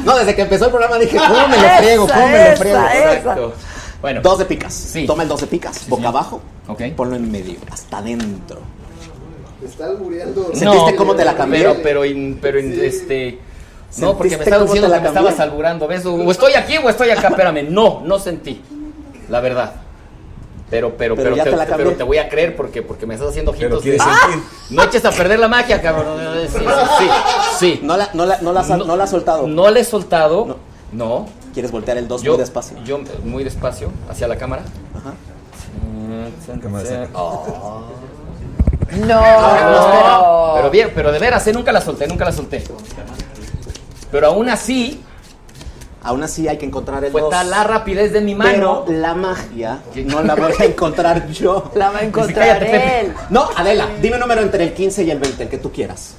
No, 0.04 0.16
desde 0.18 0.34
que 0.34 0.42
empezó 0.42 0.64
el 0.66 0.70
programa 0.70 0.98
dije, 0.98 1.16
¿cómo 1.16 1.48
me 1.48 1.56
lo 1.56 1.68
friego? 1.78 2.06
¿Cómo 2.08 2.26
me 2.28 2.50
lo 2.50 2.56
friego? 2.56 2.78
Exacto. 2.78 3.52
Bueno, 4.00 4.20
Dos 4.22 4.38
de 4.38 4.44
picas. 4.44 4.92
Toma 5.06 5.22
el 5.24 5.28
dos 5.28 5.40
de 5.40 5.46
picas, 5.48 5.88
boca 5.88 6.08
abajo. 6.08 6.40
Ok. 6.68 6.82
Ponlo 6.96 7.16
en 7.16 7.30
medio, 7.30 7.58
hasta 7.70 7.98
adentro. 7.98 8.60
Está 9.64 9.86
albureando. 9.86 10.50
¿Sentiste 10.54 10.94
cómo 10.94 11.14
te 11.16 11.24
la 11.24 11.34
cambié? 11.36 11.60
Pero, 11.62 11.76
pero, 11.82 12.04
in- 12.04 12.38
pero 12.40 12.60
in- 12.60 12.78
este. 12.80 13.38
No, 13.98 14.16
porque 14.16 14.36
me 14.36 14.44
¿Sentiste 14.44 14.44
estabas 14.44 14.66
diciendo 14.66 14.88
la 14.88 14.96
que 14.98 15.02
me 15.02 15.08
estabas 15.08 15.40
alburando, 15.40 15.88
¿ves? 15.88 16.04
O 16.06 16.30
estoy 16.30 16.52
aquí 16.54 16.76
o 16.78 16.88
estoy 16.88 17.10
acá, 17.10 17.28
espérame. 17.28 17.68
No, 17.70 18.02
no 18.04 18.18
sentí. 18.18 18.60
La 19.28 19.40
verdad. 19.40 19.72
Pero, 20.70 20.96
pero, 20.98 21.16
Pero 21.16 21.30
pero, 21.30 21.36
ya 21.36 21.44
te, 21.44 21.50
la 21.56 21.64
pero 21.64 21.92
te 21.92 22.02
voy 22.02 22.18
a 22.18 22.28
creer 22.28 22.54
porque, 22.54 22.82
porque 22.82 23.06
me 23.06 23.14
estás 23.14 23.30
haciendo 23.30 23.52
ojitos. 23.52 23.82
de- 23.82 23.98
sentir. 23.98 24.42
No 24.70 24.82
eches 24.82 25.04
a 25.04 25.10
perder 25.12 25.38
la 25.38 25.48
magia, 25.48 25.80
cabrón. 25.80 26.18
Sí, 26.46 26.58
sí, 26.58 26.64
sí. 26.98 27.08
sí. 27.58 27.80
No 27.82 27.96
la, 27.96 28.10
no 28.12 28.26
la, 28.26 28.38
no 28.42 28.52
la, 28.52 28.60
has- 28.60 28.68
no 28.68 28.96
la 28.96 29.04
has 29.04 29.10
soltado. 29.10 29.46
No 29.46 29.70
le 29.70 29.80
he 29.80 29.84
soltado. 29.84 30.58
No. 30.92 31.26
¿Quieres 31.54 31.72
voltear 31.72 31.96
el 31.96 32.06
2 32.06 32.22
Yo, 32.22 32.32
muy 32.32 32.40
despacio? 32.40 32.76
Yo, 32.84 33.00
muy 33.24 33.44
despacio, 33.44 33.90
hacia 34.10 34.28
la 34.28 34.36
cámara. 34.36 34.62
Ajá. 34.94 35.14
Oh. 37.14 37.84
No. 39.06 40.52
Pero 40.56 40.70
bien, 40.70 40.92
pero 40.94 41.12
de 41.12 41.18
veras, 41.18 41.46
¿eh? 41.46 41.52
nunca 41.52 41.72
la 41.72 41.80
solté, 41.80 42.06
nunca 42.06 42.24
la 42.24 42.32
solté. 42.32 42.62
Pero 44.10 44.26
aún 44.28 44.48
así, 44.48 45.02
Aún 46.02 46.22
así 46.22 46.46
hay 46.46 46.58
que 46.58 46.66
encontrar 46.66 47.04
el 47.04 47.12
2. 47.12 47.28
tal 47.30 47.50
la 47.50 47.64
rapidez 47.64 48.12
de 48.12 48.20
mi 48.20 48.34
mano. 48.34 48.84
Pero 48.86 49.00
la 49.00 49.14
magia 49.14 49.80
no 50.06 50.22
la 50.22 50.34
voy 50.36 50.52
a 50.58 50.64
encontrar 50.64 51.28
yo. 51.30 51.70
La 51.74 51.90
va 51.90 51.98
a 51.98 52.04
encontrar 52.04 52.46
cállate, 52.58 52.66
Pepe. 52.66 53.00
él. 53.00 53.14
No, 53.30 53.48
Adela, 53.56 53.88
dime 54.00 54.14
un 54.14 54.20
número 54.20 54.40
entre 54.42 54.64
el 54.64 54.72
15 54.74 55.02
y 55.04 55.10
el 55.10 55.18
20, 55.18 55.42
el 55.42 55.48
que 55.48 55.58
tú 55.58 55.72
quieras. 55.72 56.14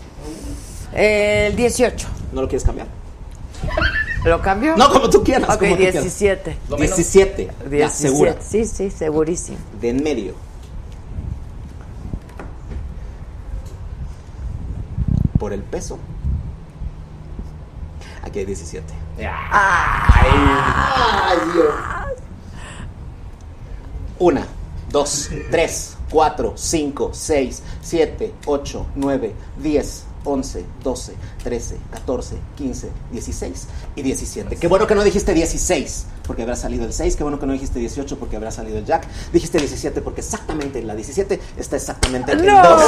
El 0.94 1.56
18. 1.56 2.08
¿No 2.34 2.42
lo 2.42 2.48
quieres 2.48 2.66
cambiar? 2.66 2.88
¿Lo 4.26 4.42
cambio? 4.42 4.76
No, 4.76 4.90
como 4.92 5.10
tú 5.10 5.24
quieras. 5.24 5.50
Ok, 5.50 5.60
como 5.60 5.72
tú 5.72 5.78
quieras. 5.78 6.04
17. 6.04 6.58
Lo 6.70 6.78
menos. 6.78 6.98
17. 6.98 7.46
Ya, 7.46 7.70
17. 7.70 7.90
segura. 7.90 8.36
Sí, 8.42 8.66
sí, 8.66 8.92
segurísimo. 8.92 9.58
De 9.80 9.90
en 9.90 10.04
medio. 10.04 10.34
por 15.40 15.54
el 15.54 15.64
peso. 15.64 15.98
Aquí 18.24 18.40
hay 18.40 18.46
17. 18.46 18.84
Ay, 19.28 20.30
Dios. 21.54 21.74
Una, 24.20 24.46
dos, 24.90 25.30
tres, 25.50 25.98
cuatro, 26.10 26.54
cinco, 26.56 27.12
seis, 27.14 27.62
siete, 27.82 28.34
ocho, 28.46 28.86
nueve, 28.96 29.34
diez, 29.58 30.04
once, 30.26 30.66
doce, 30.84 31.14
trece, 31.44 31.78
catorce, 31.91 32.36
quince, 32.56 32.90
dieciséis 33.12 33.68
y 33.96 34.02
diecisiete. 34.02 34.58
Qué 34.58 34.68
bueno 34.68 34.88
que 34.88 34.96
no 34.96 35.04
dijiste 35.04 35.34
16 35.34 36.06
porque 36.28 36.44
habrá 36.44 36.56
salido 36.56 36.86
el 36.86 36.94
6. 36.94 37.16
Qué 37.16 37.24
bueno 37.24 37.40
que 37.40 37.46
no 37.46 37.54
dijiste 37.54 37.80
18 37.80 38.20
porque 38.20 38.36
habrá 38.36 38.52
salido 38.52 38.78
el 38.78 38.86
Jack. 38.86 39.08
Dijiste 39.32 39.58
17 39.58 40.02
porque 40.02 40.22
exactamente 40.22 40.82
la 40.84 40.96
17 40.96 41.40
está 41.58 41.76
exactamente 41.78 42.34
en 42.34 42.46
¡No! 42.46 42.62
2. 42.62 42.82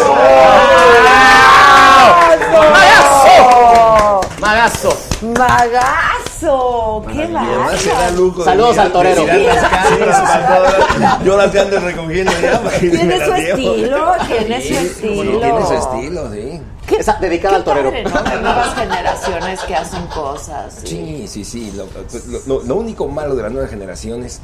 ¡Magazo! 2.72 4.22
¡Magazo! 4.40 4.98
¡Magazo! 5.22 6.11
¡Qué 6.42 7.16
Y 7.16 7.22
además 7.22 7.80
se 7.80 7.90
da 7.90 7.96
bárbaro! 8.12 8.44
Saludos 8.44 8.78
al 8.78 8.92
torero. 8.92 9.24
Yo 11.24 11.38
las 11.38 11.56
ando 11.56 11.80
recogiendo 11.80 12.32
ya. 12.42 12.60
para 12.62 12.78
que 12.80 12.86
me 12.88 12.92
Tiene 12.98 13.18
las 13.18 13.28
su 13.28 13.34
llevo. 13.36 13.58
estilo, 13.76 14.14
tiene 14.28 14.62
su 14.62 14.74
estilo. 14.74 15.40
Tiene 15.40 15.66
su 15.68 15.74
estilo, 15.74 16.32
sí. 16.32 16.62
Esa, 16.98 17.14
dedicada 17.22 17.56
al 17.58 17.64
torero. 17.64 17.90
Padre, 17.92 18.04
¿no? 18.04 18.22
De 18.24 18.42
nuevas 18.42 18.76
generaciones 18.76 19.60
que 19.62 19.76
hacen 19.76 20.06
cosas. 20.08 20.84
y- 20.84 20.88
Sí, 20.88 21.26
sí, 21.28 21.46
sí. 21.46 21.72
Lo, 21.76 21.86
lo- 21.86 22.42
lo- 22.48 22.64
lo 22.64 22.76
único 22.76 23.08
malo 23.08 23.36
de 23.36 23.44
las 23.44 23.52
nuevas 23.52 23.70
generaciones 23.70 24.34
es 24.36 24.42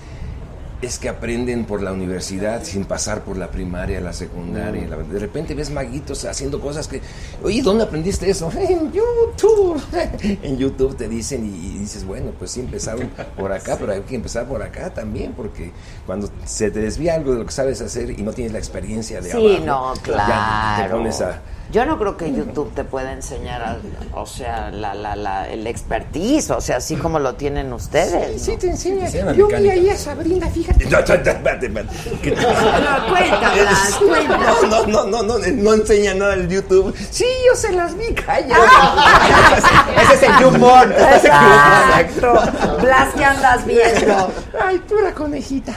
que 1.00 1.10
aprenden 1.10 1.66
por 1.66 1.82
la 1.82 1.92
universidad 1.92 2.64
sin 2.64 2.86
pasar 2.86 3.24
por 3.24 3.36
la 3.36 3.50
primaria, 3.50 4.00
la 4.00 4.14
secundaria. 4.14 4.88
La- 4.88 4.98
de 4.98 5.20
repente 5.20 5.56
ves 5.56 5.72
maguitos 5.72 6.24
haciendo 6.26 6.62
cosas 6.62 6.88
que, 6.88 7.02
oye, 7.44 7.62
¿dónde 7.64 7.84
aprendiste 7.84 8.30
eso? 8.30 8.52
En 8.58 8.92
YouTube. 8.92 9.82
en 10.44 10.58
YouTube 10.58 10.96
te 10.96 11.08
dicen 11.10 11.46
y, 11.46 11.76
y 11.76 11.80
dices, 11.80 12.06
bueno, 12.06 12.32
pues 12.38 12.52
sí 12.52 12.60
empezaron 12.60 13.10
por 13.36 13.52
acá, 13.52 13.76
pero 13.80 13.92
hay 13.94 14.02
que 14.02 14.16
empezar 14.16 14.46
por 14.48 14.62
acá 14.62 14.94
también, 14.94 15.34
porque 15.34 15.72
cuando 16.06 16.30
se 16.46 16.70
te 16.72 16.80
desvía 16.80 17.16
algo 17.16 17.34
de 17.34 17.40
lo 17.40 17.46
que 17.46 17.52
sabes 17.52 17.82
hacer 17.82 18.12
y 18.12 18.22
no 18.22 18.32
tienes 18.34 18.54
la 18.54 18.60
experiencia 18.60 19.20
de 19.22 19.32
Sí, 19.32 19.38
abajo, 19.58 19.66
no, 19.66 19.94
pues 20.04 20.16
ya 20.18 20.26
claro. 20.26 20.84
te 20.84 20.90
pones 20.98 21.22
a... 21.22 21.42
Yo 21.72 21.86
no 21.86 21.98
creo 22.00 22.16
que 22.16 22.32
YouTube 22.34 22.74
te 22.74 22.84
pueda 22.86 23.12
enseñar, 23.12 23.62
al- 23.62 23.82
o 24.14 24.26
sea, 24.26 24.72
la, 24.72 24.94
la, 24.96 25.16
la, 25.18 25.50
el 25.50 25.68
expertise, 25.68 26.50
o 26.52 26.62
sea, 26.62 26.78
así 26.78 26.96
como 26.96 27.20
lo 27.20 27.36
tienen 27.36 27.74
ustedes. 27.74 28.42
Sí, 28.42 28.54
¿no? 28.54 28.58
te 28.58 28.70
enseña. 28.70 29.00
Te 29.02 29.06
enseña 29.08 29.26
la 29.26 29.34
Yo 29.34 29.48
vi 29.48 29.70
ahí 29.70 29.90
a 29.90 29.98
Sabrina, 29.98 30.48
fíjate. 30.50 30.86
No, 30.86 30.92
no, 30.92 31.06
no, 31.08 31.84
No, 31.84 33.10
cuéntalas, 33.10 33.96
cuéntalas. 34.00 34.62
No, 34.70 34.86
no, 34.88 35.06
no, 35.06 35.24
no, 35.24 35.24
no, 35.24 35.48
no 35.48 35.74
enseña 35.74 36.14
nada 36.14 36.34
el 36.36 36.48
YouTube. 36.48 36.96
Sí, 37.12 37.26
yo 37.50 37.56
se 37.56 37.74
las 37.74 37.98
vi, 37.98 38.14
calla. 38.14 38.56
Ese 40.04 40.14
es 40.14 40.24
el 40.24 40.38
YouPorn. 40.40 40.92
Exacto. 40.94 42.34
Blas, 42.82 43.10
¿qué 43.16 43.26
andas 43.26 43.66
viendo? 43.66 44.32
Ay, 44.60 44.80
pura 44.88 45.14
conejita. 45.14 45.76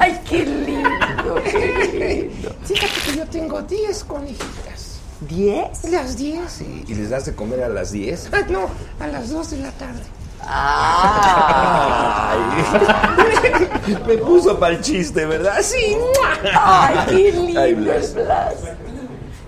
Ay, 0.00 0.20
qué 0.28 0.44
lindo, 0.44 1.34
qué 1.44 2.28
lindo. 2.32 2.54
Fíjate 2.64 2.92
que 3.10 3.16
yo 3.16 3.26
tengo 3.26 3.62
10 3.62 4.04
conejitas. 4.04 4.73
¿Diez? 5.20 5.84
Las 5.90 6.16
10. 6.16 6.60
¿Y 6.88 6.94
les 6.94 7.10
das 7.10 7.24
de 7.26 7.34
comer 7.34 7.62
a 7.62 7.68
las 7.68 7.92
10? 7.92 8.30
Ah, 8.32 8.42
no, 8.48 8.68
a 9.00 9.06
las 9.06 9.30
2 9.30 9.50
de 9.50 9.56
la 9.58 9.70
tarde. 9.72 10.02
Ay. 10.46 12.38
Me 14.06 14.18
puso 14.18 14.58
para 14.58 14.74
el 14.74 14.80
chiste, 14.80 15.24
¿verdad? 15.24 15.58
Sí. 15.62 15.96
Ay, 16.54 16.96
qué 17.08 17.32
lindo, 17.32 17.60
Ay, 17.60 17.74
Blas. 17.74 18.14
Blas. 18.14 18.54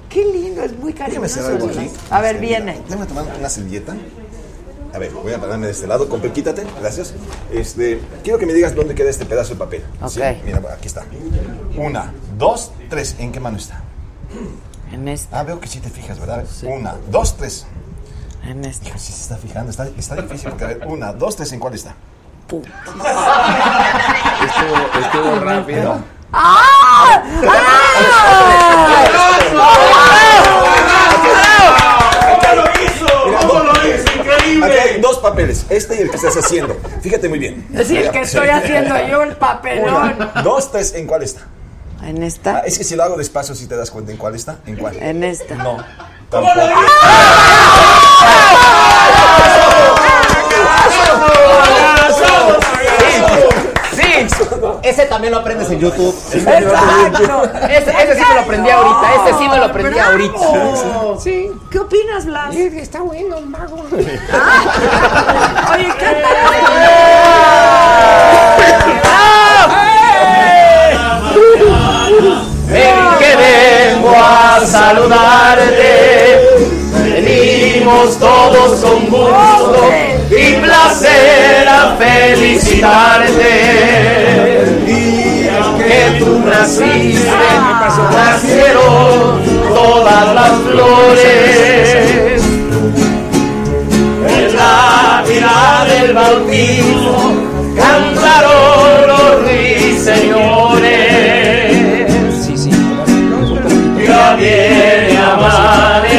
Qué 0.08 0.24
lindo, 0.24 0.62
es 0.62 0.76
muy 0.78 0.92
cariñoso. 0.92 1.46
algo 1.46 1.66
aquí. 1.68 1.90
A 2.10 2.20
ver, 2.20 2.38
viene. 2.38 2.80
Déjame 2.88 3.06
tomar 3.06 3.24
una 3.38 3.48
servilleta. 3.48 3.94
A 4.94 4.98
ver, 4.98 5.10
voy 5.12 5.32
a 5.34 5.38
pararme 5.40 5.66
de 5.66 5.72
este 5.72 5.86
lado. 5.86 6.08
Compe, 6.08 6.32
quítate, 6.32 6.64
gracias. 6.80 7.12
Este, 7.52 8.00
quiero 8.24 8.38
que 8.38 8.46
me 8.46 8.54
digas 8.54 8.74
dónde 8.74 8.94
queda 8.94 9.10
este 9.10 9.26
pedazo 9.26 9.52
de 9.54 9.58
papel. 9.58 9.84
¿sí? 10.08 10.20
Ok. 10.20 10.36
Mira, 10.44 10.62
aquí 10.72 10.86
está. 10.86 11.04
Una, 11.76 12.14
dos, 12.38 12.72
tres. 12.88 13.16
¿En 13.18 13.30
qué 13.32 13.40
mano 13.40 13.58
está? 13.58 13.82
En 14.92 15.08
esta, 15.08 15.40
Ah, 15.40 15.42
veo 15.42 15.60
que 15.60 15.68
sí 15.68 15.80
te 15.80 15.90
fijas, 15.90 16.18
¿verdad? 16.20 16.44
Una, 16.64 16.94
dos, 17.10 17.36
tres. 17.36 17.66
en 18.48 18.64
esta. 18.64 18.88
Hijo, 18.88 18.98
sí 18.98 19.12
se 19.12 19.22
está 19.22 19.36
fijando. 19.36 19.70
Está, 19.70 19.86
está 19.98 20.16
difícil. 20.16 20.50
Porque, 20.50 20.64
a 20.64 20.68
ver, 20.68 20.86
una, 20.86 21.12
dos, 21.12 21.36
tres. 21.36 21.52
¿En 21.52 21.60
cuál 21.60 21.74
está? 21.74 21.94
Estuvo, 22.46 22.64
estuvo 25.00 25.40
rápido. 25.40 25.98
¡Ah! 26.32 27.22
Aquí 34.62 34.78
hay 34.78 35.00
dos 35.00 35.18
papeles. 35.18 35.66
Este 35.68 35.96
y 35.96 36.02
el 36.02 36.10
que 36.10 36.16
estás 36.16 36.36
haciendo. 36.36 36.76
Fíjate 37.02 37.28
muy 37.28 37.38
bien. 37.38 37.66
Sí, 37.84 37.96
el 37.96 38.10
que 38.10 38.20
estoy 38.22 38.48
haciendo 38.48 38.94
yo, 39.08 39.22
el 39.22 39.36
papelón. 39.36 40.14
Una, 40.16 40.42
dos, 40.42 40.70
tres. 40.72 40.94
¿En 40.94 41.06
cuál 41.06 41.22
está? 41.22 41.42
En 42.02 42.22
Ah, 42.22 42.26
esta, 42.26 42.58
es 42.60 42.78
que 42.78 42.84
si 42.84 42.94
lo 42.96 43.02
hago 43.04 43.16
despacio, 43.16 43.54
si 43.54 43.66
te 43.66 43.76
das 43.76 43.90
cuenta 43.90 44.12
en 44.12 44.18
cuál 44.18 44.34
está. 44.34 44.58
¿En 44.66 44.76
cuál? 44.76 44.96
en 44.96 45.24
esta. 45.24 45.54
No. 45.54 45.76
Tampoco. 46.30 46.60
Sí, 53.94 54.26
ese 54.82 55.06
también 55.06 55.32
lo 55.32 55.38
aprendes 55.40 55.70
en 55.70 55.78
YouTube. 55.80 56.14
Exacto. 56.32 57.44
Ese, 57.68 57.90
ese 57.90 58.14
sí 58.16 58.22
me 58.28 58.34
lo 58.34 58.40
aprendí 58.40 58.68
ahorita, 58.70 59.14
ese 59.14 59.38
sí 59.38 59.48
me 59.48 59.56
lo 59.58 59.64
aprendí 59.64 59.98
ahorita. 59.98 60.38
Sí. 61.20 61.50
¿Qué 61.70 61.78
opinas, 61.78 62.26
Blas? 62.26 62.52
Sí, 62.54 62.70
Está 62.76 63.00
bueno 63.00 63.38
el 63.38 63.46
mago. 63.46 63.76
Oye, 63.90 64.02
¿qué 65.98 66.06
a 74.56 74.66
saludarte. 74.66 76.40
Venimos 76.92 78.18
todos 78.18 78.80
con 78.80 79.06
gusto 79.06 79.90
y 80.30 80.54
placer 80.54 81.68
a 81.68 81.96
felicitarte. 81.98 83.52
El 84.62 84.86
día 84.86 85.60
que 85.76 86.18
tú 86.18 86.38
naciste, 86.38 87.30
nacieron 88.12 89.42
todas 89.74 90.34
las 90.34 90.52
flores. 90.62 92.42
En 94.28 94.56
la 94.56 95.22
vida 95.28 95.86
del 95.86 96.14
bautismo 96.14 97.16
cantaron 97.76 98.45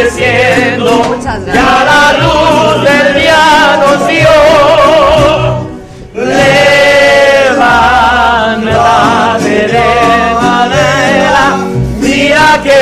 amaneciendo, 0.07 1.17
ya 1.21 1.84
la 1.85 2.13
luz 2.19 2.84
del 2.84 3.07
día 3.15 3.77
nos 3.81 3.99
dio. 4.07 4.35
Levántate 6.13 6.67
de 9.67 9.89
madera, 10.41 11.45
mira 11.99 12.47
que 12.63 12.77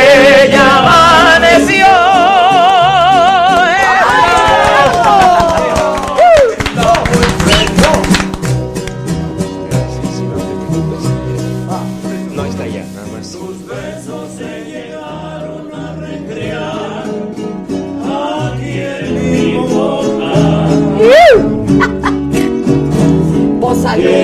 Vos 23.76 23.84
Las 23.84 24.15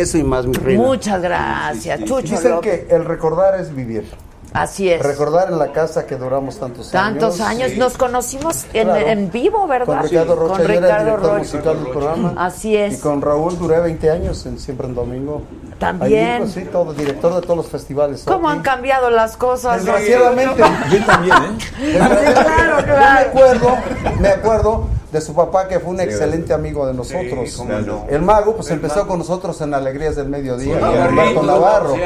eso 0.00 0.18
y 0.18 0.24
más, 0.24 0.46
mi 0.46 0.54
reina. 0.54 0.82
Muchas 0.82 1.20
gracias, 1.22 2.00
Chucho. 2.00 2.20
Dicen 2.22 2.50
López. 2.52 2.86
que 2.86 2.94
el 2.94 3.04
recordar 3.04 3.60
es 3.60 3.74
vivir. 3.74 4.04
Así 4.52 4.90
es. 4.90 5.00
Recordar 5.00 5.48
en 5.52 5.60
la 5.60 5.70
casa 5.70 6.06
que 6.06 6.16
duramos 6.16 6.58
tantos 6.58 6.92
años. 6.92 6.92
Tantos 7.20 7.40
años. 7.40 7.70
Sí. 7.70 7.78
Nos 7.78 7.96
conocimos 7.96 8.64
en, 8.72 8.88
Claro. 8.88 9.06
en 9.06 9.30
vivo, 9.30 9.64
¿verdad? 9.68 9.86
Con 9.86 10.02
Ricardo 10.02 10.34
Rocha, 10.34 10.56
Con 10.56 10.66
Ricardo 10.66 11.16
Rocha. 11.18 11.38
musical 11.38 11.84
del 11.84 11.92
programa. 11.92 12.34
Así 12.36 12.76
es. 12.76 12.98
Y 12.98 13.00
con 13.00 13.22
Raúl 13.22 13.56
duré 13.56 13.78
20 13.78 14.10
años 14.10 14.44
en 14.46 14.58
Siempre 14.58 14.88
en 14.88 14.96
Domingo. 14.96 15.42
También. 15.78 16.28
Ahí, 16.32 16.38
pues, 16.40 16.52
sí, 16.52 16.64
todo, 16.64 16.92
director 16.92 17.32
de 17.36 17.42
todos 17.42 17.58
los 17.58 17.68
festivales. 17.68 18.24
¿Cómo 18.26 18.48
han 18.50 18.60
cambiado 18.60 19.08
las 19.08 19.36
cosas? 19.36 19.84
Desgraciadamente. 19.84 20.62
Yo 20.90 21.06
también, 21.06 21.36
¿eh? 21.36 21.98
claro, 22.34 22.80
Yo 22.80 22.86
me 22.96 23.20
acuerdo, 23.20 23.76
me 24.18 24.28
acuerdo 24.30 24.88
de 25.12 25.20
su 25.20 25.34
papá 25.34 25.66
que 25.66 25.80
fue 25.80 25.90
un 25.90 26.00
excelente 26.00 26.52
amigo 26.52 26.86
de 26.86 26.94
nosotros. 26.94 27.64
no. 27.66 28.06
El 28.08 28.22
mago 28.22 28.54
pues 28.54 28.70
empezó 28.70 29.06
con 29.06 29.18
nosotros 29.18 29.60
en 29.60 29.74
Alegrías 29.74 30.16
del 30.16 30.28
Mediodía, 30.28 30.74
Sí, 30.78 30.80
y 30.80 30.98
Alberto 30.98 31.42
Navarro. 31.42 31.96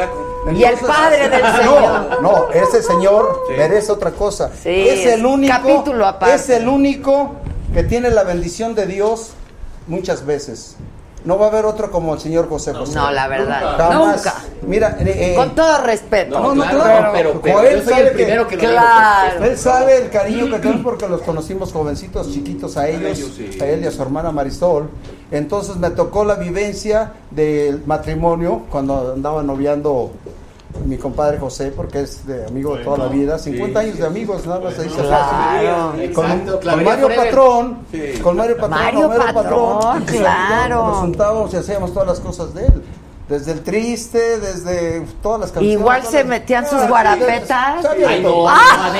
Y 0.53 0.63
el 0.65 0.77
padre 0.77 1.29
del 1.29 1.43
señor. 1.59 2.23
No, 2.23 2.51
ese 2.51 2.83
señor 2.83 3.43
merece 3.57 3.93
otra 3.93 4.11
cosa. 4.11 4.51
Sí, 4.63 4.89
es 4.89 5.07
el 5.07 5.25
único 5.25 5.53
capítulo 5.55 6.07
aparte. 6.07 6.35
es 6.35 6.49
el 6.51 6.69
único 6.69 7.33
que 7.73 7.83
tiene 7.83 8.11
la 8.11 8.23
bendición 8.25 8.75
de 8.75 8.87
Dios 8.87 9.31
muchas 9.87 10.25
veces. 10.25 10.77
No 11.25 11.39
va 11.39 11.47
a 11.47 11.49
haber 11.49 11.65
otro 11.65 11.91
como 11.91 12.13
el 12.15 12.21
señor 12.21 12.49
José 12.51 12.75
José. 12.75 12.95
No, 12.95 13.11
la 13.11 13.27
verdad, 13.29 13.77
Jamás. 13.79 14.17
nunca. 14.17 14.35
Mira, 14.67 14.97
eh, 15.01 15.33
eh, 15.33 15.35
Con 15.35 15.55
todo 15.55 15.79
respeto. 15.83 16.39
no, 16.39 16.55
no, 16.55 16.63
claro, 16.65 16.79
claro. 16.81 17.11
pero- 17.15 17.41
pero 17.43 17.59
Joel 17.59 17.79
yo 17.79 17.85
soy 17.85 17.93
sabe 17.95 18.09
el 18.09 18.13
primero 18.15 18.47
que 18.49 18.57
lo 18.57 18.61
digo, 18.61 18.73
Claro. 18.73 19.45
Él 19.45 19.59
sabe 19.59 19.97
el 19.97 20.11
cariño 20.11 20.47
que 20.51 20.59
tenemos 20.59 20.83
porque 20.83 21.09
los 21.09 21.23
conocimos 21.23 21.73
jovencitos, 21.73 22.31
chiquitos 22.31 22.77
a 22.77 22.89
ellos, 22.89 23.31
a 23.61 23.65
él 23.67 23.85
y 23.85 23.87
a 23.87 23.91
su 23.91 24.03
hermana 24.03 24.33
Marisol. 24.33 24.91
Entonces 25.31 25.77
me 25.77 25.91
tocó 25.91 26.25
la 26.27 26.35
vivencia 26.35 27.13
del 27.31 27.83
matrimonio 27.87 28.63
cuando 28.71 29.13
andaba 29.15 29.43
noviando 29.43 30.13
mi 30.87 30.97
compadre 30.99 31.39
José, 31.39 31.73
porque 31.75 32.01
es 32.03 32.27
de 32.27 32.47
amigo 32.47 32.77
de 32.77 32.85
toda 32.85 32.99
la 32.99 33.07
vida, 33.07 33.39
50 33.39 33.81
años 33.81 33.97
de 33.99 34.07
amigos, 34.07 34.47
nada 34.47 34.61
más 34.61 34.75
se 34.75 34.83
dice 34.85 35.01
Claro. 35.01 35.93
fácil. 35.93 36.13
Con, 36.13 36.27
Exacto, 36.31 36.61
Mario. 36.85 37.09
Patrón, 37.17 37.79
con 38.23 38.37
Mario 38.37 38.57
Patrón, 38.57 38.71
Mario 38.81 39.07
Homero 39.07 39.35
Patrón, 39.35 40.03
y 40.03 40.07
claro. 40.07 40.87
Nos 40.87 40.97
juntábamos 40.99 41.55
y 41.55 41.57
hacíamos 41.57 41.93
todas 41.93 42.09
las 42.09 42.21
cosas 42.21 42.53
de 42.55 42.67
él. 42.67 42.83
Desde 43.27 43.53
el 43.53 43.63
triste, 43.63 44.39
desde 44.39 45.01
todas 45.23 45.41
las 45.41 45.51
canciones. 45.51 45.81
Igual 45.81 46.03
se 46.05 46.19
las- 46.19 46.27
metían 46.27 46.69
sus 46.69 46.79
sí, 46.83 46.87
guarapetas. 46.89 47.83
Ay, 48.07 48.21
no, 48.23 48.45
¡Ah! 48.47 48.93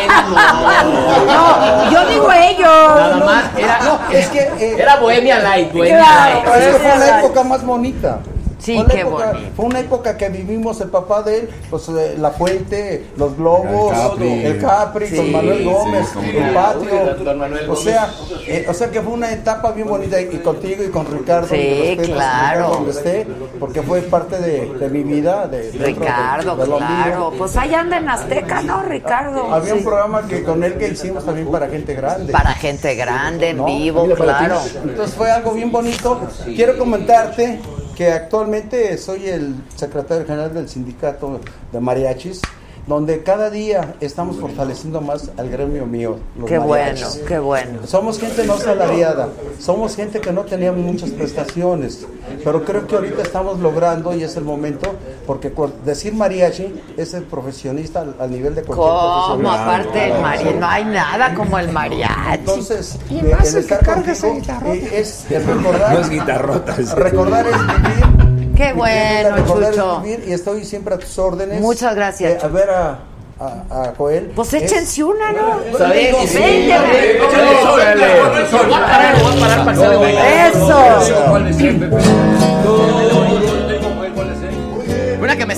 Yo 1.93 2.07
digo 2.09 2.29
ellos. 2.33 2.61
Nada 2.97 3.17
más, 3.25 3.45
era, 3.59 3.79
No, 3.85 3.99
es 4.11 4.27
que 4.29 4.39
eh, 4.41 4.77
era 4.79 4.97
Bohemia 4.97 5.41
Light, 5.41 5.73
Bohemia 5.73 5.99
Claro. 5.99 6.35
Light. 6.47 6.47
Es 6.63 6.67
que 6.75 6.81
fue 6.89 6.99
la 6.99 7.19
época 7.21 7.43
más 7.45 7.65
bonita. 7.67 8.21
Sí, 8.65 8.75
Fue 8.77 8.85
una 8.85 8.95
qué 8.95 9.01
época- 9.03 9.33
bonito. 9.33 9.51
Fue 9.57 9.65
una 9.67 9.81
época 9.81 10.17
que 10.17 10.29
vivimos 10.31 10.81
el 10.81 10.89
papá 10.89 11.23
de 11.23 11.39
él, 11.41 11.51
pues 11.69 11.87
eh, 11.91 12.17
la 12.19 12.31
fuente, 12.31 13.07
los 13.17 13.37
globos, 13.37 13.93
El 13.93 14.09
Capri. 14.09 14.45
el 14.47 14.59
Capri 14.59 15.17
con 15.17 15.33
Manuel 15.33 15.65
Gómez, 15.65 16.07
sí, 16.15 16.37
el 16.37 16.55
patio. 16.55 17.15
Don 17.25 17.39
Manuel 17.39 17.69
O 17.71 17.77
sea, 17.77 18.11
eh, 18.47 18.65
o 18.67 18.73
sea 18.73 18.91
que 18.91 19.03
fue 19.03 19.13
una 19.13 19.31
etapa 19.33 19.73
bien 19.73 19.87
bonita 19.87 20.19
y, 20.21 20.27
contigo 20.39 20.83
y 20.83 20.89
con 20.89 21.05
Ricardo. 21.13 21.49
Sí, 21.49 21.99
claro. 22.05 22.69
Donde 22.71 22.91
esté, 22.93 23.27
porque 23.61 23.83
fue 23.83 24.01
parte 24.01 24.39
de, 24.39 24.67
de 24.79 24.89
mi 24.89 25.03
vida. 25.03 25.47
De, 25.47 25.71
de- 25.71 25.85
Ricardo, 25.87 26.57
de 26.57 26.67
lo 26.67 26.77
mío. 26.79 26.87
claro. 26.89 27.33
Pues 27.37 27.57
ahí 27.59 27.75
anda 27.75 27.99
en 27.99 28.09
Azteca, 28.09 28.63
¿no, 28.63 28.83
Ricardo? 28.83 29.53
Había 29.53 29.75
un 29.75 29.85
programa 29.85 30.27
que 30.27 30.43
con 30.43 30.65
él 30.65 30.79
que 30.79 30.89
hicimos 30.89 31.25
también 31.27 31.49
para 31.51 31.69
gente 31.69 31.93
grande. 31.95 32.33
Para 32.33 32.55
gente 32.55 32.95
grande, 32.95 33.51
en 33.51 33.59
¿no? 33.59 33.67
vivo, 33.67 34.09
claro. 34.15 34.59
Entonces 34.83 35.15
fue 35.15 35.31
algo 35.31 35.53
bien 35.53 35.71
bonito. 35.71 36.21
Quiero 36.47 36.79
comentarte 36.79 37.61
que 37.95 38.11
actualmente 38.11 38.97
soy 38.99 39.29
el 39.29 39.55
secretario 39.77 40.27
general 40.27 40.53
del 40.53 40.69
sindicato 40.69 41.41
de 41.73 41.81
mariachis, 41.81 42.41
donde 42.87 43.23
cada 43.23 43.49
día 43.49 43.95
estamos 44.01 44.37
fortaleciendo 44.37 45.01
más 45.01 45.31
al 45.39 45.49
gremio 45.49 45.87
mío. 45.87 46.19
los 46.39 46.49
Qué 46.49 46.59
bueno, 46.59 47.07
qué 47.27 47.39
bueno. 47.39 47.87
Somos 47.87 48.19
gente 48.19 48.47
no 48.47 48.59
salariada, 48.59 49.29
somos 49.59 49.97
gente 49.97 50.21
que 50.21 50.33
no 50.33 50.43
teníamos 50.43 50.81
muchas 50.81 51.11
prestaciones, 51.11 52.07
pero 52.45 52.65
creo 52.65 52.87
que 52.87 52.97
ahorita 52.97 53.23
estamos 53.23 53.61
logrando 53.61 54.15
y 54.15 54.23
es 54.23 54.37
el 54.37 54.45
momento 54.45 54.95
porque 55.27 55.53
con- 55.53 55.73
decir 55.85 56.15
mariachi 56.15 56.75
es 56.97 57.15
el 57.15 57.25
profesionista 57.25 58.01
al, 58.01 58.15
al 58.21 58.31
nivel 58.31 58.55
de 58.55 58.63
cualquier 58.63 58.89
¿Cómo? 58.89 59.27
profesional. 59.27 59.61
Aparte 59.69 60.05
el 60.13 60.21
mariachi, 60.23 60.55
no 60.59 60.67
hay 60.69 60.85
nada 60.85 61.35
como 61.35 61.59
el 61.59 61.69
mariachi. 61.71 62.15
Entonces, 62.35 62.99
Y 63.11 63.19
eh, 63.19 63.37
más 63.39 63.49
el 63.49 63.55
el 63.57 63.61
estar 63.63 63.79
que 63.81 63.85
carga 63.87 64.13
esa 64.13 64.29
eh, 64.29 64.91
es 64.95 65.27
el 65.31 65.45
recordar. 65.47 65.93
No 65.95 65.99
es 66.01 66.11
guitarrota, 66.11 66.77
es- 66.79 66.93
Recordar 66.95 67.47
es 67.47 67.57
vivir. 67.67 68.55
Qué 68.55 68.73
bueno, 68.73 69.35
recordar 69.37 69.71
es 69.73 69.77
Chucho. 69.77 70.01
vivir, 70.01 70.25
y 70.29 70.33
estoy 70.33 70.65
siempre 70.65 70.95
a 70.95 70.99
tus 70.99 71.19
órdenes. 71.19 71.61
Muchas 71.61 71.95
gracias, 71.97 72.35
Eh, 72.35 72.47
a 72.47 72.49
ver 72.49 72.71
a, 72.71 72.99
a, 73.41 73.83
a 73.83 73.93
Joel. 73.99 74.31
Pues 74.37 74.55
Es- 74.55 74.63
échense 74.63 75.03
una, 75.03 75.33
¿no? 75.33 75.61
Está 75.61 75.89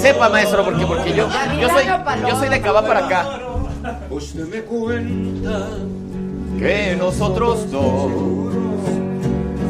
sepa, 0.06 0.28
maestro, 0.28 0.64
porque, 0.64 0.86
porque 0.86 1.12
yo, 1.12 1.28
yo, 1.60 1.68
soy, 1.68 1.84
yo 2.28 2.36
soy 2.36 2.48
de 2.48 2.54
acá 2.56 2.80
para 2.82 3.06
acá. 3.06 3.40
Usted 4.10 4.46
me 4.48 4.62
cuenta 4.62 5.68
Que 6.58 6.96
nosotros 6.96 7.70
dos 7.70 8.10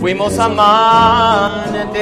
fuimos 0.01 0.39
amantes 0.39 1.97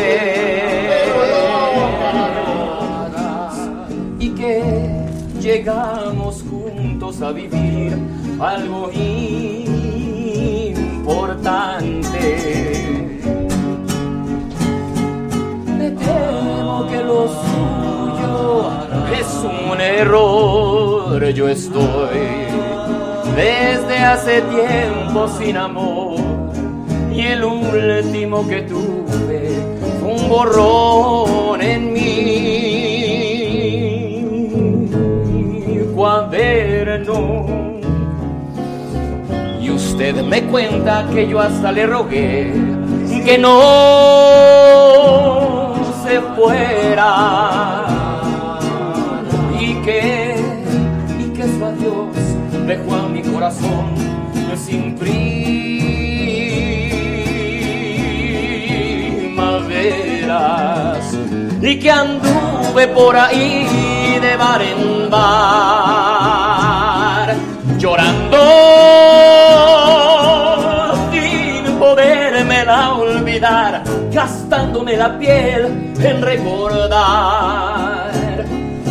y 4.18 4.28
que 4.30 5.06
llegamos 5.40 6.44
juntos 6.48 7.22
a 7.22 7.30
vivir 7.32 7.98
algo 8.40 8.90
importante. 8.92 9.44
Me 15.78 15.90
temo 15.90 16.86
que 16.88 16.96
lo 16.96 17.28
suyo 17.28 18.03
es 19.18 19.26
un 19.44 19.80
error. 19.80 21.24
Yo 21.30 21.48
estoy 21.48 22.20
desde 23.36 23.98
hace 23.98 24.42
tiempo 24.42 25.26
sin 25.38 25.56
amor 25.56 26.16
y 27.12 27.20
el 27.20 27.44
último 27.44 28.46
que 28.48 28.62
tuve 28.62 29.50
fue 30.00 30.12
un 30.12 30.28
borrón 30.28 31.62
en 31.62 31.92
mi 31.92 32.04
cuaderno. 35.94 37.46
Y 39.60 39.70
usted 39.70 40.22
me 40.22 40.42
cuenta 40.44 41.06
que 41.12 41.26
yo 41.28 41.40
hasta 41.40 41.72
le 41.72 41.86
rogué 41.86 42.52
que 43.24 43.38
no 43.38 43.62
se 46.04 46.20
fuera 46.36 48.03
que, 49.84 50.36
y 51.18 51.24
que 51.34 51.42
su 51.42 51.64
adiós 51.64 52.16
dejó 52.66 52.94
a 52.94 53.08
mi 53.08 53.22
corazón 53.22 53.94
sin 54.56 54.94
primaveras 54.94 55.14
y 61.60 61.78
que 61.78 61.90
anduve 61.90 62.88
por 62.88 63.16
ahí 63.16 64.18
de 64.20 64.36
bar 64.36 64.62
en 64.62 65.10
bar 65.10 66.14
llorando 67.78 68.38
sin 71.12 71.64
podérmela 71.78 72.94
olvidar 72.94 73.82
gastándome 74.12 74.96
la 74.96 75.18
piel 75.18 75.94
en 76.00 76.22
recordar 76.22 77.93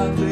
Cada 0.00 0.29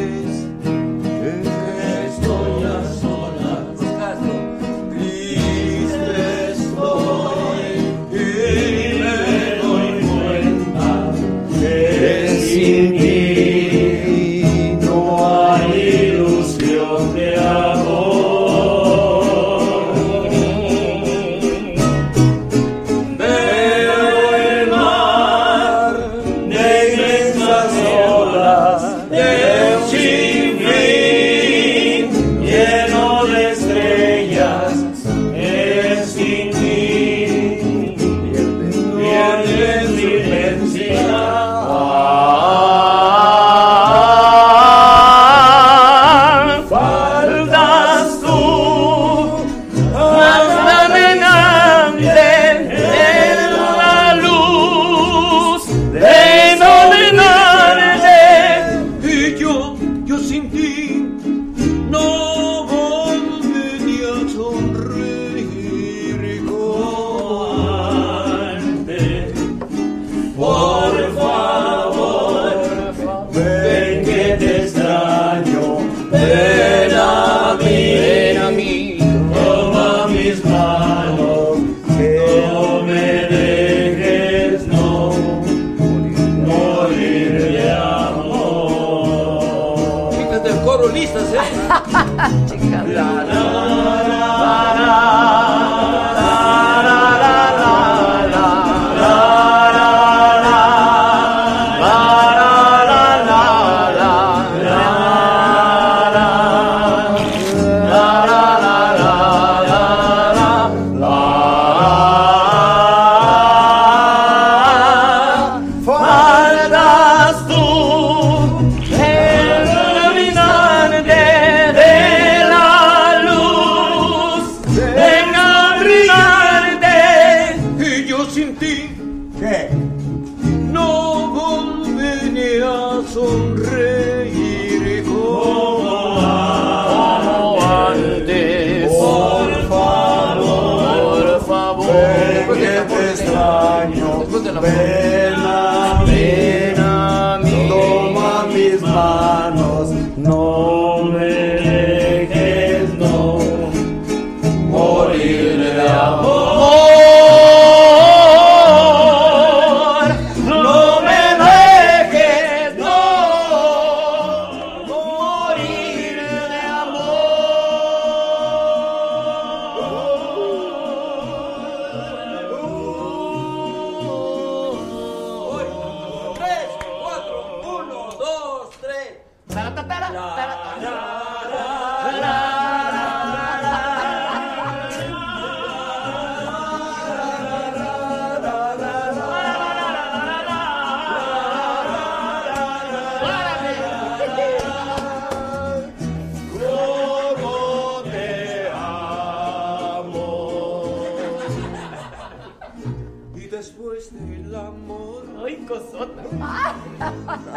cosota, 205.68 206.22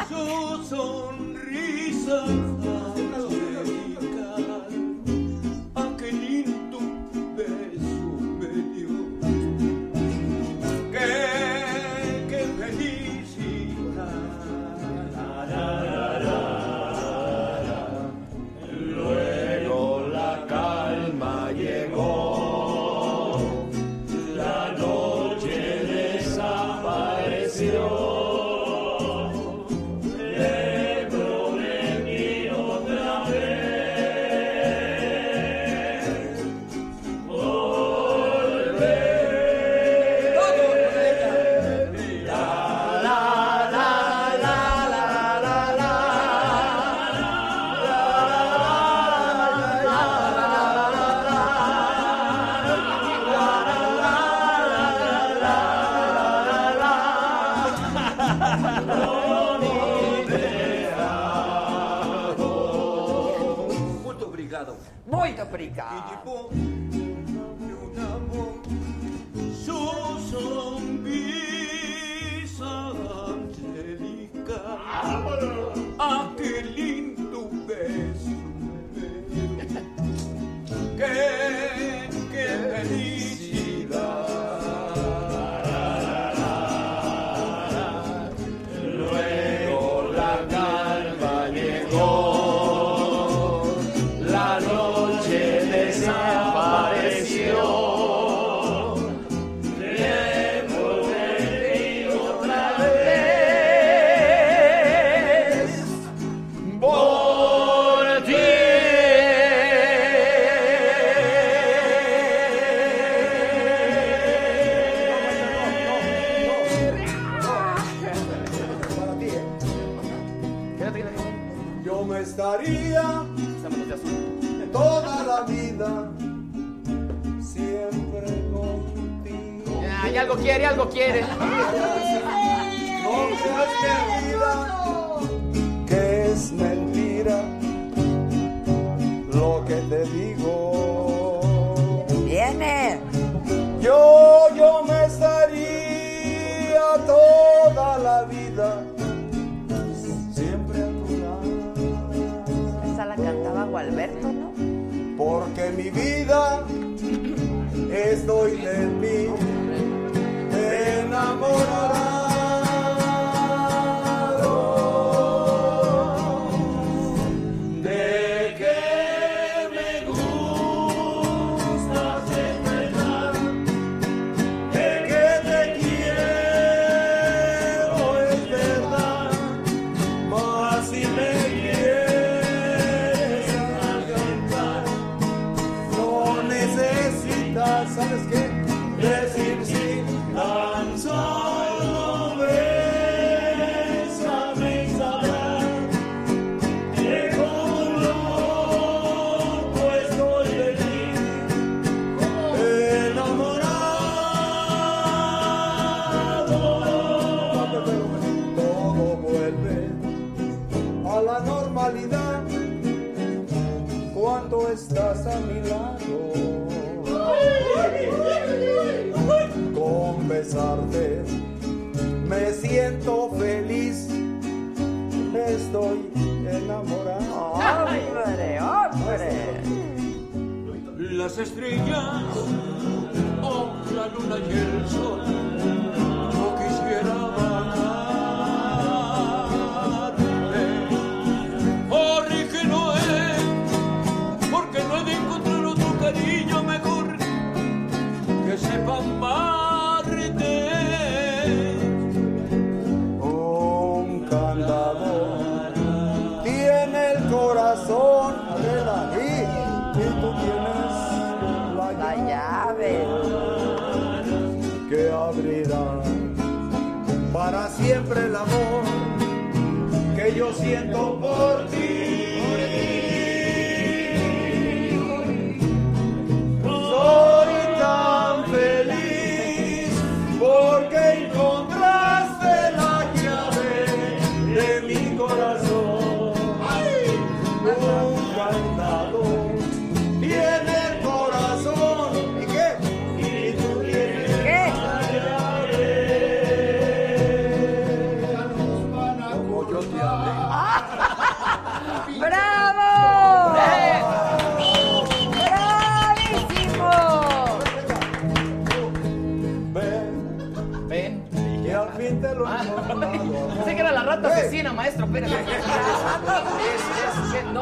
su 0.09 0.63
sonrisa 0.65 2.25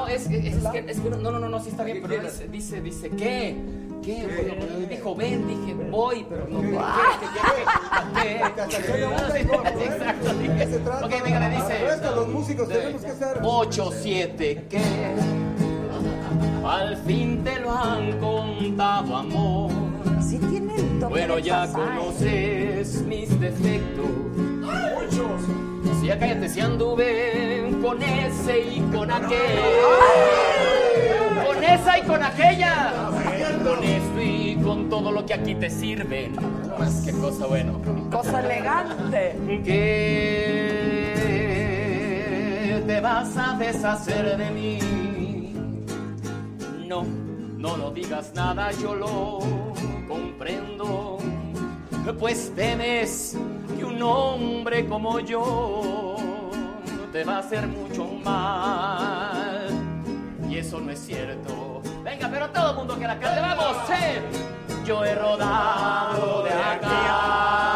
es 0.09 0.25
es, 0.25 0.31
es, 0.31 0.55
es 0.55 0.67
que, 0.69 0.91
es 0.91 0.99
que, 0.99 1.09
no, 1.09 1.17
no, 1.17 1.39
no, 1.39 1.49
no, 1.49 1.59
sí 1.61 1.69
está 1.69 1.83
bien, 1.83 2.01
pero 2.01 2.21
dice, 2.21 2.47
dice, 2.47 2.81
dice, 2.81 3.09
¿qué? 3.11 3.55
¿Qué? 4.03 4.25
Bueno, 4.25 4.87
dijo, 4.89 5.15
ven, 5.15 5.47
dije, 5.47 5.73
voy, 5.89 6.25
pero 6.29 6.47
no, 6.47 6.61
¿qué? 6.61 6.67
¿Qué? 7.19 7.41
¿Qué? 8.21 8.41
¿Qué? 8.69 8.83
¿Qué? 8.83 9.85
Exacto, 9.85 10.33
dije. 10.35 10.79
Ok, 11.03 11.23
venga, 11.23 11.49
le 11.49 11.55
dice. 11.55 12.15
Los 12.15 12.27
músicos 12.27 12.67
tenemos 12.67 13.01
que 13.01 13.11
hacer. 13.11 13.39
8, 13.43 13.91
7, 14.01 14.65
¿qué? 14.69 14.81
Al 16.65 16.97
fin 16.97 17.43
te 17.43 17.59
lo 17.59 17.71
han 17.71 18.19
contado, 18.19 19.15
amor. 19.15 19.71
Si 20.21 20.37
tiene 20.37 20.75
el 20.75 20.99
toque 20.99 21.09
Bueno, 21.09 21.39
ya 21.39 21.71
conoces 21.71 23.01
mis 23.03 23.39
defectos. 23.39 24.05
Si 25.99 26.05
ya 26.07 26.17
cállate, 26.17 26.47
si 26.47 26.61
anduve 26.61 27.75
con 27.81 28.01
ese 28.01 28.59
y 28.61 28.79
con 28.93 29.11
aquel. 29.11 29.59
Con 31.45 31.61
esa 31.61 31.99
y 31.99 32.01
con 32.03 32.23
aquella. 32.23 32.93
Con 33.63 33.83
esto 33.83 34.21
y 34.21 34.55
con 34.63 34.89
todo 34.89 35.11
lo 35.11 35.25
que 35.25 35.33
aquí 35.33 35.55
te 35.55 35.69
sirven. 35.69 36.37
Más 36.79 37.01
que 37.05 37.11
cosa 37.11 37.47
bueno. 37.47 37.81
Cosa 38.09 38.39
elegante. 38.39 39.35
Que 39.65 40.69
te 42.87 43.01
vas 43.01 43.35
a 43.35 43.57
deshacer 43.57 44.37
de 44.37 44.51
mí. 44.51 44.79
No, 46.87 47.03
no 47.57 47.75
lo 47.75 47.91
digas 47.91 48.31
nada, 48.33 48.71
yo 48.81 48.95
lo 48.95 49.39
comprendo. 50.07 51.17
Pues 52.17 52.55
temes 52.55 53.35
un 53.99 54.03
hombre 54.03 54.87
como 54.87 55.19
yo 55.19 56.15
te 57.11 57.25
va 57.25 57.37
a 57.37 57.39
hacer 57.39 57.67
mucho 57.67 58.05
mal. 58.23 59.67
Y 60.47 60.57
eso 60.57 60.79
no 60.79 60.91
es 60.91 60.99
cierto. 60.99 61.81
Venga, 62.03 62.29
pero 62.31 62.49
todo 62.49 62.71
el 62.71 62.77
mundo 62.77 62.97
que 62.97 63.07
la 63.07 63.19
cante, 63.19 63.41
vamos, 63.41 63.77
eh. 63.89 64.21
Yo 64.85 65.03
he 65.03 65.15
rodado 65.15 66.43
de 66.43 66.51
acá 66.51 67.68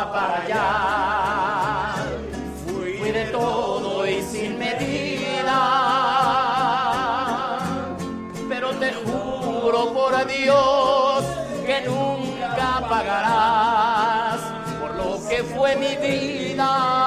mi 15.75 15.95
vida. 15.97 17.02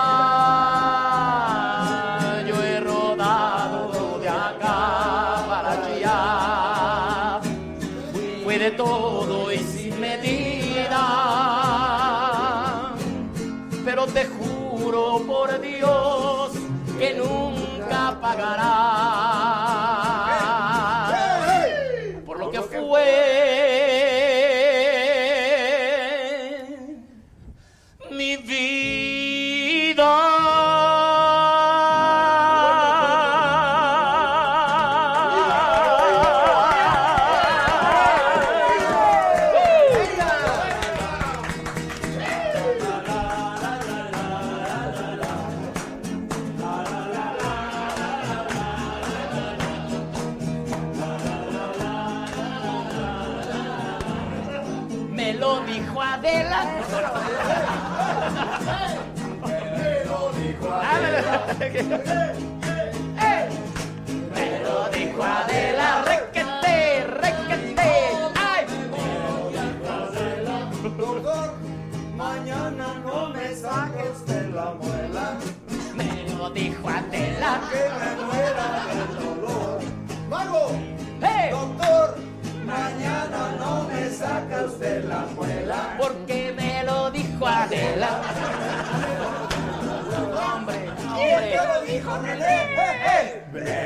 Hombre. 92.08 92.36
te 92.36 93.85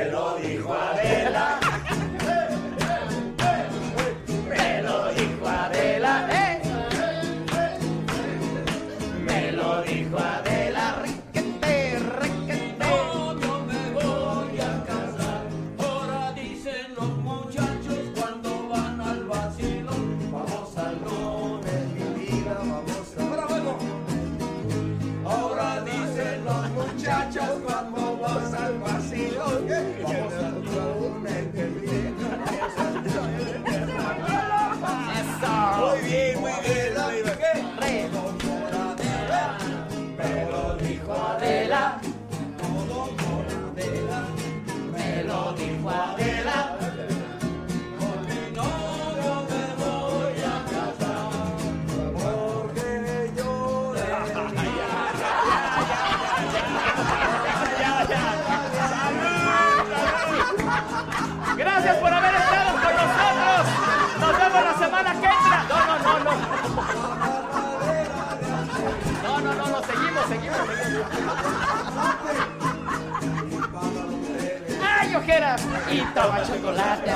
y 75.91 76.01
toma 76.13 76.41
chocolate. 76.45 77.11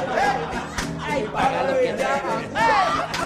Ay, 1.02 1.28
paga 1.34 1.64
lo 1.64 1.74
que 1.80 1.94
te 1.94 3.25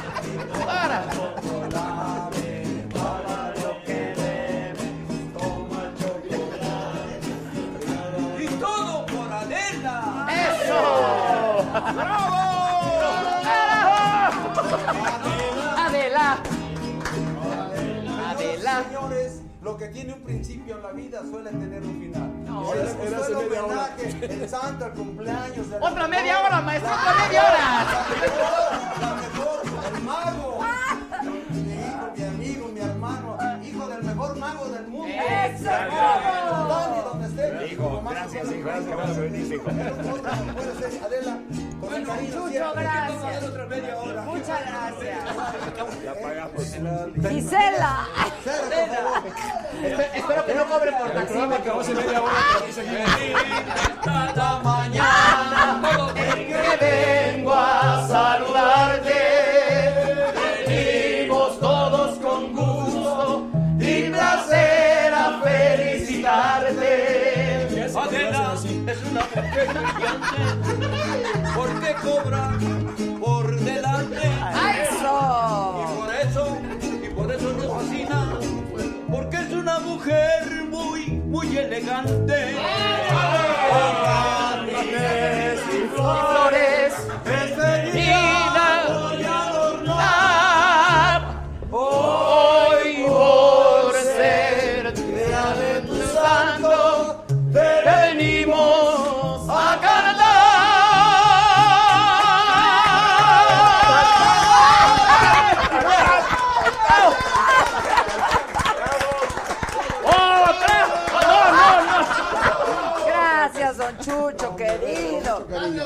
lo 19.61 19.76
que 19.77 19.88
tiene 19.90 20.14
un 20.14 20.22
principio 20.22 20.77
en 20.77 20.84
la 20.84 20.91
vida 20.91 21.22
suele 21.30 21.49
tener 21.49 21.84
un 21.84 21.99
final. 21.99 22.45
No, 22.45 22.73
era- 22.73 22.91
era 22.91 23.27
el 23.27 23.36
hora. 23.36 23.64
homenaje, 23.65 24.26
el 24.34 24.49
santo, 24.49 24.86
el 24.86 24.91
cumpleaños. 24.94 25.69
de 25.69 25.80
la 25.80 25.86
Otra 25.86 26.07
media 26.07 26.40
hora, 26.41 26.61
maestro, 26.61 26.91
otra 26.94 27.14
media 27.27 27.41
hora. 27.44 27.86
Gracias, 38.85 40.22
gracias, 40.22 41.03
Adela, 41.03 41.38
con 41.81 41.93
el 41.93 42.06
cariño 42.07 42.31
Chucho, 42.34 42.49
siempre. 42.49 42.84
gracias. 42.84 43.43
Otra 43.43 43.65
media 43.65 43.97
hora. 43.97 44.22
Muchas 44.22 44.60
gracias. 44.65 45.18
La 46.06 46.14
pagamos. 46.22 46.64
Gisela. 47.30 48.07
Espe- 49.84 50.10
Espero 50.15 50.45
que 50.45 50.53
no 50.56 50.65
cobren 50.68 50.95
por 50.97 51.11
taxímetro. 51.11 51.56
acabó 51.56 51.80
hace 51.81 51.93
media 51.93 52.22
hora, 52.22 52.34
Cada 54.03 54.60
mañana 54.60 55.81
en 56.15 56.47
que 56.47 57.35
vengo 57.35 57.53
a 57.53 58.07
saludarte. 58.07 58.59
porque 71.56 71.94
cobra 72.02 72.52
por 73.19 73.60
delante. 73.60 74.31
¡Eso! 74.81 75.81
Y 75.81 75.86
por 75.98 76.15
eso, 76.15 76.57
y 77.03 77.10
por 77.10 77.31
eso 77.31 77.53
nos 77.53 77.68
fascina, 77.68 78.40
porque 79.11 79.38
es 79.38 79.52
una 79.52 79.80
mujer 79.80 80.65
muy, 80.69 81.07
muy 81.07 81.57
elegante. 81.57 82.56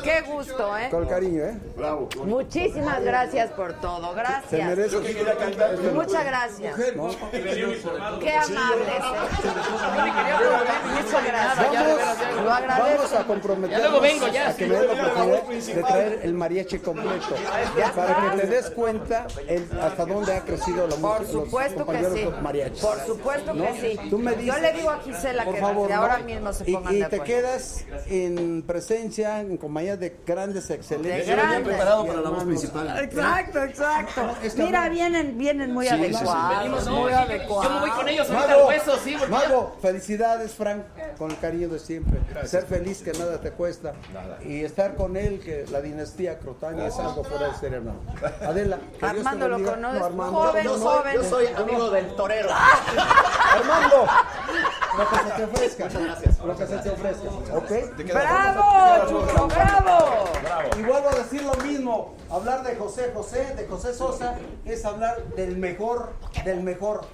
Qué 0.04 0.22
gusto, 0.22 0.78
¿eh? 0.78 0.88
Con 0.90 1.06
cariño, 1.08 1.44
¿eh? 1.44 1.58
Bravo. 1.78 2.10
Muchísimas 2.26 3.02
gracias 3.04 3.52
por 3.52 3.74
todo. 3.74 4.10
Se 4.10 4.16
Gracias. 4.16 4.68
merece. 4.68 4.90
Yo 4.92 5.02
que 5.02 5.16
quería 5.16 5.36
cantar. 5.38 5.76
pero- 5.76 5.94
Muchas 5.94 6.26
gracias. 6.26 6.78
¿no? 6.96 7.10
Qué 8.20 8.34
amables. 8.34 8.88
¿eh? 8.88 10.24
Muchas 11.04 11.26
gracias. 11.26 12.36
Lo 12.36 12.44
Vamos 12.46 12.52
agradezco. 12.58 13.18
a 13.18 13.24
comprometernos 13.28 13.72
Ya 13.72 13.90
luego 13.90 14.02
vengo, 14.02 14.28
ya, 14.28 14.50
a 14.50 14.56
que 14.56 14.66
me 14.68 14.76
den 14.76 14.88
la 14.88 14.94
oportunidad 15.24 15.76
de 15.76 15.84
traer 15.84 16.20
el 16.24 16.34
mariachi 16.34 16.80
completo 16.80 17.36
para 17.96 18.32
que 18.32 18.42
te 18.42 18.48
des 18.48 18.70
cuenta 18.72 19.28
el- 19.48 19.68
hasta 19.82 20.06
dónde 20.06 20.36
ha 20.36 20.42
crecido 20.42 20.88
la 20.88 20.96
música. 20.96 21.18
Por 21.18 21.28
supuesto 21.28 21.86
que 21.86 22.06
sí. 22.14 22.30
mariachis. 22.42 22.82
Por 22.82 23.00
supuesto 23.06 23.54
¿No? 23.54 23.66
que 23.66 23.74
sí. 23.98 24.10
Tú 24.10 24.18
me 24.20 24.32
Yo 24.36 24.38
dices- 24.42 24.62
le 24.62 24.74
digo 24.74 24.90
a 24.90 25.00
Gisela 25.00 25.46
Por 25.46 25.56
que 25.56 25.62
favor, 25.62 25.92
ahora 25.92 26.18
mismo 26.20 26.54
se 26.54 26.70
Y- 26.70 26.74
pongan 26.74 26.94
y, 26.94 27.00
de 27.00 27.06
te 27.10 27.16
acuerdo. 27.16 27.24
quedas 27.26 27.86
en 28.08 28.64
presencia, 28.66 29.42
en 29.42 29.58
compañía 29.64 29.96
de 29.96 30.14
grandes 30.28 30.70
excelencias. 30.70 31.26
De 31.26 31.34
grandes. 31.36 31.64
preparado 31.70 32.06
para 32.06 32.20
la 32.20 32.30
voz 32.30 32.44
principal. 32.44 33.00
Exacto, 33.02 33.64
exacto. 33.64 34.22
Mira, 34.58 34.90
vienen, 34.90 35.38
vienen 35.38 35.72
muy 35.72 35.88
Sí, 35.88 35.96
sí, 35.96 36.04
sí. 36.10 36.16
adecuados. 36.16 36.58
Venimos, 36.60 36.88
muy 36.90 37.12
no, 37.14 37.18
adecuados. 37.18 37.64
yo 37.64 37.74
me 37.74 37.80
voy 37.80 37.90
con 37.92 38.10
ellos 38.10 38.30
ahorita 38.30 38.48
Mago, 38.50 38.60
al 38.62 38.68
hueso, 38.68 38.98
sí, 39.02 39.16
porque 39.18 39.34
ya- 39.34 39.40
Mago, 39.40 39.78
felicidades, 39.82 40.52
Frank, 40.54 40.84
con 41.18 41.32
el 41.32 41.40
cariño 41.40 41.70
de 41.70 41.80
siempre. 41.80 42.20
Ser 42.46 42.66
feliz 42.66 43.02
que 43.02 43.14
nada 43.14 43.40
te 43.40 43.52
cuesta. 43.52 43.94
Y 44.46 44.66
estar 44.66 44.96
con 44.96 45.16
él, 45.16 45.40
que 45.40 45.66
la 45.72 45.80
dinastía 45.80 46.40
Crotani 46.40 46.82
es 46.86 47.00
algo 47.00 47.24
fuera 47.24 47.48
de 47.48 47.56
serie, 47.56 47.78
hermano. 47.78 48.00
Adela, 48.46 48.76
que 48.78 48.84
Dios 48.90 49.00
te 49.00 49.06
Armando 49.06 49.48
lo 49.48 49.56
conoces, 49.64 49.80
No, 49.80 50.06
Armando. 50.06 50.34
joven, 50.42 50.64
Yo 50.66 50.78
soy- 50.78 50.84
joven. 50.84 51.14
Yo 51.16 51.24
soy 51.24 51.46
amigo 51.56 51.90
del 51.90 52.16
torero. 52.18 52.50
Armando, 53.54 54.08
lo 54.98 55.10
que 55.10 55.16
se 55.16 55.32
te 55.38 55.44
ofrezca. 55.46 55.90
Lo 56.46 56.58
que 56.58 56.68
se 56.68 56.78
te 56.80 56.90
ofrezca. 56.90 57.30
¿Ok? 57.56 57.72
¡Bravo, 58.14 59.08
Chucho, 59.10 59.48
bravo! 59.54 60.26
Y 60.78 60.82
vuelvo 60.84 61.10
a 61.10 61.16
decir 61.16 61.44
lo 61.44 61.54
mismo. 61.64 62.14
Hablar 62.30 62.64
de 62.64 62.76
José 62.76 63.12
José, 63.14 63.54
de 63.56 63.68
José 63.68 63.94
Sosa, 63.94 64.36
es 64.66 64.84
hablar 64.86 65.24
del 65.36 65.58
mejor, 65.58 66.14
del 66.44 66.62
mejor. 66.64 67.06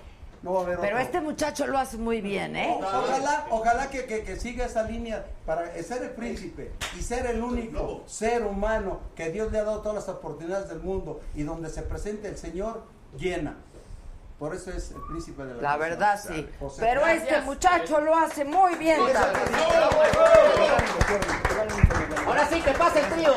No 0.42 0.54
va 0.54 0.62
a 0.62 0.64
haber 0.64 0.80
Pero 0.80 0.96
otro. 0.96 1.06
este 1.06 1.20
muchacho 1.20 1.68
lo 1.68 1.78
hace 1.78 1.98
muy 1.98 2.22
bien, 2.22 2.56
¿eh? 2.56 2.74
Ojalá, 2.82 3.46
ojalá 3.50 3.90
que, 3.90 4.06
que- 4.06 4.24
que 4.24 4.38
siga 4.38 4.66
esa 4.68 4.84
línea 4.84 5.26
para 5.46 5.66
ser 5.84 6.02
el 6.04 6.12
príncipe 6.12 6.72
y 6.98 7.02
ser 7.02 7.26
el 7.26 7.44
único 7.44 8.04
ser 8.06 8.46
humano 8.46 9.02
que 9.16 9.32
Dios 9.32 9.52
le 9.52 9.60
ha 9.60 9.66
dado 9.66 9.82
todas 9.82 9.96
las 9.96 10.08
oportunidades 10.08 10.70
del 10.70 10.80
mundo 10.80 11.20
y 11.36 11.44
donde 11.44 11.70
se 11.70 11.82
presente 11.82 12.30
el 12.30 12.38
Señor 12.38 12.84
llena. 13.18 13.58
Por 14.40 14.56
eso 14.56 14.72
es 14.72 14.92
el 14.92 15.02
príncipe 15.02 15.44
de 15.44 15.56
la 15.56 15.62
La 15.62 15.78
verdad 15.78 16.18
sí. 16.18 16.48
José. 16.62 16.78
Pero 16.80 17.06
este 17.06 17.42
muchacho 17.42 18.00
lo 18.00 18.16
hace 18.16 18.46
muy 18.46 18.76
bien 18.76 18.98
también. 19.12 19.44
Ahora 22.26 22.48
sí, 22.48 22.62
que 22.62 22.72
pase 22.72 23.02
el 23.02 23.10
trío. 23.10 23.34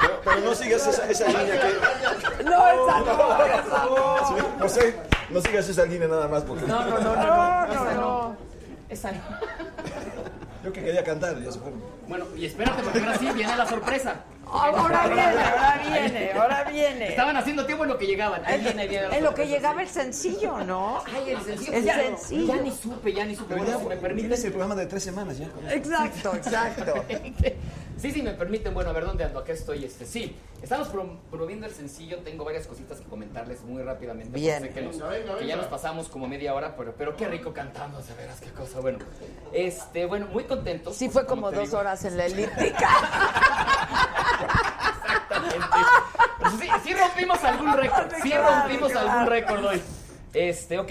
Pero, 0.00 0.20
pero 0.22 0.40
no 0.40 0.54
sigas 0.54 0.86
esa, 0.86 1.08
esa 1.08 1.26
línea 1.28 1.60
que. 1.60 2.44
No, 2.44 2.66
esa 2.68 3.00
no, 3.00 3.44
esa 3.46 3.84
no. 3.86 4.58
José, 4.60 4.96
no 5.30 5.40
sigas 5.40 5.66
esa 5.66 5.86
línea 5.86 6.08
nada 6.08 6.28
más 6.28 6.42
porque. 6.42 6.66
No, 6.66 6.84
no, 6.84 6.98
no, 6.98 7.16
no, 7.16 7.24
no. 7.24 7.72
Esa 7.72 7.94
no. 7.94 8.36
Esa 8.90 9.12
no. 9.12 9.20
Yo 10.62 10.72
que 10.74 10.84
quería 10.84 11.02
cantar, 11.02 11.40
ya 11.40 11.50
se 11.50 11.58
fue. 11.58 11.72
Bueno, 12.06 12.26
y 12.36 12.44
espérate, 12.44 12.82
porque 12.82 12.98
ahora 13.00 13.16
sí 13.16 13.30
viene 13.32 13.56
la 13.56 13.66
sorpresa. 13.66 14.16
Ahora 14.52 15.06
viene, 15.08 15.22
ahora 15.22 15.80
viene, 15.88 16.32
ahora 16.32 16.64
viene. 16.64 17.08
Estaban 17.08 17.36
haciendo 17.36 17.64
tiempo 17.64 17.84
en 17.84 17.90
lo 17.90 17.98
que 17.98 18.06
llegaban. 18.06 18.42
Ahí 18.44 18.60
viene, 18.60 18.82
ahí 18.82 18.88
viene 18.88 19.16
En 19.16 19.24
lo 19.24 19.34
que 19.34 19.46
llegaba 19.46 19.82
el 19.82 19.88
sencillo, 19.88 20.58
¿no? 20.64 21.02
Ay, 21.06 21.30
el 21.32 21.40
sencillo. 21.42 21.72
El 21.72 21.84
ya, 21.84 21.94
sencillo. 21.96 22.54
Ya 22.54 22.62
ni 22.62 22.70
supe, 22.70 23.12
ya 23.12 23.24
ni 23.24 23.34
supe. 23.34 23.54
Pero 23.54 23.62
Bueno, 23.64 23.78
ya 23.78 23.82
si 23.82 23.88
me 23.88 23.96
permiten. 23.96 24.28
tienes 24.28 24.44
el 24.44 24.50
programa 24.52 24.74
de 24.74 24.86
tres 24.86 25.02
semanas 25.02 25.38
ya. 25.38 25.48
Exacto, 25.70 26.34
exacto. 26.36 26.94
Sí, 28.02 28.10
sí, 28.10 28.20
me 28.20 28.32
permiten. 28.32 28.74
Bueno, 28.74 28.90
a 28.90 28.92
ver 28.92 29.06
dónde 29.06 29.22
ando. 29.22 29.38
Acá 29.38 29.52
estoy. 29.52 29.84
Este, 29.84 30.04
sí, 30.04 30.36
estamos 30.60 30.88
prom- 30.92 31.18
promoviendo 31.30 31.66
el 31.66 31.72
sencillo. 31.72 32.18
Tengo 32.18 32.44
varias 32.44 32.66
cositas 32.66 32.98
que 32.98 33.04
comentarles 33.08 33.62
muy 33.62 33.80
rápidamente. 33.80 34.36
Bien. 34.38 34.60
Sé 34.60 34.70
que, 34.70 34.82
nos- 34.82 34.96
Venga, 34.98 35.08
venga, 35.08 35.38
que 35.38 35.46
ya 35.46 35.54
nos 35.56 35.66
pasamos 35.66 36.08
como 36.08 36.26
media 36.26 36.52
hora, 36.52 36.74
pero, 36.76 36.94
pero 36.98 37.14
qué 37.16 37.28
rico 37.28 37.52
cantando, 37.52 38.02
de 38.02 38.12
veras, 38.14 38.40
qué 38.40 38.50
cosa. 38.50 38.80
Bueno, 38.80 38.98
este, 39.52 40.04
bueno, 40.06 40.26
muy 40.26 40.42
contentos. 40.44 40.96
Sí 40.96 41.08
fue 41.08 41.24
como 41.26 41.52
dos 41.52 41.66
digo. 41.66 41.78
horas 41.78 42.04
en 42.04 42.16
la 42.16 42.26
elíptica. 42.26 42.88
Exactamente. 45.12 45.66
Sí, 46.60 46.68
sí 46.82 46.94
rompimos 46.94 47.44
algún 47.44 47.72
récord. 47.76 48.12
Sí 48.20 48.32
rompimos 48.34 48.96
algún 48.96 49.26
récord 49.26 49.64
hoy. 49.64 49.82
Este, 50.34 50.78
ok. 50.80 50.90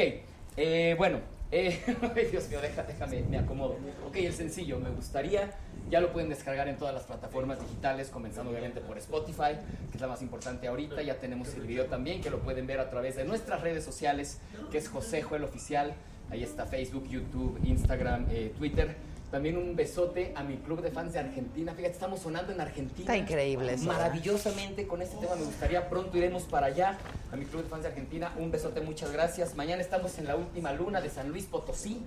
Eh, 0.57 0.95
bueno. 0.97 1.19
eh, 1.51 1.83
ay, 2.15 2.25
Dios 2.31 2.47
mío, 2.47 2.61
deja- 2.61 2.83
déjame, 2.83 3.21
me 3.23 3.39
acomodo. 3.39 3.75
Ok, 4.07 4.15
el 4.15 4.33
sencillo, 4.33 4.79
me 4.79 4.89
gustaría. 4.91 5.51
Ya 5.89 5.99
lo 5.99 6.13
pueden 6.13 6.29
descargar 6.29 6.67
en 6.67 6.77
todas 6.77 6.93
las 6.93 7.03
plataformas 7.03 7.59
digitales, 7.59 8.09
comenzando 8.09 8.51
obviamente 8.51 8.79
por 8.79 8.97
Spotify, 8.97 9.57
que 9.89 9.95
es 9.95 10.01
la 10.01 10.07
más 10.07 10.21
importante 10.21 10.67
ahorita. 10.67 11.01
Ya 11.01 11.19
tenemos 11.19 11.53
el 11.55 11.63
video 11.63 11.85
también, 11.87 12.21
que 12.21 12.29
lo 12.29 12.39
pueden 12.39 12.65
ver 12.65 12.79
a 12.79 12.89
través 12.89 13.17
de 13.17 13.25
nuestras 13.25 13.61
redes 13.61 13.83
sociales, 13.83 14.39
que 14.71 14.77
es 14.77 14.87
José 14.87 15.21
Joel 15.21 15.43
Oficial. 15.43 15.93
Ahí 16.29 16.43
está 16.43 16.65
Facebook, 16.65 17.09
YouTube, 17.09 17.59
Instagram, 17.63 18.25
eh, 18.29 18.53
Twitter. 18.57 18.95
También 19.31 19.57
un 19.57 19.77
besote 19.77 20.33
a 20.35 20.43
mi 20.43 20.57
club 20.57 20.81
de 20.81 20.91
fans 20.91 21.13
de 21.13 21.19
Argentina. 21.19 21.73
Fíjate, 21.73 21.93
estamos 21.93 22.19
sonando 22.19 22.51
en 22.51 22.59
Argentina. 22.59 22.99
Está 22.99 23.15
increíble 23.15 23.73
eso, 23.73 23.85
¿eh? 23.85 23.87
Maravillosamente 23.87 24.87
con 24.87 25.01
este 25.01 25.15
tema 25.17 25.35
me 25.35 25.45
gustaría. 25.45 25.89
Pronto 25.89 26.17
iremos 26.17 26.43
para 26.43 26.67
allá. 26.67 26.97
A 27.31 27.37
mi 27.37 27.45
club 27.45 27.63
de 27.63 27.69
fans 27.69 27.83
de 27.83 27.89
Argentina. 27.89 28.33
Un 28.37 28.51
besote, 28.51 28.81
muchas 28.81 29.11
gracias. 29.13 29.55
Mañana 29.55 29.81
estamos 29.81 30.17
en 30.19 30.27
la 30.27 30.35
última 30.35 30.73
luna 30.73 30.99
de 30.99 31.09
San 31.09 31.29
Luis 31.29 31.45
Potosí. 31.45 32.01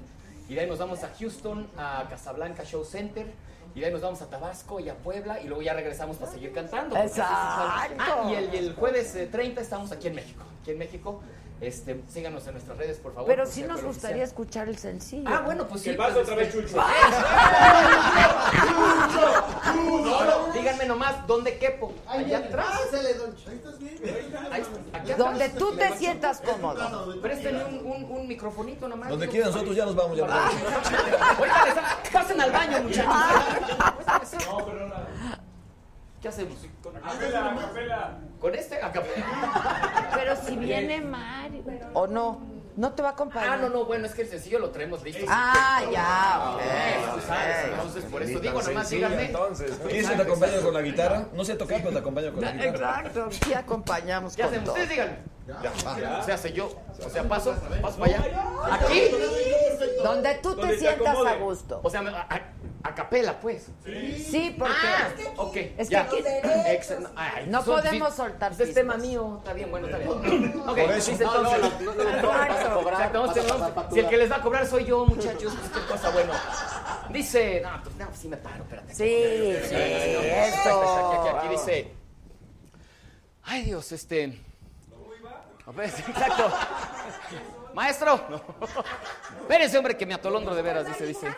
Y 0.51 0.55
de 0.55 0.60
ahí 0.60 0.66
nos 0.66 0.78
vamos 0.78 1.02
a 1.02 1.14
Houston, 1.18 1.66
a 1.78 2.06
Casablanca 2.10 2.64
Show 2.64 2.84
Center. 2.84 3.26
Y 3.74 3.80
de 3.80 3.86
ahí 3.86 3.92
nos 3.92 4.02
vamos 4.02 4.22
a 4.22 4.30
Tabasco 4.30 4.78
y 4.78 4.88
a 4.88 4.94
Puebla 4.94 5.40
y 5.40 5.48
luego 5.48 5.62
ya 5.62 5.74
regresamos 5.74 6.16
para 6.16 6.30
seguir 6.30 6.52
cantando. 6.52 6.96
Exacto. 6.96 7.24
Ah, 7.34 8.28
y 8.30 8.34
el, 8.34 8.55
y 8.55 8.56
el 8.59 8.74
jueves 8.74 9.14
eh, 9.16 9.26
30 9.26 9.60
estamos 9.60 9.90
aquí 9.90 10.06
en 10.09 10.14
México. 10.14 10.44
Aquí 10.60 10.70
en 10.70 10.78
México. 10.78 11.20
Este, 11.60 12.02
síganos 12.12 12.47
en 12.47 12.52
nuestras 12.55 12.76
redes, 12.76 12.98
por 12.98 13.14
favor. 13.14 13.28
Pero 13.28 13.47
sí 13.47 13.62
nos 13.62 13.82
gustaría 13.82 14.24
escuchar 14.24 14.68
el 14.68 14.76
sencillo. 14.76 15.28
Ah, 15.28 15.43
bueno, 15.44 15.66
pues 15.68 15.82
sí. 15.82 15.90
Que 15.90 15.97
pues, 15.97 16.16
otra 16.16 16.35
vez 16.35 16.52
Chucho. 16.52 16.76
No, 19.74 20.24
no, 20.24 20.52
díganme 20.52 20.85
nomás, 20.86 21.26
¿dónde 21.26 21.59
quepo? 21.59 21.93
Allá 22.06 22.39
atrás. 22.39 22.66
Ch- 22.93 23.48
Ahí 23.48 23.56
estás 23.56 23.78
bien. 23.78 23.98
Ahí 24.52 24.60
está. 24.60 25.16
Donde 25.16 25.48
tú 25.51 25.74
te 25.76 25.97
sientas 25.97 26.40
cómodo. 26.40 27.20
Préstenme 27.20 27.64
un, 27.64 27.86
un, 27.86 28.05
un 28.05 28.28
microfonito 28.28 28.89
nomás. 28.89 29.09
Donde 29.09 29.28
quieran, 29.28 29.51
nosotros 29.51 29.74
ya 29.74 29.85
nos 29.85 29.94
vamos. 29.97 30.16
Ya 30.16 30.26
Ah, 30.28 30.51
Ahorita 31.39 31.98
pasen 32.12 32.40
al 32.40 32.52
baño, 32.52 32.82
muchachos. 32.82 33.14
No, 34.47 34.64
pero 34.66 34.89
no. 34.89 34.94
¿Qué 36.20 36.28
hacemos? 36.28 36.56
Capela, 37.02 37.56
capela. 37.60 38.18
¿Con 38.44 38.54
este? 38.54 38.76
A 38.82 38.92
capela. 38.92 40.10
Pero 40.14 40.36
si 40.36 40.54
viene 40.56 41.00
Mario. 41.00 41.64
¿O 41.94 42.06
no? 42.06 42.42
¿No 42.76 42.92
te 42.92 43.00
va 43.02 43.08
a 43.08 43.12
acompañar? 43.12 43.52
Ah, 43.52 43.56
no, 43.56 43.70
no, 43.70 43.86
bueno, 43.86 44.04
es 44.04 44.12
que 44.12 44.20
el 44.20 44.28
sencillo 44.28 44.58
lo 44.58 44.68
traemos 44.68 45.02
listo. 45.02 45.24
Ah, 45.30 45.80
ya, 45.90 46.50
ok, 46.54 47.14
tú 47.14 47.26
sabes, 47.26 47.56
ok. 47.64 47.70
Entonces, 47.72 48.04
por 48.04 48.22
eso 48.22 48.40
digo, 48.40 48.60
nomás 48.60 48.90
díganme. 48.90 49.24
entonces. 49.24 49.80
¿Quieres 49.88 50.10
que 50.10 50.16
te 50.16 50.22
acompañe 50.22 50.60
con 50.60 50.74
la 50.74 50.82
guitarra? 50.82 51.26
No 51.32 51.42
sé 51.42 51.54
tocar, 51.54 51.78
pero 51.78 51.92
te 51.92 51.98
acompaño 52.00 52.32
con 52.34 52.42
la 52.42 52.52
guitarra. 52.52 53.00
Exacto, 53.00 53.28
sí 53.30 53.54
acompañamos 53.54 54.36
¿Qué 54.36 54.42
con 54.42 54.50
hacemos? 54.50 54.64
todo. 54.66 54.74
Ustedes 54.74 54.90
díganme. 54.90 55.16
Ya, 55.46 56.18
O 56.20 56.22
sea, 56.24 56.36
sé 56.36 56.52
yo. 56.52 56.70
O 57.06 57.10
sea, 57.10 57.22
paso, 57.28 57.55
paso 57.82 57.98
para 57.98 58.16
allá. 58.16 58.44
Aquí. 58.72 59.02
Donde 60.02 60.35
tú 60.36 60.56
te 60.56 60.78
sientas 60.78 61.16
a 61.16 61.35
gusto. 61.36 61.81
O 61.82 61.90
sea, 61.90 62.01
a, 62.01 62.35
a- 62.35 62.51
a 62.86 62.94
capela, 62.94 63.40
pues. 63.40 63.68
Sí, 63.85 64.55
porque 64.59 64.74
Ah, 64.86 65.09
ok. 65.39 65.56
es 65.56 65.89
que 65.89 65.94
ya. 65.94 66.02
aquí- 66.02 66.16
Excel- 66.18 67.09
ay, 67.16 67.47
no 67.48 67.64
podemos 67.64 68.14
soltar 68.14 68.52
pues 68.55 68.68
Es 68.68 68.74
tema 68.74 68.98
mío. 68.98 69.36
Está 69.39 69.55
bien, 69.55 69.70
bueno, 69.70 69.86
está 69.86 69.97
bien. 69.98 70.10
Ok, 70.68 70.76
entonces. 70.76 71.20
no, 71.20 71.43
no, 71.43 71.51
no, 73.26 73.35
Si 73.90 74.01
el 74.01 74.09
que 74.09 74.16
les 74.18 74.31
va 74.31 74.36
a 74.36 74.40
cobrar 74.43 74.66
soy 74.66 74.85
yo, 74.85 75.06
muchachos, 75.06 75.55
pues 75.59 75.70
qué 75.82 75.90
cosa 75.90 76.10
bueno. 76.10 76.32
Dice. 77.10 77.60
No, 77.62 77.70
pues 77.82 77.97
no, 77.97 78.06
sí 78.14 78.28
me 78.28 78.36
paro, 78.36 78.64
espérate. 78.64 78.94
Sí, 78.94 79.56
sí, 79.68 79.74
eso. 79.74 81.39
Aquí 81.39 81.48
dice. 81.48 81.94
Ay, 83.44 83.62
Dios, 83.64 83.93
este. 83.93 84.39
A 85.66 85.70
ver, 85.72 85.90
sí, 85.90 86.02
exacto. 86.06 86.52
Maestro. 87.74 88.20
No. 88.28 88.42
Espérense, 89.40 89.78
hombre, 89.78 89.96
que 89.96 90.04
me 90.06 90.14
atolondro 90.14 90.54
de 90.54 90.62
veras, 90.62 90.86
dice, 90.86 91.06
dice. 91.06 91.34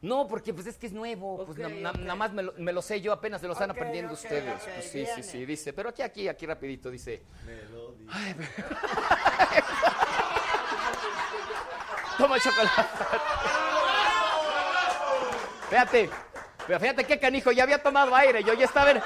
No, 0.00 0.26
porque 0.26 0.52
pues 0.52 0.66
es 0.66 0.76
que 0.78 0.86
es 0.86 0.92
nuevo, 0.92 1.44
pues 1.46 1.58
na- 1.58 1.68
na- 1.68 1.92
nada 1.92 2.14
más 2.16 2.32
me 2.32 2.42
lo, 2.42 2.52
me 2.58 2.72
lo 2.72 2.82
sé 2.82 3.00
yo, 3.00 3.12
apenas 3.12 3.40
se 3.40 3.46
lo 3.46 3.52
están 3.52 3.70
aprendiendo 3.70 4.14
ustedes. 4.14 4.60
Pues 4.74 4.90
sí, 4.90 5.06
sí, 5.14 5.22
sí, 5.22 5.44
dice. 5.46 5.72
Pero 5.72 5.90
aquí, 5.90 6.02
aquí, 6.02 6.26
aquí 6.28 6.44
rapidito, 6.46 6.90
dice. 6.90 7.22
Ay, 8.10 8.34
Toma 12.18 12.38
chocolate. 12.40 12.82
Fíjate, 15.70 16.10
pero 16.66 16.80
fíjate 16.80 17.04
qué 17.04 17.18
canijo, 17.18 17.50
ya 17.52 17.62
había 17.62 17.82
tomado 17.82 18.14
aire, 18.14 18.42
yo 18.44 18.52
ya 18.54 18.66
estaba 18.66 18.90
en... 18.90 19.02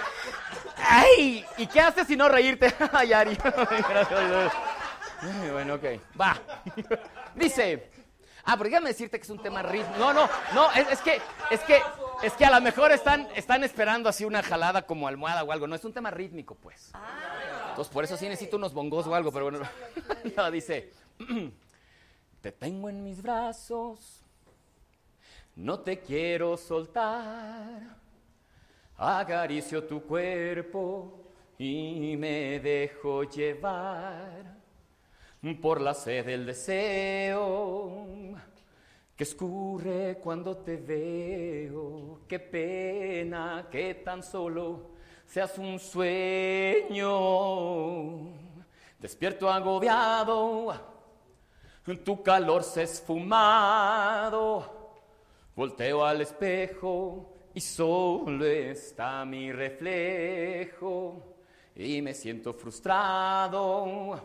¡Ay! 0.77 1.45
¿Y 1.57 1.67
qué 1.67 1.81
haces 1.81 2.07
si 2.07 2.17
no 2.17 2.29
reírte? 2.29 2.73
¡Ay, 2.93 3.13
Ari! 3.13 3.37
Bueno, 5.51 5.75
ok. 5.75 5.85
Va. 6.21 6.39
Dice... 7.35 7.91
Ah, 8.45 8.57
pero 8.57 8.71
déjame 8.71 8.91
decirte 8.91 9.19
que 9.19 9.25
es 9.25 9.31
un 9.31 9.43
tema 9.43 9.61
ritmo. 9.63 9.97
No, 9.99 10.13
no, 10.13 10.29
no, 10.55 10.71
es, 10.73 10.87
es 10.93 11.01
que, 11.01 11.21
es 11.51 11.61
que, 11.63 11.81
es 12.23 12.33
que 12.35 12.45
a 12.45 12.51
lo 12.51 12.61
mejor 12.61 12.93
están, 12.93 13.27
están 13.35 13.65
esperando 13.65 14.09
así 14.09 14.25
una 14.25 14.41
jalada 14.41 14.83
como 14.83 15.09
almohada 15.09 15.43
o 15.43 15.51
algo. 15.51 15.67
No, 15.67 15.75
es 15.75 15.85
un 15.85 15.93
tema 15.93 16.13
rítmico, 16.13 16.55
pues. 16.55 16.93
Entonces, 17.71 17.93
por 17.93 18.05
eso 18.05 18.17
sí 18.17 18.29
necesito 18.29 18.57
unos 18.57 18.73
bongos 18.73 19.07
o 19.09 19.15
algo, 19.17 19.33
pero 19.33 19.51
bueno. 19.51 19.67
No, 20.37 20.51
dice... 20.51 20.93
Te 22.47 22.53
tengo 22.53 22.89
en 22.89 23.03
mis 23.03 23.23
brazos, 23.23 24.23
no 25.57 25.81
te 25.81 25.99
quiero 25.99 26.57
soltar. 26.57 27.97
Acaricio 28.99 29.85
tu 29.85 30.03
cuerpo 30.03 31.25
y 31.59 32.17
me 32.17 32.61
dejo 32.61 33.25
llevar 33.25 34.57
por 35.61 35.81
la 35.81 35.95
sed 35.95 36.27
del 36.27 36.45
deseo 36.47 38.07
que 39.15 39.25
escurre 39.25 40.19
cuando 40.23 40.57
te 40.57 40.77
veo. 40.77 42.21
Qué 42.27 42.39
pena 42.41 43.69
que 43.71 43.95
tan 43.95 44.23
solo 44.23 44.91
seas 45.27 45.57
un 45.59 45.79
sueño. 45.79 47.07
Despierto 48.99 49.51
agobiado 49.51 50.97
tu 51.95 52.23
calor 52.23 52.65
se 52.65 52.81
ha 52.81 52.85
esfumado. 52.85 54.73
Volteo 55.55 56.05
al 56.05 56.21
espejo 56.23 57.36
y 57.57 57.61
solo 57.63 58.45
está 58.45 59.25
mi 59.25 59.51
reflejo. 59.51 61.37
Y 61.75 62.03
me 62.03 62.13
siento 62.13 62.53
frustrado. 62.53 64.21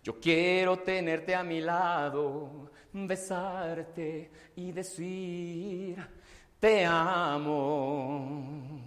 Yo 0.00 0.20
quiero 0.20 0.78
tenerte 0.78 1.34
a 1.34 1.42
mi 1.42 1.60
lado, 1.60 2.70
besarte 2.92 4.30
y 4.54 4.70
decir, 4.70 5.96
te 6.60 6.86
amo. 6.86 8.78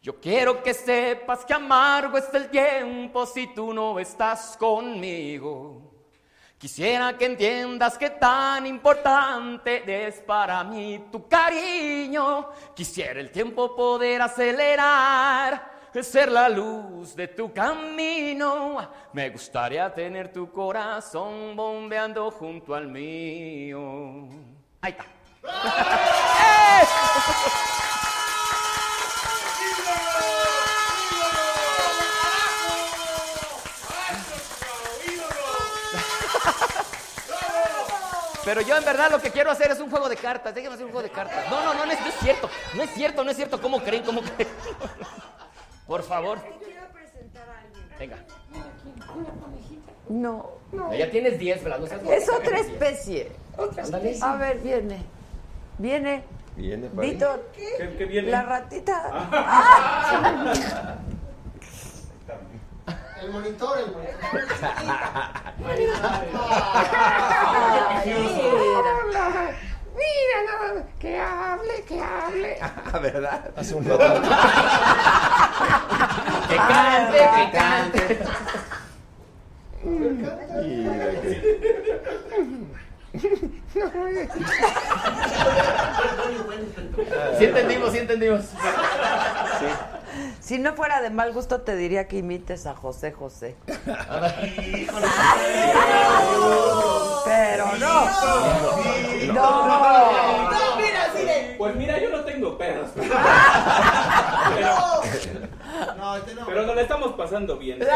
Yo 0.00 0.20
quiero 0.20 0.62
que 0.62 0.72
sepas 0.72 1.44
que 1.44 1.52
amargo 1.52 2.16
está 2.16 2.38
el 2.38 2.48
tiempo 2.48 3.26
si 3.26 3.52
tú 3.52 3.74
no 3.74 3.98
estás 3.98 4.56
conmigo. 4.56 5.85
Quisiera 6.58 7.16
que 7.18 7.26
entiendas 7.26 7.98
que 7.98 8.10
tan 8.10 8.66
importante 8.66 10.06
es 10.06 10.20
para 10.20 10.64
mí 10.64 11.06
tu 11.12 11.28
cariño. 11.28 12.48
Quisiera 12.74 13.20
el 13.20 13.30
tiempo 13.30 13.76
poder 13.76 14.22
acelerar, 14.22 15.76
ser 16.02 16.30
la 16.30 16.48
luz 16.48 17.14
de 17.14 17.28
tu 17.28 17.52
camino. 17.52 18.90
Me 19.12 19.30
gustaría 19.30 19.92
tener 19.92 20.32
tu 20.32 20.50
corazón 20.50 21.54
bombeando 21.56 22.30
junto 22.30 22.74
al 22.74 22.88
mío. 22.88 24.28
Ahí 24.80 24.92
está. 24.92 25.04
¡Eh! 25.44 26.86
Pero 38.46 38.60
yo 38.60 38.76
en 38.76 38.84
verdad 38.84 39.10
lo 39.10 39.20
que 39.20 39.30
quiero 39.32 39.50
hacer 39.50 39.72
es 39.72 39.80
un 39.80 39.90
juego 39.90 40.08
de 40.08 40.16
cartas. 40.16 40.54
Déjenme 40.54 40.74
hacer 40.76 40.86
un 40.86 40.92
juego 40.92 41.06
de 41.06 41.12
cartas. 41.12 41.50
No, 41.50 41.64
no, 41.64 41.74
no, 41.74 41.84
no 41.84 41.90
es, 41.92 42.00
no 42.00 42.06
es 42.06 42.14
cierto. 42.20 42.48
No 42.74 42.82
es 42.84 42.90
cierto, 42.90 43.24
no 43.24 43.30
es 43.32 43.36
cierto. 43.36 43.60
¿Cómo 43.60 43.82
creen? 43.82 44.04
¿Cómo 44.04 44.22
creen? 44.22 44.48
Por 45.88 46.04
favor. 46.04 46.38
Venga. 47.98 48.18
No. 50.08 50.60
Ya 50.96 51.10
tienes 51.10 51.40
10, 51.40 51.64
¿verdad? 51.64 51.80
No 51.80 51.86
seas 51.88 52.00
Es 52.08 52.28
otra 52.28 52.42
tienes 52.42 52.66
10. 52.68 52.72
especie. 52.74 53.32
Ándale. 53.82 54.16
A 54.22 54.36
ver, 54.36 54.58
viene. 54.58 55.02
Viene. 55.78 56.22
Viene. 56.54 56.88
Víctor. 56.92 57.50
¿Qué, 57.52 57.96
qué 57.98 58.04
viene? 58.04 58.30
La 58.30 58.42
ratita. 58.42 59.10
El 63.22 63.30
monitor, 63.30 63.78
el 63.78 63.92
monitor. 63.92 64.14
Hola. 68.74 69.50
Mira, 69.96 70.38
más. 70.60 70.84
Que 71.00 71.18
hable, 71.20 71.76
que 71.88 71.96
hable. 72.02 72.58
¿Verdad? 73.00 73.50
Hace 73.56 73.74
un 73.74 73.84
rato. 73.88 74.22
Que 76.48 76.56
cante, 76.56 77.18
que 77.34 77.44
cante. 77.58 78.02
Mira 79.84 81.10
que- 81.22 81.36
Sí 87.38 87.44
entendimos, 87.44 87.92
sí 87.92 87.98
entendimos. 87.98 88.44
Si 90.46 90.58
no 90.60 90.74
fuera 90.74 91.00
de 91.00 91.10
mal 91.10 91.32
gusto, 91.32 91.62
te 91.62 91.74
diría 91.74 92.06
que 92.06 92.18
imites 92.18 92.66
a 92.68 92.76
José 92.76 93.10
José. 93.10 93.56
Pero 97.24 97.66
no. 97.80 98.04
No. 99.32 99.66
No, 99.66 100.76
de. 100.78 101.56
Pues 101.58 101.74
mira, 101.74 101.98
yo 101.98 102.10
no 102.10 102.20
tengo 102.20 102.56
perros. 102.58 102.90
No, 105.96 106.14
Pero 106.46 106.66
nos 106.66 106.76
la 106.76 106.82
estamos 106.82 107.12
pasando 107.14 107.56
bien. 107.58 107.78
De 107.78 107.86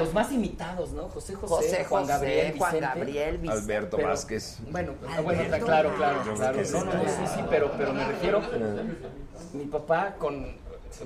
los 0.00 0.12
más 0.12 0.32
imitados, 0.32 0.92
¿no? 0.92 1.08
José 1.08 1.34
José, 1.34 1.54
José 1.54 1.84
Juan 1.84 2.02
José, 2.02 2.12
Gabriel, 2.14 2.54
Juan 2.58 2.72
Vicente. 2.72 2.98
Gabriel, 2.98 3.38
Vicente. 3.38 3.62
Alberto 3.62 3.96
Pero- 3.96 4.08
Vázquez. 4.08 4.58
Bueno, 4.70 4.92
ah, 5.08 5.20
bueno, 5.20 5.42
claro, 5.64 5.94
claro, 5.96 6.20
claro. 6.34 6.58
No, 6.72 6.84
no, 6.84 6.94
no, 6.94 7.04
sí, 7.04 7.26
sí, 7.34 7.40
pero, 7.50 7.70
pero 7.76 7.92
me 7.92 8.04
refiero, 8.04 8.40
mi 9.52 9.64
papá 9.66 10.14
con, 10.18 10.56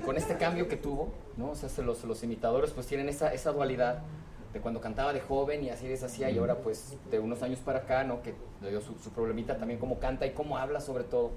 con 0.05 0.17
este 0.17 0.37
cambio 0.37 0.67
que 0.67 0.75
tuvo, 0.77 1.13
¿no? 1.37 1.51
O 1.51 1.55
sea, 1.55 1.69
se 1.69 1.81
los, 1.83 2.03
los 2.03 2.23
imitadores 2.23 2.71
pues 2.71 2.87
tienen 2.87 3.09
esa, 3.09 3.33
esa 3.33 3.51
dualidad 3.51 3.99
de 4.53 4.59
cuando 4.61 4.81
cantaba 4.81 5.13
de 5.13 5.21
joven 5.21 5.63
y 5.63 5.69
así 5.69 5.87
deshacía 5.87 6.29
y 6.31 6.39
ahora 6.39 6.55
pues 6.55 6.95
de 7.11 7.19
unos 7.19 7.43
años 7.43 7.59
para 7.59 7.79
acá, 7.79 8.03
¿no? 8.03 8.21
Que 8.23 8.33
le 8.61 8.71
dio 8.71 8.81
su, 8.81 8.97
su 8.97 9.11
problemita 9.11 9.57
también 9.57 9.79
cómo 9.79 9.99
canta 9.99 10.25
y 10.25 10.31
cómo 10.31 10.57
habla 10.57 10.81
sobre 10.81 11.03
todo. 11.03 11.31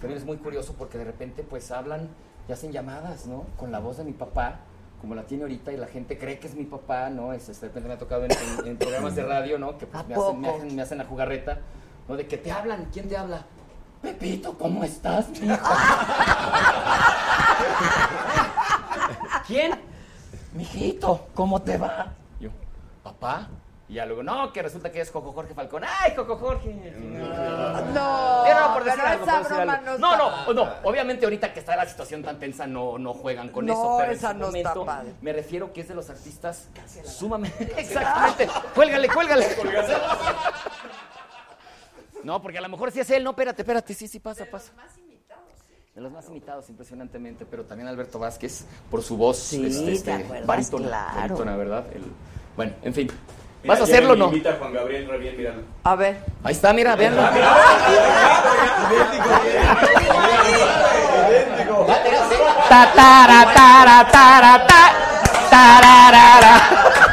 También 0.00 0.18
es 0.20 0.24
muy 0.26 0.36
curioso 0.36 0.74
porque 0.78 0.98
de 0.98 1.04
repente 1.04 1.42
pues 1.42 1.70
hablan 1.70 2.08
y 2.48 2.52
hacen 2.52 2.72
llamadas, 2.72 3.26
¿no? 3.26 3.44
Con 3.56 3.72
la 3.72 3.78
voz 3.80 3.96
de 3.98 4.04
mi 4.04 4.12
papá, 4.12 4.60
como 5.00 5.14
la 5.14 5.24
tiene 5.24 5.42
ahorita 5.44 5.72
y 5.72 5.76
la 5.76 5.86
gente 5.86 6.18
cree 6.18 6.38
que 6.38 6.46
es 6.46 6.54
mi 6.54 6.64
papá, 6.64 7.10
¿no? 7.10 7.32
Es, 7.32 7.48
este, 7.48 7.66
de 7.66 7.68
repente 7.70 7.88
me 7.88 7.94
ha 7.94 7.98
tocado 7.98 8.24
en, 8.24 8.30
en- 8.32 8.66
en 8.68 8.76
programas 8.76 9.14
de 9.14 9.24
radio, 9.24 9.58
¿no? 9.58 9.76
Que 9.78 9.86
pues, 9.86 10.02
¿A 10.04 10.06
me, 10.06 10.14
hacen, 10.14 10.40
me, 10.40 10.48
hacen, 10.48 10.76
me 10.76 10.82
hacen 10.82 10.98
la 10.98 11.04
jugarreta, 11.04 11.58
¿no? 12.08 12.16
De 12.16 12.26
que 12.26 12.36
te 12.38 12.50
hablan, 12.52 12.88
¿quién 12.92 13.08
te 13.08 13.16
habla? 13.16 13.44
Pepito, 14.02 14.56
¿cómo 14.56 14.84
estás, 14.84 15.28
mijo? 15.30 15.56
¿Quién? 19.46 19.72
Mijito, 20.52 21.26
¿cómo 21.34 21.60
te 21.62 21.76
va? 21.78 22.12
Yo, 22.40 22.50
papá. 23.02 23.48
Y 23.90 23.94
ya 23.94 24.04
luego, 24.04 24.22
no, 24.22 24.52
que 24.52 24.60
resulta 24.60 24.92
que 24.92 25.00
es 25.00 25.10
Coco 25.10 25.32
Jorge 25.32 25.54
Falcón. 25.54 25.82
¡Ay, 25.84 26.14
Coco 26.14 26.36
Jorge! 26.36 26.68
No, 27.94 28.44
Era 28.44 28.74
por 28.74 28.84
decir 28.84 29.00
pero 29.00 29.08
algo, 29.12 29.24
esa 29.24 29.32
por 29.32 29.42
decir 29.44 29.56
broma 29.56 29.74
algo. 29.76 29.98
no 29.98 30.16
no, 30.16 30.28
está 30.28 30.52
no, 30.52 30.52
no, 30.52 30.72
obviamente 30.84 31.24
ahorita 31.24 31.54
que 31.54 31.60
está 31.60 31.74
la 31.74 31.86
situación 31.86 32.22
tan 32.22 32.38
tensa 32.38 32.66
no, 32.66 32.98
no 32.98 33.14
juegan 33.14 33.48
con 33.48 33.64
No, 33.64 33.72
eso, 33.72 33.96
pero 33.98 34.12
en 34.12 34.18
esa 34.18 34.32
su 34.32 34.38
no 34.38 34.46
está 34.48 34.74
momento 34.74 34.84
padre. 34.84 35.14
me 35.22 35.32
refiero 35.32 35.72
que 35.72 35.80
es 35.80 35.88
de 35.88 35.94
los 35.94 36.10
artistas 36.10 36.68
sumamente... 37.04 37.72
Exactamente, 37.78 38.48
cuélgale, 38.74 39.08
cuélgale. 39.08 39.46
No, 42.24 42.42
porque 42.42 42.58
a 42.58 42.60
lo 42.60 42.68
mejor 42.68 42.90
sí 42.92 43.00
es 43.00 43.08
él, 43.10 43.24
no, 43.24 43.30
espérate, 43.30 43.62
espérate, 43.62 43.94
sí, 43.94 44.06
sí, 44.06 44.18
pasa, 44.20 44.44
pasa. 44.50 44.72
De 45.94 46.00
los 46.02 46.12
más 46.12 46.28
imitados, 46.28 46.68
impresionantemente, 46.68 47.46
pero 47.46 47.64
también 47.64 47.88
Alberto 47.88 48.18
Vázquez, 48.18 48.64
por 48.90 49.02
su 49.02 49.16
voz, 49.16 49.38
Sí, 49.38 49.64
este, 49.66 49.84
¿te 49.84 49.92
este, 49.92 50.12
acuerdas? 50.12 50.68
Claro. 50.70 51.36
¿verdad? 51.56 51.86
El- 51.94 52.04
bueno, 52.56 52.74
en 52.82 52.92
fin. 52.94 53.08
¿Vas 53.64 53.80
a 53.80 53.84
hacerlo 53.84 54.12
o 54.12 54.16
no? 54.16 54.26
Invita 54.26 54.50
a 54.50 54.54
Juan 54.54 54.72
Gabriel. 54.72 55.08
A 55.84 55.94
ver. 55.96 56.16
Ahí 56.44 56.52
está, 56.52 56.72
mira, 56.72 56.96
véanlo. 56.96 57.22
Tara, 62.68 63.44
tara, 63.54 64.66
tararara. 65.50 67.07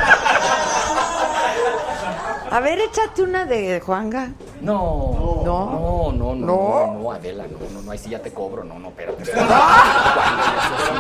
A 2.56 2.62
ver, 2.62 2.80
échate 2.80 3.22
una 3.22 3.44
de 3.44 3.82
Juanga. 3.82 4.30
No, 4.62 5.44
no, 5.44 5.44
no, 5.44 6.12
no, 6.14 6.14
no, 6.14 6.36
no, 6.36 6.94
no, 7.04 7.12
Adela, 7.12 7.44
no, 7.52 7.58
no, 7.74 7.82
no, 7.82 7.92
ahí 7.92 7.98
sí 7.98 8.10
ya 8.10 8.20
te 8.20 8.32
cobro, 8.32 8.64
no, 8.64 8.80
no, 8.80 8.88
espérate. 8.88 9.24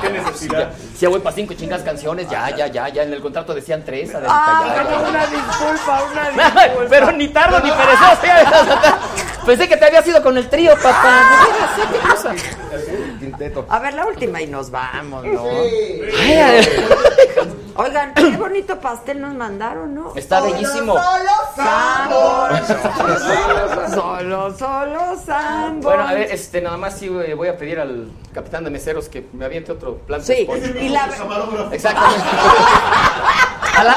¿Qué 0.01 0.09
necesidad? 0.09 0.73
Si 0.93 0.99
ya 0.99 1.07
voy 1.07 1.21
para 1.21 1.33
cinco 1.33 1.53
chingas 1.53 1.81
canciones, 1.81 2.29
ya, 2.29 2.49
ya, 2.53 2.67
ya, 2.67 2.89
ya, 2.89 3.03
en 3.03 3.13
el 3.13 3.21
contrato 3.21 3.53
decían 3.53 3.83
tres, 3.85 4.13
Adelita, 4.13 4.35
Ah, 4.37 4.63
ya, 4.75 4.83
bueno, 4.83 5.01
ya. 5.01 5.09
una 5.09 5.27
disculpa, 5.27 6.03
una 6.11 6.29
disculpa. 6.65 6.89
Pero 6.89 7.11
ni 7.13 7.27
tardo 7.29 7.59
ni 7.61 7.71
perezoso. 7.71 8.21
Pensé 9.45 9.69
que 9.69 9.77
te 9.77 9.85
habías 9.85 10.05
ido 10.07 10.21
con 10.21 10.37
el 10.37 10.49
trío, 10.49 10.73
papá. 10.73 11.23
Veras, 11.39 11.79
¿eh? 11.79 11.83
¿Qué 11.93 12.09
cosa? 12.09 12.35
Quinteto. 13.17 13.65
A 13.69 13.79
ver, 13.79 13.93
la 13.93 14.05
última 14.05 14.41
y 14.41 14.47
nos 14.47 14.69
vamos, 14.71 15.23
¿no? 15.23 15.45
Ay, 16.21 16.35
ay. 16.37 16.67
Oigan, 17.77 18.13
qué 18.13 18.37
bonito 18.37 18.79
pastel 18.79 19.19
nos 19.19 19.33
mandaron, 19.33 19.93
¿no? 19.93 20.13
Está 20.15 20.39
bellísimo. 20.41 20.95
Solo, 23.93 24.57
solo 24.57 24.99
Sambor. 25.25 25.83
Bueno, 25.83 26.07
a 26.07 26.13
ver, 26.13 26.31
este, 26.31 26.61
nada 26.61 26.77
más 26.77 26.97
sí 26.97 27.07
eh, 27.07 27.33
voy 27.33 27.49
a 27.49 27.57
pedir 27.57 27.79
al 27.79 28.09
capitán 28.33 28.63
de 28.63 28.69
meseros 28.69 29.09
que 29.09 29.27
me 29.33 29.45
aviente 29.45 29.71
otro 29.73 29.97
plan 29.97 30.21
de 30.21 30.25
Sí, 30.25 30.47
y 30.79 30.89
la- 30.89 31.09
Exactamente. 31.71 32.23
A 33.77 33.83
la, 33.83 33.95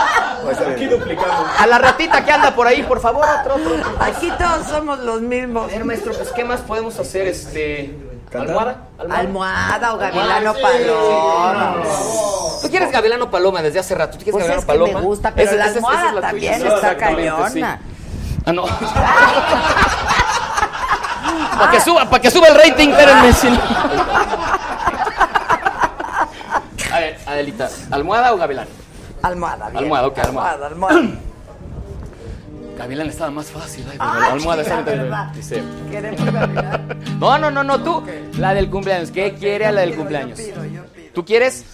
Aquí 0.74 0.86
duplicamos. 0.86 1.46
a 1.56 1.64
la 1.68 1.78
ratita 1.78 2.24
que 2.24 2.32
anda 2.32 2.52
por 2.52 2.66
ahí, 2.66 2.82
por 2.82 2.98
favor, 3.00 3.24
otro, 3.40 3.54
otro. 3.54 3.76
otro. 3.76 3.90
Aquí 4.00 4.28
todos 4.36 4.66
somos 4.66 4.98
los 4.98 5.20
mismos. 5.20 5.66
A 5.66 5.68
ver, 5.68 5.84
maestro, 5.84 6.12
pues, 6.14 6.32
¿qué 6.32 6.42
más 6.42 6.62
podemos 6.62 6.98
hacer? 6.98 7.28
Este, 7.28 7.96
¿Almohada? 8.34 8.76
Almohada 9.10 9.94
o 9.94 9.98
gavilano 9.98 10.50
Ah, 10.50 10.54
sí. 10.56 10.62
paloma. 10.62 11.76
Tú 12.62 12.68
quieres 12.70 12.90
Gavilano 12.92 13.30
Paloma 13.30 13.62
desde 13.62 13.78
hace 13.78 13.94
rato. 13.94 14.18
¿Tú 14.18 14.24
quieres 14.24 14.32
Pues 14.32 14.44
Gavilano 14.44 14.60
es 14.60 14.66
que 14.66 14.72
Paloma? 14.72 15.00
me 15.00 15.06
gusta, 15.06 15.32
pero 15.34 15.48
Esa- 15.48 15.56
la 15.56 15.66
esa 15.66 15.70
es- 15.70 15.76
esa 15.78 15.86
es 15.88 15.94
almohada 15.98 16.12
la 16.12 16.20
también 16.20 16.58
tuya. 16.58 16.74
está 16.74 16.96
cañona. 16.96 17.50
sí. 17.50 17.62
Ah, 17.62 17.78
no. 18.52 18.64
para 21.58 21.70
que 21.70 21.80
suba, 21.80 22.04
para 22.10 22.22
que 22.22 22.30
suba 22.30 22.48
el 22.48 22.54
rating, 22.56 22.88
espérenme. 22.90 23.32
A 26.92 26.98
ver, 27.00 27.18
Adelita, 27.26 27.68
¿almohada 27.90 28.32
o 28.32 28.36
Gavilán? 28.38 28.66
Almohada, 29.22 29.68
bien. 29.70 29.84
Almohada, 29.84 30.06
ok, 30.08 30.18
almohada. 30.18 30.66
almohada. 30.66 31.00
Gavilán 32.78 33.08
estaba 33.08 33.30
más 33.32 33.46
fácil. 33.50 33.84
Ay, 33.90 33.98
pero 33.98 34.10
Ah, 34.10 34.18
la 34.20 34.32
almohada 34.32 34.62
sí, 34.64 34.70
está 34.70 34.82
verdad. 34.82 35.32
Dice. 35.34 35.62
Queremos 35.90 36.32
gavilán. 36.32 36.98
No, 37.18 37.36
no, 37.36 37.50
no, 37.50 37.64
no, 37.64 37.82
tú. 37.82 38.04
La 38.38 38.54
del 38.54 38.70
cumpleaños. 38.70 39.10
¿Qué 39.10 39.34
quiere 39.34 39.66
a 39.66 39.72
la 39.72 39.80
del 39.80 39.96
cumpleaños? 39.96 40.38
¿Tú 41.12 41.24
quieres? 41.24 41.64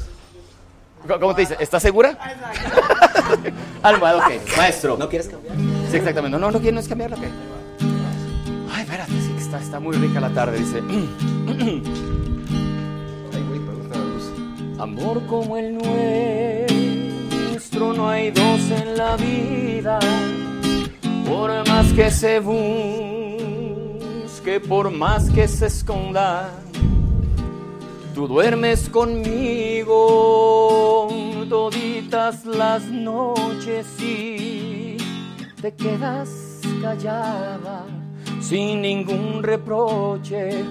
¿Cómo- 1.06 1.20
¿Cómo 1.20 1.34
te 1.34 1.42
dice? 1.42 1.56
¿Estás 1.60 1.82
segura? 1.82 2.18
Almohada, 3.82 4.26
ok. 4.26 4.32
Maestro. 4.56 4.96
¿No 4.96 5.08
quieres 5.10 5.28
cambiar? 5.28 5.54
Sí, 5.90 5.96
exactamente. 5.98 6.38
No, 6.38 6.46
no, 6.46 6.50
no 6.50 6.58
quieres 6.60 6.88
cambiarla, 6.88 7.16
ok. 7.18 7.24
Ay, 8.74 8.82
espérate, 8.84 9.12
sí 9.12 9.32
que 9.36 9.42
está, 9.42 9.58
está 9.60 9.78
muy 9.80 9.94
rica 9.96 10.18
la 10.20 10.30
tarde, 10.30 10.58
dice. 10.58 10.80
Amor 14.78 15.26
como 15.26 15.56
el 15.58 15.74
nuestro, 17.46 17.92
no 17.92 18.08
hay 18.08 18.30
dos 18.30 18.60
en 18.70 18.96
la 18.96 19.16
vida. 19.16 19.98
Por 21.24 21.68
más 21.68 21.92
que 21.92 22.10
se 22.10 22.40
busque, 22.40 22.60
por 24.60 24.90
más 24.90 25.30
que 25.30 25.46
se 25.48 25.66
esconda, 25.66 26.50
tú 28.14 28.28
duermes 28.28 28.88
conmigo 28.88 30.34
toditas 31.48 32.44
las 32.44 32.84
noches 32.86 33.86
y 34.00 34.96
te 35.60 35.72
quedas 35.74 36.60
callada 36.80 37.84
sin 38.40 38.82
ningún 38.82 39.42
reproche. 39.42 40.64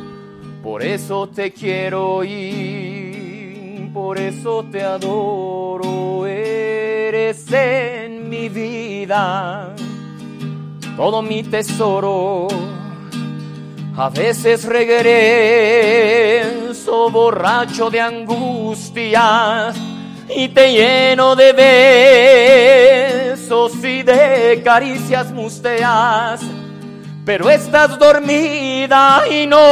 Por 0.62 0.84
eso 0.84 1.28
te 1.28 1.52
quiero 1.52 2.24
y 2.24 3.90
por 3.94 4.18
eso 4.18 4.66
te 4.72 4.84
adoro. 4.84 6.26
Eres 6.26 7.52
en 7.52 8.30
mi 8.30 8.50
vida 8.50 9.76
todo 10.96 11.22
mi 11.22 11.44
tesoro. 11.44 12.48
A 13.96 14.10
veces 14.10 14.66
regreso 14.66 15.14
borracho 17.12 17.92
de 17.92 18.02
angustia 18.02 19.72
y 20.36 20.48
te 20.50 20.72
lleno 20.72 21.36
de 21.36 21.54
besos 23.34 23.76
y 23.84 24.02
de 24.02 24.62
caricias 24.64 25.32
musteas. 25.32 26.42
Pero 27.26 27.50
estás 27.50 27.98
dormida 28.00 29.24
y 29.30 29.48
no 29.48 29.64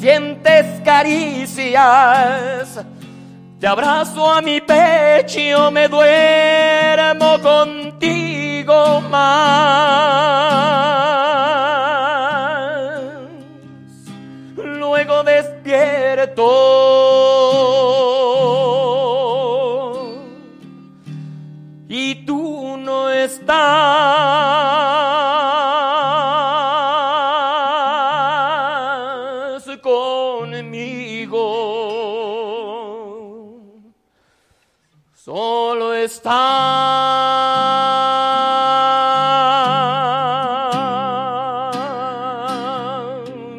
sientes 0.00 0.80
caricias. 0.84 2.80
Te 3.60 3.66
abrazo 3.66 4.32
a 4.32 4.40
mi 4.40 4.58
pecho, 4.62 5.70
me 5.70 5.86
duermo 5.86 7.38
contigo 7.42 9.02
más. 9.02 9.60
Luego 14.56 15.22
despierto 15.24 16.46
y 21.86 22.24
tú 22.24 22.78
no 22.78 23.10
estás 23.10 24.99
está 36.20 36.36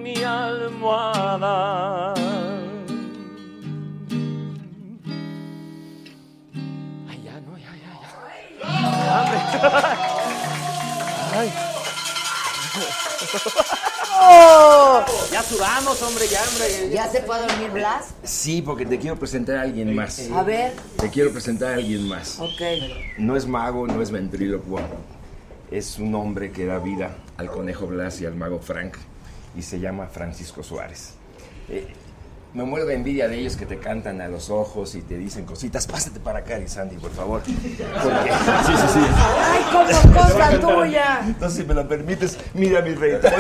mi 0.03 0.23
almohada. 0.23 2.14
Ay, 7.09 7.17
ya 7.25 7.41
no, 7.41 7.57
ya, 7.57 7.73
ya, 7.83 7.91
ya. 8.03 8.11
Ay. 11.40 11.49
Oh. 14.23 15.20
Sudamos, 15.52 16.02
hombre, 16.02 16.26
ya, 16.30 16.40
hombre. 16.50 16.90
¿Ya 16.94 17.08
se 17.10 17.20
a 17.20 17.24
dormir 17.48 17.72
Blas? 17.72 18.14
Sí, 18.24 18.62
porque 18.62 18.86
te 18.86 18.98
quiero 19.00 19.18
presentar 19.18 19.58
a 19.58 19.62
alguien 19.64 19.94
más. 19.96 20.22
A 20.34 20.44
ver. 20.44 20.74
Te 20.98 21.10
quiero 21.10 21.32
presentar 21.32 21.72
a 21.72 21.76
alguien 21.76 22.08
más. 22.08 22.40
Ok. 22.40 22.62
No 23.18 23.36
es 23.36 23.46
mago, 23.48 23.88
no 23.88 24.02
es 24.02 24.12
ventrílocuo. 24.12 24.80
Es 25.70 26.00
un 26.00 26.16
hombre 26.16 26.52
que 26.52 26.66
da 26.66 26.80
vida 26.80 27.16
al 27.38 27.50
conejo 27.50 27.88
Blas 27.88 28.22
y 28.22 28.26
al 28.26 28.36
mago 28.36 28.60
Frank. 28.60 28.96
Y 29.56 29.62
se 29.62 29.80
llama 29.80 30.08
Francisco 30.08 30.64
Suárez. 30.64 31.14
Eh, 31.70 31.88
me 32.54 32.64
muero 32.66 32.86
de 32.86 32.96
envidia 32.96 33.28
de 33.30 33.40
ellos 33.40 33.56
que 33.56 33.66
te 33.66 33.78
cantan 33.80 34.20
a 34.22 34.28
los 34.28 34.50
ojos 34.50 34.96
y 34.96 35.02
te 35.02 35.18
dicen 35.18 35.46
cositas. 35.46 35.88
Pásate 35.88 36.20
para 36.20 36.40
acá, 36.40 36.58
Sandy, 36.68 36.98
por 36.98 37.12
favor. 37.12 37.42
Porque- 37.42 37.54
sí, 38.66 38.74
sí, 38.76 38.88
sí. 38.94 39.00
¡Ay, 39.16 39.64
como 39.72 40.14
cosa 40.14 40.60
tuya! 40.60 41.22
Entonces, 41.26 41.60
si 41.62 41.66
me 41.66 41.74
lo 41.74 41.88
permites, 41.88 42.38
mira 42.54 42.82
mi 42.82 42.94
rey. 42.96 43.20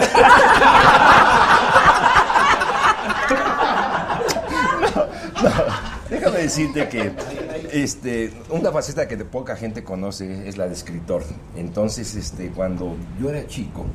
No, 4.95 4.95
no, 4.95 5.05
déjame 6.09 6.37
decirte 6.39 6.87
que 6.89 7.11
este, 7.71 8.33
una 8.49 8.71
faceta 8.71 9.07
que 9.07 9.17
de 9.17 9.25
poca 9.25 9.55
gente 9.55 9.83
conoce 9.83 10.47
es 10.47 10.57
la 10.57 10.67
de 10.67 10.73
escritor. 10.73 11.23
Entonces, 11.55 12.15
este, 12.15 12.49
cuando 12.49 12.95
yo 13.19 13.29
era 13.29 13.47
chico, 13.47 13.85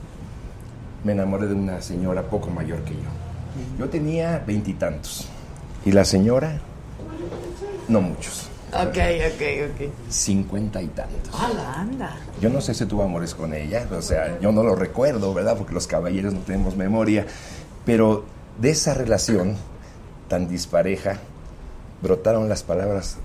me 1.04 1.12
enamoré 1.12 1.46
de 1.46 1.54
una 1.54 1.82
señora 1.82 2.22
poco 2.22 2.50
mayor 2.50 2.82
que 2.84 2.94
yo. 2.94 3.78
Yo 3.78 3.88
tenía 3.88 4.42
veintitantos. 4.46 5.28
Y 5.84 5.92
la 5.92 6.04
señora, 6.04 6.60
no 7.88 8.00
muchos, 8.00 8.50
Ok, 8.72 8.98
ok, 9.32 9.42
ok. 9.70 9.90
cincuenta 10.10 10.82
y 10.82 10.88
tantos. 10.88 11.32
Anda. 11.40 12.16
Yo 12.40 12.50
no 12.50 12.60
sé 12.60 12.74
si 12.74 12.84
tuvo 12.84 13.04
amores 13.04 13.34
con 13.34 13.54
ella, 13.54 13.86
o 13.90 14.02
sea, 14.02 14.38
yo 14.40 14.52
no 14.52 14.62
lo 14.62 14.74
recuerdo, 14.74 15.32
¿verdad? 15.32 15.56
Porque 15.56 15.72
los 15.72 15.86
caballeros 15.86 16.34
no 16.34 16.40
tenemos 16.40 16.76
memoria. 16.76 17.26
Pero 17.84 18.24
de 18.60 18.70
esa 18.70 18.92
relación 18.92 19.56
tan 20.28 20.48
dispareja 20.48 21.20
brotaron 22.02 22.48
las 22.48 22.62
palabras 22.62 23.18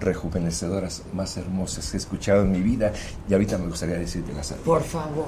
rejuvenecedoras 0.00 1.02
más 1.12 1.36
hermosas 1.36 1.90
que 1.90 1.96
he 1.96 2.00
escuchado 2.00 2.42
en 2.42 2.52
mi 2.52 2.60
vida 2.60 2.92
y 3.28 3.32
ahorita 3.32 3.58
me 3.58 3.66
gustaría 3.66 3.98
decirte 3.98 4.32
las 4.32 4.52
Por 4.52 4.82
favor. 4.82 5.26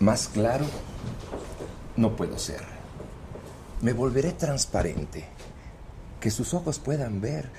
Más 0.00 0.28
claro 0.28 0.64
no 1.96 2.16
puedo 2.16 2.38
ser. 2.38 2.62
Me 3.82 3.92
volveré 3.92 4.32
transparente. 4.32 5.24
Que 6.20 6.30
sus 6.30 6.54
ojos 6.54 6.78
puedan 6.78 7.20
ver 7.20 7.50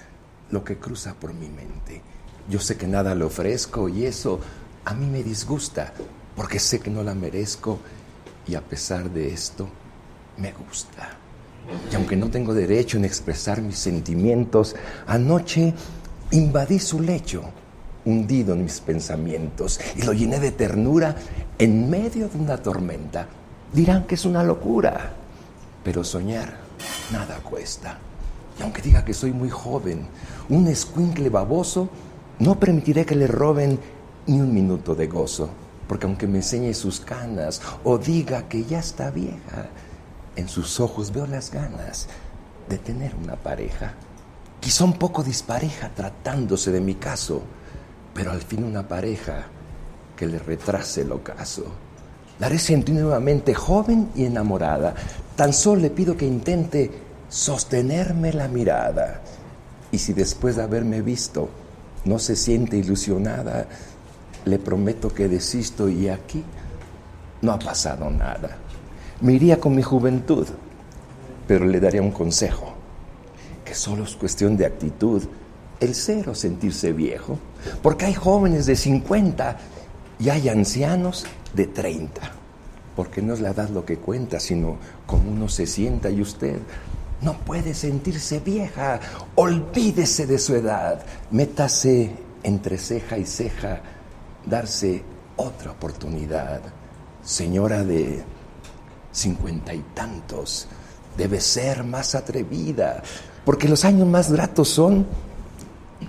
lo 0.49 0.63
que 0.63 0.77
cruza 0.77 1.15
por 1.15 1.33
mi 1.33 1.49
mente. 1.49 2.01
Yo 2.49 2.59
sé 2.59 2.77
que 2.77 2.87
nada 2.87 3.13
le 3.13 3.25
ofrezco 3.25 3.89
y 3.89 4.05
eso 4.05 4.39
a 4.85 4.93
mí 4.93 5.05
me 5.05 5.23
disgusta 5.23 5.93
porque 6.35 6.59
sé 6.59 6.79
que 6.79 6.89
no 6.89 7.03
la 7.03 7.13
merezco 7.13 7.79
y 8.47 8.55
a 8.55 8.61
pesar 8.61 9.09
de 9.09 9.33
esto 9.33 9.67
me 10.37 10.51
gusta. 10.51 11.22
Y 11.91 11.95
aunque 11.95 12.15
no 12.15 12.29
tengo 12.29 12.53
derecho 12.53 12.97
en 12.97 13.05
expresar 13.05 13.61
mis 13.61 13.77
sentimientos, 13.77 14.75
anoche 15.07 15.73
invadí 16.31 16.79
su 16.79 17.01
lecho, 17.01 17.43
hundido 18.05 18.53
en 18.53 18.63
mis 18.63 18.79
pensamientos, 18.81 19.79
y 19.95 20.01
lo 20.01 20.13
llené 20.13 20.39
de 20.39 20.51
ternura 20.51 21.15
en 21.57 21.89
medio 21.89 22.27
de 22.27 22.37
una 22.37 22.57
tormenta. 22.57 23.27
Dirán 23.71 24.05
que 24.05 24.15
es 24.15 24.25
una 24.25 24.43
locura, 24.43 25.13
pero 25.83 26.03
soñar 26.03 26.57
nada 27.11 27.37
cuesta. 27.37 27.97
Y 28.59 28.63
aunque 28.63 28.81
diga 28.81 29.03
que 29.03 29.13
soy 29.13 29.31
muy 29.31 29.49
joven, 29.49 30.07
un 30.49 30.67
escuincle 30.67 31.29
baboso, 31.29 31.89
no 32.39 32.59
permitiré 32.59 33.05
que 33.05 33.15
le 33.15 33.27
roben 33.27 33.79
ni 34.27 34.39
un 34.39 34.53
minuto 34.53 34.95
de 34.95 35.07
gozo. 35.07 35.49
Porque 35.87 36.05
aunque 36.05 36.27
me 36.27 36.37
enseñe 36.37 36.73
sus 36.73 36.99
canas 36.99 37.61
o 37.83 37.97
diga 37.97 38.47
que 38.47 38.63
ya 38.63 38.79
está 38.79 39.11
vieja, 39.11 39.69
en 40.35 40.47
sus 40.47 40.79
ojos 40.79 41.11
veo 41.11 41.27
las 41.27 41.51
ganas 41.51 42.07
de 42.69 42.77
tener 42.77 43.13
una 43.15 43.35
pareja. 43.35 43.93
Quizá 44.59 44.83
un 44.85 44.93
poco 44.93 45.23
dispareja 45.23 45.89
tratándose 45.93 46.71
de 46.71 46.81
mi 46.81 46.95
caso, 46.95 47.41
pero 48.13 48.31
al 48.31 48.41
fin 48.41 48.63
una 48.63 48.87
pareja 48.87 49.45
que 50.15 50.25
le 50.25 50.39
retrase 50.39 51.01
el 51.01 51.11
ocaso. 51.11 51.65
La 52.39 52.47
haré 52.47 52.59
sentir 52.59 52.95
nuevamente 52.95 53.53
joven 53.53 54.09
y 54.15 54.25
enamorada. 54.25 54.95
Tan 55.35 55.53
solo 55.53 55.81
le 55.81 55.89
pido 55.89 56.15
que 56.15 56.25
intente 56.25 56.91
sostenerme 57.29 58.33
la 58.33 58.47
mirada. 58.47 59.21
Y 59.91 59.97
si 59.97 60.13
después 60.13 60.55
de 60.55 60.63
haberme 60.63 61.01
visto 61.01 61.49
no 62.05 62.19
se 62.19 62.35
siente 62.35 62.77
ilusionada, 62.77 63.67
le 64.45 64.59
prometo 64.59 65.13
que 65.13 65.27
desisto 65.27 65.87
y 65.87 66.09
aquí 66.09 66.43
no 67.41 67.51
ha 67.51 67.59
pasado 67.59 68.09
nada. 68.09 68.57
Me 69.23 69.31
iría 69.31 69.57
con 69.57 69.73
mi 69.73 69.81
juventud, 69.81 70.45
pero 71.47 71.63
le 71.63 71.79
daría 71.79 72.01
un 72.01 72.11
consejo, 72.11 72.73
que 73.63 73.73
solo 73.73 74.03
es 74.03 74.17
cuestión 74.17 74.57
de 74.57 74.65
actitud, 74.65 75.23
el 75.79 75.95
ser 75.95 76.27
o 76.27 76.35
sentirse 76.35 76.91
viejo, 76.91 77.39
porque 77.81 78.05
hay 78.05 78.13
jóvenes 78.13 78.65
de 78.65 78.75
50 78.75 79.57
y 80.19 80.27
hay 80.27 80.49
ancianos 80.49 81.25
de 81.53 81.67
30, 81.67 82.21
porque 82.97 83.21
no 83.21 83.33
es 83.33 83.39
la 83.39 83.51
edad 83.51 83.69
lo 83.69 83.85
que 83.85 83.95
cuenta, 83.95 84.41
sino 84.41 84.75
cómo 85.05 85.31
uno 85.31 85.47
se 85.47 85.67
sienta 85.67 86.09
y 86.09 86.21
usted 86.21 86.57
no 87.21 87.37
puede 87.39 87.73
sentirse 87.73 88.41
vieja, 88.41 88.99
olvídese 89.35 90.27
de 90.27 90.37
su 90.37 90.53
edad, 90.53 91.01
métase 91.31 92.11
entre 92.43 92.77
ceja 92.77 93.17
y 93.17 93.25
ceja, 93.25 93.81
darse 94.45 95.01
otra 95.37 95.71
oportunidad. 95.71 96.59
Señora 97.23 97.85
de 97.85 98.21
cincuenta 99.13 99.73
y 99.73 99.79
tantos, 99.93 100.67
debe 101.15 101.39
ser 101.39 101.85
más 101.85 102.15
atrevida, 102.15 103.01
porque 103.45 103.69
los 103.69 103.85
años 103.85 104.07
más 104.07 104.31
gratos 104.31 104.67
son 104.67 105.05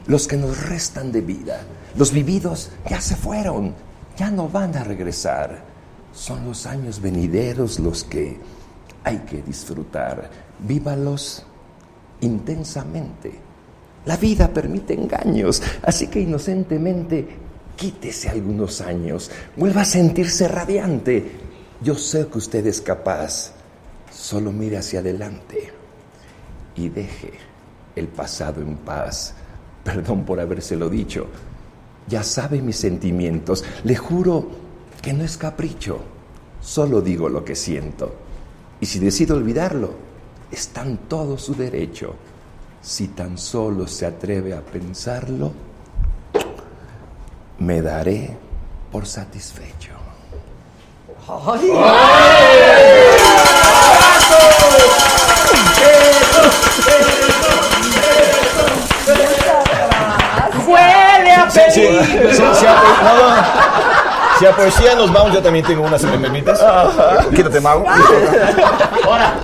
los 0.06 0.26
que 0.26 0.36
nos 0.36 0.68
restan 0.68 1.12
de 1.12 1.20
vida. 1.20 1.60
Los 1.96 2.10
vividos 2.10 2.70
ya 2.90 3.00
se 3.00 3.14
fueron, 3.14 3.74
ya 4.16 4.30
no 4.30 4.48
van 4.48 4.76
a 4.76 4.82
regresar. 4.82 5.62
Son 6.12 6.44
los 6.44 6.66
años 6.66 7.00
venideros 7.00 7.78
los 7.78 8.04
que 8.04 8.38
hay 9.04 9.18
que 9.18 9.42
disfrutar. 9.42 10.30
Vívalos 10.58 11.44
intensamente. 12.20 13.32
La 14.06 14.16
vida 14.16 14.48
permite 14.48 14.94
engaños, 14.94 15.62
así 15.82 16.08
que 16.08 16.20
inocentemente 16.20 17.26
quítese 17.76 18.28
algunos 18.28 18.80
años, 18.80 19.30
vuelva 19.56 19.82
a 19.82 19.86
sentirse 19.86 20.48
radiante. 20.48 21.43
Yo 21.84 21.94
sé 21.96 22.26
que 22.28 22.38
usted 22.38 22.66
es 22.66 22.80
capaz, 22.80 23.52
solo 24.10 24.50
mire 24.50 24.78
hacia 24.78 25.00
adelante 25.00 25.70
y 26.74 26.88
deje 26.88 27.34
el 27.94 28.08
pasado 28.08 28.62
en 28.62 28.76
paz. 28.78 29.34
Perdón 29.84 30.24
por 30.24 30.40
habérselo 30.40 30.88
dicho. 30.88 31.26
Ya 32.08 32.22
sabe 32.22 32.62
mis 32.62 32.76
sentimientos. 32.76 33.66
Le 33.84 33.96
juro 33.96 34.48
que 35.02 35.12
no 35.12 35.24
es 35.24 35.36
capricho. 35.36 36.00
Solo 36.62 37.02
digo 37.02 37.28
lo 37.28 37.44
que 37.44 37.54
siento. 37.54 38.14
Y 38.80 38.86
si 38.86 38.98
decido 38.98 39.36
olvidarlo, 39.36 39.92
está 40.50 40.84
en 40.86 40.96
todo 40.96 41.36
su 41.36 41.54
derecho. 41.54 42.14
Si 42.80 43.08
tan 43.08 43.36
solo 43.36 43.86
se 43.86 44.06
atreve 44.06 44.54
a 44.54 44.62
pensarlo, 44.62 45.52
me 47.58 47.82
daré 47.82 48.34
por 48.90 49.04
satisfecho. 49.04 50.03
¡Huele 60.66 61.30
a 61.32 61.50
Sí, 61.50 61.60
sí, 61.70 61.80
sí, 61.80 62.18
sí, 62.32 62.42
a 62.66 62.80
po- 62.80 63.04
no, 63.04 63.30
no. 63.30 63.64
Si 64.38 64.46
a 64.46 64.56
poesía 64.56 64.94
nos 64.96 65.12
vamos, 65.12 65.32
yo 65.32 65.40
también 65.42 65.64
tengo 65.64 65.82
una, 65.84 65.96
si 65.98 66.06
me 66.06 66.18
permites. 66.18 66.58
Quítate, 67.34 67.60
mago. 67.60 67.84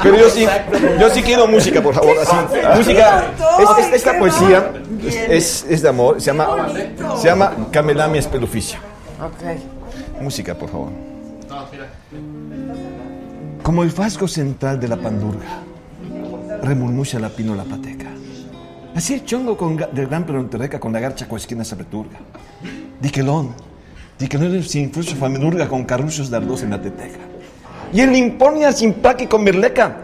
Pero 0.02 0.16
yo 0.16 0.28
sí, 0.30 0.48
yo 0.98 1.10
sí 1.10 1.22
quiero 1.22 1.46
música, 1.46 1.80
por 1.80 1.94
favor. 1.94 2.16
así. 2.20 2.34
Música. 2.76 3.24
es- 3.60 3.86
es- 3.86 3.92
esta 3.94 4.18
poesía 4.18 4.72
es, 5.28 5.64
es 5.68 5.82
de 5.82 5.88
amor. 5.88 6.20
Se 6.20 6.26
llama, 6.32 6.48
se 7.20 7.28
llama 7.28 7.52
Camelami 7.70 8.18
Espeluficio. 8.18 8.78
Ok. 9.22 10.20
Música, 10.20 10.54
por 10.54 10.68
favor. 10.70 10.88
Como 13.62 13.82
el 13.82 13.90
fasgo 13.90 14.28
central 14.28 14.78
de 14.78 14.88
la 14.88 14.96
pandurga, 14.96 15.62
remurmucha 16.62 17.18
la 17.18 17.28
pino 17.28 17.54
la 17.54 17.64
pateca. 17.64 18.06
Así 18.94 19.14
el 19.14 19.24
chongo 19.24 19.56
con, 19.56 19.76
del 19.76 20.06
gran 20.06 20.24
peronterreca 20.24 20.80
con 20.80 20.92
la 20.92 21.00
garcha 21.00 21.28
con 21.28 21.38
esquina 21.38 21.64
se 21.64 21.76
returga. 21.76 22.18
Diquelón, 23.00 23.54
diquelón 24.18 24.62
sin 24.62 24.92
fruto 24.92 25.14
familiurga 25.14 25.68
con 25.68 25.84
carruchos 25.84 26.30
dardos 26.30 26.62
en 26.62 26.70
la 26.70 26.80
teteja. 26.80 27.20
Y 27.92 28.00
el 28.00 28.12
limponia 28.12 28.72
sin 28.72 28.94
paqui 28.94 29.26
con 29.26 29.42
mirleca, 29.42 29.96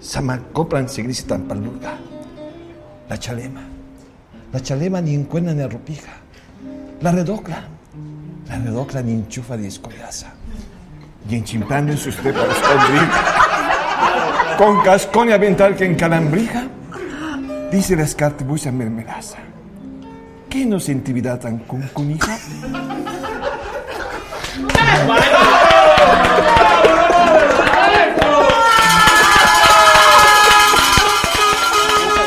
samacoplan 0.00 0.88
segris 0.88 1.24
tan 1.24 1.42
palurga. 1.42 1.98
La 3.08 3.18
chalema, 3.18 3.62
la 4.52 4.60
chalema 4.60 5.00
ni 5.00 5.14
encuentra 5.14 5.54
ni 5.54 5.62
arropija. 5.62 6.12
La 7.00 7.12
redocla. 7.12 7.64
La 8.48 8.58
redocla 8.58 9.02
ni 9.02 9.12
enchufa 9.12 9.56
di 9.56 9.66
escollaza. 9.66 10.41
Y 11.28 11.36
enchimpando 11.36 11.92
en 11.92 11.98
sus 11.98 12.16
tepas 12.16 12.44
escondrija. 12.48 13.24
Con 14.58 14.80
cascón 14.82 15.28
y 15.30 15.32
avental 15.32 15.76
que 15.76 15.84
encalambrija. 15.86 16.64
Dice 17.70 17.96
la 17.96 18.02
escartibucha 18.02 18.70
mermelaza. 18.70 19.38
¿Qué 20.50 20.58
inocentividad 20.60 21.40
tan 21.40 21.58
concunija? 21.60 22.36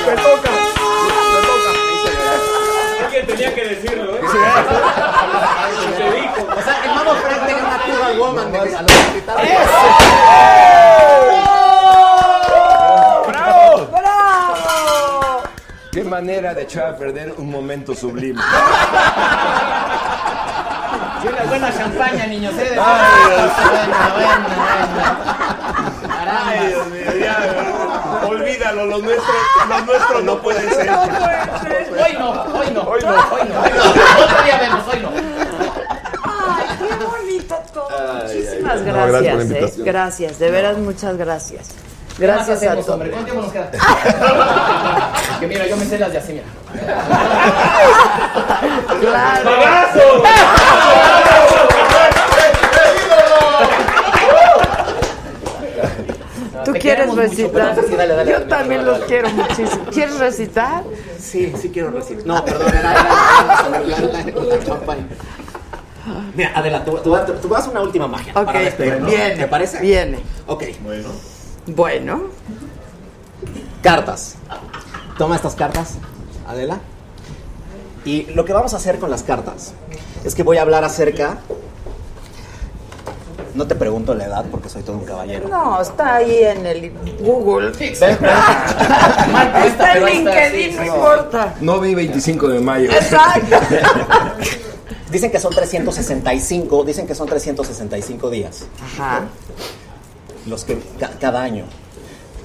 Me 0.05 0.15
toca. 0.15 0.51
Me 1.33 1.41
toca. 1.45 1.69
Alguien 3.05 3.27
tenía 3.27 3.53
que 3.53 3.63
decirlo, 3.65 4.15
¿eh? 4.15 4.21
Se 5.97 6.03
dijo. 6.21 6.47
O 6.57 6.61
sea, 6.61 6.75
el 6.83 6.89
Mago 6.95 7.13
Frank 7.15 7.45
tiene 7.45 7.61
de 8.33 8.75
a 8.75 8.81
los. 8.81 8.91
Qué 15.91 16.03
manera 16.03 16.53
de 16.53 16.63
echar 16.63 16.87
a 16.87 16.97
perder 16.97 17.33
un 17.37 17.49
momento 17.49 17.95
sublime. 17.95 18.41
Una 21.23 21.43
buena 21.47 21.77
champaña, 21.77 22.27
niños. 22.27 22.53
¿eh? 22.57 22.77
Ay, 22.77 23.13
Dios. 23.27 23.51
Buena, 23.69 24.09
buena, 24.13 24.47
buena. 24.57 26.47
Ay, 26.47 26.67
Dios 26.67 26.87
mío, 26.87 27.11
ya. 27.17 27.37
Olvídalo, 28.27 28.85
lo 28.87 28.97
nuestro, 28.99 29.33
lo 29.69 29.81
nuestro 29.81 30.21
no 30.21 30.41
puede 30.41 30.69
ser. 30.69 30.89
Hoy 30.89 32.13
no, 32.19 32.29
hoy 32.31 32.71
no. 32.71 32.81
Hoy 32.81 33.01
no, 33.01 33.11
hoy 33.31 33.43
no. 33.47 33.59
Otro 34.23 34.43
día 34.43 34.57
vemos, 34.59 34.83
hoy 34.91 34.99
no. 34.99 35.09
Ay, 36.23 36.67
qué 36.77 37.05
bonito 37.05 37.63
Ay, 37.89 38.23
Muchísimas 38.23 38.71
ay, 38.73 38.79
ay. 38.79 38.85
No, 38.85 38.93
gracias. 38.93 39.11
gracias 39.11 39.35
por 39.35 39.51
la 39.51 39.57
eh. 39.67 39.73
Gracias, 39.83 40.39
de 40.39 40.51
veras 40.51 40.77
muchas 40.77 41.17
gracias. 41.17 41.67
¿Qué 42.17 42.27
más 42.27 42.47
Gracias 42.47 42.63
a 42.63 42.93
hombre? 42.93 43.11
¿Cuánto 43.11 43.31
tiempo 43.31 43.41
nos 43.43 43.51
queda? 43.51 43.71
que 45.39 45.47
mira, 45.47 45.67
yo 45.67 45.75
me 45.75 45.85
sé 45.85 45.99
las 45.99 46.11
de 46.13 46.17
así, 46.17 46.31
mira. 46.33 46.45
Claro. 49.01 49.51
¿Tú 56.63 56.71
quieres 56.73 57.07
mucho, 57.07 57.21
recitar? 57.21 57.75
sí, 57.87 57.95
dale, 57.95 58.15
dale, 58.15 58.31
Yo 58.31 58.37
dale, 58.39 58.49
también 58.49 58.81
dale, 58.85 58.91
los 58.91 58.99
dale. 59.01 59.05
quiero 59.11 59.29
muchísimo. 59.29 59.85
¿Quieres 59.91 60.19
recitar? 60.19 60.83
Sí, 61.19 61.53
sí 61.61 61.69
quiero 61.69 61.91
recibir. 61.91 62.25
No, 62.25 62.43
perdón, 62.45 62.67
era 62.69 62.79
era- 62.79 63.01
era 63.01 63.79
la, 63.81 63.99
la- 63.99 64.41
la 64.57 64.63
champaña. 64.65 65.05
Mira, 66.35 66.51
Adela, 66.55 66.83
tú, 66.85 66.97
tú, 67.03 67.15
tú 67.41 67.47
vas 67.47 67.65
a 67.67 67.69
una 67.71 67.81
última 67.81 68.07
magia. 68.07 68.33
Ok, 68.35 68.45
para 68.45 68.59
despedirnos. 68.59 69.09
viene, 69.09 69.35
¿Te 69.35 69.47
parece? 69.47 69.79
viene. 69.79 70.19
Ok. 70.47 70.63
Bueno. 70.83 71.09
Bueno. 71.67 72.21
Cartas. 73.81 74.35
Toma 75.17 75.35
estas 75.35 75.55
cartas, 75.55 75.95
Adela. 76.47 76.79
Y 78.03 78.23
lo 78.33 78.45
que 78.45 78.53
vamos 78.53 78.73
a 78.73 78.77
hacer 78.77 78.99
con 78.99 79.09
las 79.09 79.23
cartas 79.23 79.73
es 80.23 80.35
que 80.35 80.43
voy 80.43 80.57
a 80.57 80.61
hablar 80.61 80.83
acerca. 80.83 81.37
No 83.55 83.65
te 83.67 83.75
pregunto 83.75 84.13
la 84.13 84.25
edad 84.25 84.45
porque 84.51 84.67
soy 84.67 84.83
todo 84.83 84.97
un 84.97 85.05
caballero. 85.05 85.47
No, 85.47 85.81
está 85.81 86.15
ahí 86.15 86.43
en 86.43 86.65
el 86.65 86.91
Google. 87.21 87.71
Está 87.79 88.09
Está 89.65 89.97
en 89.97 90.05
LinkedIn, 90.05 90.75
no 90.75 90.83
importa. 90.85 91.55
No 91.61 91.79
vi 91.79 91.95
25 91.95 92.49
de 92.49 92.59
mayo. 92.59 92.91
Exacto. 92.91 93.55
Dicen 95.11 95.31
que 95.31 95.39
son 95.39 95.53
365, 95.53 96.83
dicen 96.83 97.05
que 97.07 97.15
son 97.15 97.27
365 97.27 98.29
días. 98.29 98.65
Ajá. 98.83 99.25
Los 100.47 100.63
que 100.63 100.77
ca- 100.99 101.11
cada 101.19 101.41
año 101.43 101.65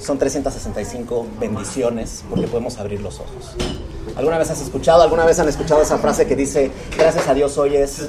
son 0.01 0.19
365 0.19 1.27
bendiciones 1.39 2.23
porque 2.29 2.47
podemos 2.47 2.79
abrir 2.79 3.01
los 3.01 3.17
ojos. 3.21 3.55
¿Alguna 4.17 4.39
vez 4.39 4.51
has 4.51 4.61
escuchado, 4.61 5.03
alguna 5.03 5.25
vez 5.25 5.39
han 5.39 5.49
escuchado 5.49 5.83
esa 5.83 5.99
frase 5.99 6.27
que 6.27 6.35
dice, 6.37 6.71
gracias 6.97 7.29
a 7.29 7.35
Dios 7.35 7.57
hoy 7.59 7.77
es 7.77 8.09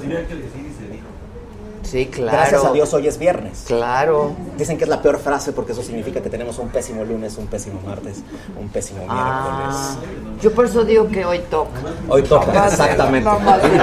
Sí, 1.92 2.06
claro. 2.06 2.38
Gracias 2.38 2.64
a 2.64 2.72
Dios 2.72 2.94
hoy 2.94 3.06
es 3.06 3.18
viernes. 3.18 3.64
Claro. 3.66 4.34
Dicen 4.56 4.78
que 4.78 4.84
es 4.84 4.88
la 4.88 5.02
peor 5.02 5.18
frase 5.18 5.52
porque 5.52 5.72
eso 5.72 5.82
significa 5.82 6.22
que 6.22 6.30
tenemos 6.30 6.58
un 6.58 6.70
pésimo 6.70 7.04
lunes, 7.04 7.36
un 7.36 7.48
pésimo 7.48 7.82
martes, 7.82 8.22
un 8.58 8.70
pésimo 8.70 9.00
miércoles. 9.00 9.20
Ah, 9.20 9.96
yo 10.40 10.54
por 10.54 10.64
eso 10.64 10.86
digo 10.86 11.06
que 11.08 11.22
hoy 11.26 11.40
toca. 11.50 11.82
Hoy 12.08 12.22
toca, 12.22 12.66
exactamente. 12.66 13.28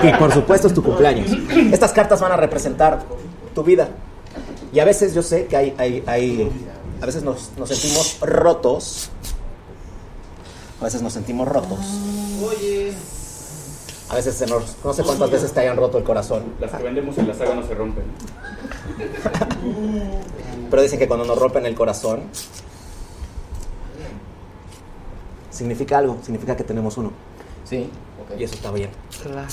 Y 0.02 0.14
por 0.14 0.34
supuesto 0.34 0.68
es 0.68 0.74
tu 0.74 0.82
cumpleaños. 0.82 1.30
Estas 1.72 1.92
cartas 1.92 2.20
van 2.20 2.32
a 2.32 2.36
representar 2.36 2.98
tu 3.54 3.64
vida. 3.64 3.90
Y 4.74 4.80
a 4.80 4.86
veces 4.86 5.14
yo 5.14 5.22
sé 5.22 5.46
que 5.46 5.56
hay, 5.56 5.76
hay, 5.78 6.04
hay 6.08 6.52
a 7.04 7.06
veces 7.06 7.22
nos, 7.22 7.52
nos 7.60 7.70
sentimos 7.70 8.18
rotos. 8.22 9.12
A 10.82 10.86
veces 10.86 11.04
nos 11.04 11.14
sentimos 11.14 11.48
rotos. 11.48 11.78
Oye. 12.44 12.92
A 14.10 14.16
veces 14.16 14.36
se 14.36 14.48
nos, 14.48 14.76
no 14.84 14.94
sé 14.94 15.04
cuántas 15.04 15.30
veces 15.30 15.52
te 15.54 15.60
hayan 15.60 15.78
roto 15.78 16.00
el 16.00 16.04
corazón. 16.04 16.44
Las 16.60 16.72
que 16.72 16.84
vendemos 16.84 17.18
en 17.20 17.28
la 17.28 17.34
saga 17.36 17.54
no 17.54 17.66
se 17.66 17.76
rompen. 17.76 18.06
Pero 20.70 20.82
dicen 20.82 20.98
que 20.98 21.08
cuando 21.08 21.26
nos 21.26 21.38
rompen 21.38 21.66
el 21.68 21.76
corazón, 21.76 22.24
significa 25.52 26.00
algo, 26.00 26.18
significa 26.24 26.56
que 26.56 26.64
tenemos 26.64 26.98
uno. 26.98 27.12
Sí. 27.66 27.90
Y 28.38 28.44
eso 28.44 28.56
está 28.56 28.72
bien. 28.72 28.90
Claro. 29.22 29.48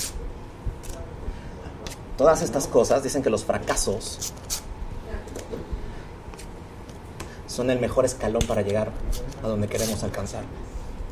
Todas 2.17 2.41
estas 2.41 2.65
cosas 2.65 3.03
dicen 3.03 3.21
que 3.21 3.29
los 3.29 3.45
fracasos 3.45 4.33
son 7.45 7.69
el 7.69 7.79
mejor 7.79 8.05
escalón 8.05 8.41
para 8.47 8.63
llegar 8.63 8.91
a 9.43 9.47
donde 9.47 9.67
queremos 9.67 10.03
alcanzar 10.03 10.43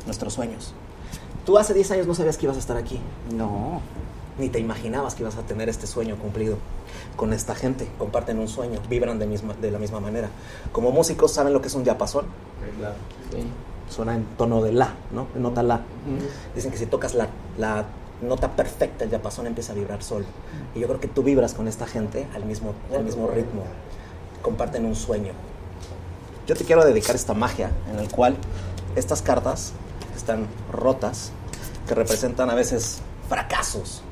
nuestros 0.04 0.34
sueños. 0.34 0.74
Tú 1.44 1.58
hace 1.58 1.74
10 1.74 1.90
años 1.92 2.06
no 2.06 2.14
sabías 2.14 2.36
que 2.36 2.46
ibas 2.46 2.56
a 2.56 2.60
estar 2.60 2.76
aquí. 2.76 3.00
No. 3.32 3.80
Ni 4.38 4.48
te 4.48 4.58
imaginabas 4.58 5.14
que 5.14 5.22
ibas 5.22 5.36
a 5.36 5.42
tener 5.42 5.68
este 5.68 5.86
sueño 5.86 6.16
cumplido 6.16 6.58
con 7.16 7.32
esta 7.32 7.54
gente. 7.54 7.88
Comparten 7.98 8.38
un 8.38 8.48
sueño, 8.48 8.80
vibran 8.90 9.18
de, 9.18 9.26
misma, 9.26 9.54
de 9.54 9.70
la 9.70 9.78
misma 9.78 10.00
manera. 10.00 10.28
Como 10.72 10.90
músicos, 10.90 11.32
¿saben 11.32 11.52
lo 11.52 11.60
que 11.60 11.68
es 11.68 11.74
un 11.74 11.84
diapasón? 11.84 12.26
Suena 13.88 14.16
en 14.16 14.24
tono 14.36 14.62
de 14.62 14.72
la, 14.72 14.94
¿no? 15.12 15.28
En 15.34 15.42
nota 15.42 15.62
la. 15.62 15.82
Dicen 16.54 16.70
que 16.70 16.76
si 16.76 16.86
tocas 16.86 17.14
la, 17.14 17.28
la 17.58 17.86
nota 18.20 18.50
perfecta, 18.56 19.04
el 19.04 19.10
diapasón 19.10 19.46
empieza 19.46 19.72
a 19.72 19.76
vibrar 19.76 20.02
solo. 20.02 20.26
Y 20.74 20.80
yo 20.80 20.88
creo 20.88 21.00
que 21.00 21.08
tú 21.08 21.22
vibras 21.22 21.54
con 21.54 21.68
esta 21.68 21.86
gente 21.86 22.26
al 22.34 22.44
mismo, 22.44 22.72
al 22.94 23.04
mismo 23.04 23.28
ritmo. 23.28 23.62
Comparten 24.42 24.84
un 24.84 24.96
sueño. 24.96 25.32
Yo 26.46 26.54
te 26.54 26.64
quiero 26.64 26.84
dedicar 26.84 27.14
esta 27.14 27.34
magia 27.34 27.70
en 27.92 27.98
el 27.98 28.08
cual 28.10 28.36
estas 28.94 29.22
cartas 29.22 29.72
están 30.16 30.46
rotas, 30.70 31.32
que 31.86 31.94
representan 31.94 32.50
a 32.50 32.54
veces 32.54 33.00
fracasos, 33.28 34.02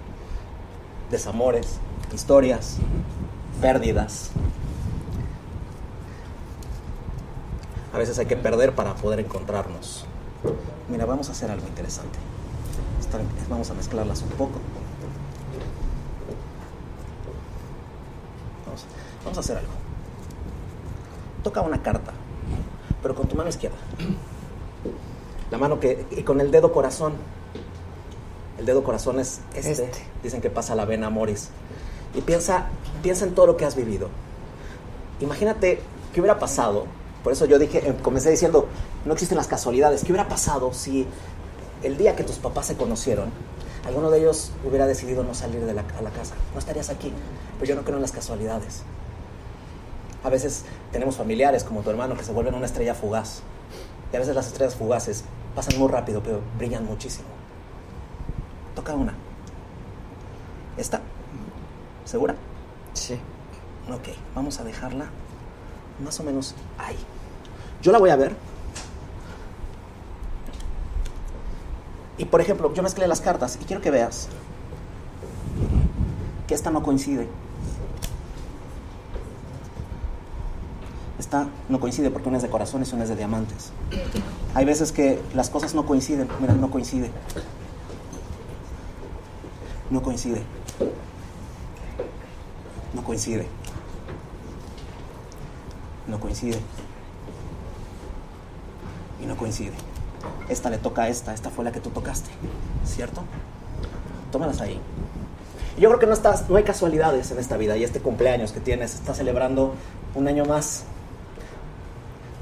desamores, 1.10 1.78
historias, 2.12 2.76
pérdidas. 3.60 4.30
A 7.92 7.98
veces 7.98 8.18
hay 8.18 8.26
que 8.26 8.36
perder 8.36 8.74
para 8.74 8.94
poder 8.94 9.20
encontrarnos. 9.20 10.04
Mira, 10.88 11.06
vamos 11.06 11.28
a 11.28 11.32
hacer 11.32 11.50
algo 11.50 11.66
interesante. 11.66 12.18
Vamos 13.48 13.70
a 13.70 13.74
mezclarlas 13.74 14.22
un 14.22 14.30
poco. 14.30 14.58
Vamos, 18.66 18.84
vamos 19.22 19.36
a 19.38 19.40
hacer 19.40 19.56
algo. 19.58 19.72
Toca 21.44 21.60
una 21.60 21.80
carta, 21.82 22.12
pero 23.02 23.14
con 23.14 23.28
tu 23.28 23.36
mano 23.36 23.50
izquierda. 23.50 23.76
La 25.54 25.58
mano 25.58 25.78
que. 25.78 26.04
y 26.10 26.24
con 26.24 26.40
el 26.40 26.50
dedo 26.50 26.72
corazón. 26.72 27.12
El 28.58 28.66
dedo 28.66 28.82
corazón 28.82 29.20
es 29.20 29.38
este. 29.54 29.70
Este. 29.70 30.04
Dicen 30.20 30.40
que 30.40 30.50
pasa 30.50 30.74
la 30.74 30.84
vena 30.84 31.10
moris. 31.10 31.50
Y 32.12 32.22
piensa, 32.22 32.66
piensa 33.04 33.24
en 33.24 33.36
todo 33.36 33.46
lo 33.46 33.56
que 33.56 33.64
has 33.64 33.76
vivido. 33.76 34.08
Imagínate 35.20 35.78
qué 36.12 36.20
hubiera 36.20 36.40
pasado. 36.40 36.86
Por 37.22 37.32
eso 37.32 37.44
yo 37.44 37.60
dije, 37.60 37.88
eh, 37.88 37.94
comencé 38.02 38.32
diciendo, 38.32 38.66
no 39.04 39.12
existen 39.12 39.38
las 39.38 39.46
casualidades. 39.46 40.02
¿Qué 40.02 40.10
hubiera 40.10 40.28
pasado 40.28 40.74
si 40.74 41.06
el 41.84 41.98
día 41.98 42.16
que 42.16 42.24
tus 42.24 42.38
papás 42.38 42.66
se 42.66 42.76
conocieron, 42.76 43.30
alguno 43.86 44.10
de 44.10 44.18
ellos 44.18 44.50
hubiera 44.66 44.88
decidido 44.88 45.22
no 45.22 45.34
salir 45.34 45.64
de 45.64 45.72
la, 45.72 45.84
a 45.96 46.02
la 46.02 46.10
casa? 46.10 46.34
No 46.52 46.58
estarías 46.58 46.90
aquí. 46.90 47.12
Pero 47.60 47.68
yo 47.68 47.76
no 47.76 47.82
creo 47.82 47.94
en 47.94 48.02
las 48.02 48.10
casualidades. 48.10 48.82
A 50.24 50.30
veces 50.30 50.64
tenemos 50.90 51.14
familiares 51.14 51.62
como 51.62 51.82
tu 51.82 51.90
hermano 51.90 52.16
que 52.16 52.24
se 52.24 52.32
vuelven 52.32 52.54
una 52.54 52.66
estrella 52.66 52.96
fugaz. 52.96 53.42
Y 54.12 54.16
a 54.16 54.18
veces 54.18 54.34
las 54.34 54.48
estrellas 54.48 54.74
fugaces 54.74 55.22
pasan 55.54 55.78
muy 55.78 55.88
rápido, 55.88 56.22
pero 56.22 56.40
brillan 56.58 56.84
muchísimo. 56.84 57.28
Toca 58.74 58.94
una. 58.94 59.14
¿Esta? 60.76 61.00
¿Segura? 62.04 62.34
Sí. 62.92 63.14
Ok, 63.88 64.08
vamos 64.34 64.58
a 64.60 64.64
dejarla 64.64 65.06
más 66.02 66.18
o 66.20 66.24
menos 66.24 66.54
ahí. 66.78 66.96
Yo 67.82 67.92
la 67.92 67.98
voy 67.98 68.10
a 68.10 68.16
ver. 68.16 68.34
Y 72.16 72.24
por 72.24 72.40
ejemplo, 72.40 72.72
yo 72.72 72.82
mezclé 72.82 73.06
las 73.06 73.20
cartas 73.20 73.58
y 73.60 73.64
quiero 73.64 73.82
que 73.82 73.90
veas 73.90 74.28
que 76.46 76.54
esta 76.54 76.70
no 76.70 76.82
coincide. 76.82 77.28
No 81.68 81.80
coincide 81.80 82.10
porque 82.10 82.28
una 82.28 82.38
es 82.38 82.42
de 82.42 82.50
corazones 82.50 82.90
y 82.90 82.94
una 82.94 83.04
es 83.04 83.10
de 83.10 83.16
diamantes. 83.16 83.72
Hay 84.54 84.64
veces 84.64 84.92
que 84.92 85.20
las 85.34 85.50
cosas 85.50 85.74
no 85.74 85.86
coinciden. 85.86 86.28
Mira, 86.40 86.54
no 86.54 86.70
coincide. 86.70 87.10
No 89.90 90.02
coincide. 90.02 90.42
No 92.94 93.02
coincide. 93.04 93.46
No 96.06 96.20
coincide. 96.20 96.58
Y 99.22 99.26
no 99.26 99.36
coincide. 99.36 99.72
Esta 100.48 100.70
le 100.70 100.78
toca 100.78 101.02
a 101.02 101.08
esta, 101.08 101.34
esta 101.34 101.50
fue 101.50 101.64
la 101.64 101.72
que 101.72 101.80
tú 101.80 101.90
tocaste. 101.90 102.30
¿Cierto? 102.84 103.22
Tómalas 104.30 104.60
ahí. 104.60 104.80
Yo 105.78 105.88
creo 105.88 105.98
que 105.98 106.06
no, 106.06 106.12
estás, 106.12 106.48
no 106.48 106.56
hay 106.56 106.62
casualidades 106.62 107.30
en 107.32 107.38
esta 107.38 107.56
vida 107.56 107.76
y 107.76 107.82
este 107.82 108.00
cumpleaños 108.00 108.52
que 108.52 108.60
tienes 108.60 108.94
está 108.94 109.14
celebrando 109.14 109.74
un 110.14 110.28
año 110.28 110.44
más. 110.44 110.84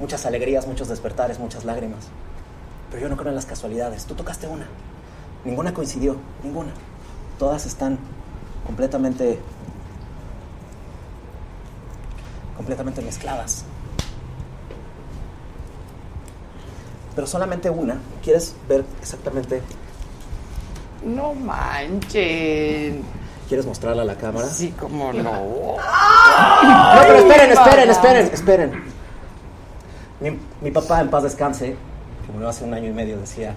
Muchas 0.03 0.25
alegrías, 0.25 0.67
muchos 0.67 0.89
despertares, 0.89 1.39
muchas 1.39 1.63
lágrimas. 1.63 2.07
Pero 2.91 3.03
yo 3.03 3.07
no 3.07 3.15
creo 3.15 3.29
en 3.29 3.35
las 3.35 3.45
casualidades. 3.45 4.03
Tú 4.03 4.15
tocaste 4.15 4.47
una. 4.47 4.67
Ninguna 5.45 5.73
coincidió, 5.73 6.17
ninguna. 6.43 6.71
Todas 7.39 7.65
están 7.65 7.97
completamente 8.65 9.39
completamente 12.57 13.01
mezcladas. 13.01 13.63
Pero 17.15 17.25
solamente 17.25 17.69
una. 17.69 17.95
¿Quieres 18.21 18.57
ver 18.67 18.83
exactamente? 19.01 19.61
No 21.05 21.33
manchen. 21.33 23.03
¿Quieres 23.47 23.65
mostrarla 23.65 24.01
a 24.01 24.05
la 24.05 24.17
cámara? 24.17 24.47
Sí, 24.47 24.73
como 24.77 25.13
no. 25.13 25.77
No, 26.63 27.01
pero 27.07 27.19
esperen, 27.19 27.51
esperen, 27.51 27.89
esperen, 27.89 28.29
esperen. 28.33 28.93
Mi, 30.61 30.71
papá, 30.71 31.01
en 31.01 31.09
paz 31.09 31.23
descanse, 31.23 31.75
que 32.25 32.31
murió 32.31 32.47
hace 32.47 32.63
un 32.63 32.73
año 32.73 32.89
y 32.89 32.93
medio, 32.93 33.19
decía, 33.19 33.55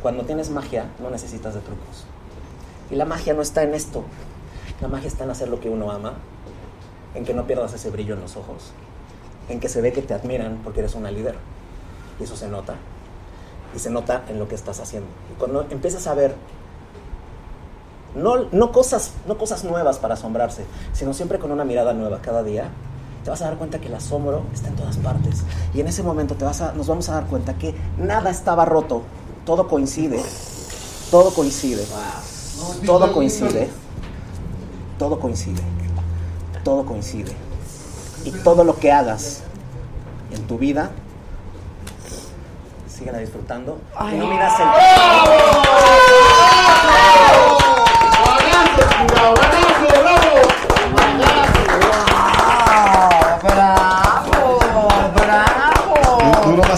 cuando 0.00 0.24
tienes 0.24 0.50
magia, 0.50 0.86
no 1.00 1.10
necesitas 1.10 1.54
de 1.54 1.60
trucos. 1.60 2.06
Y 2.90 2.94
la 2.94 3.04
magia 3.04 3.34
no 3.34 3.42
está 3.42 3.64
en 3.64 3.74
esto. 3.74 4.04
La 4.80 4.86
magia 4.86 5.08
está 5.08 5.24
en 5.24 5.30
hacer 5.30 5.48
lo 5.48 5.58
que 5.58 5.68
uno 5.68 5.90
ama, 5.90 6.14
en 7.14 7.24
que 7.24 7.34
no 7.34 7.46
pierdas 7.48 7.72
ese 7.74 7.90
brillo 7.90 8.14
en 8.14 8.20
los 8.20 8.36
ojos, 8.36 8.70
en 9.48 9.58
que 9.58 9.68
se 9.68 9.80
ve 9.80 9.92
que 9.92 10.02
te 10.02 10.14
admiran 10.14 10.60
porque 10.62 10.80
eres 10.80 10.94
una 10.94 11.10
líder. 11.10 11.34
Y 12.20 12.24
eso 12.24 12.36
se 12.36 12.48
nota. 12.48 12.76
Y 13.74 13.80
se 13.80 13.90
nota 13.90 14.24
en 14.28 14.38
lo 14.38 14.46
que 14.46 14.54
estás 14.54 14.78
haciendo. 14.78 15.08
Y 15.32 15.38
cuando 15.38 15.66
empiezas 15.68 16.06
a 16.06 16.14
ver 16.14 16.36
no, 18.14 18.72
cosas, 18.72 19.14
no 19.26 19.36
cosas 19.36 19.64
nuevas 19.64 19.98
para 19.98 20.14
asombrarse, 20.14 20.64
sino 20.92 21.12
siempre 21.12 21.38
con 21.38 21.50
una 21.50 21.64
mirada 21.64 21.92
nueva 21.92 22.20
cada 22.22 22.42
día, 22.42 22.70
te 23.24 23.30
vas 23.30 23.40
a 23.40 23.46
dar 23.46 23.56
cuenta 23.56 23.80
que 23.80 23.88
el 23.88 23.94
asombro 23.94 24.42
está 24.52 24.68
en 24.68 24.76
todas 24.76 24.98
partes. 24.98 25.42
Y 25.72 25.80
en 25.80 25.88
ese 25.88 26.02
momento 26.02 26.34
te 26.34 26.44
vas 26.44 26.60
a, 26.60 26.72
nos 26.72 26.86
vamos 26.86 27.08
a 27.08 27.14
dar 27.14 27.24
cuenta 27.24 27.54
que 27.54 27.74
nada 27.96 28.30
estaba 28.30 28.66
roto, 28.66 29.02
todo 29.46 29.66
coincide, 29.66 30.20
todo 31.10 31.32
coincide, 31.32 31.86
todo 32.84 33.12
coincide, 33.12 33.70
todo 34.98 35.18
coincide, 35.18 35.62
todo 36.62 36.84
coincide. 36.84 37.32
Y 38.26 38.30
todo 38.30 38.62
lo 38.62 38.78
que 38.78 38.92
hagas 38.92 39.42
en 40.30 40.46
tu 40.46 40.58
vida, 40.58 40.90
síguela 42.86 43.18
disfrutando. 43.18 43.78
Y 44.12 44.16
no 44.16 44.26
miras 44.26 44.60
el... 44.60 44.66
¡Bravo! 44.66 45.64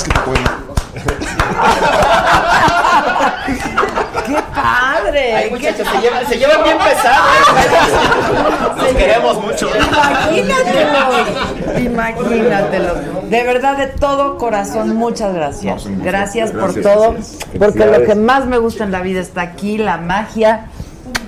Que 0.04 0.10
tu 0.10 0.20
cuello. 0.22 0.50
¡Qué 4.26 4.36
padre! 4.54 5.34
Ay, 5.34 5.50
muchachos, 5.50 5.86
se 5.88 5.98
llevan, 6.00 6.26
se 6.26 6.36
llevan 6.36 6.62
bien 6.64 6.78
pesados. 6.78 8.76
Nos 8.76 8.86
queremos 8.94 9.40
mucho. 9.42 9.68
Imagínatelo. 9.76 11.78
Imagínatelo. 11.78 12.94
De 13.28 13.42
verdad, 13.44 13.76
de 13.76 13.86
todo 13.86 14.36
corazón, 14.38 14.96
muchas 14.96 15.34
gracias. 15.34 15.84
Gracias 16.02 16.50
por 16.50 16.72
Gracias, 16.74 16.84
todo. 16.84 17.12
gracias. 17.12 17.38
Porque 17.58 17.86
lo 17.86 18.04
que 18.04 18.14
más 18.14 18.46
me 18.46 18.58
gusta 18.58 18.84
en 18.84 18.92
la 18.92 19.00
vida 19.00 19.20
está 19.20 19.42
aquí, 19.42 19.78
la 19.78 19.96
magia. 19.98 20.66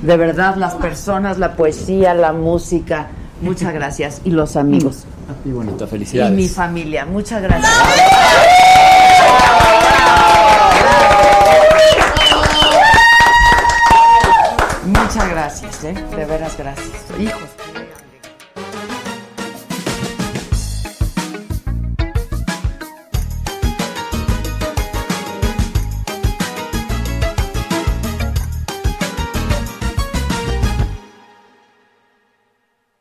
De 0.03 0.17
verdad, 0.17 0.55
las 0.57 0.75
personas, 0.75 1.39
la 1.39 1.55
poesía, 1.57 2.15
la 2.15 2.33
música. 2.33 3.09
Muchas 3.41 3.73
gracias. 3.73 4.21
Y 4.25 4.31
los 4.31 4.57
amigos. 4.57 5.05
A 5.29 5.35
ti, 5.43 5.53
felicidades. 5.87 6.33
Y 6.33 6.37
mi 6.43 6.49
familia. 6.49 7.07
Muchas 7.07 7.43
gracias. 7.43 7.73
Muchas 14.85 15.29
gracias, 15.31 15.85
¿eh? 15.85 15.95
De 16.17 16.25
veras, 16.25 16.57
gracias. 16.57 16.89
Hijos. 17.19 17.68